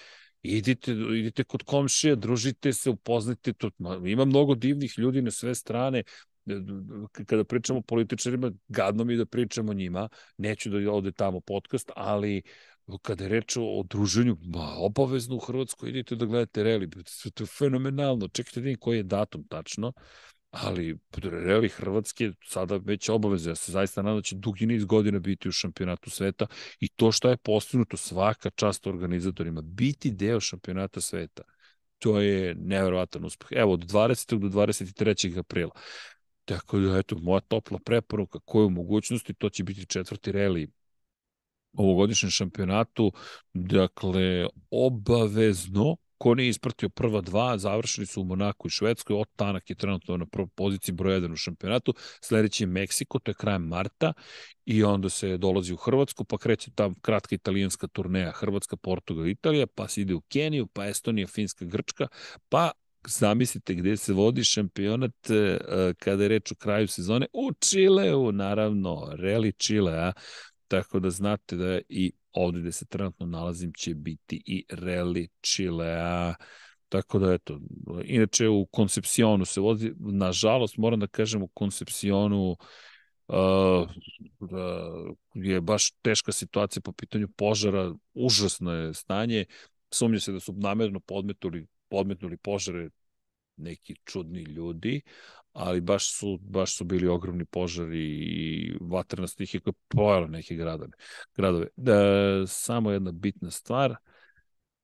[0.42, 3.70] idite, idite kod komšija, družite se, upoznajte, to,
[4.06, 6.02] ima mnogo divnih ljudi na sve strane,
[7.26, 12.42] kada pričamo o političarima, gadno mi da pričamo njima, neću da ode tamo podcast, ali
[13.02, 16.90] kada je reč o druženju, ma, obavezno u Hrvatskoj idite da gledate reli,
[17.34, 19.92] to je fenomenalno, čekajte da koji je datum tačno,
[20.52, 23.50] ali Reli Hrvatske sada već obaveze.
[23.50, 26.46] Ja se zaista nadam da će dugi niz godina biti u šampionatu sveta
[26.80, 31.42] i to što je postignuto svaka čast organizatorima, biti deo šampionata sveta,
[31.98, 33.48] to je neverovatan uspeh.
[33.50, 34.38] Evo, od 20.
[34.38, 35.38] do 23.
[35.38, 35.70] aprila.
[36.44, 40.70] Tako da, eto, moja topla preporuka koju mogućnosti, to će biti četvrti reli
[41.72, 43.12] ovogodišnjem šampionatu,
[43.52, 49.70] dakle, obavezno ko nije ispratio prva dva, završili su u Monaku i Švedskoj, od Tanak
[49.70, 53.62] je trenutno na prvoj poziciji broj 1 u šampionatu, sledeći je Meksiko, to je krajem
[53.62, 54.12] marta,
[54.64, 59.66] i onda se dolazi u Hrvatsku, pa kreće tam kratka italijanska turneja, Hrvatska, Portugal, Italija,
[59.66, 62.08] pa se ide u Keniju, pa Estonija, Finska, Grčka,
[62.48, 62.70] pa
[63.06, 65.36] zamislite gde se vodi šampionat uh,
[65.98, 70.12] kada je reč o kraju sezone u Čileu, naravno, Reli Čile, a?
[70.68, 76.34] tako da znate da i ovde gde se trenutno nalazim će biti i Rally Chilea,
[76.88, 77.60] tako da eto,
[78.04, 82.56] inače u Koncepcionu se vozi, nažalost moram da kažem u Koncepcionu uh,
[83.28, 89.44] uh, je baš teška situacija po pitanju požara, užasno je stanje,
[89.90, 92.88] sumnje se da su namerno podmetnuli, podmetnuli požare
[93.56, 95.02] neki čudni ljudi,
[95.52, 100.90] ali baš su, baš su bili ogromni požari i vatrna stihija koja pojela neke gradove.
[101.36, 101.66] gradove.
[101.76, 101.94] Da,
[102.46, 103.96] samo jedna bitna stvar,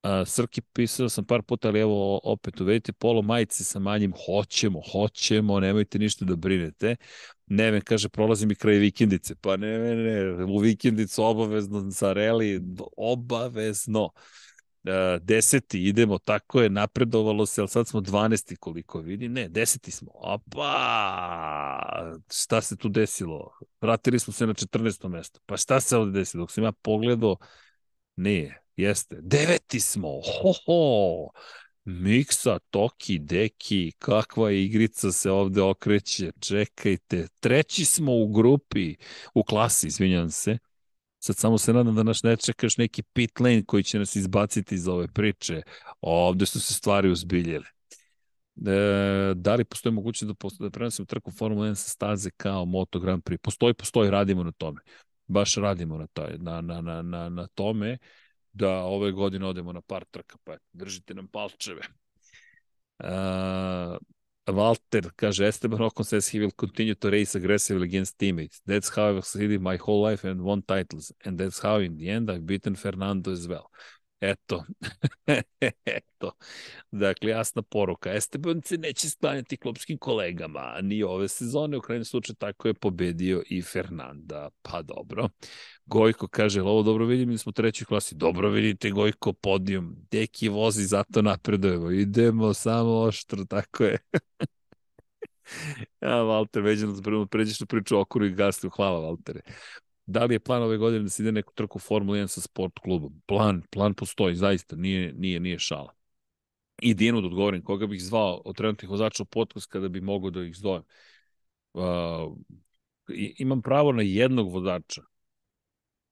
[0.03, 4.81] a, Srki pisao sam par puta, ali evo opet uvedite polo majice sa manjim, hoćemo,
[4.93, 6.97] hoćemo, nemojte ništa da brinete.
[7.47, 9.35] Neven kaže, prolazi mi kraj vikendice.
[9.35, 12.15] Pa ne, ne, ne, u vikendicu obavezno za
[12.97, 14.11] obavezno.
[15.21, 18.57] Deseti idemo, tako je, napredovalo se, ali sad smo 12.
[18.57, 20.63] koliko vidi, ne, deseti smo, opa,
[22.33, 23.51] šta se tu desilo?
[23.81, 25.09] Vratili smo se na 14.
[25.09, 26.43] mesto, pa šta se ovde desilo?
[26.43, 27.37] Dok sam ja pogledao,
[28.17, 31.31] nije, jeste, deveti smo, ho, ho,
[31.85, 38.97] Miksa, Toki, Deki, kakva igrica se ovde okreće, čekajte, treći smo u grupi,
[39.35, 40.59] u klasi, izvinjam se,
[41.19, 44.75] Sad samo se nadam da naš ne čekaš neki pit lane koji će nas izbaciti
[44.75, 45.63] iz ove priče.
[46.01, 47.65] Ovde su se stvari uzbiljile.
[48.67, 53.01] E, da li postoji mogućnost da, da prenosimo trku Formula 1 sa staze kao Moto
[53.01, 53.39] Grand Prix?
[53.39, 54.81] Postoji, postoji, radimo na tome.
[55.27, 57.99] Baš radimo na, taj, na, na, na, na, na tome
[58.53, 61.81] da ove godine odemo na par trka, pa držite nam palčeve.
[62.99, 63.97] Uh,
[64.53, 68.61] Walter kaže, Esteban Ocon says he will continue to race aggressively against teammates.
[68.67, 71.13] That's how I've succeeded my whole life and won titles.
[71.25, 73.71] And that's how in the end I've beaten Fernando as well.
[74.21, 74.65] Eto,
[75.85, 76.33] eto.
[76.91, 78.15] Dakle, jasna poruka.
[78.15, 83.43] Esteban se neće sklanjati klubskim kolegama, ni ove sezone, u krajnjem slučaju tako je pobedio
[83.51, 84.49] i Fernanda.
[84.63, 85.29] Pa dobro.
[85.87, 88.15] Gojko kaže, ovo dobro vidim, mi smo u trećoj klasi.
[88.15, 89.97] Dobro vidite, Gojko, podijum.
[90.11, 91.91] Deki vozi, zato napredujemo.
[91.91, 93.99] Idemo samo oštro, tako je.
[96.01, 98.71] ja, Valter, već da pređeš na priču o okuru i gastu.
[98.71, 99.41] Hvala, Valtere.
[100.09, 102.79] Da li je plan ove godine da se ide neku trku Formula 1 sa sport
[102.79, 103.23] klubom?
[103.27, 105.93] Plan, plan postoji, zaista, nije, nije, nije šala.
[106.83, 110.31] I Dijenu da odgovorim, koga bih zvao od trenutnih vozača u podcast kada bi mogao
[110.31, 110.83] da ih zovem.
[111.75, 111.83] Uh,
[113.39, 115.03] imam pravo na jednog vozača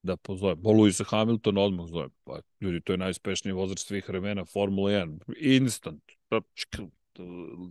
[0.02, 0.62] da pozovem.
[0.62, 2.10] Po Luisa Hamiltona odmah zovem.
[2.24, 5.18] Pa, ljudi, to je najuspešniji vozač svih vremena, Formula 1.
[5.36, 6.02] Instant.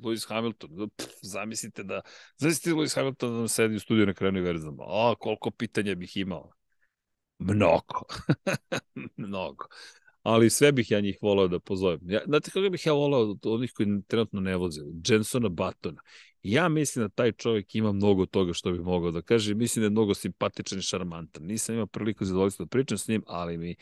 [0.04, 2.02] Lewis Hamilton, pff, zamislite da,
[2.38, 4.84] zamislite Lewis Hamilton da sedi u studiju na kraju univerzuma.
[4.88, 6.52] A, koliko pitanja bih imao.
[7.40, 8.02] Mnogo.
[9.18, 9.66] Mnogo.
[10.24, 12.00] Ali sve bih ja njih volao da pozovem.
[12.04, 14.82] Ja, znate kako bih ja volao od onih koji trenutno ne voze?
[15.08, 16.02] Jensona Batona.
[16.44, 19.54] Ja mislim da taj čovjek ima mnogo toga što bi mogao da kaže.
[19.54, 21.44] Mislim da je mnogo simpatičan i šarmantan.
[21.44, 23.76] Nisam imao priliku zadovoljstvo da pričam s njim, ali mi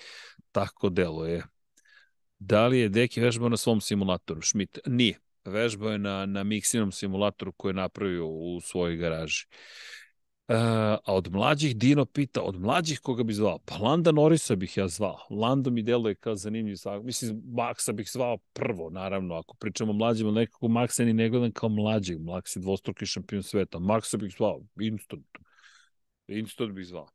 [0.52, 1.44] tako deluje.
[2.40, 4.42] Da li je Deki vežbao na svom simulatoru?
[4.42, 4.80] Schmidt?
[4.86, 9.46] Nije vežbao je na, na Mixinom simulatoru koji je napravio u svojoj garaži.
[10.48, 13.60] Uh, a od mlađih Dino pita, od mlađih koga bi zvao?
[13.66, 15.18] Pa Landa Norisa bih ja zvao.
[15.30, 17.04] Lando mi deluje kao zanimljiv svak.
[17.04, 19.36] Mislim, Maxa bih zvao prvo, naravno.
[19.36, 22.20] Ako pričamo o mlađima, nekako Maxa ni ne gledam kao mlađeg.
[22.20, 23.78] Max je dvostruki šampion sveta.
[23.78, 25.26] Maxa bih zvao instant.
[26.28, 27.08] Instant bih zvao.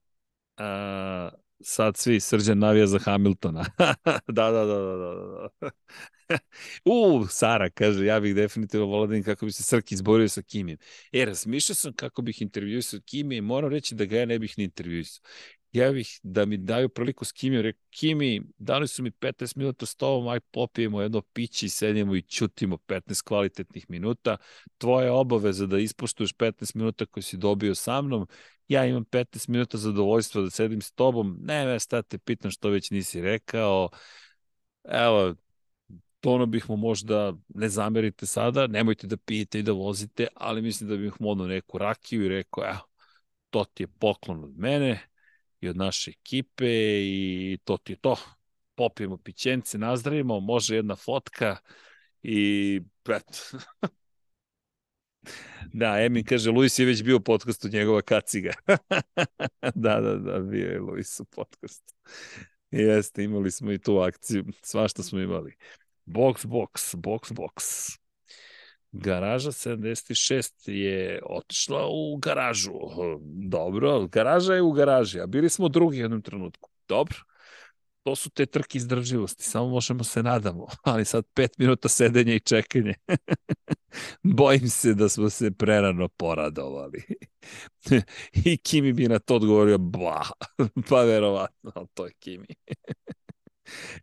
[0.58, 3.64] Uh, sad svi srđan navija za Hamiltona.
[4.36, 5.48] da, da, da, da, da.
[5.60, 5.70] da.
[6.84, 10.78] U, Sara kaže, ja bih definitivno volao da kako bi se Srki izborio sa Kimijem.
[11.12, 14.54] E, razmišljao sam kako bih intervjuisao Kimije i moram reći da ga ja ne bih
[14.58, 15.22] ni intervjuisao.
[15.78, 19.86] Ja bih da mi daju priliku s Kimijom, rekao, Kimi, dali su mi 15 minuta
[19.86, 24.36] s tobom, aj popijemo jedno piće i sedimo i čutimo 15 kvalitetnih minuta.
[24.78, 28.26] Tvoja obaveza da ispoštuješ 15 minuta koje si dobio sa mnom
[28.68, 32.90] ja imam 15 minuta zadovoljstva da sedim s tobom, ne me state, pitam što već
[32.90, 33.88] nisi rekao,
[34.84, 35.34] evo,
[36.20, 40.62] to ono bih mu možda, ne zamerite sada, nemojte da pijete i da vozite, ali
[40.62, 42.80] mislim da bih mu odno neku rakiju i rekao, evo,
[43.50, 45.08] to ti je poklon od mene
[45.60, 46.66] i od naše ekipe
[47.02, 48.16] i to ti je to.
[48.74, 51.56] Popijemo pićence, nazdravimo, može jedna fotka
[52.22, 53.58] i eto,
[55.72, 58.52] Da, Emin kaže, Luis je već bio u podcastu njegova kaciga.
[59.74, 61.94] da, da, da, bio je Luis u podcastu.
[62.70, 65.56] Jeste, imali smo i tu akciju, svašta smo imali.
[66.06, 67.98] Box, box, box, box.
[68.92, 72.72] Garaža 76 je otišla u garažu.
[73.48, 76.70] Dobro, garaža je u garaži, a bili smo drugi jednom trenutku.
[76.88, 77.16] Dobro,
[78.02, 82.40] to su te trke izdržljivosti, samo možemo se nadamo, ali sad pet minuta sedenja i
[82.40, 82.94] čekanje.
[84.22, 87.02] Bojim se da smo se prerano poradovali.
[88.44, 90.22] I Kimi bi na to odgovorio, ba,
[90.88, 92.46] pa verovatno, ali to je Kimi.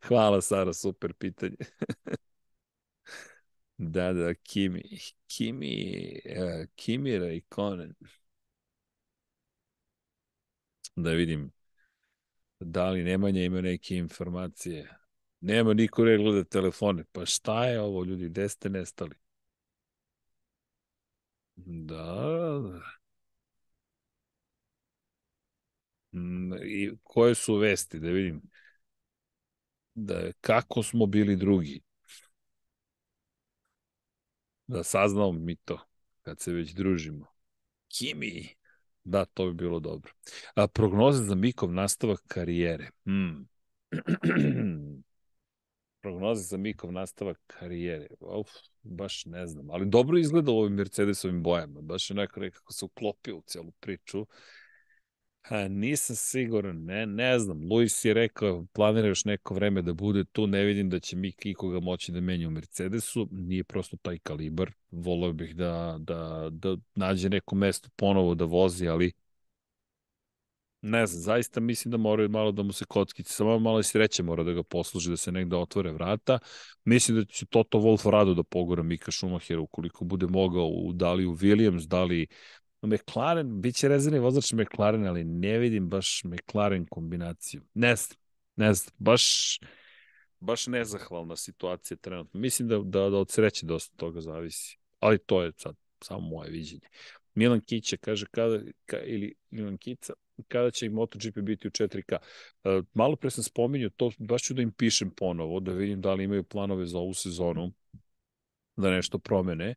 [0.08, 1.56] Hvala Sara, super pitanje.
[3.78, 4.82] Da, da, Kimi,
[5.28, 7.96] Kimi, uh, Kimi Raikkonen.
[10.96, 11.52] Da vidim,
[12.60, 14.98] da li Nemanja ima neke informacije.
[15.42, 17.04] Nema niko ne gleda telefone.
[17.12, 19.16] Pa šta je ovo, ljudi, gde ste nestali?
[21.88, 22.82] Da.
[26.14, 28.42] Mm, I koje su vesti, da vidim.
[29.96, 31.82] Da, kako smo bili drugi?
[34.68, 35.80] Da saznamo mi to,
[36.22, 37.26] kad se već družimo.
[37.88, 38.48] Kimi.
[39.04, 40.12] Da, to bi bilo dobro.
[40.56, 42.90] A, prognoze za Mikov nastavak karijere.
[43.06, 43.48] Hmm.
[46.02, 48.08] prognoze za Mikov nastavak karijere.
[48.20, 48.50] Uf,
[48.84, 51.82] baš ne znam, ali dobro izgleda u ovim Mercedesovim bojama.
[51.82, 54.26] Baš je nekako nekako se uklopio u celu priču.
[55.46, 57.72] Ha, nisam siguran, ne, ne znam.
[57.72, 61.46] Luis je rekao, planira još neko vreme da bude tu, ne vidim da će Mik
[61.46, 64.72] ikoga moći da menja u Mercedesu, nije prosto taj kalibar.
[64.92, 69.12] Volio bih da, da, da nađe neko mesto ponovo da vozi, ali
[70.82, 74.44] Ne znam, zaista mislim da moraju malo da mu se kockice, samo malo sreće mora
[74.44, 76.40] da ga posluži, da se negde otvore vrata.
[76.84, 81.14] Mislim da će Toto Wolf rado da pogora Mika Schumachera ukoliko bude mogao u, da
[81.14, 82.28] li u Williams, da li
[82.86, 87.62] McLaren, bit će rezervni vozač McLaren, ali ne vidim baš McLaren kombinaciju.
[87.74, 88.18] Ne znam,
[88.56, 89.60] ne znam, baš,
[90.40, 92.40] baš nezahvalna situacija trenutno.
[92.40, 94.78] Mislim da, da, da od sreće dosta toga zavisi.
[95.00, 96.88] Ali to je sad samo moje viđenje.
[97.36, 100.14] Milan Kića kaže kada, ka, ili Milan Kica,
[100.48, 102.18] kada će MotoGP biti u 4K.
[102.18, 106.14] Uh, malo pre sam spominjao to, baš ću da im pišem ponovo, da vidim da
[106.14, 107.74] li imaju planove za ovu sezonu,
[108.76, 109.76] da nešto promene,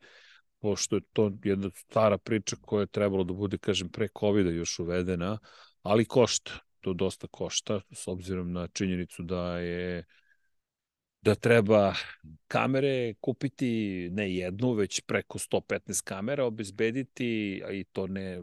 [0.61, 4.78] pošto je to jedna stara priča koja je trebalo da bude, kažem, pre covid još
[4.78, 5.39] uvedena,
[5.83, 10.05] ali košta, to dosta košta, s obzirom na činjenicu da je
[11.20, 11.95] da treba
[12.47, 18.43] kamere kupiti ne jednu, već preko 115 kamera obezbediti, i to ne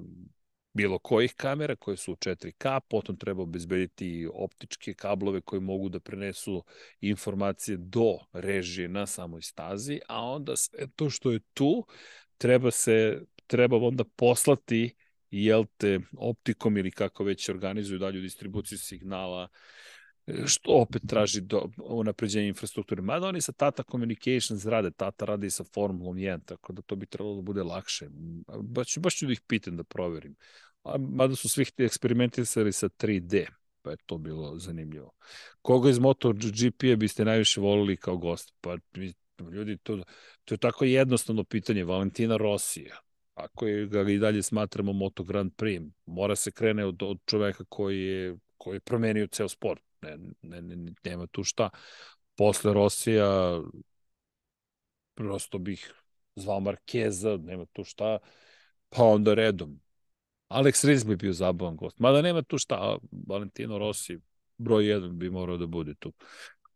[0.76, 6.00] bilo kojih kamera koje su u 4K, potom treba obezbediti optičke kablove koji mogu da
[6.00, 6.64] prenesu
[7.02, 11.86] informacije do režije na samoj stazi, a onda sve to što je tu
[12.38, 14.96] treba se treba onda poslati
[15.32, 19.48] jel te optikom ili kako već organizuju dalju distribuciju signala
[20.46, 23.02] što opet traži do, unapređenje infrastrukture.
[23.02, 27.06] Mada oni sa Tata Communications rade, Tata radi sa Formulom 1, tako da to bi
[27.06, 28.08] trebalo da bude lakše.
[28.62, 30.36] Baš, baš ću da ih pitam da proverim.
[30.84, 33.46] A, mada su svih eksperimentisali sa 3D,
[33.82, 35.12] pa je to bilo zanimljivo.
[35.62, 38.54] Koga iz MotoGP-a biste najviše volili kao gost?
[38.62, 38.78] Pa
[39.52, 40.04] ljudi, to,
[40.46, 41.84] to je tako jednostavno pitanje.
[41.84, 42.98] Valentina Rosija,
[43.34, 47.64] ako je, ga i dalje smatramo Moto Grand Prix, mora se krene od, od čoveka
[47.70, 51.70] koji je, koji je promenio ceo sport ne, ne, ne, nema tu šta.
[52.36, 53.62] Posle Rosija
[55.14, 55.94] prosto bih
[56.36, 58.18] zvao Markeza, nema tu šta,
[58.90, 59.80] pa onda redom.
[60.50, 62.00] Alex Rins bi bio zabavan gost.
[62.00, 64.20] Mada nema tu šta, Valentino Rossi
[64.58, 66.14] broj jedan bi morao da bude tu.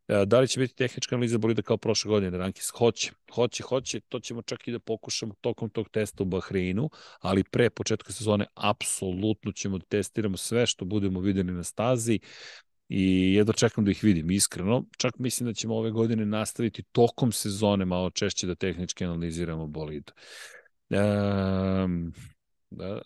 [0.07, 2.69] E, da li će biti tehnička analiza bolida kao prošle godine, Rankis?
[2.69, 7.43] Hoće, hoće, hoće, to ćemo čak i da pokušamo tokom tog testa u Bahreinu, ali
[7.43, 12.19] pre početka sezone apsolutno ćemo da testiramo sve što budemo videli na stazi,
[12.89, 14.85] i jedno čekam da ih vidim iskreno.
[14.97, 20.11] Čak mislim da ćemo ove godine nastaviti tokom sezone malo češće da tehnički analiziramo bolid.
[20.89, 22.13] Um,
[22.69, 23.01] da,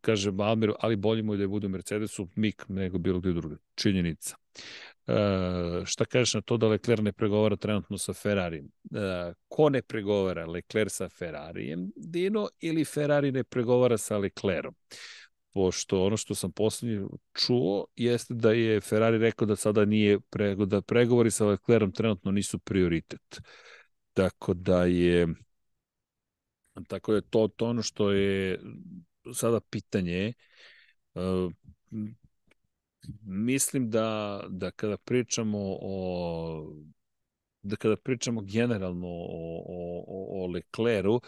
[0.00, 3.32] kaže Balmer, ali bolje mu je da je bude u Mercedesu Mik nego bilo gde
[3.32, 3.56] druge.
[3.74, 4.36] Činjenica.
[5.06, 8.70] Uh, šta kažeš na to da Leclerc ne pregovara trenutno sa Ferrarijem?
[8.90, 10.46] Uh, ko ne pregovara?
[10.46, 14.74] Leclerc sa Ferrarijem, Dino, ili Ferrari ne pregovara sa Leclercom?
[15.52, 20.66] Pošto ono što sam poslednje čuo jeste da je Ferrari rekao da sada nije prego,
[20.66, 23.40] da pregovori sa Leclerom trenutno nisu prioritet.
[24.12, 25.28] Tako da je
[26.88, 28.60] tako da je to, to ono što je
[29.34, 30.32] sada pitanje
[31.14, 31.52] uh,
[33.22, 36.72] mislim da, da kada pričamo o
[37.62, 39.64] da kada pričamo generalno o,
[40.06, 41.20] o, o Lecleru,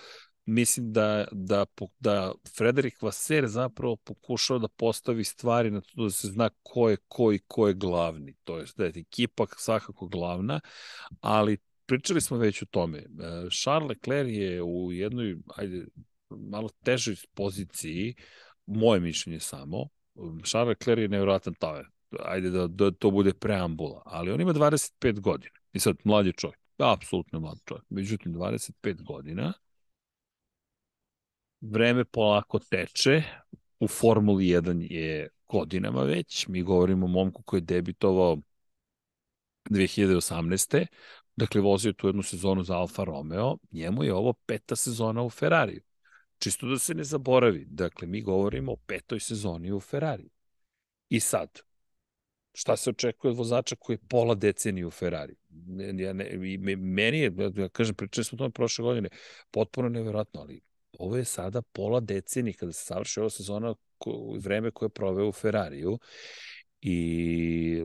[0.47, 1.67] mislim da, da,
[2.01, 6.97] da Frederik Vaser zapravo pokušao da postavi stvari na to da se zna ko je
[7.09, 8.35] ko i ko je glavni.
[8.45, 10.61] To je da je ekipa svakako glavna,
[11.21, 12.99] ali pričali smo već o tome.
[12.99, 13.05] E,
[13.63, 15.87] Charles Leclerc je u jednoj, ajde,
[16.31, 18.15] malo težoj poziciji,
[18.67, 19.89] moje mišljenje samo.
[20.45, 21.87] Charles Leclerc je nevjerojatan taver.
[22.19, 24.03] Ajde da, da to bude preambula.
[24.05, 25.55] Ali on ima 25 godina.
[25.73, 26.61] I sad, mladi čovjek.
[26.79, 27.85] Apsolutno mlad čovjek.
[27.89, 29.53] Međutim, 25 godina
[31.61, 33.23] vreme polako teče,
[33.81, 38.39] u Formuli 1 je godinama već, mi govorimo o momku koji je debitovao
[39.71, 40.87] 2018.
[41.37, 45.83] Dakle, vozio tu jednu sezonu za Alfa Romeo, njemu je ovo peta sezona u Ferrariju.
[46.39, 50.31] Čisto da se ne zaboravi, dakle, mi govorimo o petoj sezoni u Ferrariju.
[51.09, 51.61] I sad,
[52.53, 55.35] šta se očekuje od vozača koji je pola decenije u Ferrari.
[55.99, 56.31] Ja ne,
[56.77, 59.09] meni je, ja kažem, pričali smo o tome prošle godine,
[59.51, 60.61] potpuno nevjerojatno, ali
[60.99, 65.29] ovo je sada pola decenije kada se savrši ova sezona ko, vreme koje je proveo
[65.29, 65.99] u Ferrariju
[66.81, 67.85] i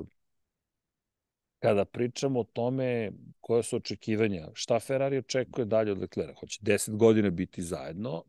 [1.59, 6.97] kada pričamo o tome koje su očekivanja, šta Ferrari očekuje dalje od Leclerca, hoće 10
[6.97, 8.23] godina biti zajedno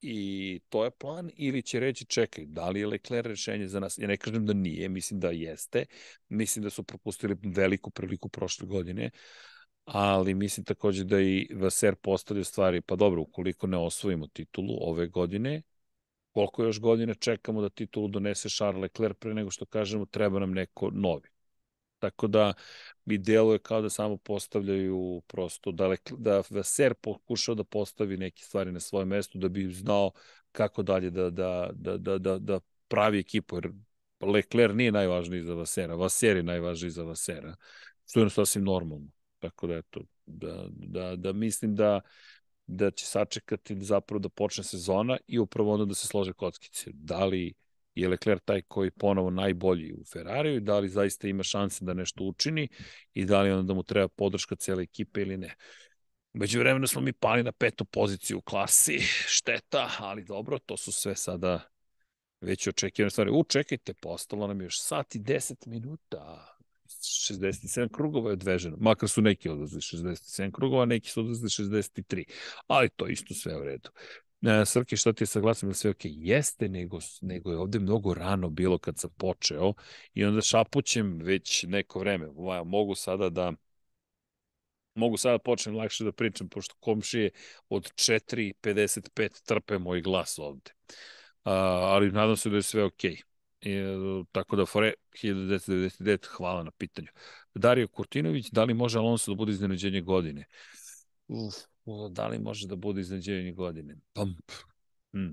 [0.00, 3.98] i to je plan ili će reći čekaj, da li je Leclerc rešenje za nas?
[3.98, 5.84] Ja ne kažem da nije, mislim da jeste,
[6.28, 9.10] mislim da su propustili veliku priliku prošle godine,
[9.86, 15.06] ali mislim takođe da i Vaser postavlja stvari, pa dobro, ukoliko ne osvojimo titulu ove
[15.06, 15.62] godine,
[16.32, 20.52] koliko još godine čekamo da titulu donese Charles Leclerc pre nego što kažemo treba nam
[20.52, 21.28] neko novi.
[21.98, 22.52] Tako da
[23.04, 28.42] mi deluje kao da samo postavljaju prosto, da, Le, da Vaser pokušao da postavi neke
[28.42, 30.10] stvari na svoje mesto da bi znao
[30.52, 33.70] kako dalje da, da, da, da, da, da pravi ekipu, jer
[34.20, 37.56] Leclerc nije najvažniji za Vasera, Vaser je najvažniji za Vasera,
[38.06, 39.15] što je sasvim normalno.
[39.50, 42.00] Tako da, eto, da, da, da mislim da
[42.66, 46.90] da će sačekati zapravo da počne sezona i upravo onda da se slože kockice.
[46.94, 47.54] Da li
[47.94, 52.24] je Leclerc taj koji ponovo najbolji u Ferrariju da li zaista ima šanse da nešto
[52.24, 52.68] učini
[53.14, 55.54] i da li onda da mu treba podrška cele ekipe ili ne.
[56.32, 58.98] Među vremenu smo mi pali na petu poziciju u klasi,
[59.36, 61.60] šteta, ali dobro, to su sve sada
[62.40, 63.30] već očekivane stvari.
[63.30, 66.55] U, čekajte, postalo nam još sat i 10 minuta.
[66.86, 68.76] 67 krugova je odveženo.
[68.80, 72.24] Makar su neki odvezli 67 krugova, neki su odvezli 63.
[72.66, 73.90] Ali to isto sve u redu.
[74.42, 76.00] E, Srke, šta ti je saglasim da sve ok?
[76.02, 79.72] Jeste, nego, nego je ovde mnogo rano bilo kad sam počeo
[80.14, 82.26] i onda šapućem već neko vreme.
[82.64, 83.52] Mogu sada da
[84.94, 87.30] mogu sada da počnem lakše da pričam, pošto komšije
[87.68, 90.70] od 4.55 trpe moj glas ovde.
[91.44, 91.52] Uh,
[91.92, 93.10] ali nadam se da je sve okej.
[93.10, 93.35] Okay.
[93.60, 93.84] E,
[94.32, 97.08] tako da Fore 1999, hvala na pitanju.
[97.54, 100.44] Dario Kurtinović, da li može Alonso da bude iznenađenje godine?
[101.28, 101.54] Uf,
[102.10, 103.96] da li može da bude iznenađenje godine?
[104.12, 104.26] Pa,
[105.12, 105.30] hm.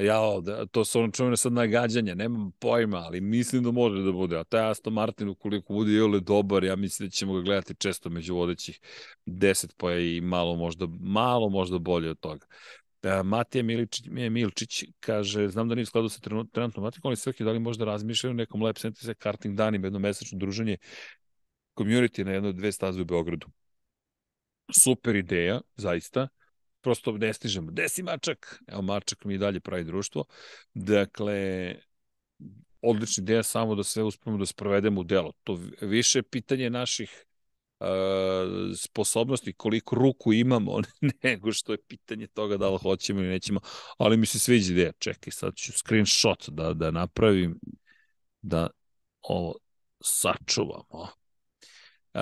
[0.00, 4.12] Ja, da, to su ono čuvene sad nagađanja, nemam pojma, ali mislim da može da
[4.12, 4.38] bude.
[4.38, 8.10] A taj Aston Martin, ukoliko bude jole dobar, ja mislim da ćemo ga gledati često
[8.10, 8.80] među vodećih
[9.26, 12.46] 10, pa i malo možda, malo možda bolje od toga.
[13.02, 17.44] Da, Matija Miličić, Milčić kaže, znam da nije u skladu sa trenutnom matikom, ali svaki
[17.44, 20.76] da li možda razmišljaju nekom Lab Center karting danima, jedno mesečno druženje
[21.78, 23.46] community na jednoj dve staze u Beogradu.
[24.72, 26.28] Super ideja, zaista.
[26.80, 27.70] Prosto ne stižemo.
[27.70, 28.62] Gde si Mačak?
[28.66, 30.24] Evo, Mačak mi i dalje pravi društvo.
[30.74, 31.74] Dakle,
[32.82, 35.32] odlična ideja samo da sve uspemo da sprovedemo u delo.
[35.44, 37.24] To više pitanje naših
[38.76, 40.80] sposobnosti, koliko ruku imamo,
[41.22, 43.60] nego što je pitanje toga da li hoćemo ili nećemo,
[43.98, 44.92] ali mi se sviđa ideja.
[44.98, 47.58] Čekaj, sad ću screenshot da, da napravim,
[48.42, 48.68] da
[49.22, 49.54] ovo
[50.00, 51.08] sačuvamo.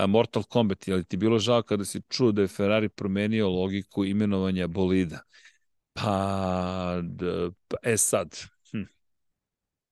[0.08, 4.04] Mortal Kombat, je li ti bilo žao kada si čuo da je Ferrari promenio logiku
[4.04, 5.20] imenovanja bolida?
[5.92, 8.36] Pa, d, pa e sad,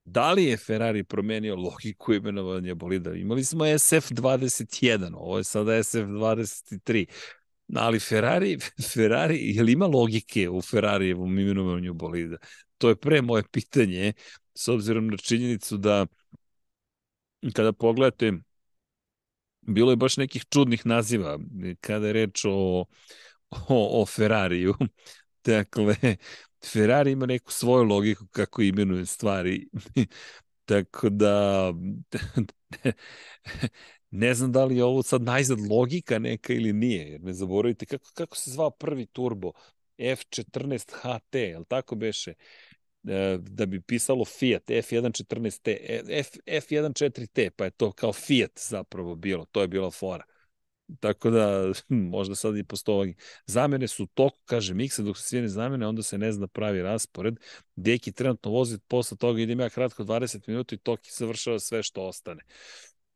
[0.05, 3.12] Da li je Ferrari promenio logiku imenovanja bolida?
[3.12, 7.07] Imali smo SF21, ovo je sada SF23.
[7.74, 8.58] Ali Ferrari,
[8.94, 12.36] Ferrari, je li ima logike u Ferrarijevom imenovanju bolida?
[12.78, 14.12] To je pre moje pitanje,
[14.55, 16.07] s obzirom na činjenicu da
[17.52, 18.33] kada pogledate,
[19.60, 21.39] bilo je baš nekih čudnih naziva
[21.81, 22.84] kada je reč o,
[23.50, 24.74] o, o Ferrariju.
[25.44, 25.97] Dakle,
[26.67, 29.68] Ferrari ima neku svoju logiku kako imenuje stvari.
[30.65, 31.73] Tako da
[34.10, 37.86] ne znam da li je ovo sad najzad logika neka ili nije, jer ne zaboravite
[37.86, 39.52] kako, kako se zvao prvi turbo
[39.99, 42.34] F14 HT, li tako beše?
[43.09, 45.76] E, da bi pisalo Fiat F114T,
[46.09, 50.25] F, F14T, pa je to kao Fiat zapravo bilo, to je bila fora.
[51.00, 53.14] Tako da, možda sad i postoji.
[53.46, 57.36] Zamene su toku, kaže Miksa, dok se sve zamene, onda se ne zna pravi raspored.
[57.76, 62.02] Deki trenutno vozi, posle toga idem ja kratko 20 minuta i Toki završava sve što
[62.02, 62.42] ostane.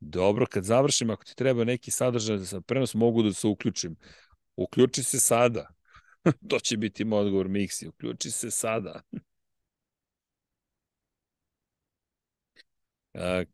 [0.00, 3.96] Dobro, kad završim, ako ti treba neki sadržaj za prenos, mogu da se uključim.
[4.56, 5.68] Uključi se sada.
[6.48, 7.88] to će biti moj odgovor Miksi.
[7.88, 9.02] Uključi se sada.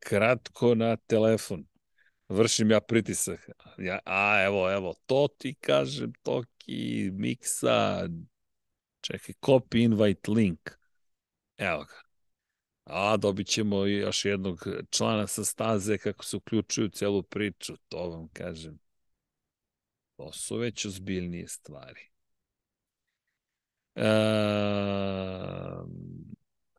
[0.00, 1.66] kratko na telefon
[2.34, 3.50] vršim ja pritisak.
[3.78, 8.08] Ja, a evo, evo, to ti kažem, Toki, Miksa,
[9.00, 10.70] čekaj, copy invite link.
[11.56, 12.04] Evo ga.
[12.84, 18.28] A dobit ćemo još jednog člana sa staze kako se uključuju celu priču, to vam
[18.28, 18.78] kažem.
[20.16, 22.00] To su već ozbiljnije stvari.
[23.96, 24.04] Um,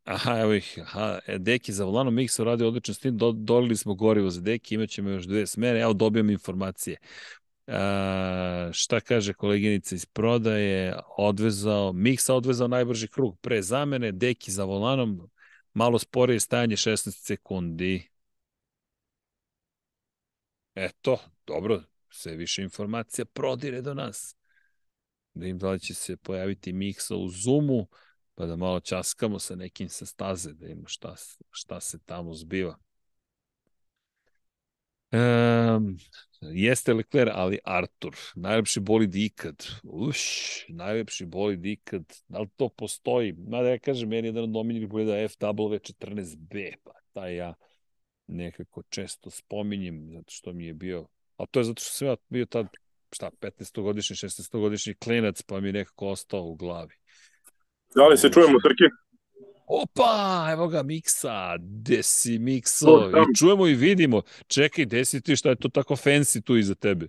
[0.06, 0.80] Aha, evo ih.
[0.82, 4.75] Aha, e, Deki za volanom Miksa radi odličan stin, do, dolili smo gorivo za Deki,
[4.75, 6.98] imat ćemo još dve smere, evo dobijam informacije.
[7.67, 14.64] A, šta kaže koleginica iz prodaje, odvezao, Miksa odvezao najbrži krug pre zamene, Deki za
[14.64, 15.30] volanom,
[15.74, 18.09] malo sporije stajanje 16 sekundi.
[20.75, 21.17] Eto,
[21.48, 24.35] dobro, sve više informacija prodire do nas.
[25.34, 27.88] Da im da li će se pojaviti Miksa u Zoomu,
[28.35, 31.15] pa da malo časkamo sa nekim sa staze, da imamo šta,
[31.51, 32.77] šta se tamo zbiva.
[35.11, 35.97] Um,
[36.41, 39.65] jeste Leclerc, ali Artur, najlepši bolid ikad.
[39.83, 40.19] Uš,
[40.69, 42.03] najlepši bolid ikad.
[42.27, 43.33] Da li to postoji?
[43.47, 47.53] Mada ja kažem, meni je jedan od omiljenih bolida FW14B, pa taj ja
[48.27, 51.07] nekako često spominjem, zato što mi je bio,
[51.38, 52.67] a to je zato što sam ja bio tad,
[53.11, 56.93] šta, 15-godišnji, 16-godišnji klinac, pa mi je nekako ostao u glavi.
[57.95, 58.83] Da li se čujemo, Trki?
[59.67, 63.09] Opa, evo ga Miksa, gde si Mikso?
[63.09, 64.22] I čujemo i vidimo.
[64.48, 67.07] Čekaj, gde si ti, šta je to tako fancy tu iza tebe?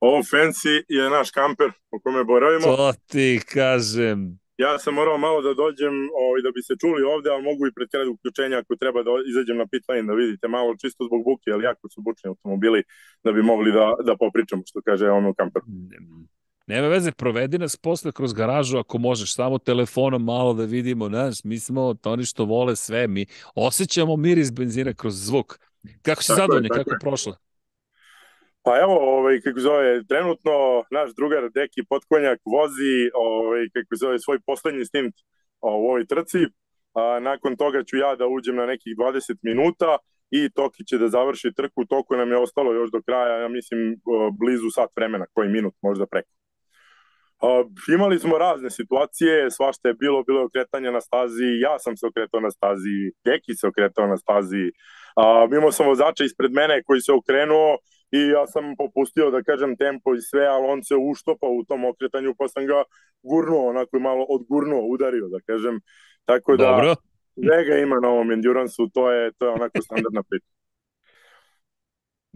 [0.00, 2.76] Ovo fancy je naš kamper u kome boravimo.
[2.76, 4.38] To ti kažem.
[4.58, 7.74] Ja sam morao malo da dođem ovaj, da bi se čuli ovde, ali mogu i
[7.76, 11.50] pred uključenja ako treba da izađem na pit lane da vidite malo čisto zbog buke,
[11.54, 12.82] ali jako su bučni automobili
[13.24, 15.62] da bi mogli da, da popričamo što kaže ono kamper.
[16.66, 21.44] Nema veze, provedi nas posle kroz garažu ako možeš, samo telefonom malo da vidimo, znaš,
[21.44, 25.58] mi smo oni što vole sve, mi osjećamo miris benzina kroz zvuk.
[26.02, 27.36] Kako si zadovoljni, kako je prošlo?
[28.62, 30.52] Pa evo, ovaj, kako zove, trenutno
[30.90, 35.14] naš drugar Deki Potkonjak vozi ovaj, kako zove, svoj poslednji stint
[35.60, 36.38] u ovoj trci.
[36.94, 39.98] A, nakon toga ću ja da uđem na nekih 20 minuta
[40.30, 41.84] i Toki će da završi trku.
[41.84, 44.00] Toku nam je ostalo još do kraja, ja mislim,
[44.38, 46.28] blizu sat vremena, koji minut, možda preko.
[47.40, 51.96] A, imali smo razne situacije, svašta je bilo, bilo je okretanje na stazi, ja sam
[51.96, 54.72] se okretao na stazi, Deki se okretao na stazi,
[55.16, 57.78] a, imao sam vozača ispred mene koji se okrenuo
[58.10, 61.84] i ja sam popustio da kažem tempo i sve, ali on se uštopao u tom
[61.84, 62.82] okretanju pa sam ga
[63.22, 65.80] gurnuo, onako malo odgurnuo, udario da kažem.
[66.24, 66.94] Tako da Dobro.
[67.44, 70.55] svega ima na ovom endurance to je, to je onako standardna priča.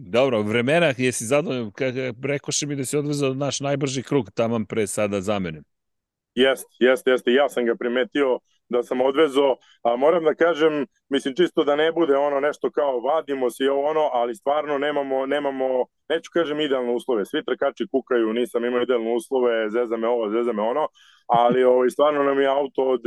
[0.03, 1.71] Dobro, vremena, jesi zadovoljan,
[2.23, 5.61] rekoše mi da si odvezao naš najbrži krug taman pre sada za mene.
[6.35, 8.39] Jeste, jeste, jeste, ja sam ga primetio
[8.71, 12.99] da sam odvezo, a moram da kažem, mislim čisto da ne bude ono nešto kao
[12.99, 18.33] vadimo se i ono, ali stvarno nemamo, nemamo, neću kažem idealne uslove, svi trkači kukaju,
[18.33, 20.87] nisam imao idealne uslove, zeza me ovo, zeza me ono,
[21.27, 23.01] ali ovaj, stvarno nam je auto od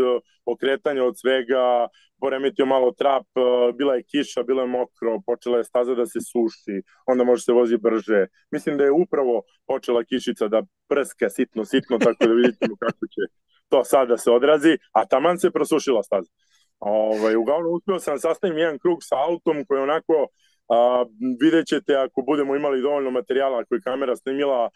[0.44, 1.88] okretanja od svega,
[2.20, 3.26] poremetio malo trap,
[3.74, 6.76] bila je kiša, bilo je mokro, počela je staza da se suši,
[7.06, 8.26] onda može se vozi brže.
[8.50, 13.43] Mislim da je upravo počela kišica da prska sitno, sitno, tako da vidite kako će
[13.82, 16.30] to da se odrazi, a taman se prosušila staza.
[16.78, 20.26] Ovaj, uglavnom uspio sam da sastavim jedan krug sa autom koji onako
[20.68, 21.04] a,
[21.40, 24.70] vidjet ćete ako budemo imali dovoljno materijala koji kamera snimila, a,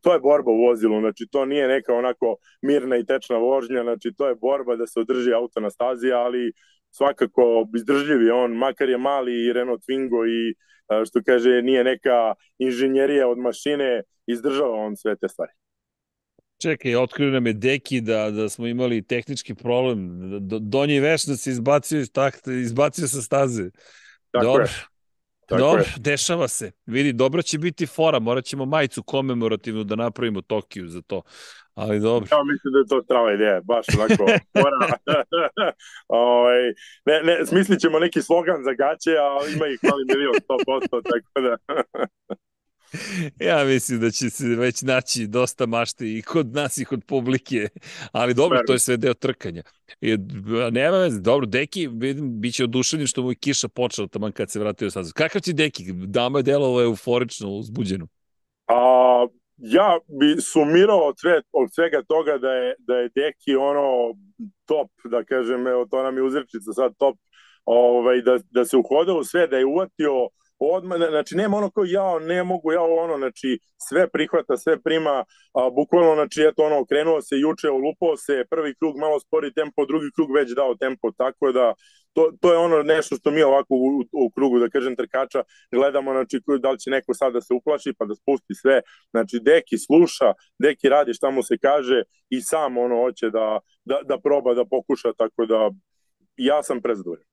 [0.00, 4.12] to je borba u vozilu, znači to nije neka onako mirna i tečna vožnja, znači
[4.16, 6.52] to je borba da se održi auto na stazi, ali
[6.90, 10.54] svakako izdržljiv je on, makar je mali i Renault Twingo i
[11.08, 15.52] što kaže nije neka inženjerija od mašine, izdržava on sve te stvari.
[16.62, 20.08] Čekaj, otkrio nam je Deki da, da smo imali tehnički problem.
[20.48, 23.70] Do, donji veš se izbacio iz takta, izbacio sa staze.
[24.30, 24.62] Tako Dobro.
[24.62, 24.68] Je.
[25.46, 25.94] Tako Dobro, je.
[25.98, 26.70] dešava se.
[26.86, 31.22] Vidi, dobro će biti fora, morat ćemo majicu komemorativnu da napravimo Tokiju za to.
[31.74, 32.28] Ali dobro.
[32.36, 34.78] Ja mislim da je to strava ideja, baš onako fora.
[36.08, 36.62] ovaj,
[37.04, 41.40] ne, ne, smislit ćemo neki slogan za gaće, a ima ih mali milion, 100%, tako
[41.40, 41.56] da...
[43.50, 47.68] ja mislim da će se već naći dosta mašte i kod nas i kod publike,
[48.12, 49.62] ali dobro, to je sve deo trkanja.
[50.00, 50.16] I,
[50.70, 54.50] nema veze, dobro, Deki, vidim, bit će oduševljen što mu je kiša počela tamo kad
[54.50, 55.12] se vratio sad.
[55.12, 55.84] Kakav ti Deki?
[55.92, 58.06] Dama je delovo euforično, uzbuđeno.
[58.66, 64.14] A, ja bi sumirao od, sve, od svega toga da je, da je Deki ono
[64.64, 67.16] top, da kažem, evo to nam je uzrečica sad top,
[67.64, 70.28] ovaj, da, da se uhodao u sve, da je uvatio
[70.70, 73.58] odmah, znači nema ono kao ja ne mogu, ja ono, znači
[73.88, 75.24] sve prihvata, sve prima,
[75.54, 79.86] a, bukvalno, znači eto ono, krenuo se juče, olupao se, prvi krug malo spori tempo,
[79.86, 81.74] drugi krug već dao tempo, tako da
[82.12, 85.42] to, to je ono nešto što mi ovako u, u krugu, da kažem, trkača
[85.72, 89.40] gledamo, znači da li će neko sad da se uplaši pa da spusti sve, znači
[89.42, 94.18] Deki sluša, Deki radi šta mu se kaže i sam ono hoće da, da, da
[94.18, 95.70] proba, da pokuša, tako da
[96.36, 97.31] ja sam prezadovoljan.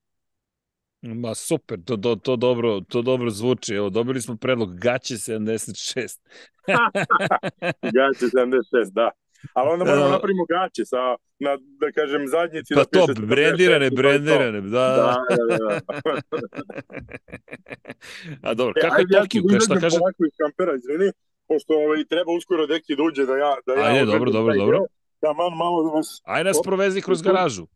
[1.01, 3.73] Ma super, to, to, to, dobro, to dobro zvuči.
[3.73, 6.19] Evo, dobili smo predlog Gaće 76.
[7.97, 9.09] gaće 76, da.
[9.53, 10.97] Ali onda moramo da, napravimo gaće sa,
[11.39, 12.73] na, da kažem, zadnjici.
[12.73, 14.67] Pa da to, brendirane, brendirane, da.
[14.69, 15.79] Da, da, da.
[18.49, 19.41] A dobro, e, kako je Tokio?
[19.53, 19.97] Ja šta kaže?
[19.99, 21.11] Polako iz kampera, izvini,
[21.47, 23.53] pošto ovaj, treba uskoro deki da uđe da ja...
[23.65, 24.79] Da ja Ajde, dobro, dobro, dobro.
[25.21, 26.21] Da man malo da vas...
[26.23, 27.67] Ajde nas provezi kroz garažu.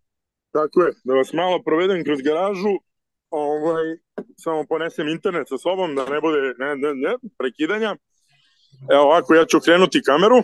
[0.52, 2.74] Tako je, da vas malo provedem kroz garažu
[3.34, 3.86] ovaj,
[4.38, 7.96] samo ponesem internet sa sobom da ne bude ne, ne, ne, prekidanja.
[8.92, 10.38] Evo ovako, ja ću krenuti kameru.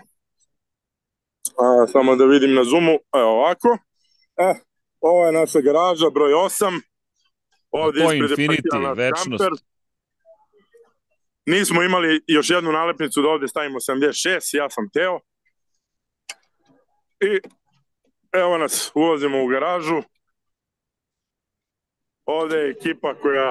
[1.63, 2.97] A, samo da vidim na zoomu.
[3.15, 3.77] Evo ovako.
[4.37, 4.53] E,
[4.99, 6.81] ovo je naša garaža, broj 8.
[7.71, 9.43] Ovde to ispred Infinity, večnost.
[9.43, 9.51] Kamper.
[11.45, 15.19] Nismo imali još jednu nalepnicu da ovde stavimo 76, ja sam teo.
[17.19, 17.39] I
[18.31, 20.01] evo nas, ulazimo u garažu.
[22.37, 23.47] Ovde je ekipa koja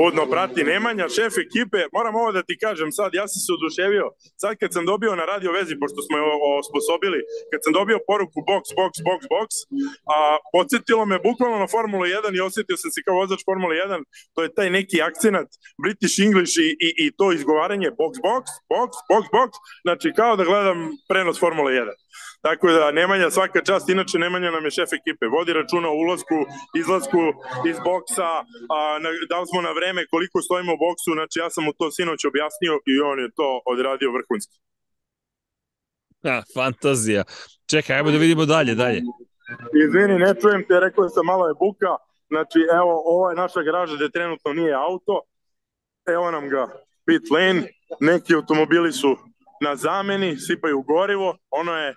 [0.00, 0.68] budno prati.
[0.72, 4.06] Nemanja, šef ekipe, moram ovo da ti kažem sad, ja sam se oduševio,
[4.42, 6.24] sad kad sam dobio na radio vezi, pošto smo je
[6.62, 9.48] osposobili, kad sam dobio poruku box, box, box, box,
[10.16, 10.18] a
[10.54, 14.02] podsjetilo me bukvalno na Formulu 1 i osetio sam se kao vozač Formule 1,
[14.34, 15.48] to je taj neki akcenat
[15.84, 19.50] British English i, i, i to izgovaranje box, box, box, box, box,
[19.86, 20.78] znači kao da gledam
[21.10, 21.86] prenos Formule 1.
[22.40, 26.38] Tako da Nemanja svaka čast, inače Nemanja nam je šef ekipe, vodi računa o ulazku,
[26.80, 27.20] izlasku
[27.70, 28.30] iz boksa,
[28.76, 31.72] a, na, da li smo na vreme, koliko stojimo u boksu, znači ja sam mu
[31.78, 34.56] to sinoć objasnio i on je to odradio vrhunski.
[36.22, 37.22] Ja, fantazija.
[37.70, 39.00] Čekaj, ajmo da vidimo dalje, dalje.
[39.84, 41.92] Izvini, ne čujem te, rekao sam malo je buka,
[42.32, 45.14] znači evo, ovo je naša garaža gde trenutno nije auto,
[46.14, 46.62] evo nam ga
[47.06, 47.62] pit lane,
[48.00, 49.16] neki automobili su
[49.60, 51.94] na zameni, sipaju gorivo, ono je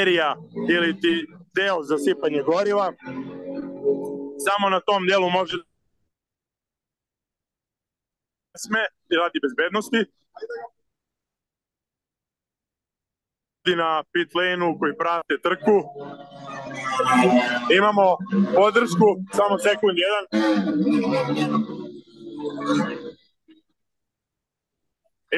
[0.00, 0.36] erija
[0.70, 2.92] ili ti deo za sipanje goriva.
[4.46, 5.56] Samo na tom delu može
[8.64, 8.80] sme
[9.12, 10.00] i radi bezbednosti.
[13.76, 15.76] na pit lane-u koji prate trku.
[17.78, 18.16] Imamo
[18.54, 20.24] podršku, samo sekund jedan.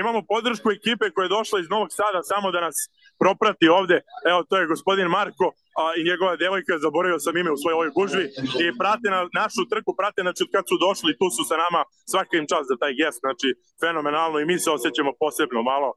[0.00, 2.76] Imamo podršku ekipe koja je došla iz Novog Sada samo da nas
[3.18, 3.96] proprati ovde.
[4.30, 5.46] Evo, to je gospodin Marko
[5.80, 8.24] a, i njegova devojka, zaboravio sam ime u svojoj ovoj gužvi,
[8.62, 11.80] i prate na našu trku, prate, znači od kad su došli, tu su sa nama,
[12.12, 13.48] svaka im čast za taj gest, znači
[13.80, 15.90] fenomenalno i mi se osjećamo posebno malo.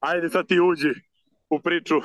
[0.00, 0.92] Ajde sad ti uđi
[1.54, 1.98] u priču.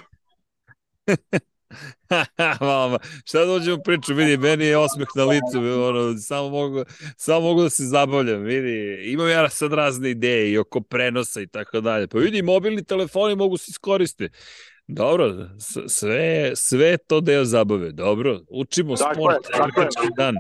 [2.62, 6.84] Mama, šta da uđemo priču, vidi, meni je osmeh na licu, ono, samo mogu,
[7.18, 11.48] samo mogu da se zabavljam, vidi, imam ja sad razne ideje i oko prenosa i
[11.48, 14.38] tako dalje, pa vidi, mobilni telefoni mogu se iskoristiti.
[14.88, 15.34] Dobro,
[15.88, 20.36] sve, sve to deo zabave, dobro, učimo tako sport, trkački dan.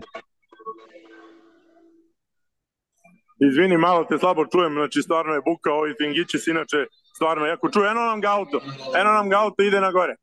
[3.49, 6.77] Izvini, malo te slabo čujem, znači stvarno je buka, ovi fingići se inače
[7.15, 8.61] stvarno jako čuje, eno nam ga auto,
[8.99, 10.15] eno nam ga auto, ide na gore.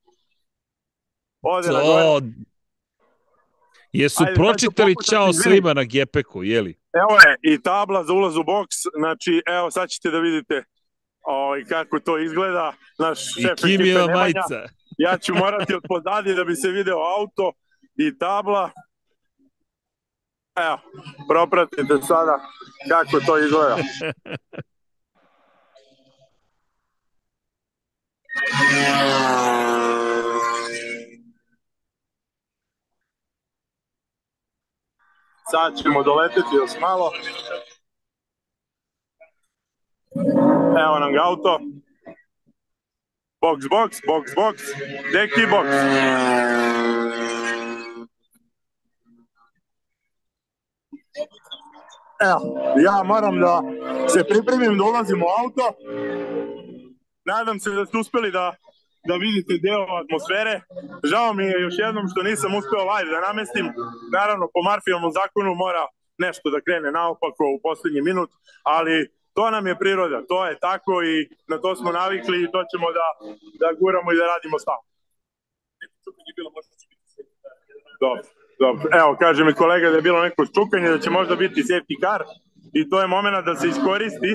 [1.43, 2.27] Ode na gore.
[3.93, 6.79] Jesu Ajde, pročitali čao svima na Gepeku, jeli?
[6.93, 10.65] Evo je, i tabla za ulaz u boks, znači, evo, sad ćete da vidite
[11.27, 12.73] o, ovaj, kako to izgleda.
[12.99, 14.69] Naš I šef Kimijeva majica.
[14.99, 17.53] Ja ću morati od pozadnje da bi se video auto
[17.97, 18.71] i tabla.
[20.57, 20.79] Evo,
[21.29, 22.41] propratite sada
[22.89, 23.77] kako to izgleda.
[35.51, 37.13] Sad ćemo doleteti još malo.
[40.85, 41.61] Evo nam ga auto.
[43.41, 44.57] Box, box, box, box.
[45.13, 45.67] Deki box.
[52.21, 52.41] Evo,
[52.85, 53.63] ja moram da
[54.09, 55.75] se pripremim ulazim u auto.
[57.25, 58.55] Nadam se da ste uspeli da
[59.09, 60.55] da vidite deo atmosfere.
[61.11, 63.67] Žao mi je još jednom što nisam uspeo live da namestim.
[64.19, 65.85] Naravno, po Marfijovom zakonu mora
[66.25, 68.31] nešto da krene naopako u poslednji minut,
[68.63, 68.95] ali
[69.37, 71.15] to nam je priroda, to je tako i
[71.51, 73.07] na to smo navikli i to ćemo da,
[73.61, 74.87] da guramo i da radimo stalno.
[78.01, 78.23] Dobro,
[78.59, 78.83] dobro.
[79.01, 82.23] Evo, kaže mi kolega da je bilo neko čukanje, da će možda biti safety car
[82.73, 84.31] i to je moment da se iskoristi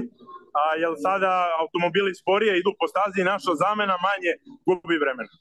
[0.59, 1.31] a, jer sada
[1.61, 4.31] automobili sporije idu po stazi i naša zamena manje
[4.65, 5.33] gubi vremena.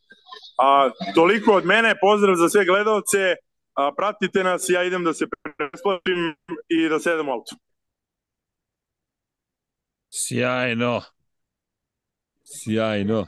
[0.59, 3.37] A, toliko od mene, pozdrav za sve gledalce,
[3.75, 6.21] a, pratite nas, ja idem da se presložim
[6.69, 7.57] i da sedem u auto.
[10.11, 11.03] Sjajno.
[12.45, 13.27] Sjajno.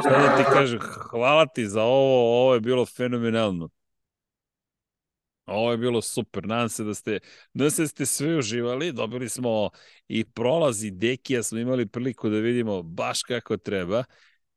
[0.00, 3.68] Šta da ti kažem, hvala ti za ovo, ovo je bilo fenomenalno.
[5.46, 7.18] Ovo je bilo super, nadam se da ste,
[7.52, 9.70] nadam se da ste sve uživali, dobili smo
[10.08, 14.04] i prolaz i Dekija smo imali priliku da vidimo baš kako treba.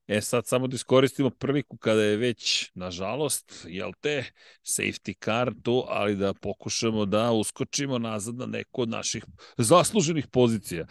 [0.07, 4.23] E sad samo da iskoristimo priliku kada je već, nažalost, jel te,
[4.63, 9.25] safety car tu, ali da pokušamo da uskočimo nazad na neku od naših
[9.57, 10.85] zasluženih pozicija.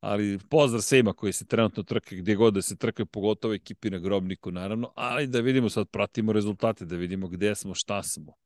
[0.00, 3.98] Ali pozdrav svima koji se trenutno trke gdje god da se trke, pogotovo ekipi na
[3.98, 8.43] grobniku naravno, ali da vidimo sad, pratimo rezultate, da vidimo gde smo, šta smo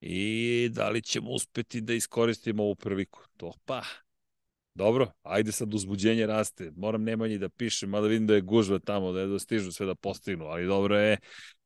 [0.00, 3.20] i da li ćemo uspeti da iskoristimo ovu priliku.
[3.36, 3.82] To pa,
[4.74, 6.72] dobro, ajde sad uzbuđenje raste.
[6.76, 9.86] Moram Nemanji da pišem, mada vidim da je gužva tamo, da je da stižu sve
[9.86, 11.18] da postignu, ali dobro je,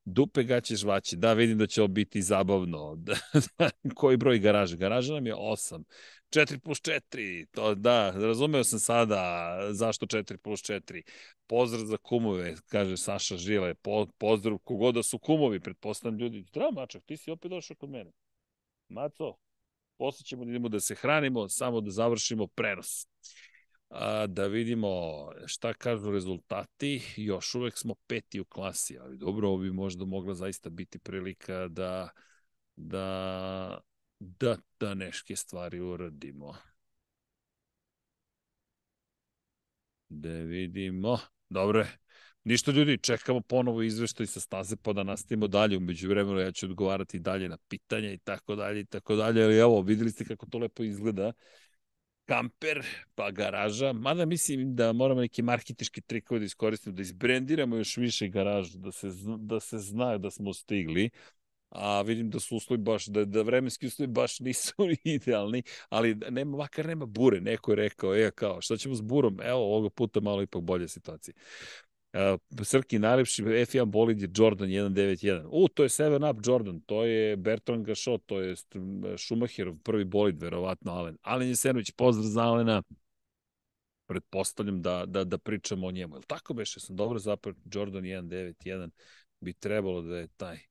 [0.05, 1.17] dupe gaće žvaće.
[1.17, 2.99] Da, vidim da će ovo biti zabavno.
[3.95, 4.77] Koji broj garaže?
[4.77, 5.85] Garaža nam je 8.
[6.31, 11.03] 4 plus 4, to da, razumeo sam sada zašto 4 plus 4.
[11.47, 16.45] Pozdrav za kumove, kaže Saša Žile, po, pozdrav kogoda su kumovi, pretpostavljam ljudi.
[16.49, 18.13] Zdravo, mačak, ti si opet došao kod mene.
[18.89, 19.37] Maco,
[19.97, 23.07] posle ćemo da idemo da se hranimo, samo da završimo prenos.
[23.89, 24.89] A, da vidimo
[25.47, 27.03] šta kažu rezultati.
[27.17, 31.69] Još uvek smo peti u klasi, ali dobro, ovo bi možda mogla zaista biti prilika
[31.69, 32.09] da
[32.77, 33.81] da
[34.21, 36.57] da, da neške stvari uradimo.
[40.09, 41.19] Da vidimo.
[41.49, 41.87] Dobre.
[42.45, 45.77] Ništa ljudi, čekamo ponovo izveštaj sa staze pa da nastavimo dalje.
[45.77, 49.45] Umeđu vremenu ja ću odgovarati dalje na pitanja i tako dalje i tako dalje.
[49.45, 51.33] Ali evo, videli ste kako to lepo izgleda.
[52.27, 53.93] Kamper, pa garaža.
[53.93, 58.93] Mada mislim da moramo neki marketički trikove da iskoristimo, da izbrendiramo još više garažu, da
[58.93, 59.09] se,
[59.39, 61.11] da se zna da smo stigli
[61.71, 64.73] a vidim da su uslovi baš, da, da vremenski uslovi baš nisu
[65.05, 69.41] idealni, ali nema, makar nema bure, neko je rekao, e, kao, šta ćemo s burom?
[69.43, 71.35] Evo, ovoga puta malo ipak bolje situacije.
[72.13, 75.49] Uh, Srki, najlepši F1 bolid je Jordan 191.
[75.51, 78.55] U, to je 7 Up Jordan, to je Bertrand Gachot, to je
[79.19, 81.17] Schumacherov prvi bolid, verovatno Alen.
[81.23, 82.83] Alen Jesenović, pozdrav za Alena.
[84.07, 86.15] Pretpostavljam da, da, da pričamo o njemu.
[86.15, 88.91] Jel tako beše, sam dobro zaprat, Jordan 191
[89.41, 90.70] bi trebalo da je taj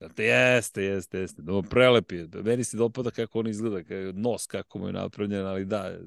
[0.00, 1.42] Dakle, jeste, jeste, jeste.
[1.42, 2.28] No, prelep je.
[2.44, 5.98] Meni se dopada kako on izgleda, kako, nos kako mu je napravljen, ali da,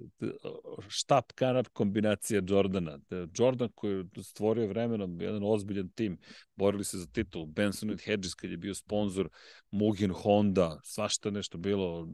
[0.87, 2.99] štap kanap kombinacija Jordana.
[3.37, 6.17] Jordan koji je stvorio vremenom jedan ozbiljan tim,
[6.55, 7.45] borili se za titul.
[7.45, 9.29] Benson and Hedges kad je bio sponsor,
[9.71, 12.07] Mugen Honda, svašta nešto bilo.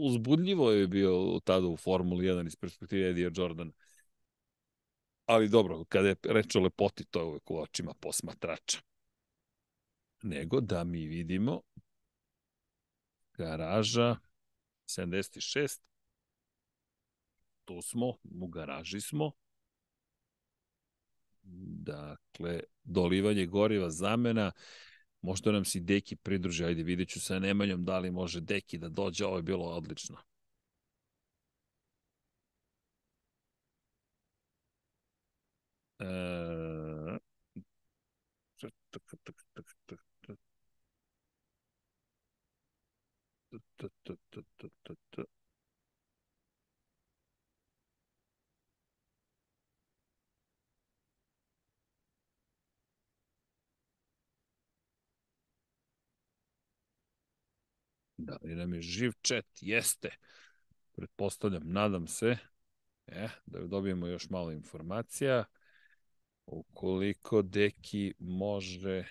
[0.00, 3.72] Uzbudljivo je bio tada u Formuli 1 iz perspektive Edija Jordan.
[5.26, 8.93] Ali dobro, kada je reč o lepoti, to je uvek u očima posmatrača
[10.24, 11.60] nego da mi vidimo
[13.36, 14.16] garaža
[14.86, 15.80] 76
[17.64, 19.32] tu smo, u garaži smo.
[21.82, 24.52] Dakle dolivanje goriva zamena.
[25.20, 28.88] Možda nam si Deki pridruži ajde vidjet ću sa Nemanjom da li može Deki da
[28.88, 30.16] dođe, ovo je bilo odlično.
[35.98, 37.18] E...
[38.60, 39.43] Tak, tak, tak.
[58.16, 59.46] Da li nam je živ chat?
[59.60, 60.10] Jeste.
[60.96, 62.36] Pretpostavljam, nadam se.
[63.06, 65.44] E, da dobijemo još malo informacija.
[66.46, 69.04] Ukoliko deki može,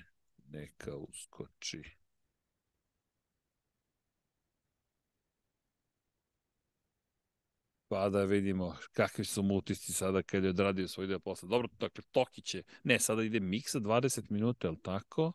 [0.50, 1.84] neka uskoči.
[7.94, 11.50] Pa da vidimo kakvi su mu utisci sada kad je odradio svoj deo posla.
[11.50, 15.34] Dobro, dakle, Tokić je, ne, sada ide miksa 20 minuta, je tako?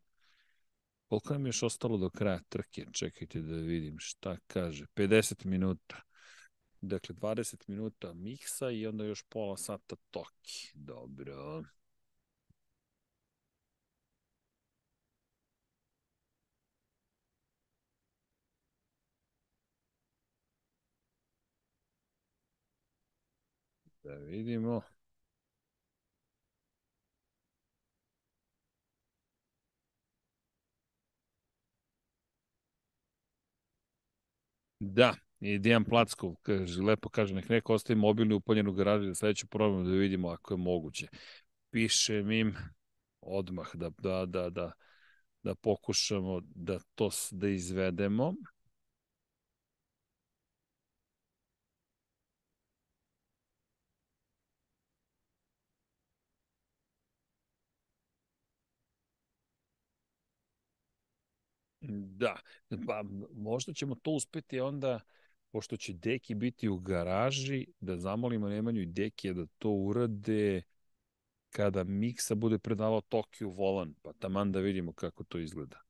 [1.08, 2.86] Koliko nam je još ostalo do kraja trke?
[2.92, 4.86] Čekajte da vidim šta kaže.
[4.94, 6.02] 50 minuta.
[6.80, 10.70] Dakle, 20 minuta miksa i onda još pola sata toki.
[10.74, 11.64] Dobro.
[24.08, 24.82] Da vidimo.
[34.80, 39.14] Da, i Dijan Plackov kaže, lepo kaže, nek neko ostavi mobilni upaljen u garaži da
[39.14, 41.08] sledeću probamo da vidimo ako je moguće.
[41.70, 42.54] Piše im
[43.20, 44.72] odmah da, da, da, da,
[45.42, 48.34] da pokušamo da to da izvedemo.
[61.88, 62.36] Da,
[62.86, 63.02] pa
[63.34, 65.00] možda ćemo to uspeti onda,
[65.50, 70.62] pošto će Deki biti u garaži, da zamolimo Nemanju i Dekija da to urade
[71.50, 75.87] kada Miksa bude predavao Tokiju volan, pa taman da vidimo kako to izgleda.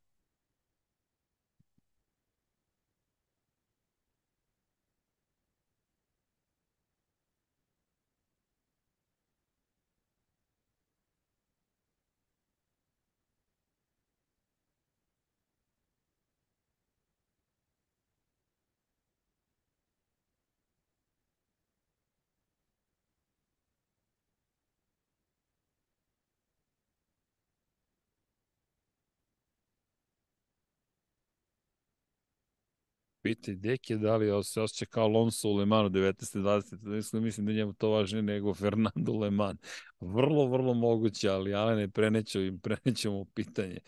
[33.28, 36.38] Piti Deki da li se osjeća kao Alonso u Le Manu 19.
[36.38, 37.20] 20.
[37.20, 39.56] Mislim, da njemu to važnije nego Fernando Le Man.
[40.00, 43.78] Vrlo, vrlo moguće, ali Alene preneću im prenećemo pitanje.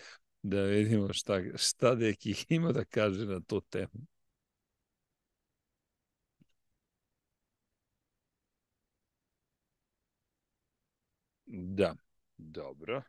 [0.43, 4.07] da vidimo šta, šta neki ima da kaže na tu temu.
[11.47, 11.95] Da,
[12.39, 13.03] dobro.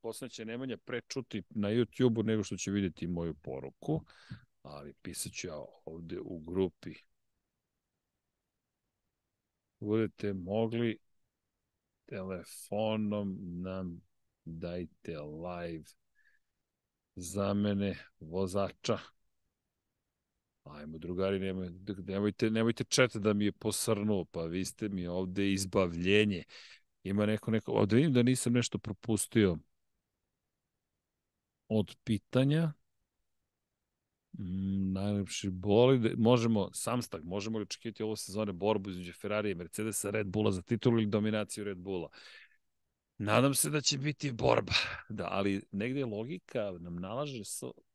[0.00, 4.04] Posle će Nemanja prečuti na YouTube-u nego što će vidjeti moju poruku,
[4.66, 6.94] ali pisat ću ja ovde u grupi.
[9.80, 10.98] Budete mogli
[12.06, 14.00] telefonom nam
[14.44, 15.84] dajte live
[17.14, 18.98] za mene vozača.
[20.64, 25.52] Ajmo, drugari, nemojte, nemojte, nemojte čet da mi je posrnuo, pa vi ste mi ovde
[25.52, 26.44] izbavljenje.
[27.02, 29.58] Ima neko, neko, ovde vidim da nisam nešto propustio
[31.68, 32.72] od pitanja.
[34.38, 36.18] Mm, najlepši bolid.
[36.18, 40.62] Možemo, Samstag, možemo li očekivati ovo sezone borbu između Ferrari i Mercedesa, Red Bulla za
[40.62, 42.08] titulu ili dominaciju Red Bulla?
[43.18, 44.72] Nadam se da će biti borba,
[45.08, 47.42] da, ali negde logika nam nalaže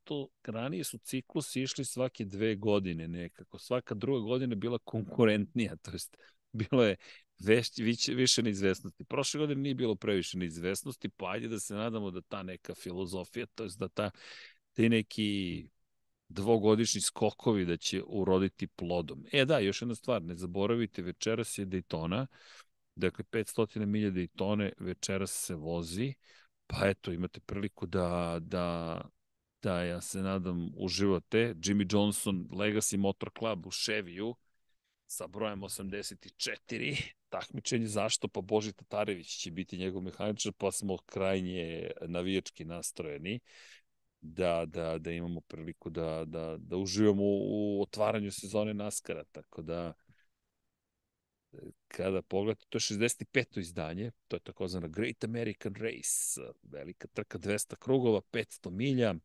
[0.04, 5.92] to, ranije su ciklusi išli svake dve godine nekako, svaka druga godina bila konkurentnija, to
[5.92, 6.18] jest
[6.52, 6.96] bilo je
[7.40, 9.04] već, više, više neizvesnosti.
[9.04, 13.46] Prošle godine nije bilo previše neizvesnosti, pa ajde da se nadamo da ta neka filozofija,
[13.56, 14.12] to jest da ta,
[14.74, 15.70] te neki
[16.32, 19.26] dvogodišnji skokovi da će uroditi plodom.
[19.32, 22.26] E da, još jedna stvar, ne zaboravite, večeras je Daytona,
[22.96, 26.14] dakle 500 milija Daytone večeras se vozi,
[26.68, 29.02] pa eto, imate priliku da, da,
[29.62, 31.56] da ja se nadam uživate.
[31.56, 34.34] Jimmy Johnson Legacy Motor Club u Chevyu
[35.08, 41.92] sa brojem 84, takmičenje zašto, pa Boži Tatarević će biti njegov mehaničar, pa smo krajnje
[42.08, 43.40] navijački nastrojeni
[44.22, 49.94] da, da, da imamo priliku da, da, da uživamo u, otvaranju sezone Naskara, tako da
[51.88, 53.60] kada pogledate, to je 65.
[53.60, 59.16] izdanje, to je takozvana Great American Race, velika trka 200 krugova, 500 milja,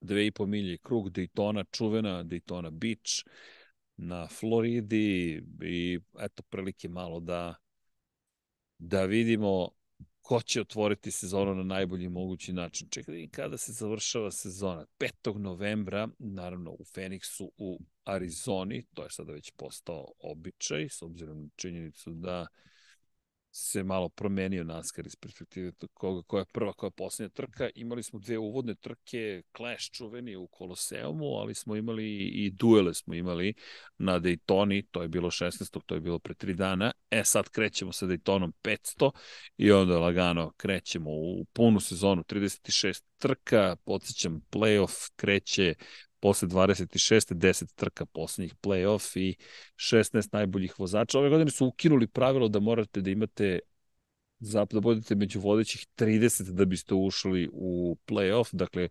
[0.00, 3.24] 2,5 milje krug Daytona, čuvena Daytona Beach
[3.96, 7.54] na Floridi i eto prilike malo da
[8.78, 9.70] da vidimo
[10.22, 12.88] ko će otvoriti sezonu na najbolji mogući način.
[12.90, 14.86] Čekaj, kada se završava sezona?
[14.98, 15.38] 5.
[15.38, 21.48] novembra, naravno u Feniksu u Arizoni, to je sada već postao običaj, s obzirom na
[21.56, 22.46] činjenicu da
[23.54, 27.70] se malo promenio NASCAR iz perspektive koga, koja je prva, koja je posljednja trka.
[27.74, 33.14] Imali smo dve uvodne trke, Clash čuveni u Koloseumu, ali smo imali i duele smo
[33.14, 33.54] imali
[33.98, 35.80] na Daytoni, to je bilo 16.
[35.86, 36.92] to je bilo pre tri dana.
[37.10, 39.10] E sad krećemo sa Daytonom 500
[39.56, 45.74] i onda lagano krećemo u punu sezonu, 36 trka, podsjećam, playoff kreće
[46.22, 47.34] posle 26.
[47.34, 49.36] 10 trka poslednjih play-off i
[49.76, 51.18] 16 najboljih vozača.
[51.18, 53.58] Ove godine su ukinuli pravilo da morate da imate
[54.40, 58.88] da budete među vodećih 30 da biste ušli u play-off, dakle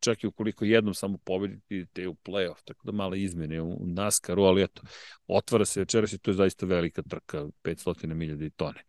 [0.00, 4.42] čak i ukoliko jednom samo pobedite idete u play-off, tako da male izmene u NASCAR-u,
[4.42, 4.82] ali eto,
[5.26, 8.84] otvara se večeras i to je zaista velika trka, 500 milija tone.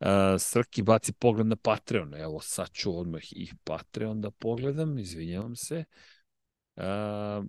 [0.00, 5.56] Uh, Srki baci pogled na Patreon, evo sad ću odmah i Patreon da pogledam, izvinjavam
[5.56, 5.78] se.
[5.78, 6.21] Uh,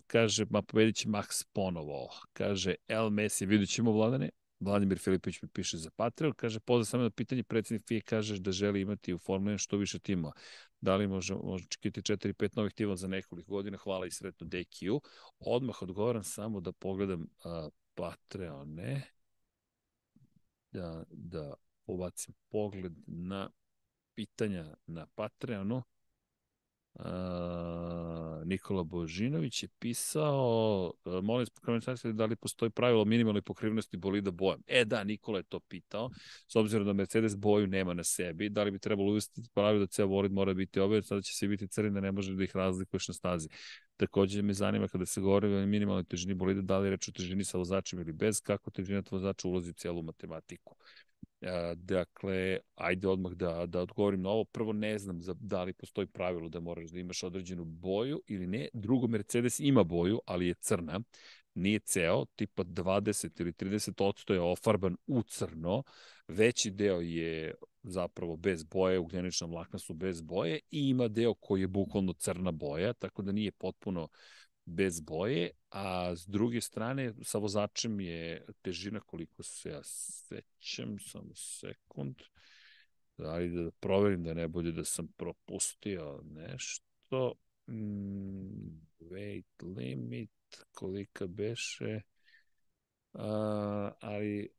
[0.08, 2.10] Kaže, ma pobedit će Max ponovo.
[2.34, 4.30] Kaže, El Messi, vidit ćemo Vladane.
[4.60, 6.34] Vladimir Filipović mi piše za Patreon.
[6.34, 9.78] Kaže, pozdrav samo na pitanje, predsednik FIE kaže da želi imati u Formula 1 što
[9.78, 10.34] više timova.
[10.82, 13.78] Da li može, može čekati 4-5 novih timova za nekoliko godina?
[13.78, 15.00] Hvala i sretno DQ.
[15.40, 19.02] Odmah odgovaram samo da pogledam uh, Patreone.
[20.72, 21.54] Da, da
[21.86, 23.50] povacim pogled na
[24.16, 25.84] pitanja na Patreonu.
[26.94, 27.04] Uh,
[28.44, 34.62] Nikola Božinović je pisao, uh, molim komentarisati da li postoji pravilo minimalne pokrivenosti bolida bojem.
[34.68, 36.10] E da, Nikola je to pitao,
[36.48, 39.88] s obzirom da Mercedes boju nema na sebi, da li bi trebalo uvesti pravilo da
[39.88, 42.56] ceo bolid mora biti obavet, sada će se biti crni da ne može da ih
[42.56, 43.50] razlikuješ na stazi.
[43.98, 47.44] Takođe me zanima kada se govori o minimalnoj težini bolida, da li reč o težini
[47.44, 50.76] sa vozačem ili bez, kako težina vozača ulazi u celu matematiku.
[51.76, 54.44] Dakle, ajde odmah da, da odgovorim na ovo.
[54.44, 58.48] Prvo, ne znam za, da li postoji pravilo da moraš da imaš određenu boju ili
[58.48, 58.68] ne.
[58.74, 61.02] Drugo, Mercedes ima boju, ali je crna.
[61.54, 65.84] Nije ceo, tipa 20 ili 30 je ofarban u crno.
[66.28, 67.54] Veći deo je
[67.84, 72.52] zapravo bez boje, ugljenična vlakna su bez boje i ima deo koji je bukvalno crna
[72.52, 74.10] boja, tako da nije potpuno uh,
[74.66, 81.36] bez boje, a s druge strane sa vozačem je težina koliko se ja sećam, samo
[81.36, 82.16] sekund,
[83.18, 87.34] ali da proverim da ne bude da sam propustio nešto.
[87.68, 90.32] Mm, weight limit,
[90.72, 92.02] kolika beše,
[93.14, 94.50] a, ali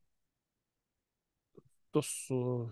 [1.90, 2.70] to su,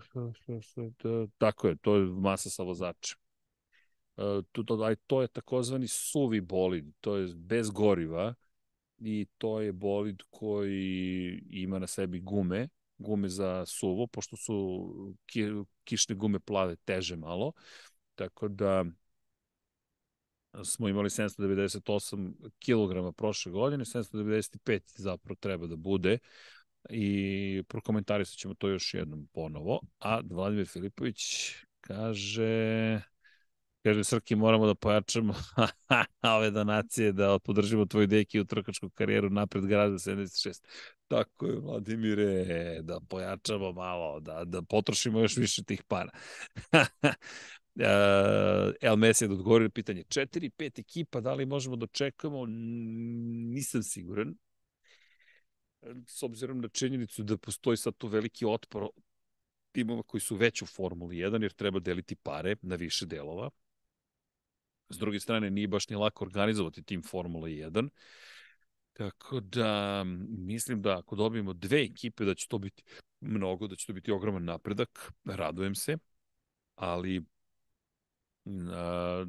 [1.37, 3.22] tako je, to je masa sa vozačem.
[4.15, 8.33] To, to, aj, to je takozvani suvi bolid, to je bez goriva
[8.97, 14.55] i to je bolid koji ima na sebi gume, gume za suvo, pošto su
[15.25, 15.45] ki,
[15.83, 17.51] kišne gume plave teže malo,
[18.15, 18.85] tako da
[20.63, 22.33] smo imali 798
[22.65, 26.17] kg prošle godine, 795 zapravo treba da bude
[26.89, 29.81] i prokomentarisat ćemo to još jednom ponovo.
[29.99, 31.19] A Vladimir Filipović
[31.81, 33.01] kaže
[33.83, 35.33] Kaže, Srki, moramo da pojačamo
[36.37, 40.63] ove donacije, da podržimo tvoju deki u trkačku karijeru napred grada 76.
[41.07, 46.09] Tako je, Vladimire, da pojačamo malo, da, da potrošimo još više tih para.
[48.81, 52.45] El Messi je da odgovorio pitanje 4-5 ekipa, da li možemo da očekamo?
[52.45, 54.35] Nisam siguran.
[56.07, 58.87] S obzirom na činjenicu da postoji sad tu veliki otpor
[59.71, 63.49] timova koji su već u Formuli 1, jer treba deliti pare na više delova.
[64.93, 67.89] S druge strane, nije baš ni lako organizovati tim Formula 1.
[68.93, 72.83] Tako da, mislim da ako dobijemo dve ekipe, da će to biti
[73.21, 75.11] mnogo, da će to biti ogroman napredak.
[75.25, 75.97] Radujem se,
[76.75, 77.23] ali
[78.71, 79.25] a,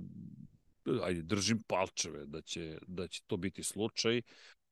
[1.02, 4.22] ajde, držim palčeve da će, da će to biti slučaj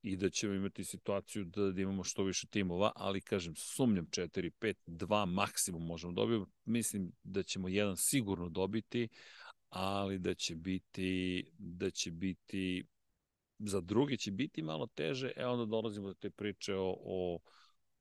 [0.02, 4.50] i da ćemo imati situaciju da, da imamo što više timova, ali kažem, sumnjam 4,
[4.60, 6.50] 5, 2 maksimum možemo dobiti.
[6.64, 9.08] Mislim da ćemo jedan sigurno dobiti,
[9.72, 12.84] ali da će biti da će biti
[13.58, 17.38] za druge će biti malo teže, e onda dolazimo do te priče o, o,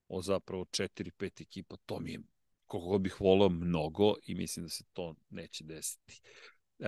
[0.07, 2.19] o zapravo 4-5 ekipa, to mi je
[2.65, 6.21] koliko bih volao mnogo i mislim da se to neće desiti.
[6.79, 6.87] Uh,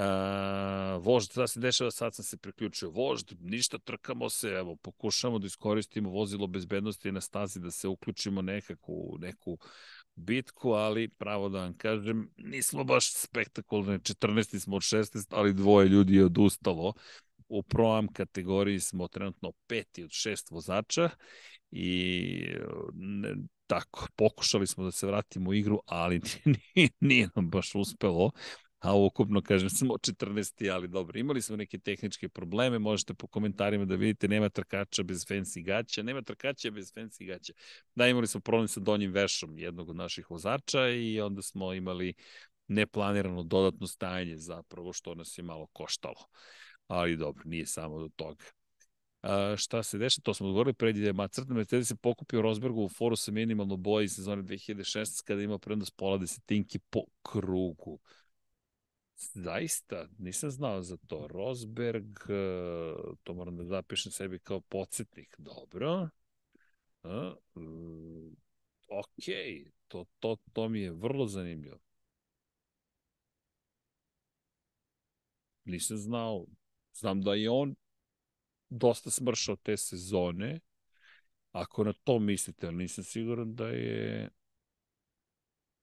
[1.06, 5.48] vožd, da se dešava, sad sam se priključio vožd, ništa, trkamo se, evo, pokušamo da
[5.48, 9.58] iskoristimo vozilo bezbednosti na stazi, da se uključimo nekako neku
[10.16, 14.59] bitku, ali pravo da vam kažem, nismo baš spektakularni, 14.
[14.59, 16.93] smo od 16, ali dvoje ljudi je odustalo.
[17.48, 21.09] U Pro-Am kategoriji smo trenutno peti od šest vozača
[21.72, 22.48] i
[22.93, 23.35] ne,
[23.67, 26.22] tako, pokušali smo da se vratimo u igru, ali
[26.75, 28.32] nije, nije nam baš uspelo
[28.84, 30.74] a ukupno, kažem, samo 14.
[30.74, 35.26] ali dobro, imali smo neke tehničke probleme, možete po komentarima da vidite, nema trkača bez
[35.26, 37.53] fancy gaća, nema trkača bez fancy gaća.
[37.95, 42.14] Da, imali smo problem sa donjim vešom jednog od naših vozača i onda smo imali
[42.68, 46.28] neplanirano dodatno stajanje zapravo, što nas je malo koštalo.
[46.88, 48.45] Ali dobro, nije samo do toga.
[49.22, 52.90] A, šta se deša, to smo odgovorili, pred je Macrtna Mercedes se pokupio Rosbergu u
[52.90, 58.00] foru sa minimalno boji sezone 2016 kada ima prednost pola desetinki po krugu.
[59.34, 61.27] Zaista, nisam znao za to.
[61.27, 62.93] Rosberg, e,
[63.24, 65.35] to moram da zapišem sebi kao podsjetnik.
[65.38, 66.10] Dobro.
[67.03, 68.35] A, mm,
[68.88, 69.26] ok,
[69.88, 71.77] to, to, to mi je vrlo zanimljivo.
[75.66, 76.45] Nisam znao.
[76.93, 77.76] Znam da je on
[78.69, 80.60] dosta smršao te sezone.
[81.52, 84.30] Ako na to mislite, ali nisam siguran da je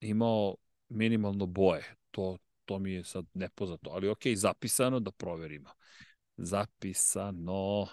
[0.00, 0.56] imao
[0.88, 1.94] minimalno boje.
[2.10, 2.38] To,
[2.70, 5.70] to mi je sad nepoznato, ali ok, zapisano da proverimo.
[6.36, 7.86] Zapisano.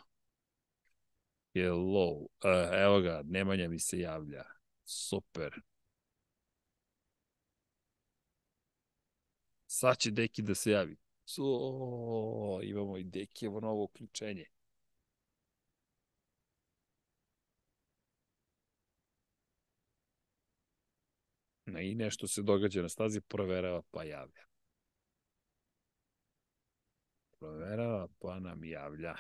[1.53, 2.27] Hello.
[2.43, 4.43] Uh, evo ga, Nemanja mi se javlja.
[4.85, 5.61] Super.
[9.67, 10.97] Sad će Deki da se javi.
[11.25, 11.43] So,
[12.64, 14.45] imamo i Dekijevo novo uključenje.
[21.81, 24.47] I nešto se događa na stazi, proverava pa javlja.
[27.40, 29.16] Proverava pa nam javlja.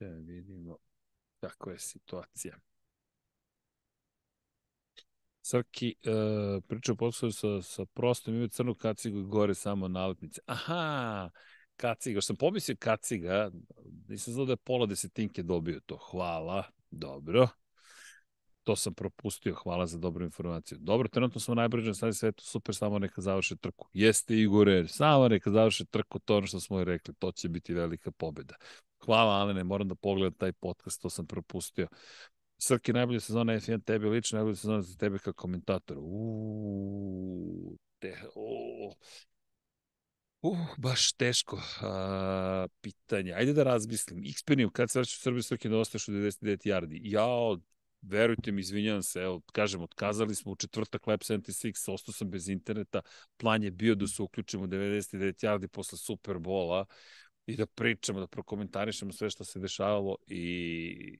[0.00, 0.76] Da vidimo
[1.40, 2.56] kako je situacija.
[5.42, 10.40] Srki uh, priča o poslu sa, sa prostom, ima crnu kacigu i gore samo nalepnice.
[10.46, 11.30] Aha,
[11.76, 13.50] kaciga, što sam pomislio kaciga,
[14.08, 15.96] nisam znao da je pola desetinke dobio to.
[15.96, 17.48] Hvala, dobro
[18.64, 20.78] to sam propustio, hvala za dobru informaciju.
[20.80, 23.88] Dobro, trenutno smo najbrže na svetu, super, samo neka završe trku.
[23.92, 27.74] Jeste Igore, samo neka završe trku, to ono što smo i rekli, to će biti
[27.74, 28.54] velika pobeda.
[29.04, 31.88] Hvala Alene, moram da pogledam taj podcast, to sam propustio.
[32.58, 35.98] Srki, najbolja sezona F1 tebi lično, najbolja sezona za tebe kao komentator.
[35.98, 38.92] Uuu, te, o,
[40.44, 43.32] Uh, baš teško uh, pitanje.
[43.32, 44.22] Ajde da razmislim.
[44.32, 47.00] Xperium, kad se vraćaš u Srbiju, Srki, da ostaješ u 99 yardi.
[47.02, 47.56] Ja,
[48.08, 52.48] verujte mi, izvinjavam se, evo, kažem, otkazali smo u četvrtak Lab 76, ostao sam bez
[52.48, 53.00] interneta,
[53.36, 56.84] plan je bio da se uključimo u 99 yardi posle Superbola
[57.46, 61.18] i da pričamo, da prokomentarišemo sve što se dešavalo i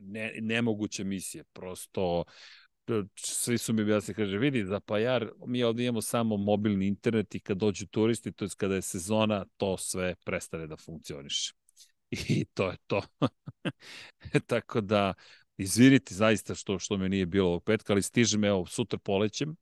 [0.00, 2.24] ne, nemoguća misija, prosto
[3.16, 7.40] svi su mi objasnili, kaže, vidi, za Pajar mi ovdje imamo samo mobilni internet i
[7.40, 11.59] kad dođu turisti, to je kada je sezona, to sve prestane da funkcioniše.
[12.28, 13.02] I to je to.
[14.46, 15.14] Tako da,
[15.56, 19.56] izvinite zaista što, što me nije bilo ovog petka, ali stižem, evo, sutra polećem,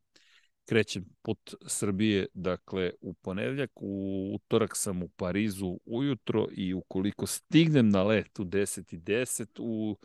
[0.68, 7.89] krećem put Srbije, dakle, u ponedljak, u utorak sam u Parizu ujutro i ukoliko stignem
[7.89, 9.97] na let u 10 i 10, u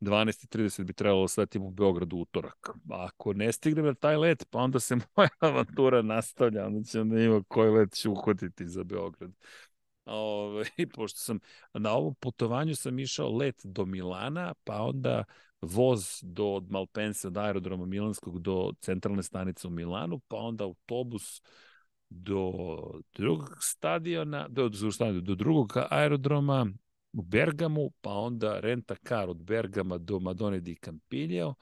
[0.00, 2.70] 12.30 bi trebalo da svetim u Beogradu utorak.
[2.90, 7.20] Ako ne stignem na taj let, pa onda se moja avantura nastavlja, onda ćemo da
[7.20, 9.30] ima koji let ću uhvatiti za Beograd.
[10.06, 11.38] Ove, pošto sam
[11.74, 15.24] na ovom putovanju sam išao let do Milana, pa onda
[15.60, 21.42] voz do od Malpensa, od aerodroma Milanskog do centralne stanice u Milanu, pa onda autobus
[22.08, 22.52] do
[23.14, 26.66] drugog stadiona, do, do, do drugog aerodroma
[27.12, 31.54] u Bergamu, pa onda renta car od Bergama do Madone di Campiglio,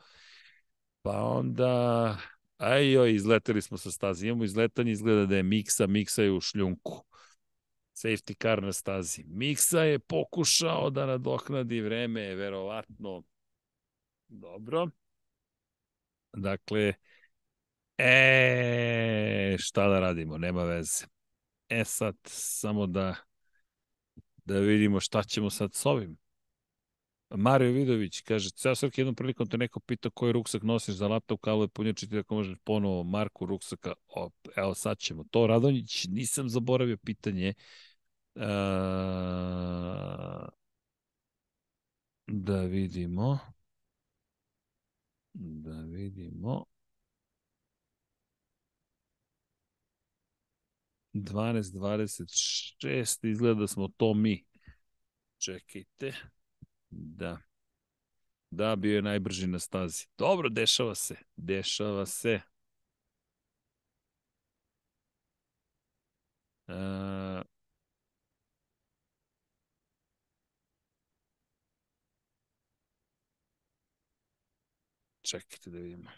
[1.02, 2.16] pa onda
[2.58, 4.26] ajoj, izleteli smo sa stazi.
[4.26, 7.04] Imamo izletanje, izgleda da je Miksa, Miksa je u šljunku.
[7.94, 9.24] Safety car na stazi.
[9.26, 13.22] Miksa je pokušao da nadoknadi vreme, verovatno
[14.28, 14.88] dobro.
[16.32, 16.92] Dakle,
[17.98, 21.04] e, šta da radimo, nema veze.
[21.68, 23.14] E sad, samo da
[24.44, 26.16] da vidimo šta ćemo sad s ovim.
[27.36, 31.40] Mario Vidović kaže, ceo svaki jednom prilikom te neko pita koji ruksak nosiš za laptop,
[31.40, 35.46] kablo punjač i ti ako možeš ponovo marku ruksaka, o, evo sad ćemo to.
[35.46, 37.54] Radonjić, nisam zaboravio pitanje.
[38.34, 38.42] Uh,
[42.26, 43.38] da vidimo.
[45.34, 46.66] Da vidimo.
[51.14, 54.44] 12.26, izgleda da smo to mi.
[55.38, 56.12] Čekajte.
[56.96, 57.38] Da.
[58.50, 60.06] Da, bio je najbrži na stazi.
[60.18, 61.16] Dobro, dešava se.
[61.36, 62.40] Dešava se.
[66.68, 67.44] Uh,
[75.22, 76.10] čekajte da vidimo.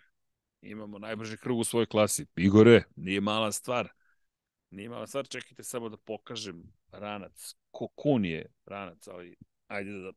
[0.62, 2.26] Imamo najbrži krug u svojoj klasi.
[2.36, 3.88] Igore, nije mala stvar.
[4.70, 7.55] Nije mala stvar, čekajte samo da pokažem ranac.
[7.70, 9.36] Kokun je ranac, ali
[9.68, 10.12] ajde da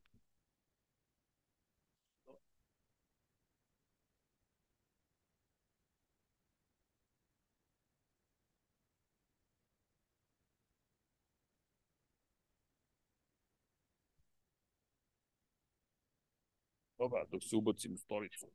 [17.00, 18.52] Dobar, dok se ubacim u stolicu.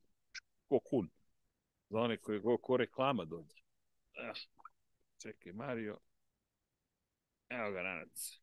[0.68, 1.10] Kokun.
[1.88, 3.62] Za one koje ko, ko reklama dođe.
[4.18, 4.32] Ah.
[5.22, 5.98] Čekaj, Mario.
[7.48, 8.40] Evo ga, ranac.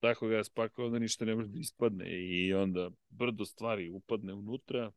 [0.00, 4.32] Tako ga ja spakovao da ništa ne može da ispadne i onda brdo stvari upadne
[4.32, 4.92] unutra,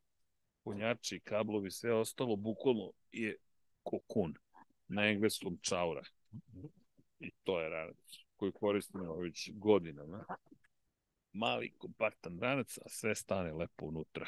[0.64, 3.36] punjači, kablovi, sve ostalo, bukvalno je
[3.82, 4.34] kokun
[4.88, 6.02] na engleskom čaura.
[7.20, 7.96] I to je ranac
[8.36, 10.24] koji koristimo već godinama.
[11.34, 14.26] Mali, kompaktan ranac, a sve stane lepo unutra.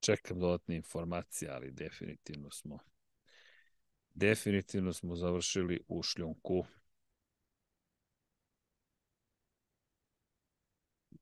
[0.00, 2.78] čekam dodatne informacije, ali definitivno smo
[4.14, 6.64] definitivno smo završili u šljunku.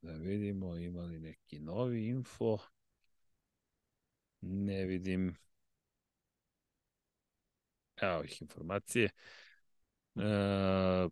[0.02, 2.58] Da vidimo imali neki novi info.
[4.42, 5.36] Ne vidim.
[7.96, 9.10] Evo ih informacije.
[10.16, 11.08] E,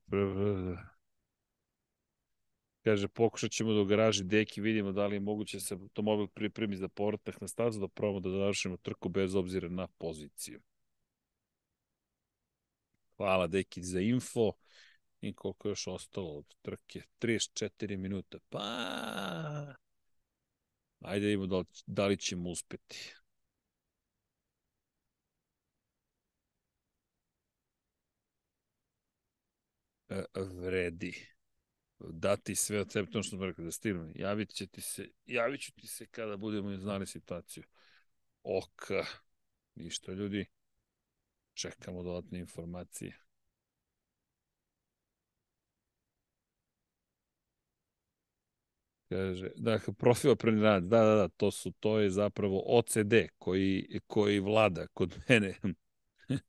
[2.85, 6.27] Kaže, pokušat ćemo da u garaži deki vidimo da li je moguće da se automobil
[6.27, 10.61] pripremi za povratak na stazu, da probamo da završimo trku bez obzira na poziciju.
[13.17, 14.53] Hvala deki za info.
[15.21, 17.03] I koliko je još ostalo od trke?
[17.21, 18.39] 34 minuta.
[18.49, 18.61] Pa...
[21.01, 23.15] Ajde da vidimo da li, da li ćemo uspeti.
[30.35, 31.27] Vredi
[31.99, 34.13] dati sve od sebe, to što smo rekli, da stignu.
[34.15, 37.65] Javit će ti se, javit ću ti se kada budemo znali situaciju.
[38.43, 38.91] Ok,
[39.75, 40.47] ništa ljudi,
[41.55, 43.19] čekamo dodatne informacije.
[49.09, 54.41] Kaže, da, profil opremni da, da, da, to su, to je zapravo OCD koji, koji
[54.41, 55.55] vlada kod mene.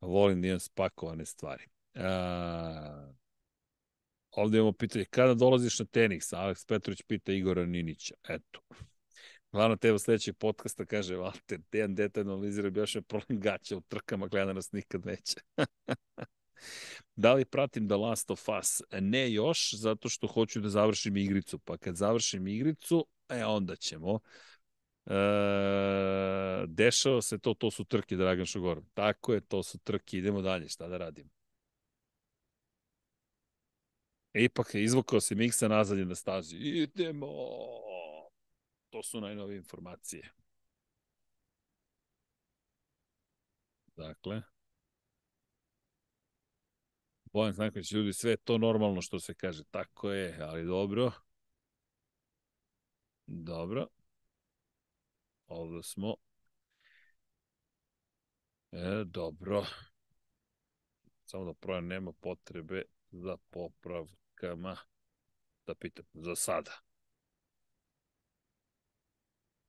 [0.00, 1.64] Volim da imam spakovane stvari.
[1.94, 3.12] A,
[4.32, 6.32] Ovde imamo pitanje, kada dolaziš na tenis?
[6.32, 8.14] Aleks Petrović pita Igora Ninića.
[8.28, 8.60] Eto.
[9.52, 14.52] Glavna tema sledećeg podcasta kaže, Valter, Dejan detaljno analizira još problem gaća u trkama, gleda
[14.52, 15.34] nas nikad neće.
[17.16, 18.82] Da li pratim The Last of Us?
[19.00, 21.58] Ne još, zato što hoću da završim igricu.
[21.58, 24.20] Pa kad završim igricu, e, onda ćemo.
[25.06, 25.14] E,
[26.66, 28.82] dešava se to, to su trke, Dragan Šogor.
[28.94, 31.30] Tako je, to su trke, idemo dalje, šta da radimo.
[34.34, 36.56] Ipak je izvukao se Miksa nazad na stazi.
[36.56, 37.26] Idemo!
[38.90, 40.32] To su najnove informacije.
[43.96, 44.42] Dakle,
[47.32, 49.64] Bojan Stanković, ljudi, sve to normalno što se kaže.
[49.64, 51.12] Tako je, ali dobro.
[53.26, 53.88] Dobro.
[55.46, 56.16] Ovde smo.
[58.72, 59.66] E, dobro.
[61.24, 62.82] Samo da projem, nema potrebe
[63.12, 64.76] za popravkama.
[65.66, 66.72] Da pitam, za sada.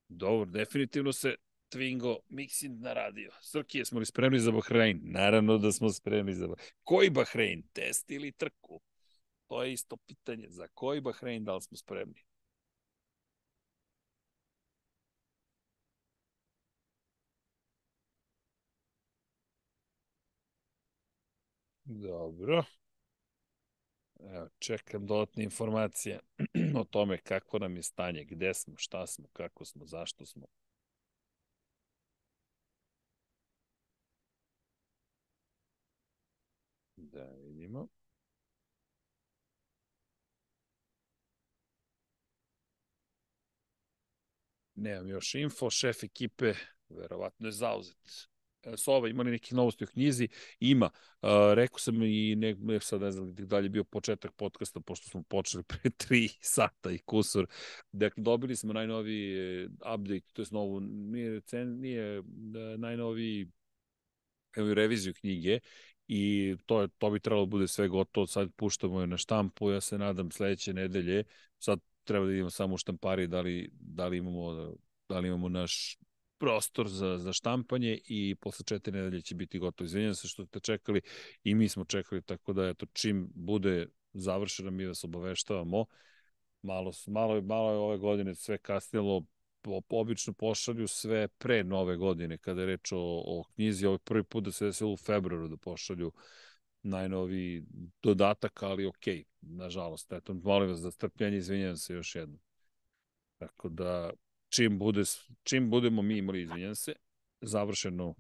[0.08, 1.36] Dobro, definitivno se
[1.74, 3.32] Twingo Mixin na radio.
[3.42, 5.00] Srki, jesmo li spremni za Bahrein?
[5.04, 6.72] Naravno da smo spremni za Bahrein.
[6.84, 7.64] Koji Bahrein?
[7.74, 8.82] Test ili trku?
[9.48, 10.48] To je isto pitanje.
[10.50, 12.24] Za koji Bahrein da li smo spremni?
[21.86, 22.64] Dobro.
[24.32, 26.20] Evo, čekam dodatne informacije
[26.82, 30.48] o tome kako nam je stanje, gde smo, šta smo, kako smo, zašto smo.
[36.98, 37.88] Da vidimo.
[44.76, 46.54] Nemam još info, šef ekipe
[46.90, 48.33] verovatno je zauzet.
[48.64, 50.28] E, Sova, ima li neki novosti u knjizi?
[50.60, 50.90] Ima.
[51.22, 55.10] Uh, rekao sam i ne, ne sad ne znam da je bio početak podcasta, pošto
[55.10, 57.48] smo počeli pre tri sata i kusur.
[57.92, 62.24] Dakle, dobili smo najnoviji e, update, to je novu, nije, nije
[62.78, 63.48] najnoviji
[64.56, 65.60] evo, reviziju knjige
[66.08, 69.72] i to, je, to bi trebalo da bude sve gotovo, sad puštamo je na štampu,
[69.72, 71.24] ja se nadam sledeće nedelje,
[71.60, 74.76] sad treba da idemo samo u štampari da li, da li imamo
[75.10, 75.98] da li imamo naš
[76.38, 79.86] prostor za, za štampanje i posle četiri nedelje će biti gotovo.
[79.86, 81.02] Izvinjam se što ste čekali
[81.44, 85.86] i mi smo čekali, tako da eto, čim bude završeno mi vas obaveštavamo.
[86.62, 89.26] Malo, malo, malo je ove godine sve kasnilo,
[89.90, 93.86] obično pošalju sve pre nove godine kada je reč o, o knjizi.
[93.86, 96.12] Ovo je prvi put da se desilo u februaru da pošalju
[96.84, 97.64] najnoviji
[98.02, 99.06] dodatak, ali ok,
[99.42, 100.12] nažalost.
[100.12, 102.40] Eto, molim vas za strpljenje, izvinjam se još jednom.
[103.38, 104.12] Tako da,
[104.56, 105.04] čim, bude,
[105.44, 106.94] čim budemo mi imali, izvinjam se,
[107.42, 108.16] završeno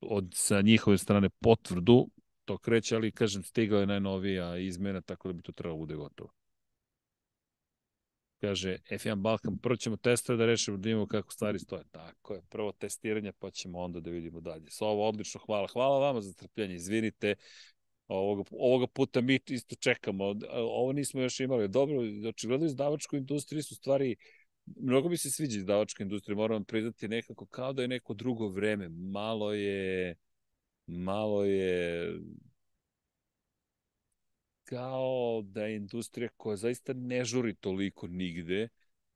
[0.00, 2.08] od, sa njihove strane potvrdu,
[2.44, 5.94] to kreće, ali kažem, stigla je najnovija izmena, tako da bi to trebalo da bude
[5.94, 6.30] gotovo.
[8.40, 11.84] Kaže, F1 Balkan, prvo ćemo testove da rešimo, da imamo kako stvari stoje.
[11.90, 14.70] Tako je, prvo testiranje, pa ćemo onda da vidimo dalje.
[14.70, 15.68] Sa ovo odlično, hvala.
[15.72, 17.34] Hvala vama za trpljenje, izvinite.
[18.08, 20.34] Ovoga, ovoga puta mi isto čekamo.
[20.52, 21.68] Ovo nismo još imali.
[21.68, 21.96] Dobro,
[22.28, 24.16] očigledno izdavačku industriju su stvari
[24.76, 28.88] mnogo mi se sviđa izdavačka industrija, moram priznati nekako kao da je neko drugo vreme.
[28.88, 30.16] Malo je
[30.86, 32.20] malo je
[34.64, 38.68] kao da je industrija koja zaista ne žuri toliko nigde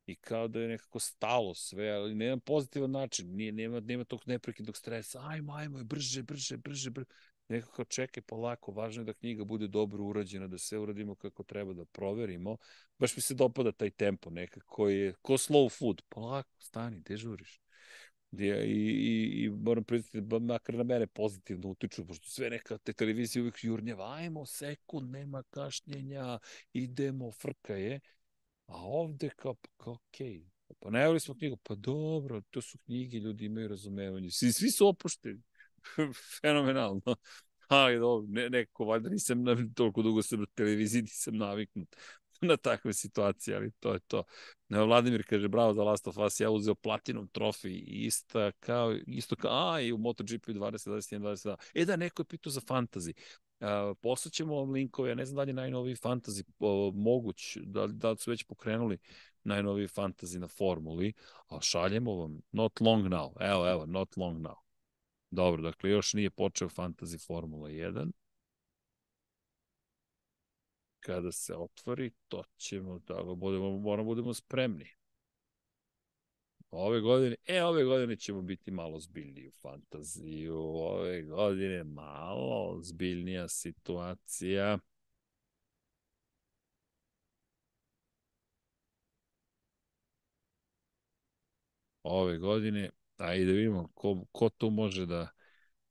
[0.07, 4.20] i kao da je nekako stalo sve, ali na pozitivan način, nije, nema, nema tog
[4.26, 7.07] neprekidnog stresa, ajmo, ajmo, brže, brže, brže, brže.
[7.48, 11.73] Nekako čekaj polako, važno je da knjiga bude dobro urađena, da sve uradimo kako treba
[11.73, 12.56] da proverimo.
[12.98, 17.60] Baš mi se dopada taj tempo, nekako je, ko slow food, polako, stani, dežuriš
[18.42, 22.92] i, i, i moram priznati da makar na mene pozitivno utiču, pošto sve neka te
[22.92, 26.39] televizije uvijek jurnjava, ajmo sekund, nema kašnjenja,
[26.73, 28.00] idemo, frka je.
[28.66, 30.74] A ovde kao, pa, kao okej, okay.
[30.81, 34.89] pa najavili smo knjigu, pa dobro, to su knjige, ljudi imaju razumevanje, svi, svi su
[34.89, 35.42] opušteni,
[36.40, 37.16] fenomenalno.
[37.68, 41.96] Ali dobro, ne, neko, valjda nisam toliko dugo sam na televiziji, nisam naviknut.
[42.48, 44.24] na takve situacije, ali to je to.
[44.68, 49.72] Vladimir kaže, bravo za Last of Us, ja uzeo Platinum trofej, isto kao, isto kao,
[49.72, 51.56] a, i u MotoGP 20, 21, 22.
[51.74, 53.12] E da, neko je pitao za fantasy.
[53.60, 57.86] Uh, poslaćemo vam linkove, ja ne znam da li je najnoviji fantasy uh, moguć, da,
[57.86, 58.98] da su već pokrenuli
[59.44, 61.12] najnoviji fantasy na formuli,
[61.48, 64.64] a šaljemo vam not long now, evo, evo, not long now.
[65.34, 68.12] Dobro, dakle, još nije počeo fantasy Formula 1,
[71.00, 74.88] kada se otvori, to ćemo da budemo, moramo budemo spremni.
[76.70, 83.48] Ove godine, e, ove godine ćemo biti malo zbiljniji u fantaziju, ove godine malo zbiljnija
[83.48, 84.78] situacija.
[92.02, 95.28] Ove godine, ajde da vidimo ko, ko tu može da,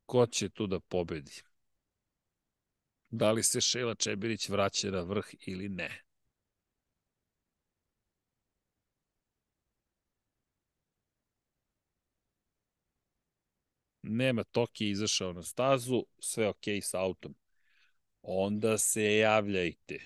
[0.05, 1.41] ko će tu da pobedi.
[3.09, 6.03] Da li se Šela Čebirić vraća na vrh ili ne?
[14.01, 17.35] Nema Toki izašao na stazu, sve ok sa autom.
[18.21, 19.99] Onda se javljajte.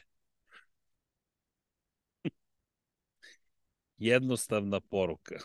[3.98, 5.40] Jednostavna poruka.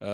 [0.00, 0.06] Uh,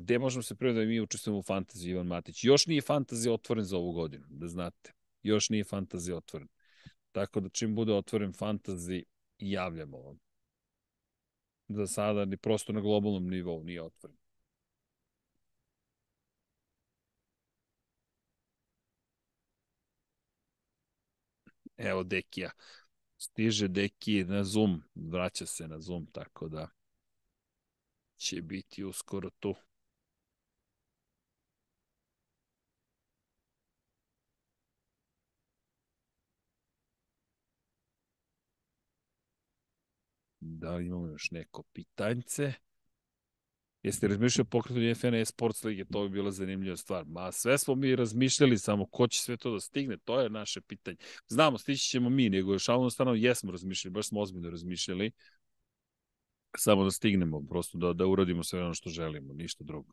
[0.00, 2.44] gde možemo se prvo da mi učestvujemo u fantaziji Ivan Matić.
[2.44, 4.92] Još nije fantazija otvoren za ovu godinu, da znate.
[5.22, 6.48] Još nije fantazija otvoren.
[7.12, 9.04] Tako da čim bude otvoren fantazi,
[9.38, 10.18] javljamo vam.
[11.68, 14.16] Za sada ni prosto na globalnom nivou nije otvoren.
[21.76, 22.50] Evo Dekija.
[23.18, 26.68] Stiže Deki na Zoom, vraća se na Zoom, tako da
[28.16, 29.54] će biti uskoro tu.
[40.40, 42.52] Da li imamo još neko pitanjce?
[43.82, 45.84] Jeste razmišljali o pokretanju FNA Sports Lige?
[45.84, 47.04] To bi bila zanimljiva stvar.
[47.06, 50.60] Ma sve smo mi razmišljali, samo ko će sve to da stigne, to je naše
[50.60, 50.96] pitanje.
[51.28, 55.12] Znamo, stići ćemo mi, nego još stvarno jesmo razmišljali, baš smo ozbiljno razmišljali.
[56.58, 59.92] Samo da stignemo, prosto da, da uradimo sve ono što želimo, ništa drugo.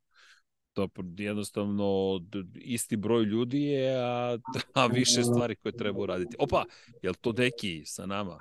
[0.73, 2.19] To jednostavno
[2.55, 4.37] isti broj ljudi je, a,
[4.73, 6.35] a više stvari koje treba uraditi.
[6.39, 6.63] Opa,
[7.01, 8.39] je li to Deki sa nama?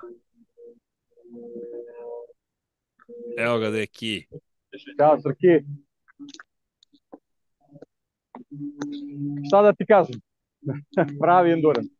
[3.37, 4.25] Evo ga, Deki.
[4.99, 5.65] Ćao, Srki.
[9.47, 10.21] Šta da ti kažem?
[11.21, 11.95] Pravi endurance.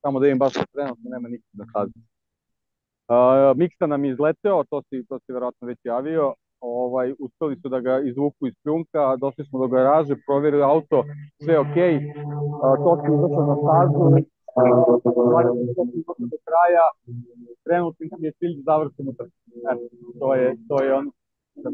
[0.00, 2.09] Samo da im baš trenutno nema nikog da kaže.
[3.10, 6.34] Uh, Miksa nam je izleteo, to si, to si verovatno već javio.
[6.60, 11.04] Ovaj, uspeli su da ga izvuku iz pljunka, došli smo do garaže, provjerili auto,
[11.44, 11.66] sve ok.
[11.66, 11.72] Uh,
[12.84, 14.02] to si izašao na stazu,
[16.32, 16.86] do kraja,
[17.64, 19.36] trenutno nam je cilj da završimo trku.
[20.20, 21.10] to je, to je ono
[21.54, 21.70] da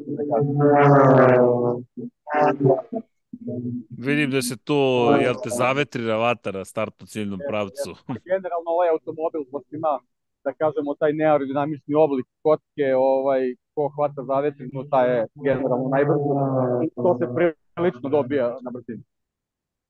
[3.99, 4.75] Vidim da se tu,
[5.21, 7.91] jel te zavetrira vata na startno ciljnom pravcu.
[8.25, 9.99] Generalno ovaj automobil pošto ima,
[10.47, 13.43] da kažemo, taj neaerodinamični oblik kocke, ovaj,
[13.75, 16.31] ko hvata zavetrinu, taj je generalno najbrži.
[16.85, 17.27] I to se
[17.75, 19.03] prilično dobija na brzini.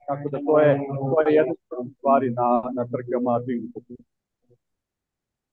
[0.08, 0.70] Tako da to je,
[1.12, 1.54] to je jedna
[1.98, 3.32] stvari na, na trkama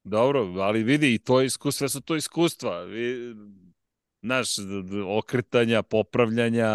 [0.03, 2.81] Dobro, ali vidi, i to je iskustvo, su to iskustva.
[2.81, 3.35] Vi,
[4.21, 4.47] naš,
[5.17, 6.69] okretanja, popravljanja,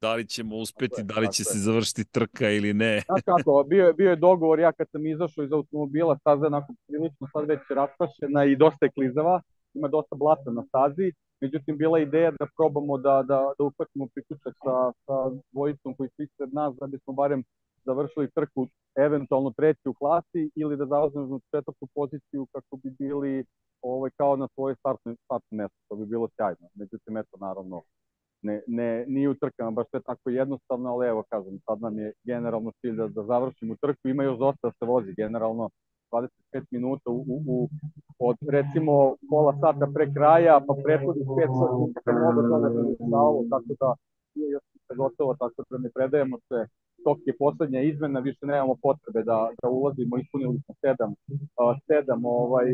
[0.00, 3.00] da li ćemo uspeti, da li će se završiti trka ili ne.
[3.06, 6.46] Znaš kako, bio je, bio je dogovor, ja kad sam izašao iz automobila, staza je
[6.46, 9.42] onako prilično sad već raspašena i dosta je klizava,
[9.74, 14.06] ima dosta blata na stazi, Međutim, bila je ideja da probamo da, da, da uhvatimo
[14.14, 15.14] priključak sa, sa
[15.52, 17.44] dvojicom koji su ispred nas, da bismo barem
[17.84, 23.44] završili trku eventualno treći u klasi ili da zauzmemo četvrtu poziciju kako bi bili
[23.82, 25.78] ovaj, kao na svoje startne, startne mesto.
[25.88, 26.68] To bi bilo sjajno.
[26.74, 27.82] Međutim, eto, naravno,
[28.42, 32.12] ne, ne, nije u trkama baš sve tako jednostavno, ali evo, kažem, sad nam je
[32.24, 34.08] generalno cilj da, da završimo trku.
[34.08, 35.70] Ima još dosta da se vozi generalno
[36.12, 36.28] 25
[36.70, 37.68] minuta u, u,
[38.18, 41.74] od recimo pola sata pre kraja, pa prethodnih 5 sata
[42.24, 43.94] mogu to ne predstavalo, tako da
[44.34, 46.66] nije još se gotovo, tako da ne predajemo se
[47.08, 51.10] tok je poslednja izmena, više nemamo potrebe da, da ulazimo, ispunili smo sedam,
[51.88, 52.68] sedam ovaj,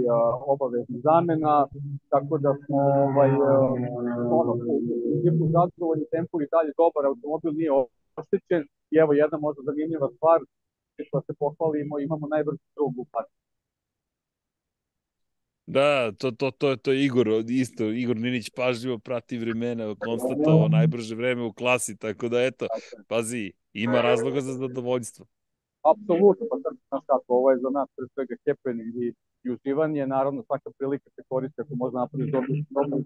[0.53, 1.55] obaveznih zamena,
[2.13, 3.31] tako da smo ovaj,
[4.41, 4.53] ono,
[5.43, 7.71] u zadovoljni tempo i dalje dobar, automobil nije
[8.21, 10.39] oštećen i evo jedna možda zanimljiva stvar,
[11.07, 13.44] što se pohvalimo, imamo najbrži strug u pati.
[15.67, 21.15] Da, to, to, to, to je Igor, isto, Igor Ninić pažljivo prati vremena, konstatovao najbrže
[21.15, 22.67] vreme u klasi, tako da eto,
[23.09, 25.27] pazi, ima razloga za zadovoljstvo.
[25.93, 26.57] Apsolutno, pa
[26.89, 31.11] znaš kako, ovo je za nas pre svega happening i, i uživanje, naravno svaka prilika
[31.11, 32.97] se koristi ako možda napraviš dobro, dobro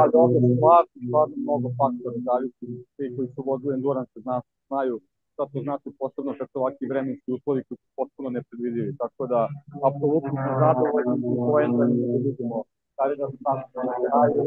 [0.00, 4.36] a dobro, stvarno, stvarno mnogo faktora zavisi, svi koji su vodili endurance zna,
[4.68, 5.00] znaju
[5.36, 8.96] šta to znači posebno kad su ovakvi vremenski uslovi koji su potpuno nepredvidivi.
[9.02, 9.40] Tako da,
[9.88, 12.56] apsolutno smo zadovoljni i poenta da vidimo
[12.96, 14.40] kada da stanemo na kraju.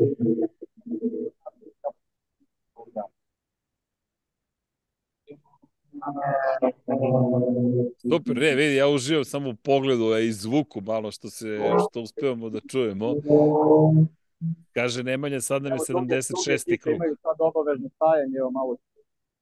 [8.11, 11.59] Super, ne, vidi, ja uživam samo u pogledu a i zvuku malo što se,
[11.89, 13.15] što uspevamo da čujemo.
[14.73, 16.77] Kaže Nemanja, sad nam je 76.
[16.81, 16.95] krug.
[16.95, 18.75] Imaju sad obavezno stajanje, evo malo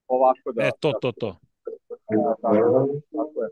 [0.08, 0.64] ovako da...
[0.64, 1.36] E, to, to, to.
[2.12, 3.50] Da, tako, je.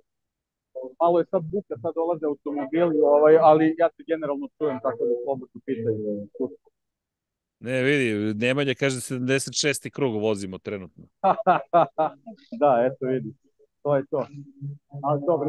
[1.01, 5.13] Malo je sad buka, sad dolaze automobili, ovaj, ali ja se generalno čujem tako da
[5.23, 6.27] slobodno pitaju.
[7.59, 9.89] Ne, vidi, Nemanja kaže 76.
[9.89, 11.03] krug vozimo trenutno.
[12.61, 13.33] da, eto vidi.
[13.83, 14.27] To je to.
[15.03, 15.47] Ali dobro,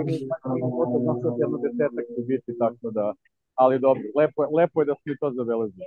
[0.79, 3.15] potrebno što jedno desetak će biti, tako da...
[3.55, 5.87] Ali dobro, lepo, je, lepo je da smo to zabeležili.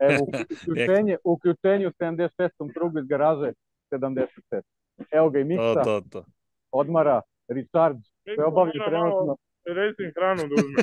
[0.00, 0.26] Evo,
[0.62, 2.72] uključenje, uključenje u 76.
[2.74, 3.52] krugu iz garaže
[3.92, 4.62] 77.
[5.10, 6.24] Evo ga i Miksa, To, to, to.
[6.72, 8.00] odmara, recharge,
[8.34, 9.36] sve obavlja trenutno.
[9.66, 10.82] Racing hranu da uzme.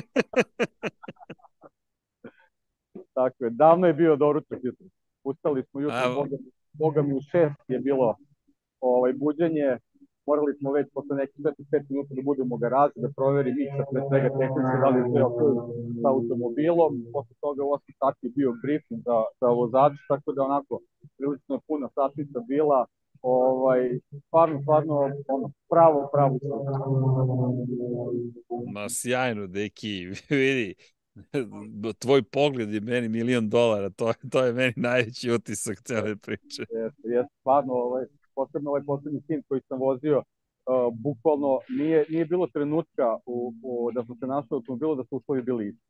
[3.14, 4.86] Tako je, davno je bio doručak jutro.
[5.24, 6.36] Ustali smo jutro, boga,
[6.72, 8.16] boga mi u šest je bilo
[8.80, 9.78] ovaj, buđenje,
[10.26, 14.00] morali smo već posle nekih 45 minuta da budemo u garaži, da proveri Miksa pre
[14.08, 15.40] svega tehnički da li je sve ok
[16.02, 20.40] sa automobilom, posle toga u 8 sati je bio briefing za, za vozača, tako da
[20.50, 20.72] onako
[21.16, 22.78] prilično je puna satnica bila,
[23.22, 24.94] ovaj, stvarno, stvarno,
[25.28, 26.38] ono, pravo, pravo
[28.72, 30.74] Ma sjajno, deki, vidi,
[31.98, 36.62] tvoj pogled je meni milion dolara, to, to je meni najveći utisak cele priče.
[36.70, 42.24] Jeste, jeste, stvarno, ovaj, posebno ovaj poslednji sin koji sam vozio, uh, bukvalno nije, nije
[42.24, 45.82] bilo trenutka u, u, da smo se našli u automobilu da su uslovi bili isti.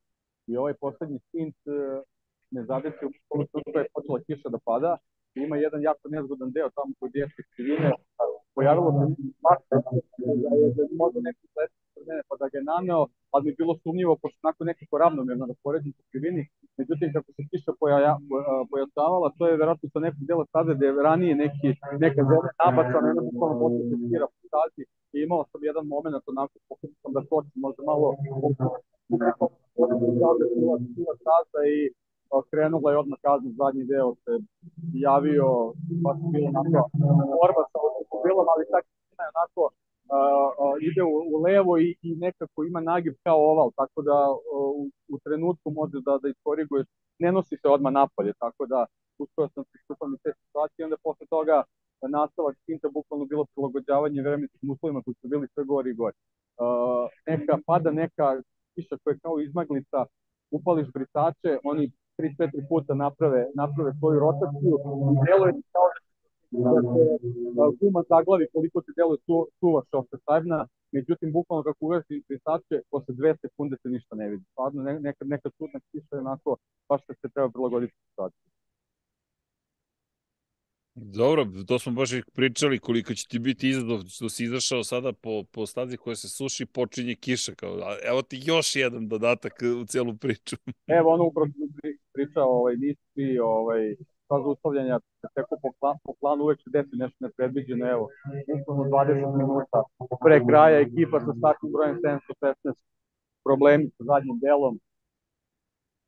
[0.47, 2.03] I ovaj poslednji stint uh,
[2.51, 4.97] me zadesio u trenutku je počela kiša da pada.
[5.35, 7.91] Ima jedan jako nezgodan deo tamo kod Ješke krivine.
[8.55, 9.05] Pojavilo se
[9.47, 9.77] maksa
[10.45, 13.03] da je da možda neki sled kod mene pa da ga je naneo,
[13.33, 16.43] ali mi je bilo sumnjivo pošto onako nekako ravnomjerno raspoređen po krivini.
[16.79, 20.87] Međutim, kako se kiša pojaja, po- pojačavala, to je verovatno sa nekog dela staze gde
[20.87, 21.69] je ranije neki,
[22.05, 24.83] neka zemlja nabacana, jedna bukvalno počeo se skira po stazi
[25.15, 28.07] i imao sam jedan moment onako, pokušao da skočim možda malo
[30.97, 32.10] bila staza i a,
[32.51, 34.33] krenula je odmah kazna zadnji deo se
[35.09, 35.47] javio,
[36.05, 36.81] pa se bilo onako
[37.41, 39.63] borba sa automobilom, ali tak je onako
[40.17, 40.19] a,
[40.89, 44.35] ide u, u levo i, i nekako ima nagib kao oval, tako da a,
[44.81, 46.87] u, u trenutku može da, da iskoriguješ,
[47.19, 48.87] ne nosi se odmah napolje, tako da
[49.19, 51.63] uspeo sam pristupam iz te situacije, onda posle toga
[52.09, 56.17] nastavak stinta bukvalno bilo prilagođavanje vremenskim uslovima koji su bili sve gori i gori.
[56.17, 58.27] Uh, neka pada neka
[58.75, 60.05] kiša koja je kao izmaglica,
[60.51, 64.75] upališ brisače, oni 3-4 puta naprave, naprave svoju rotaciju
[65.13, 65.87] i deluje kao
[66.51, 67.03] da se
[67.61, 72.77] uh, guma zaglavi koliko ti deluje su, suva šofe sajbna, međutim bukvalno kako uvesti brisače,
[72.91, 74.45] posle dve sekunde se ništa ne vidi.
[74.53, 76.57] Stvarno ne, neka, neka čudna kiša je onako
[76.89, 78.47] baš kad se treba prilagoditi situaciju.
[81.03, 85.45] Dobro, to smo baš pričali koliko će ti biti izazov što si izašao sada po,
[85.53, 87.55] po stazi koja se suši, počinje kiša.
[87.55, 90.57] Kao, evo ti još jedan dodatak u celu priču.
[90.99, 93.97] Evo ono upravo sam pri- pričao, ovaj, nisu svi ovaj,
[94.29, 98.09] faza ustavljanja se teku po, plan, po planu, uvek se desi nešto nepredviđeno, evo,
[98.49, 99.79] bukvalno 20 minuta
[100.25, 102.75] pre kraja ekipa sa startnim brojem 716
[103.45, 104.81] problemi sa zadnjim delom,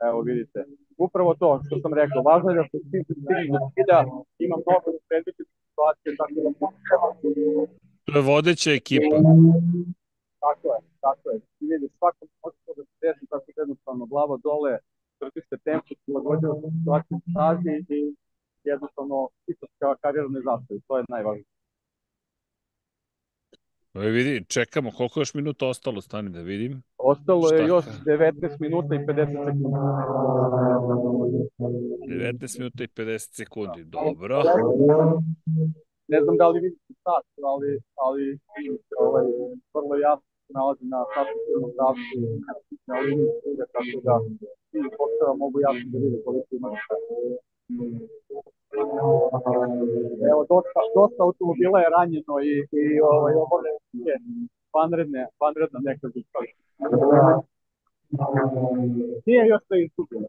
[0.09, 0.59] evo vidite,
[0.99, 3.99] upravo to što sam rekao, važno je da se svi stigli do cilja,
[4.45, 6.51] ima mnogo nepredviđenih situacije, tako da
[8.07, 9.17] To je vodeća ekipa.
[10.45, 11.37] Tako je, tako je.
[11.57, 14.73] Ti vidiš, svakom može to da se desi tako jednostavno, glava dole,
[15.19, 18.01] trpi se tempo, prilagođava se situaciju u stazi i
[18.73, 21.52] jednostavno isto kao karijera ne zastavi, to je najvažnije.
[23.95, 26.83] Evo vidi, čekamo koliko još minuta ostalo, stani da vidim.
[26.99, 29.65] Ostalo je još ka- 19 minuta i 50 sekundi.
[32.09, 34.43] 19 minuta i 50 sekundi, dobro.
[36.09, 38.23] Ne znam da li vidite sat, ali, ali
[38.59, 39.25] vidite, ovaj,
[39.75, 42.17] vrlo jasno se nalazi na sasvim pravcu,
[42.87, 43.07] ali
[43.45, 44.15] vidite, tako da
[44.71, 46.69] svi postava mogu jasno da vide koliko ima
[50.31, 52.53] Evo, dosta, dosta automobila je ranjeno i,
[52.83, 54.17] i ovaj, obavljaju je
[54.75, 56.55] vanredne, vanredna neka zustavlja.
[59.27, 60.29] Nije još to izgubljeno.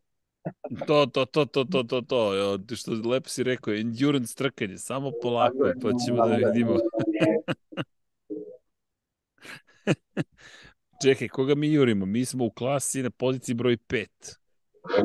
[0.87, 5.11] To, to, to, to, to, to, to, ti što lepo si rekao, endurance trkanje, samo
[5.21, 6.75] polako, pa ćemo da vidimo.
[11.03, 12.05] Čekaj, koga mi jurimo?
[12.05, 14.37] Mi smo u klasi na poziciji broj 5.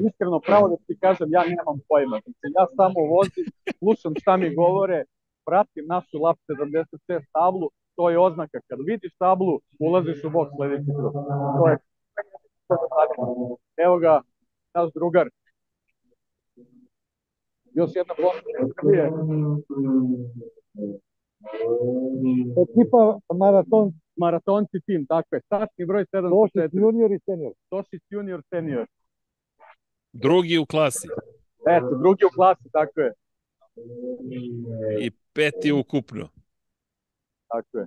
[0.08, 2.16] Iskreno pravo da ti kažem, ja nemam pojma.
[2.24, 3.46] Znači, ja samo vozim,
[3.78, 5.04] slušam šta mi govore,
[5.46, 8.58] pratim našu lap 76 tablu, to je oznaka.
[8.68, 11.12] Kad vidiš tablu, ulaziš u bok sledeći krug.
[11.58, 11.76] To je
[13.76, 14.20] Evo ga,
[14.74, 15.28] naš drugar.
[17.72, 18.14] Još jedna
[18.80, 19.04] Srbije.
[22.64, 25.40] Ekipa maraton, Maratonci tim, tako je.
[25.40, 27.52] Startni broj 7 Tošić junior i senior.
[27.70, 28.86] Tošić junior, senior.
[30.12, 31.08] Drugi u klasi
[31.68, 33.12] Eto, drugi u klasi, tako je.
[35.00, 36.28] i peti ukupno.
[37.48, 37.86] Tako je.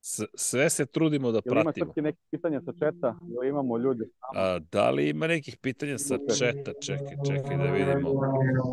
[0.00, 1.86] S, sve se trudimo da Jel ima pratimo.
[1.86, 3.18] Srki neki pitanja sa četa?
[3.28, 4.04] Jel imamo ljudi?
[4.34, 6.72] A, da li ima nekih pitanja sa četa?
[6.80, 8.10] Čekaj, čekaj da vidimo.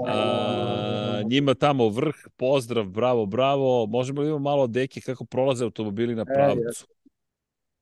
[0.07, 3.85] A, njima tamo vrh, pozdrav, bravo, bravo.
[3.85, 6.87] Možemo li imamo malo deki kako prolaze automobili na pravcu?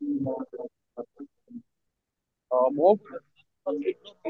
[0.01, 0.58] A,
[2.73, 3.03] mogu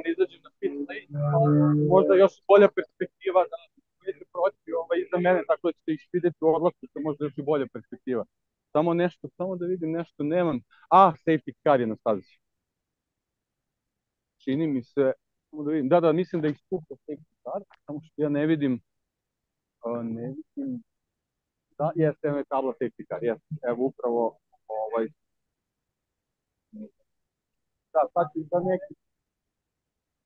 [0.04, 1.26] da izađem na pit lane,
[1.90, 3.58] možda još bolja perspektiva da
[4.10, 7.38] ide proći ovaj, iza mene, tako da ćete ih vidjeti u odlasku, to možda još
[7.38, 8.26] i bolja perspektiva.
[8.72, 10.60] Samo nešto, samo da vidim nešto, nemam.
[10.90, 12.36] A, safety car je na stazi.
[14.38, 15.12] Čini mi se,
[15.50, 18.46] samo da vidim, da, da, mislim da ih skupa safety car, samo što ja ne
[18.46, 18.82] vidim,
[19.84, 20.84] a, ne vidim,
[21.78, 25.08] da, jeste, evo je tabla safety car, jeste, evo upravo, ovaj,
[27.94, 28.92] da, sad ću za neki,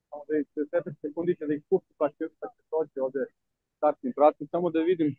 [0.10, 3.22] samo da ih 10 sekundi će da ih pusti, pa će, pa će doći ovde
[3.78, 5.10] startni pratim, samo da vidim,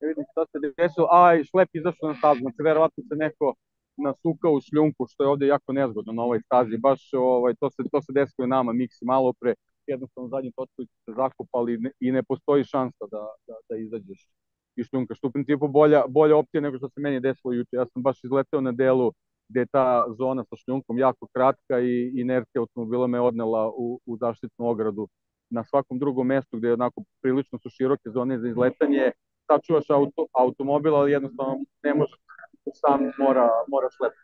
[0.00, 3.54] da vidim šta se desilo, a i šlep izašao na stazu, znači verovatno se neko
[3.96, 7.82] nasukao u šljunku, što je ovde jako nezgodno na ovoj stazi, baš ovaj, to se,
[7.92, 9.54] to se desilo i nama, Miksi malo pre,
[9.86, 14.28] jednostavno zadnji točkovi su se zakupali ne, i ne postoji šansa da, da, da izađeš
[14.76, 17.76] iz šljunka, što u principu bolja, bolja opcija nego što se meni desilo juče.
[17.76, 19.12] Ja sam baš izleteo na delu
[19.54, 24.16] gde je ta zona sa šljunkom jako kratka i inercija automobila me odnela u, u
[24.16, 25.08] zaštitnu ogradu.
[25.50, 29.12] Na svakom drugom mestu gde je onako prilično su široke zone za izletanje,
[29.46, 32.14] sačuvaš auto, automobil, ali jednostavno ne može,
[32.74, 34.23] sam mora, mora šlepati.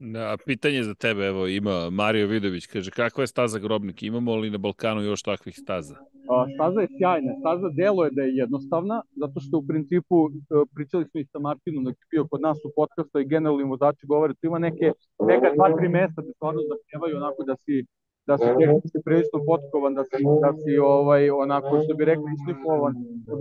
[0.00, 4.02] Da, pitanje za tebe, evo, ima Mario Vidović, kaže, kakva je staza Grobnik?
[4.02, 5.94] Imamo li na Balkanu još takvih staza?
[6.28, 10.32] A, staza je sjajna, staza delo je da je jednostavna, zato što u principu e,
[10.74, 14.06] pričali smo i sa Martinom dok je bio kod nas u podcastu i generalni vozači
[14.06, 14.86] govore, tu ima neke,
[15.30, 17.84] neka dva, tri mesta da stvarno zahtevaju onako da si
[18.28, 22.94] da si tehnički prilično potkovan, da si, da si ovaj, onako, što bi rekli, išlifovan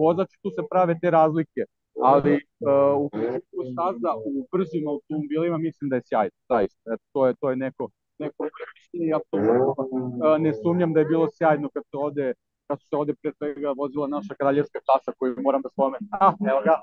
[0.03, 1.61] vozač, tu se prave te razlike
[2.03, 6.93] ali uh, u principu staza u brzim automobilima mislim da je sjajno, zaista.
[6.93, 8.43] Eto, to je to je neko neko
[8.75, 12.33] mišljenje, apsolutno uh, ne sumnjam da je bilo sjajno kad se ovde
[12.67, 16.09] kad su se ovde pre svega vozila naša kraljevska klasa koju moram da spomenem.
[16.11, 16.75] A, evo ga.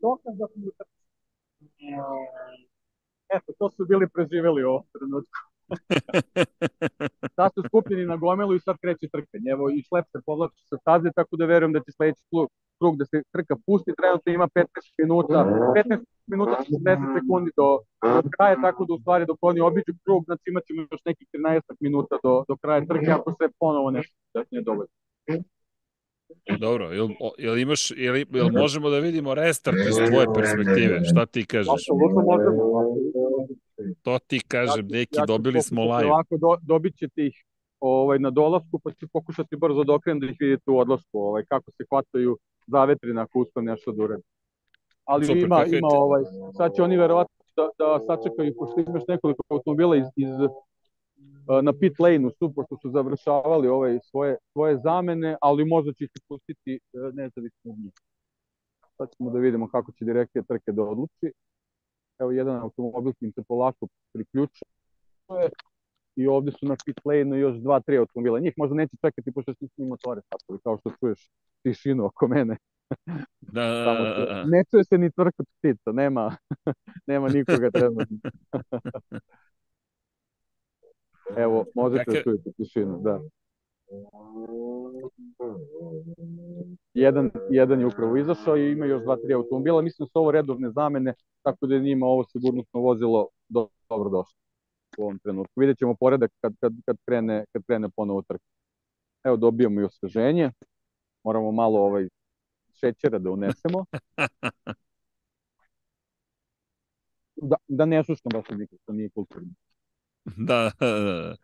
[0.00, 0.62] Dokaz da smo
[3.28, 5.38] Eto, to su bili preživeli u ovom trenutku.
[7.36, 9.50] Sad su skupljeni na gomelu i sad kreće trkanje.
[9.50, 12.22] Evo i šlep se povlači sa staze, tako da verujem da će sledeći
[12.78, 13.92] krug, da se trka pusti.
[13.98, 14.66] Trenutno ima 15
[14.98, 17.68] minuta, 15 minuta 60 sekundi do,
[18.22, 21.28] do kraja, tako da u stvari dok oni obiđu krug, znači imat ćemo još nekih
[21.32, 24.16] 13 minuta do, do kraja trke, ako se ponovo nešto
[24.50, 24.88] ne dovolji.
[26.58, 31.04] Dobro, jel, jel imaš, jel, jel možemo da vidimo restart iz tvoje perspektive?
[31.04, 31.86] Šta ti kažeš?
[34.02, 36.10] To ti kažem, neki, ja dobili smo live.
[36.10, 37.44] Ovako do, dobit ćete ih
[37.80, 41.44] ovaj, na dolasku, pa ću pokušati brzo da okrenem da ih vidite u odlasku, ovaj,
[41.44, 44.24] kako se hvataju zavetrina ako uspem nešto da uredim.
[45.04, 46.22] Ali Super, ima, ima ovaj,
[46.56, 50.28] sad će oni verovatno da, da sačekaju, pošto imaš nekoliko automobila iz, iz
[51.62, 56.10] na pit lane-u su, pošto su završavali ovaj, svoje, svoje zamene, ali možda će ih
[56.28, 57.92] pustiti eh, nezavisno od njih.
[58.96, 61.32] Sad ćemo da vidimo kako će direkcija trke da odluči.
[62.18, 64.70] Evo jedan automobil im se polako priključuje
[66.16, 68.40] i ovde su na pit lane još dva, tri automobila.
[68.40, 71.30] Njih možda neće čekati pošto su svi motore sačuli, kao što čuješ
[71.62, 72.56] tišinu oko mene.
[73.40, 74.44] Da, da, da, se, da.
[74.44, 76.36] ne čuje se ni trkot ptica, nema,
[77.06, 78.18] nema nikoga trenutno.
[81.36, 83.20] Evo, možete da čujete tišinu, da.
[86.94, 89.82] Jedan, jedan je upravo izašao i ima još dva, tri automobila.
[89.82, 94.10] Mislim da su ovo redovne zamene, tako da je njima ovo sigurnosno vozilo do, dobro
[94.10, 94.38] došlo
[94.98, 95.60] u ovom trenutku.
[95.60, 98.44] Vidjet ćemo poredak kad, kad, kad, krene, kad krene ponovo trka.
[99.24, 100.50] Evo, dobijamo i osveženje.
[101.24, 102.08] Moramo malo ovaj
[102.72, 103.84] šećera da unesemo.
[107.36, 109.48] Da, da ne šuškam baš nikog, to nije kulturno.
[110.36, 111.36] Da, da, da.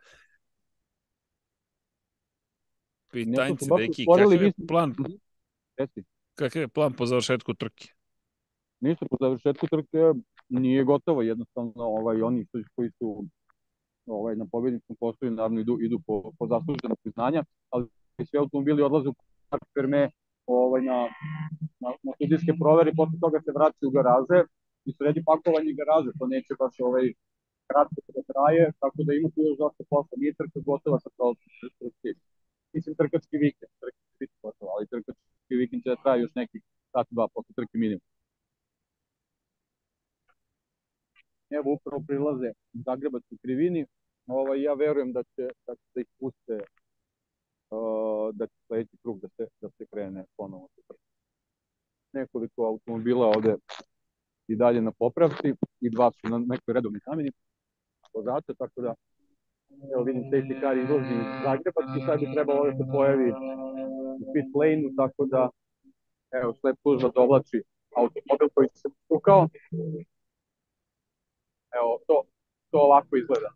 [3.12, 4.94] Pitanjci, baš neki, otvorili, kakav je plan,
[6.34, 7.88] kakav je plan po završetku trke?
[8.80, 9.98] Ništa, po završetku trke
[10.48, 13.24] nije gotovo, jednostavno ovaj, oni koji su
[14.06, 17.86] ovaj, na pobedničkom postoju, naravno idu, idu po, po zaslužena priznanja, ali
[18.30, 19.14] svi automobili odlaze u
[19.48, 20.10] Park Ferme
[20.46, 20.98] ovaj, na,
[21.80, 24.44] na, na sudijske provere i posle toga se vraćaju u garaže
[24.84, 27.12] i sredi pakovanje garaže, to neće baš ovaj,
[27.70, 31.48] kratko da traje, tako da ima tu još dosta posla, nije trka gotova sa prolazom
[32.74, 37.06] Mislim trkački vikend, trkački vikend gotova, ali trkački vikend će da traje još nekih sat,
[37.10, 38.10] dva posle trke minimum.
[41.50, 43.86] evo upravo prilaze u Zagrebačkoj krivini.
[44.26, 46.54] Ovaj, ja verujem da će, da će da ih puste
[47.70, 51.06] uh, da će sledeći krug da se, da se krene ponovo sa trkom.
[52.12, 53.56] Nekoliko automobila ovde
[54.48, 57.30] i dalje na popravci i dva su na nekoj redovnoj zameni
[58.14, 58.94] vozača, tako da
[59.94, 63.30] evo vidim safety car izlazi iz Zagrebački, sad bi trebalo da se pojavi
[64.22, 65.48] u pit lane-u, tako da
[66.40, 67.62] evo sled služba dovlači
[67.96, 69.48] automobil koji se pukao.
[71.78, 72.22] Evo, to,
[72.70, 73.50] to ovako izgleda.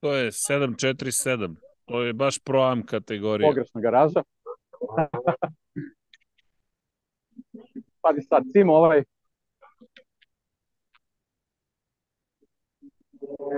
[0.00, 1.56] To je 747.
[1.84, 3.48] To je baš pro-am kategorija.
[3.48, 4.22] Pogrešna garaža.
[8.04, 9.02] Pazi sad, Simo ovaj...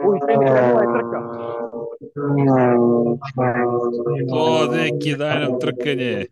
[0.09, 1.19] Uj, vidi kakva je trka.
[4.31, 4.43] To,
[4.73, 6.27] neki, daj nam trkanje.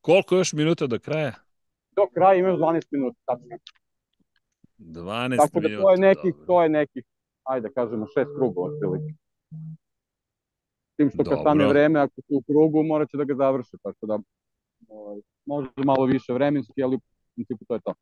[0.00, 1.49] Koliko još minuta do kraja?
[1.96, 3.56] Do kraja imaju 12 minuta, tačno.
[4.78, 6.46] 12 Tako da to je nekih, dobro.
[6.46, 7.04] to je nekih,
[7.42, 9.14] ajde da kažemo, šest krugova otprilike.
[10.96, 14.06] Tim što kad stane vreme, ako su u krugu, morat će da ga završe, tako
[14.06, 14.18] da
[14.88, 17.00] ovaj, možda malo više vremenski, ali u
[17.34, 17.94] principu to je to.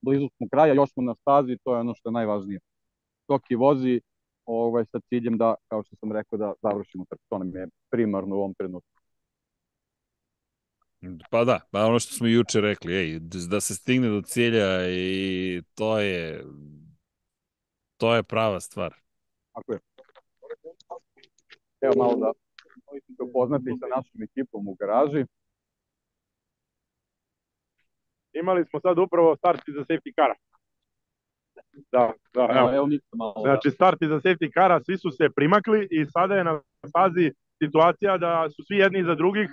[0.00, 2.60] Blizu smo kraja, još smo na stazi, to je ono što je najvažnije.
[3.26, 4.00] Toki vozi
[4.44, 7.24] ovaj, sa ciljem da, kao što sam rekao, da završimo trku.
[7.28, 8.97] To nam je primarno u ovom trenutku.
[11.30, 13.18] Pa da, pa ono što smo juče rekli, ej,
[13.50, 16.44] da se stigne do cilja i to je
[17.96, 18.94] to je prava stvar.
[19.52, 19.78] Tako je.
[21.80, 22.32] Evo malo da
[23.16, 25.24] se upoznati sa našom ekipom u garaži.
[28.32, 30.34] Imali smo sad upravo start za safety kara.
[31.92, 32.74] Da, da, evo.
[32.74, 33.34] Evo, malo.
[33.34, 33.40] da.
[33.40, 36.60] Znači, start za safety kara, svi su se primakli i sada je na
[36.92, 39.50] fazi situacija da su svi jedni za drugih.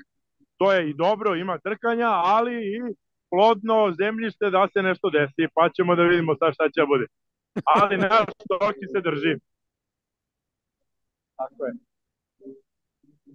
[0.57, 2.75] To je i dobro, ima trkanja, ali i
[3.29, 7.05] plodno zemljište da se nešto desi, pa ćemo da vidimo sad šta će da bude.
[7.75, 8.27] Ali naš
[8.61, 9.33] Roki se drži.
[11.37, 11.73] Tako je.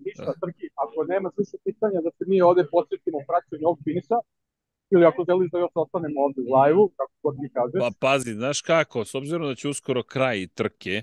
[0.05, 4.17] Ništa, Trki, ako nema više pitanja da se mi ovde podsjetimo praćenju ovog finisa,
[4.91, 7.79] ili ako želiš da još ostanemo ovde u live-u, kako god mi kažeš.
[7.79, 11.03] Pa pazi, znaš kako, s obzirom da će uskoro kraj trke,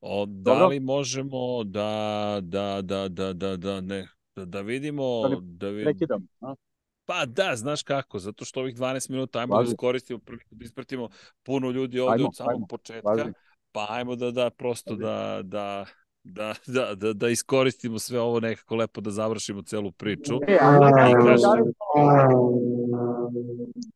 [0.00, 0.66] o, da Dobro.
[0.66, 5.84] li možemo da, da, da, da, da, da, ne, da, da vidimo, Da da vidimo,
[5.84, 6.28] Prekidam.
[6.40, 6.54] A?
[7.04, 9.70] pa da, znaš kako, zato što ovih 12 minuta, ajmo da Važi.
[9.70, 11.08] iskoristimo, priliku da ispratimo
[11.42, 13.32] puno ljudi ovde Ajmo, od samog ajmo, početka, važi.
[13.72, 15.02] pa ajmo da, da, prosto Važi.
[15.02, 15.86] da, da,
[16.24, 20.34] da, da, da, da iskoristimo sve ovo nekako lepo da završimo celu priču.
[20.48, 20.76] E, a
[21.10, 21.72] I kaže- drugari,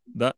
[0.07, 0.33] Da.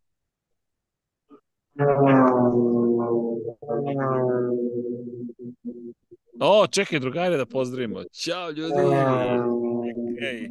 [6.45, 8.01] O, čekaj, drugari da pozdravimo.
[8.13, 8.75] Ćao ljudi!
[10.23, 10.49] Ej,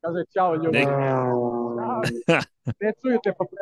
[0.00, 0.78] kaže čao ljudi.
[0.78, 1.74] Nek- Ćao.
[2.80, 3.44] Ne čujete pa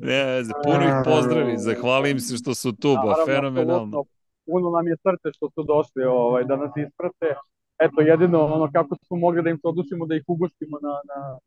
[0.00, 4.04] ne veze, puno ih pozdravi, zahvalim se što su tu, ba, Naravno, fenomenalno.
[4.46, 7.26] Puno nam je srce što su došli ovaj, da nas isprate.
[7.78, 11.38] Eto, jedino ono kako smo mogli da im se odlučimo da ih ugostimo na, na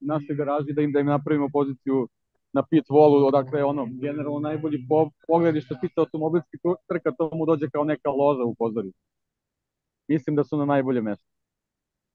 [0.00, 2.08] našoj garaži, da im, da im napravimo poziciju
[2.52, 7.30] na pit wallu, odakle ono, generalno najbolji po, pogledi što se tiče automobilskih trka, to
[7.32, 9.00] mu dođe kao neka loža u pozorištu.
[10.08, 11.26] Mislim da su na najbolje mesto.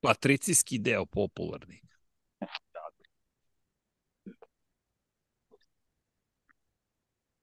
[0.01, 1.81] Patricijski deo popularni.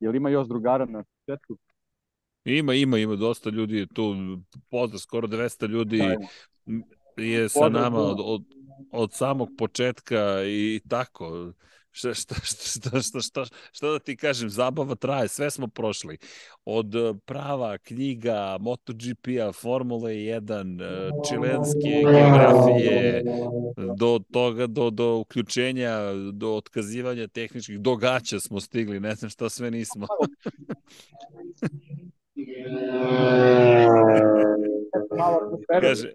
[0.00, 1.56] Jel ima još drugara na četku?
[2.44, 4.14] Ima, ima, ima dosta ljudi je tu,
[4.70, 6.28] pozdrav, skoro 200 ljudi Sjajno.
[7.16, 8.44] je sa Pozdrav nama od, od,
[8.92, 11.52] od samog početka i tako.
[11.92, 16.18] Šta, šta, šta, šta, šta, šta da ti kažem, zabava traje, sve smo prošli.
[16.64, 23.24] Od eh, prava, knjiga, MotoGP-a, Formule 1, eh, čilenske geografije,
[23.96, 25.96] do toga, do, do uključenja,
[26.32, 30.06] do otkazivanja tehničkih događa smo stigli, ne znam šta sve nismo.
[35.80, 36.12] Kaže,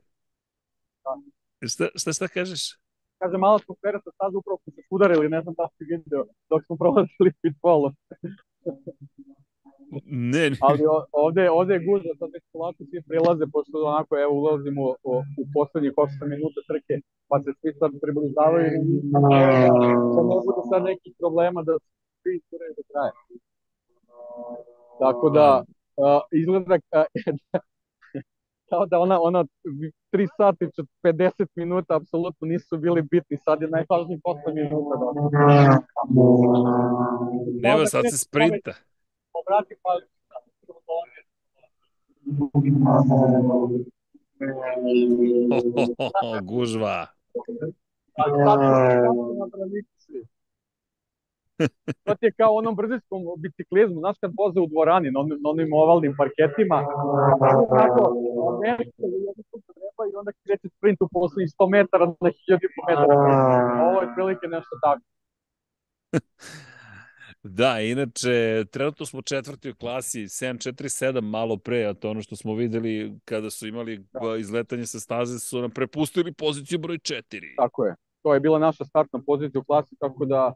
[1.67, 2.86] šta, šta, šta kažeš?
[3.19, 6.61] Kaže malo atmosfera sa stazu upravo smo se udarili, ne znam da si video, dok
[6.65, 7.89] smo prolazili pit polo.
[10.05, 10.57] Ne, ne.
[10.67, 10.81] Ali
[11.11, 15.13] ovde, ovde je gužva, sad već polako svi prilaze, pošto onako, evo, ulazimo u, u,
[15.41, 16.93] u poslednjih 8 minuta trke,
[17.29, 18.75] pa se svi sad približavaju i
[20.15, 21.73] da ne bude sad nekih problema da
[22.21, 23.13] svi isturaju do kraja.
[24.99, 25.63] Tako da,
[26.05, 27.03] a, izgleda, a,
[28.69, 29.45] kao da ona, ona
[30.11, 30.67] 3 sati i
[31.03, 34.95] 50 minuta apsolutno nisu bili bitni, sad je najvažniji posle minuta.
[35.31, 35.79] Da.
[37.61, 38.73] Nema, sad se sprinta.
[39.33, 40.17] Obrati pažnju.
[46.49, 47.07] Gužva.
[48.17, 50.25] Ali sad su na braniku svi.
[52.05, 55.49] To ti je kao onom brzinskom biciklizmu, znaš kad voze u dvorani, na onim, na
[55.49, 56.79] onim ovalnim parketima,
[57.79, 58.01] tako,
[58.63, 63.13] nešto jedno puta treba i onda kreće sprint u poslednjih 100 metara na 1000 metara.
[63.89, 65.03] Ovo je prilike nešto tako.
[67.43, 72.55] Da, inače, trenutno smo četvrti u klasi, 747 malo pre, a to ono što smo
[72.55, 74.37] videli kada su imali da.
[74.39, 77.21] izletanje sa staze, su nam prepustili poziciju broj 4.
[77.57, 77.95] Tako je.
[78.23, 80.53] To je bila naša startna pozicija u klasi, tako da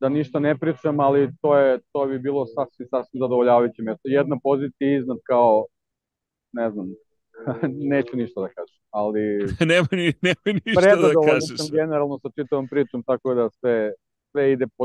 [0.00, 4.08] da ništa ne pričam, ali to je to bi bilo sasvim sasvim zadovoljavajuće mesto.
[4.08, 5.66] Jedna pozicija iznad kao
[6.52, 6.86] ne znam,
[7.92, 9.20] neću ništa da kažem, ali
[9.72, 11.56] nema ni nema ništa da kažeš.
[11.56, 13.92] sam generalno sa čitavom pričom, tako da sve
[14.32, 14.84] sve ide po,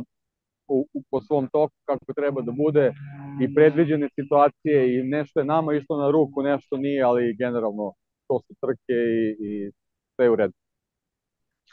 [0.67, 2.93] u, u, po svom toku kako treba da bude
[3.41, 7.93] i predviđene situacije i nešto je nama išlo na ruku, nešto nije, ali generalno
[8.27, 9.71] to su trke i, i
[10.15, 10.53] sve u redu.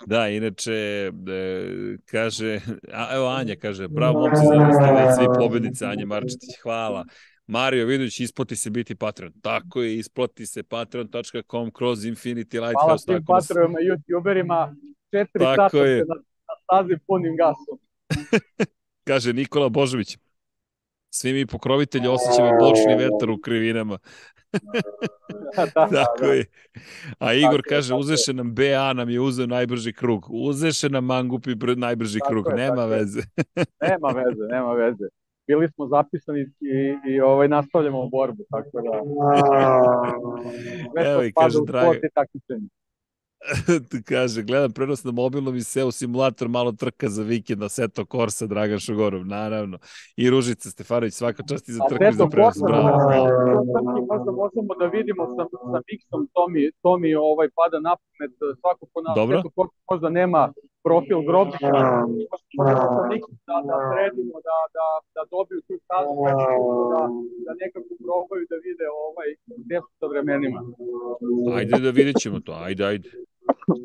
[0.06, 2.60] Da, inače, e, kaže,
[2.92, 7.04] a, evo Anja kaže, bravo momci za svi pobednice Anja Marčetić, hvala.
[7.46, 9.32] Mario Vidović, isplati se biti Patreon.
[9.42, 12.84] Tako je, isplati se patreon.com kroz Infinity Lighthouse.
[12.84, 14.74] Hvala svim da Patreonima i YouTuberima,
[15.10, 15.98] četiri tako sata je.
[15.98, 16.14] na,
[16.48, 17.78] na stazi punim gasom.
[19.08, 20.18] kaže Nikola Božović,
[21.10, 23.98] svi mi pokrovitelji osjećamo bočni vetar u krivinama.
[25.56, 26.32] da, da, Tako da.
[26.32, 26.44] je.
[27.18, 30.26] A Igor tako kaže, uzeše nam BA, nam je uzeo najbrži krug.
[30.30, 32.46] Uzeše nam Mangupi najbrži tako krug.
[32.48, 33.20] Je, nema veze.
[33.90, 35.04] nema veze, nema veze.
[35.46, 38.90] Bili smo zapisani i, i ovaj, nastavljamo borbu, tako da...
[41.10, 41.94] Evo i kaže, drago.
[44.08, 48.46] kaže, gledam prenos na mobilnom i SEO simulator, malo trka za vikend na Seto Corsa,
[48.46, 49.78] Dragan Šogorov, naravno.
[50.16, 52.58] I Ružica Stefanović, svaka čast i za trku i za prenos.
[52.62, 52.88] Bravo.
[54.10, 58.34] Možda možemo da vidimo sa, sa Mixom, to mi, to mi ovaj, pada na pamet,
[58.60, 59.36] svako ko na Dobro.
[59.36, 60.52] Seto Corsa možda nema
[60.86, 61.70] profil grobnika,
[63.48, 66.12] da, da sredimo, da, da, da dobiju tu stazu,
[66.92, 67.02] da,
[67.46, 69.28] da nekako probaju da vide ovaj,
[69.64, 70.60] gde su sa vremenima.
[71.56, 73.08] Ajde da vidjet ćemo to, ajde, ajde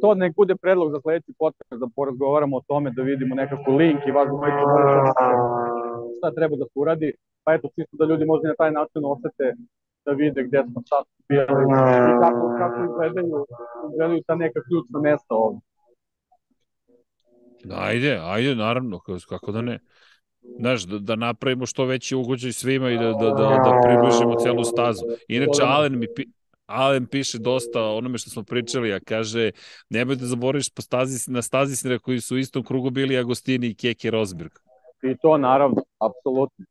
[0.02, 4.00] to nek bude predlog za sledeći podcast da porazgovaramo o tome, da vidimo nekako link
[4.08, 4.52] i važno koji
[6.18, 7.14] šta treba da se uradi,
[7.44, 9.46] pa eto, čisto da ljudi možda na taj način osete
[10.06, 13.46] da vide gde smo sad bili i kako, kako izgledaju,
[13.92, 15.60] izgledaju ta neka ključna mesta ovde.
[17.72, 19.80] Ajde, ajde, naravno, kako da ne.
[20.60, 24.64] Znaš, da, da napravimo što veći ugođaj svima i da, da, da, da približimo celu
[24.64, 25.02] stazu.
[25.28, 26.08] Inače, Alen mi,
[26.68, 29.52] Alen piše dosta onome što smo pričali, a kaže,
[29.90, 33.76] nemoj da zaboriš po stazi, na stazi koji su u istom krugu bili Agostini i
[33.76, 34.52] Keke Rosberg.
[35.04, 36.66] I to naravno, apsolutno.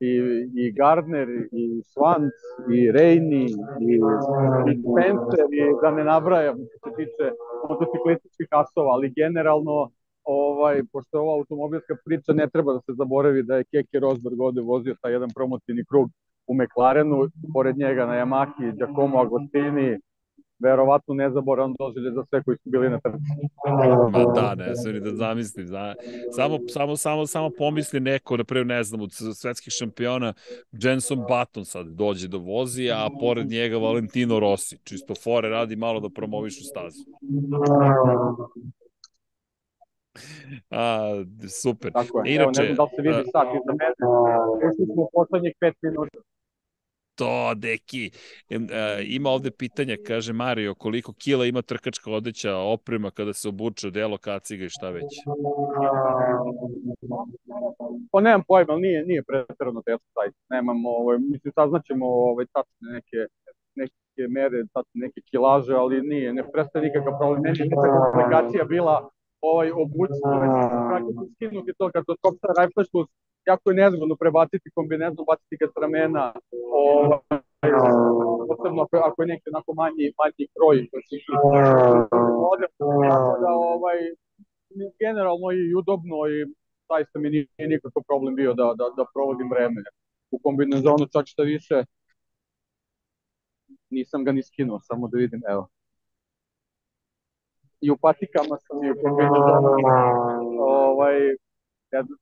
[0.00, 0.12] I,
[0.54, 2.32] i Gardner, i Svans,
[2.74, 3.94] i Reini, i,
[4.70, 7.24] i Spencer, i da ne nabrajam što se tiče
[7.68, 9.90] motociklističkih asova, ali generalno
[10.24, 14.40] ovaj, pošto je ova automobilska priča, ne treba da se zaboravi da je Keke Rosberg
[14.40, 16.10] ovde vozio taj jedan promotivni krug
[16.46, 19.98] u McLarenu, pored njega na Yamahi, Giacomo Agostini,
[20.58, 23.18] verovatno nezaboran doživlje za sve koji su bili na trci.
[24.12, 25.66] Ma da, ne, sve da zamislim.
[25.66, 25.94] Zna.
[26.36, 30.32] Samo, samo, samo, samo pomisli neko, na prvi, ne znam, od svetskih šampiona,
[30.72, 34.78] Jenson Button sad dođe do vozi, a pored njega Valentino Rossi.
[34.84, 37.04] Čisto fore radi malo da promoviš u stazu.
[40.70, 41.10] A,
[41.62, 41.92] super.
[41.92, 42.34] Tako je.
[42.34, 44.02] Inače, Evo, ne znam da se vidi sad iza mene.
[44.68, 46.18] Ušli smo u poslednjih pet minuta
[47.14, 48.10] to, deki.
[48.50, 48.58] E,
[49.06, 54.18] ima ovde pitanja, kaže Mario, koliko kila ima trkačka odeća, oprema kada se obuče, delo,
[54.18, 55.12] kaciga i šta već?
[58.12, 60.28] Pa nemam pojma, ali nije, nije pretarano teško taj.
[60.50, 63.20] Nemam, ovaj, mislim, saznaćemo ovaj, tačne neke,
[63.74, 67.42] neke mere, tačne neke kilaže, ali nije, ne prestaje nikakav problem.
[67.42, 67.70] Meni je
[68.04, 69.10] komplikacija bila
[69.40, 70.20] ovaj obući,
[70.90, 72.84] praktično skinuti to kad to skopsa rifle
[73.46, 76.32] jako je nezgodno prebaciti kombinezon, baciti ga s ramena,
[76.72, 77.18] ovaj,
[78.48, 80.78] posebno ako, ako je neki onako manji, manji kroj,
[83.42, 83.98] da ovaj,
[85.00, 86.36] generalno i udobno i
[86.88, 89.82] zaista mi nije nikakav problem bio da, da, da provodim vreme
[90.30, 91.84] u kombinezonu, čak što više
[93.90, 95.68] nisam ga ni skinuo, samo da vidim, evo.
[97.80, 99.68] I u patikama sam i u kombinezonu.
[100.60, 101.16] Ovaj,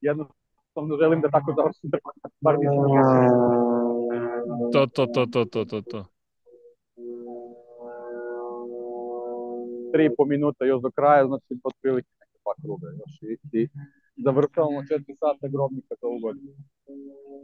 [0.01, 0.27] jedno,
[0.75, 1.97] jednostavno želim da tako završim da
[2.41, 2.75] bar nisam
[4.73, 6.05] To, to, to, to, to, to, to.
[9.93, 13.67] tri i po minuta još do kraja, znači otprilike neke dva kruga još i, i
[14.25, 16.51] završavamo 4 sata grobnika za ovu godinu.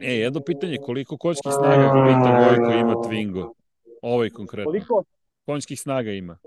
[0.00, 3.52] E, jedno pitanje, koliko konjskih snaga Vita Vojko ima Twingo?
[4.02, 4.70] Ovaj konkretno.
[4.70, 5.04] Koliko?
[5.46, 6.38] Konjskih snaga ima.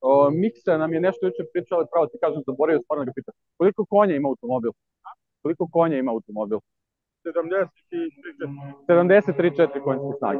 [0.00, 3.34] O, Miksa nam je nešto juče pričao, ali pravo ti kažem, zaboravio stvarno ga pitam.
[3.56, 4.70] Koliko konja ima automobil?
[5.46, 6.58] Koliko konja ima automobil?
[8.88, 10.38] 73-4 konjske snage.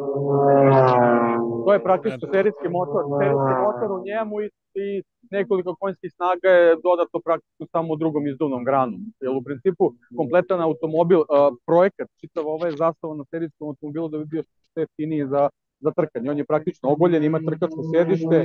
[1.64, 4.46] To je praktično serijski motor, serijski motor u njemu i,
[4.82, 4.86] i
[5.30, 8.96] nekoliko konjskih snaga je dodato praktično samo u drugom izduvnom granu.
[9.20, 9.84] Jer u principu
[10.16, 11.26] kompletan automobil, uh,
[11.66, 15.42] projekat, čitav ovaj zastava na serijskom automobilu da bi bio što jeftiniji za,
[15.80, 16.30] za trkanje.
[16.30, 18.38] On je praktično ogoljen, ima trkačko sedište,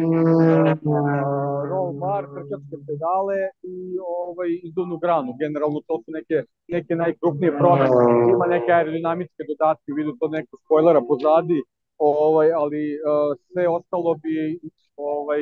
[1.70, 3.78] roll bar, trkačke pedale i
[4.26, 5.36] ovaj, izduvnu granu.
[5.40, 7.96] Generalno to su neke, neke najkrupnije promene.
[8.36, 11.60] Ima neke aerodinamičke dodatke u vidu to nekog spojlera pozadi,
[11.98, 14.60] ovaj, ali uh, sve ostalo bi
[14.96, 15.42] ovaj,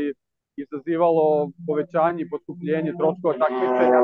[0.63, 3.99] izazivalo povećanje i poskupljenje troškova takmičenja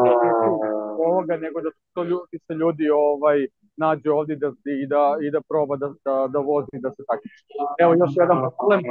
[1.07, 3.39] ovoga, nego da to ljudi, se ljudi ovaj,
[3.77, 4.47] nađe ovdje da,
[4.83, 7.43] i, da, i da proba da, da, da vozi i da se takmiči.
[7.79, 8.81] Evo još jedan problem.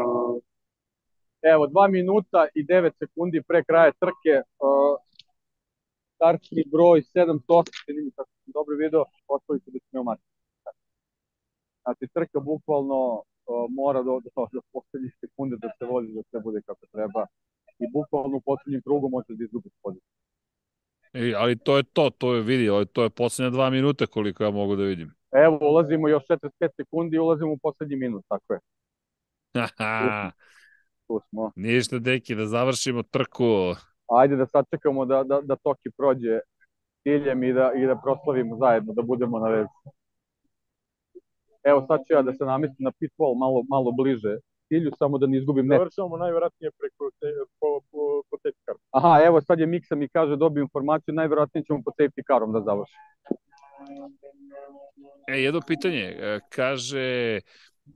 [1.53, 4.35] Evo, 2 minuta i 9 sekundi pre kraja trke,
[4.67, 4.97] uh,
[6.15, 10.71] startni broj 708, čini mi tako sam dobro video, otvorite da pneumatika.
[11.83, 13.23] Znači, trka bukvalno uh,
[13.79, 17.27] mora do, do, do poslednjih sekunde da se vozi, da sve bude kako treba
[17.83, 20.24] i bukvalno u poslednjem krugu može da izgubi poziciju.
[21.15, 24.51] E, ali to je to, to je vidi, to je poslednja dva minuta koliko ja
[24.51, 25.15] mogu da vidim.
[25.33, 28.61] Evo, ulazimo još 45 sekundi i ulazimo u poslednji minut, tako je.
[31.07, 31.53] Tu smo.
[31.57, 33.75] ništa deki, da završimo trku.
[34.09, 36.39] Ajde da sačekamo da, da, da Toki prođe
[37.03, 39.69] ciljem i da, i da proslavimo zajedno, da budemo na vezi.
[41.65, 44.37] Evo sad ću ja da se namestim na pit wall malo, malo bliže
[44.69, 45.79] cilju, samo da ne izgubim net.
[45.79, 47.27] Završavamo najvjerojatnije preko te,
[47.61, 48.79] po, po, po safety caru.
[48.91, 52.61] Aha, evo sad je Miksa mi kaže dobio informaciju, najverovatnije ćemo po safety carom da
[52.61, 53.03] završimo.
[55.29, 57.41] E, jedno pitanje, e, kaže,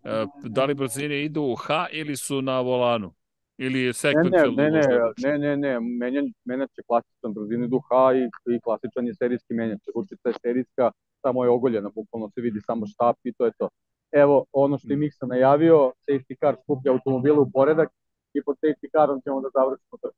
[0.05, 3.15] e, da li brzine idu u H ili su na volanu?
[3.59, 4.57] Ili je sekvencijalno?
[4.57, 9.07] ne, ne, ne, ne, ne, ne, menjan, menjač je klasičan brzini duha i, i klasičan
[9.07, 9.81] je serijski menjač.
[9.95, 10.91] Ručica je serijska,
[11.23, 13.69] samo je ogoljena, bukvalno se vidi samo štap i to je to.
[14.13, 17.89] Evo, ono što je Miksa najavio, safety car skuplja automobile u poredak
[18.35, 20.17] i pod safety carom ćemo da završimo trku.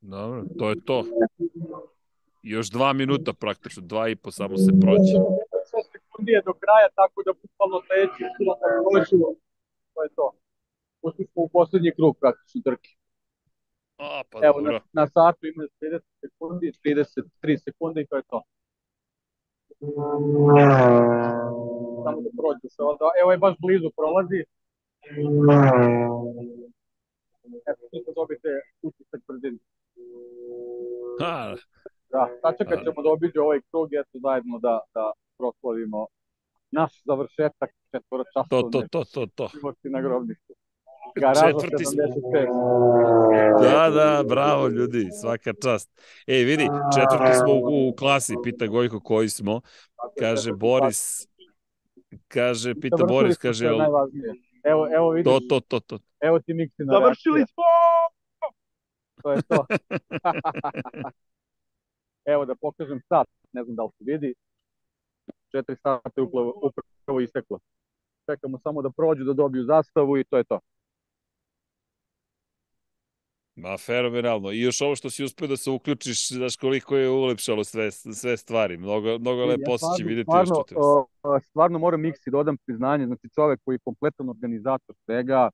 [0.00, 1.04] Dobro, to je to.
[2.42, 5.16] Još dva minuta praktično, dva i po samo se prođe.
[5.70, 9.36] Sve sekundi je do kraja, tako da bukvalno sledeći krug prođu,
[9.94, 10.32] to je to.
[11.02, 12.90] Ušli smo u poslednji krug praktično trke.
[13.98, 14.72] A, pa Evo, dobro.
[14.72, 18.42] na, na satu ima 30 sekundi, 33 sekunde i to je to.
[22.04, 23.04] Samo da prođe se onda.
[23.22, 24.40] Evo je baš blizu prolazi.
[27.70, 28.48] Evo, tu dobite
[28.82, 29.58] utisak brzine.
[31.20, 31.54] Ha,
[32.12, 36.06] Da, sačekat ćemo da obiđe ovaj krug eto zajedno da, da proslavimo
[36.70, 39.48] naš završetak četvora to, to, to, to, to.
[39.54, 40.52] živosti na grobništu.
[41.20, 42.02] Garaža Četvrti smo.
[42.02, 43.62] 75.
[43.62, 45.90] Da, da, bravo ljudi, svaka čast.
[46.26, 49.60] E, vidi, četvrti smo u, u klasi, pita Gojko koji smo.
[50.18, 51.28] Kaže Boris,
[52.28, 53.66] kaže, pita Boris, kaže.
[54.64, 55.98] Evo, evo vidiš, to, to, to, to.
[56.20, 57.62] evo ti Miksina Završili smo!
[59.22, 59.66] To je to.
[62.34, 64.34] evo da pokažem sat, ne znam da li se vidi.
[65.52, 67.58] Četiri sata je upravo, upravo isteklo.
[68.30, 70.60] Čekamo samo da prođu, da dobiju zastavu i to je to.
[73.56, 74.50] Ma, fenomenalno.
[74.52, 78.36] I još ovo što si uspio da se uključiš, znaš koliko je ulepšalo sve, sve
[78.36, 78.76] stvari.
[78.76, 80.76] Mnogo, mnogo lepo osjećaj videti još stvarno, četiri.
[81.22, 85.50] o, stvarno moram Miksi da odam priznanje, znači čovek koji je kompletan organizator svega,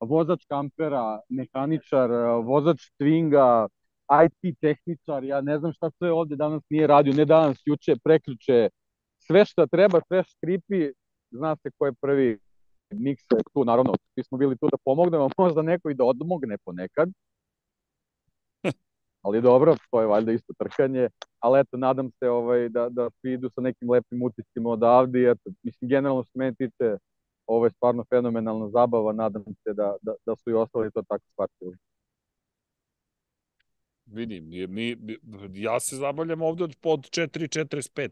[0.00, 2.10] vozač kampera, mehaničar,
[2.44, 3.68] vozač Twinga,
[4.24, 8.68] IT tehničar, ja ne znam šta sve ovde danas nije radio, ne danas, juče, prekjuče,
[9.18, 10.92] sve šta treba, sve škripi,
[11.30, 12.38] zna se ko je prvi
[12.90, 16.58] Miksa je tu, naravno, svi smo bili tu da pomognemo, možda neko i da odmogne
[16.64, 17.08] ponekad,
[19.22, 21.08] ali dobro, to je valjda isto trkanje,
[21.40, 25.50] ali eto, nadam se ovaj, da, da svi idu sa nekim lepim utiscima odavde eto,
[25.62, 26.98] mislim, generalno što mene tiče,
[27.46, 31.24] ovo je stvarno fenomenalna zabava, nadam se da, da, da su i ostali to tako
[31.32, 31.76] shvatili.
[34.06, 34.96] Vidim, mi, mi-
[35.54, 38.10] ja se zabavljam ovde od, od 4.45.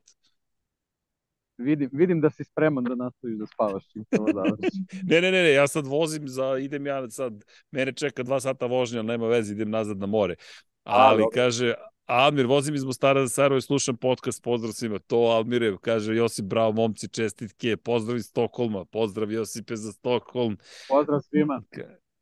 [1.62, 3.82] Vidim, vidim da si spreman da nastaviš da spavaš.
[3.92, 4.78] čim se ovo završi.
[5.02, 8.66] Ne, ne, ne, ne, ja sad vozim za, idem ja sad, mene čeka dva sata
[8.66, 10.34] vožnja, ali nema veze, idem nazad na more.
[10.84, 11.30] Ali, dobro.
[11.34, 11.74] kaže,
[12.06, 14.98] Almir, vozim iz Mostara za Sarajevo i slušam podcast, pozdrav svima.
[14.98, 20.56] To Almire, kaže Josip, bravo, momci, čestitke, pozdrav iz Stokholma, pozdrav Josipe za Stokholm.
[20.88, 21.62] Pozdrav svima.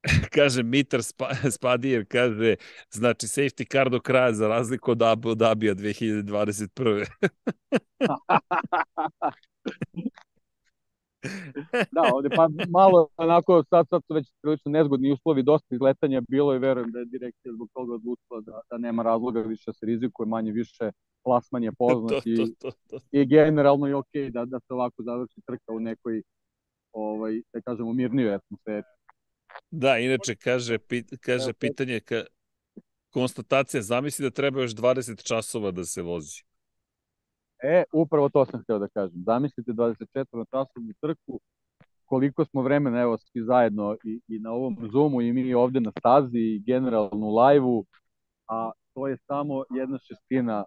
[0.34, 2.56] kaže Mitar Spa, Spadijer, kaže,
[2.90, 7.06] znači safety car do kraja za razliku od Abu Dhabija 2021.
[11.92, 16.54] da, ovde pa malo onako, sad, sad su već prilično nezgodni uslovi, dosta izletanja bilo
[16.54, 20.26] i verujem da je direkcija zbog toga odlučila da, da nema razloga više se rizikuje,
[20.26, 20.90] manje više
[21.24, 22.20] plasman je poznat to,
[22.60, 22.96] to, to, to.
[23.12, 26.22] i, i generalno je okej okay da, da se ovako završi trka u nekoj
[26.92, 28.86] ovaj, da kažemo, mirnijoj atmosferi.
[29.70, 32.24] Da, inače, kaže, pit, kaže pitanje, ka,
[33.10, 36.42] konstatacija, zamisli da treba još 20 časova da se vozi.
[37.62, 39.22] E, upravo to sam hteo da kažem.
[39.26, 41.40] Zamislite 24 časovnu trku,
[42.04, 45.92] koliko smo vremena, evo, svi zajedno i, i na ovom Zoomu i mi ovde na
[45.98, 47.84] stazi i generalno u live-u,
[48.48, 50.64] a to je samo jedna šestina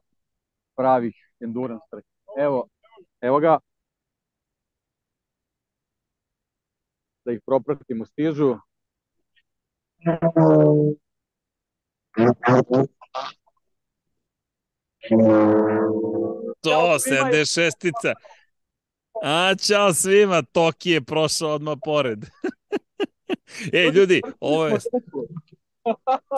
[0.75, 2.07] pravih endurance trka.
[2.39, 2.67] Evo,
[3.21, 3.59] evo ga,
[7.25, 8.55] da ih propratimo stižu.
[16.61, 18.13] To, 76-ica.
[19.23, 22.25] A, čao svima, Toki je prošao odmah pored.
[23.73, 24.77] Ej, ljudi, ovo je...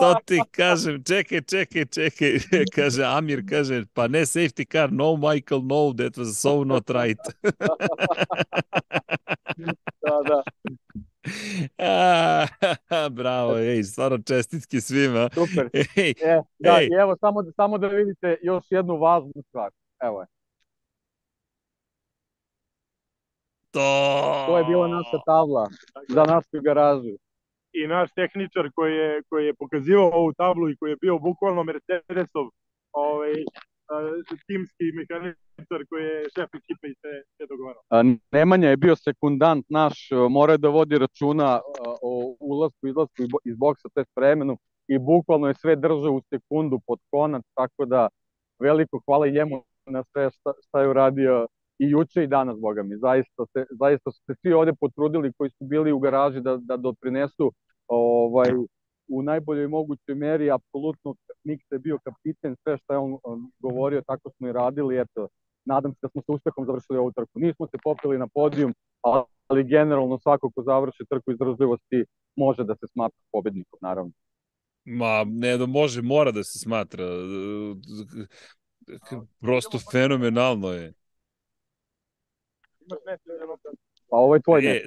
[0.00, 2.38] To ti kažem, čekaj, čekaj, čekaj,
[2.74, 7.18] kaže Amir, kaže, pa ne safety car, no Michael, no, that was so not right.
[10.02, 10.42] da, da.
[11.78, 12.46] A,
[13.10, 15.28] bravo, ej, stvarno čestitki svima.
[15.34, 15.70] Super.
[15.96, 16.86] Ej, E, da, ej.
[16.90, 19.70] i evo samo, samo da vidite još jednu važnu stvar.
[20.02, 20.26] Evo je.
[23.70, 24.44] To...
[24.46, 25.68] To je bila naša tabla
[26.08, 27.16] za našu garažu.
[27.72, 31.64] i naš tehničar koji je, koji je pokazivao ovu tablu i koji je bio bukvalno
[31.64, 32.46] Mercedesov
[32.92, 33.32] ovaj,
[34.46, 34.84] timski
[35.58, 37.82] mehaničar koji je šef ekipe i sve, sve dogovarao.
[38.32, 41.60] Nemanja je bio sekundant naš, morao je da vodi računa
[42.02, 46.12] o ulasku, izlasku iz bo- iz boksa, to je vremenu i bukvalno je sve držao
[46.12, 48.08] u sekundu pod konac, tako da
[48.58, 51.46] veliko hvala njemu na sve šta, šta je uradio
[51.78, 52.96] i juče i danas, boga mi.
[52.96, 56.76] Zaista, se, zaista su se svi ovde potrudili koji su bili u garaži da, da
[56.76, 57.52] doprinesu
[57.88, 58.50] ovaj,
[59.08, 64.30] u najboljoj mogućoj meri, apsolutno Miksa je bio kapiten, sve što je on govorio, tako
[64.30, 65.28] smo i radili, eto,
[65.66, 67.38] nadam se da smo sa uspehom završili ovu trku.
[67.38, 68.74] Nismo se popeli na podijum,
[69.48, 72.04] ali generalno svako ko završi trku izdržljivosti
[72.36, 74.12] može da se smatra pobednikom, naravno.
[74.84, 77.04] Ma, ne da može, mora da se smatra.
[79.40, 80.92] Prosto fenomenalno je.
[84.08, 84.66] Pa ovo je tvoj.
[84.66, 84.82] E,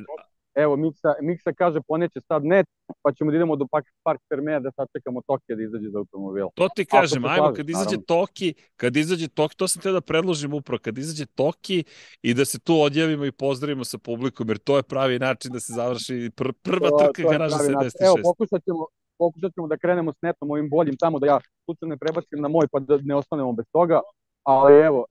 [0.63, 2.67] Evo, Miksa, Miksa kaže poneće sad net,
[3.01, 6.45] pa ćemo da idemo do Park, Park Fermea da sačekamo Tokija da izađe za automobil.
[6.55, 8.05] To ti kažem, ajmo kad izađe naravno.
[8.07, 11.83] Toki, kad izađe Toki, to sam te da predložim upravo, kad izađe Toki
[12.21, 15.59] i da se tu odjavimo i pozdravimo sa publikom, jer to je pravi način da
[15.59, 17.89] se završi pr prva To- trka to garaža pravi način.
[17.89, 18.05] 76.
[18.07, 18.85] Evo, pokušat ćemo,
[19.17, 22.47] pokušat ćemo da krenemo s netom ovim boljim tamo, da ja slučajno ne prebacim na
[22.47, 24.01] moj, pa da ne ostanemo bez toga,
[24.43, 25.05] ali evo,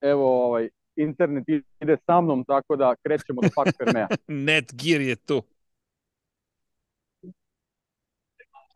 [0.00, 1.44] evo, ovaj, internet
[1.80, 4.08] ide sa mnom, tako da krećemo do Park Fermea.
[4.46, 5.42] Net Gear je tu.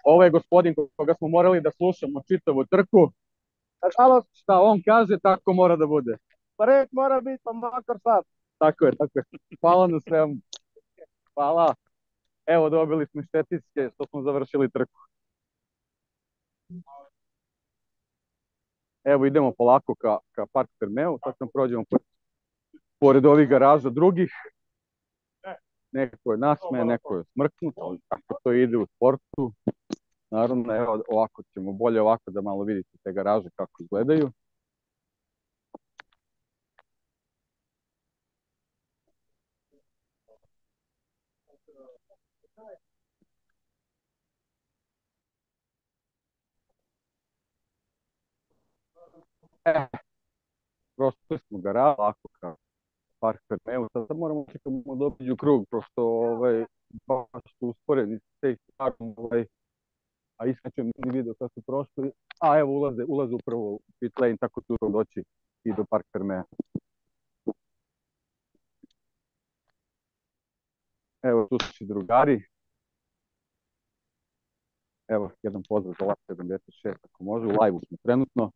[0.05, 3.13] Ovo je gospodin koga smo morali da slušamo čitavu trku.
[3.83, 6.17] Nažalost, šta on kaže, tako mora da bude.
[6.57, 8.25] Pa red mora biti, pa makar sad.
[8.59, 9.25] Tako je, tako je.
[9.61, 10.37] Hvala na svemu.
[11.35, 11.75] Hvala.
[12.47, 15.01] Evo, dobili smo štetiske što smo završili trku.
[19.05, 21.19] Evo, idemo polako ka, ka Park Fermeu.
[21.25, 22.08] Sad sam prođemo po-
[22.99, 24.33] pored ovih garaža drugih.
[25.93, 29.53] Neko je nasmeje, neko je smrknut, ali kako to ide u sportu.
[30.31, 34.33] Naravno, evo ovako ćemo, bolje ovako da malo vidite te garaže kako izgledaju.
[49.65, 49.87] E,
[50.97, 52.57] prosto smo garaže, ovako kao
[53.21, 56.65] Park Fermeu, sad moramo čekamo da obiđu krug, pošto ovaj,
[57.07, 59.47] baš su usporeni te starom, ovaj,
[60.37, 64.37] a iskačem ni video sad su prošli, a evo ulaze, ulaze upravo u pit lane,
[64.37, 65.25] tako tu doći
[65.65, 66.45] i do Park Fermea.
[71.23, 72.45] Evo tu su i drugari.
[75.09, 78.53] Evo, jedan pozdrav za Lak 76, ako može, u live-u smo trenutno.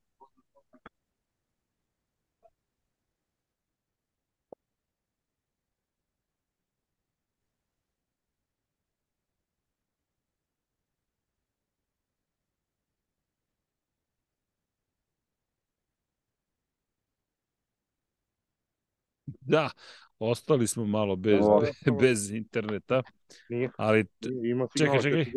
[19.53, 19.71] Da,
[20.19, 21.61] ostali smo malo bez, Ovo.
[22.01, 23.03] bez interneta,
[23.49, 23.71] Nije.
[23.77, 24.07] ali
[24.45, 25.33] Ima Čekaj, signal čekaj.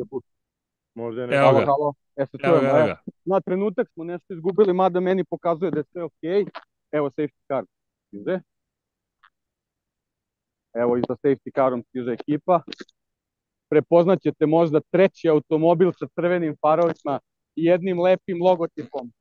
[0.94, 1.36] Možda je ne.
[1.36, 1.66] Evo Halo, ga.
[1.66, 1.94] halo.
[2.16, 2.88] E se evo čujemo, ga, evo evo.
[2.88, 3.02] ga.
[3.26, 6.46] Na trenutak smo nešto izgubili, mada meni pokazuje da je sve okej.
[6.92, 7.64] Evo safety car
[8.08, 8.40] stiže.
[10.74, 12.62] Evo iza safety carom stiže ekipa.
[13.70, 17.20] Prepoznaćete možda treći automobil sa crvenim farovima
[17.56, 19.12] i jednim lepim logotipom.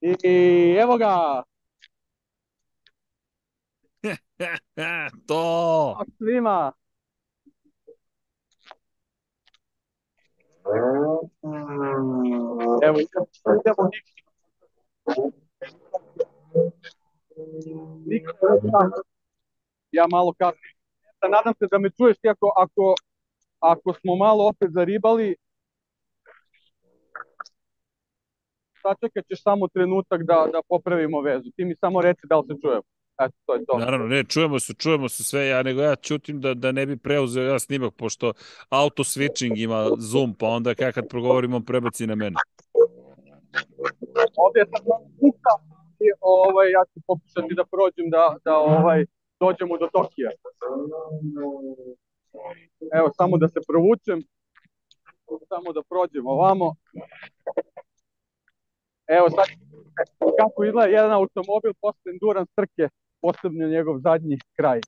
[0.00, 1.42] I, i evo ga,
[5.28, 6.04] to!
[6.18, 6.72] svima.
[12.82, 13.90] Evo, idemo.
[19.92, 20.74] Ja malo kasnije.
[21.30, 22.94] Nadam se da me čuješ ti ako, ako,
[23.60, 25.36] ako smo malo opet zaribali.
[28.82, 31.50] Sačekat ćeš samo trenutak da, da popravimo vezu.
[31.56, 32.95] Ti mi samo reci da li se čujemo.
[33.20, 33.78] Eto, to je to.
[33.78, 36.96] Naravno, ne, čujemo se, čujemo se sve, ja nego ja čutim da, da ne bi
[36.96, 38.32] preuzeo ja snimak, pošto
[38.68, 42.36] auto switching ima zoom, pa onda ja kad progovorim on prebaci na mene.
[44.36, 45.54] ovdje je sad malo buka
[46.00, 49.04] i ovaj, ja ću pokušati da prođem da, da ovaj,
[49.40, 50.30] dođemo do Tokija.
[52.92, 54.22] Evo, samo da se provučem.
[55.48, 56.74] Samo da prođem ovamo.
[59.06, 59.46] Evo sad
[60.40, 62.88] kako izgleda jedan automobil posle endurance trke,
[63.20, 64.80] posebno njegov zadnji kraj.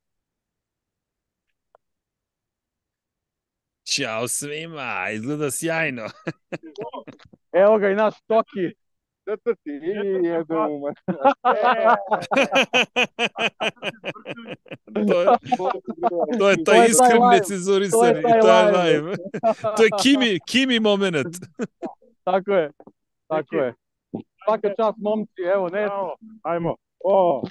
[3.84, 6.02] Ćao svima, izgleda sjajno.
[7.62, 8.74] Evo ga i naš Toki.
[9.22, 9.70] Šta ti
[10.24, 10.88] jedu mu
[15.08, 15.26] to, je,
[16.38, 17.36] to je To taj je taj iskren live.
[17.38, 19.14] necenzurisani, To je taj live.
[19.76, 21.36] to je Kimi, Kimi moment.
[22.24, 22.70] Tako je,
[23.28, 23.74] tako je.
[24.44, 25.88] Svaka čast momci, evo ne.
[26.42, 26.76] Ajmo.
[27.04, 27.42] O,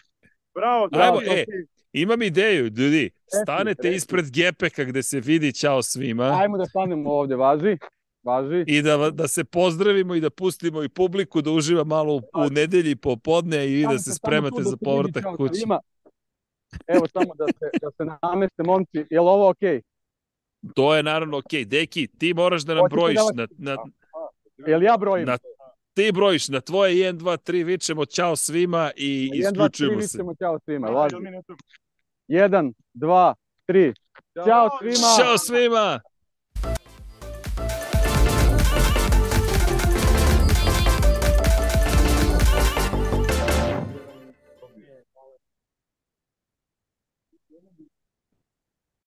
[0.57, 1.21] bravo, Ajmo, bravo.
[1.23, 1.45] e,
[1.93, 7.35] imam ideju, ljudi, stanete ispred gepeka gde se vidi ćao svima Ajmo da stanemo ovde,
[7.35, 7.77] važi.
[8.23, 8.63] Važi.
[8.67, 12.49] i da, da se pozdravimo i da pustimo i publiku da uživa malo u, u
[12.51, 15.61] nedelji popodne i da se spremate za povratak čao kući.
[16.87, 18.97] Evo samo da se, da se nameste momci.
[19.09, 19.81] Je li ovo okej?
[20.75, 21.65] To je naravno okej.
[21.65, 23.15] Deki, ti moraš da nam Hoćete brojiš.
[23.15, 23.77] da vas- Na, na,
[24.67, 25.25] Je li ja brojim?
[25.25, 25.37] na,
[25.97, 29.97] ti brojiš na tvoje 1, 2, 3, vičemo ćao svima i 1, 2, 3, isključujemo
[29.97, 30.17] vi se.
[30.17, 30.87] ćemo ćao svima.
[30.87, 31.15] Važi.
[32.27, 33.33] 1, 2,
[33.67, 33.93] 3.
[34.45, 35.07] Ćao svima.
[35.17, 35.99] Ćao svima!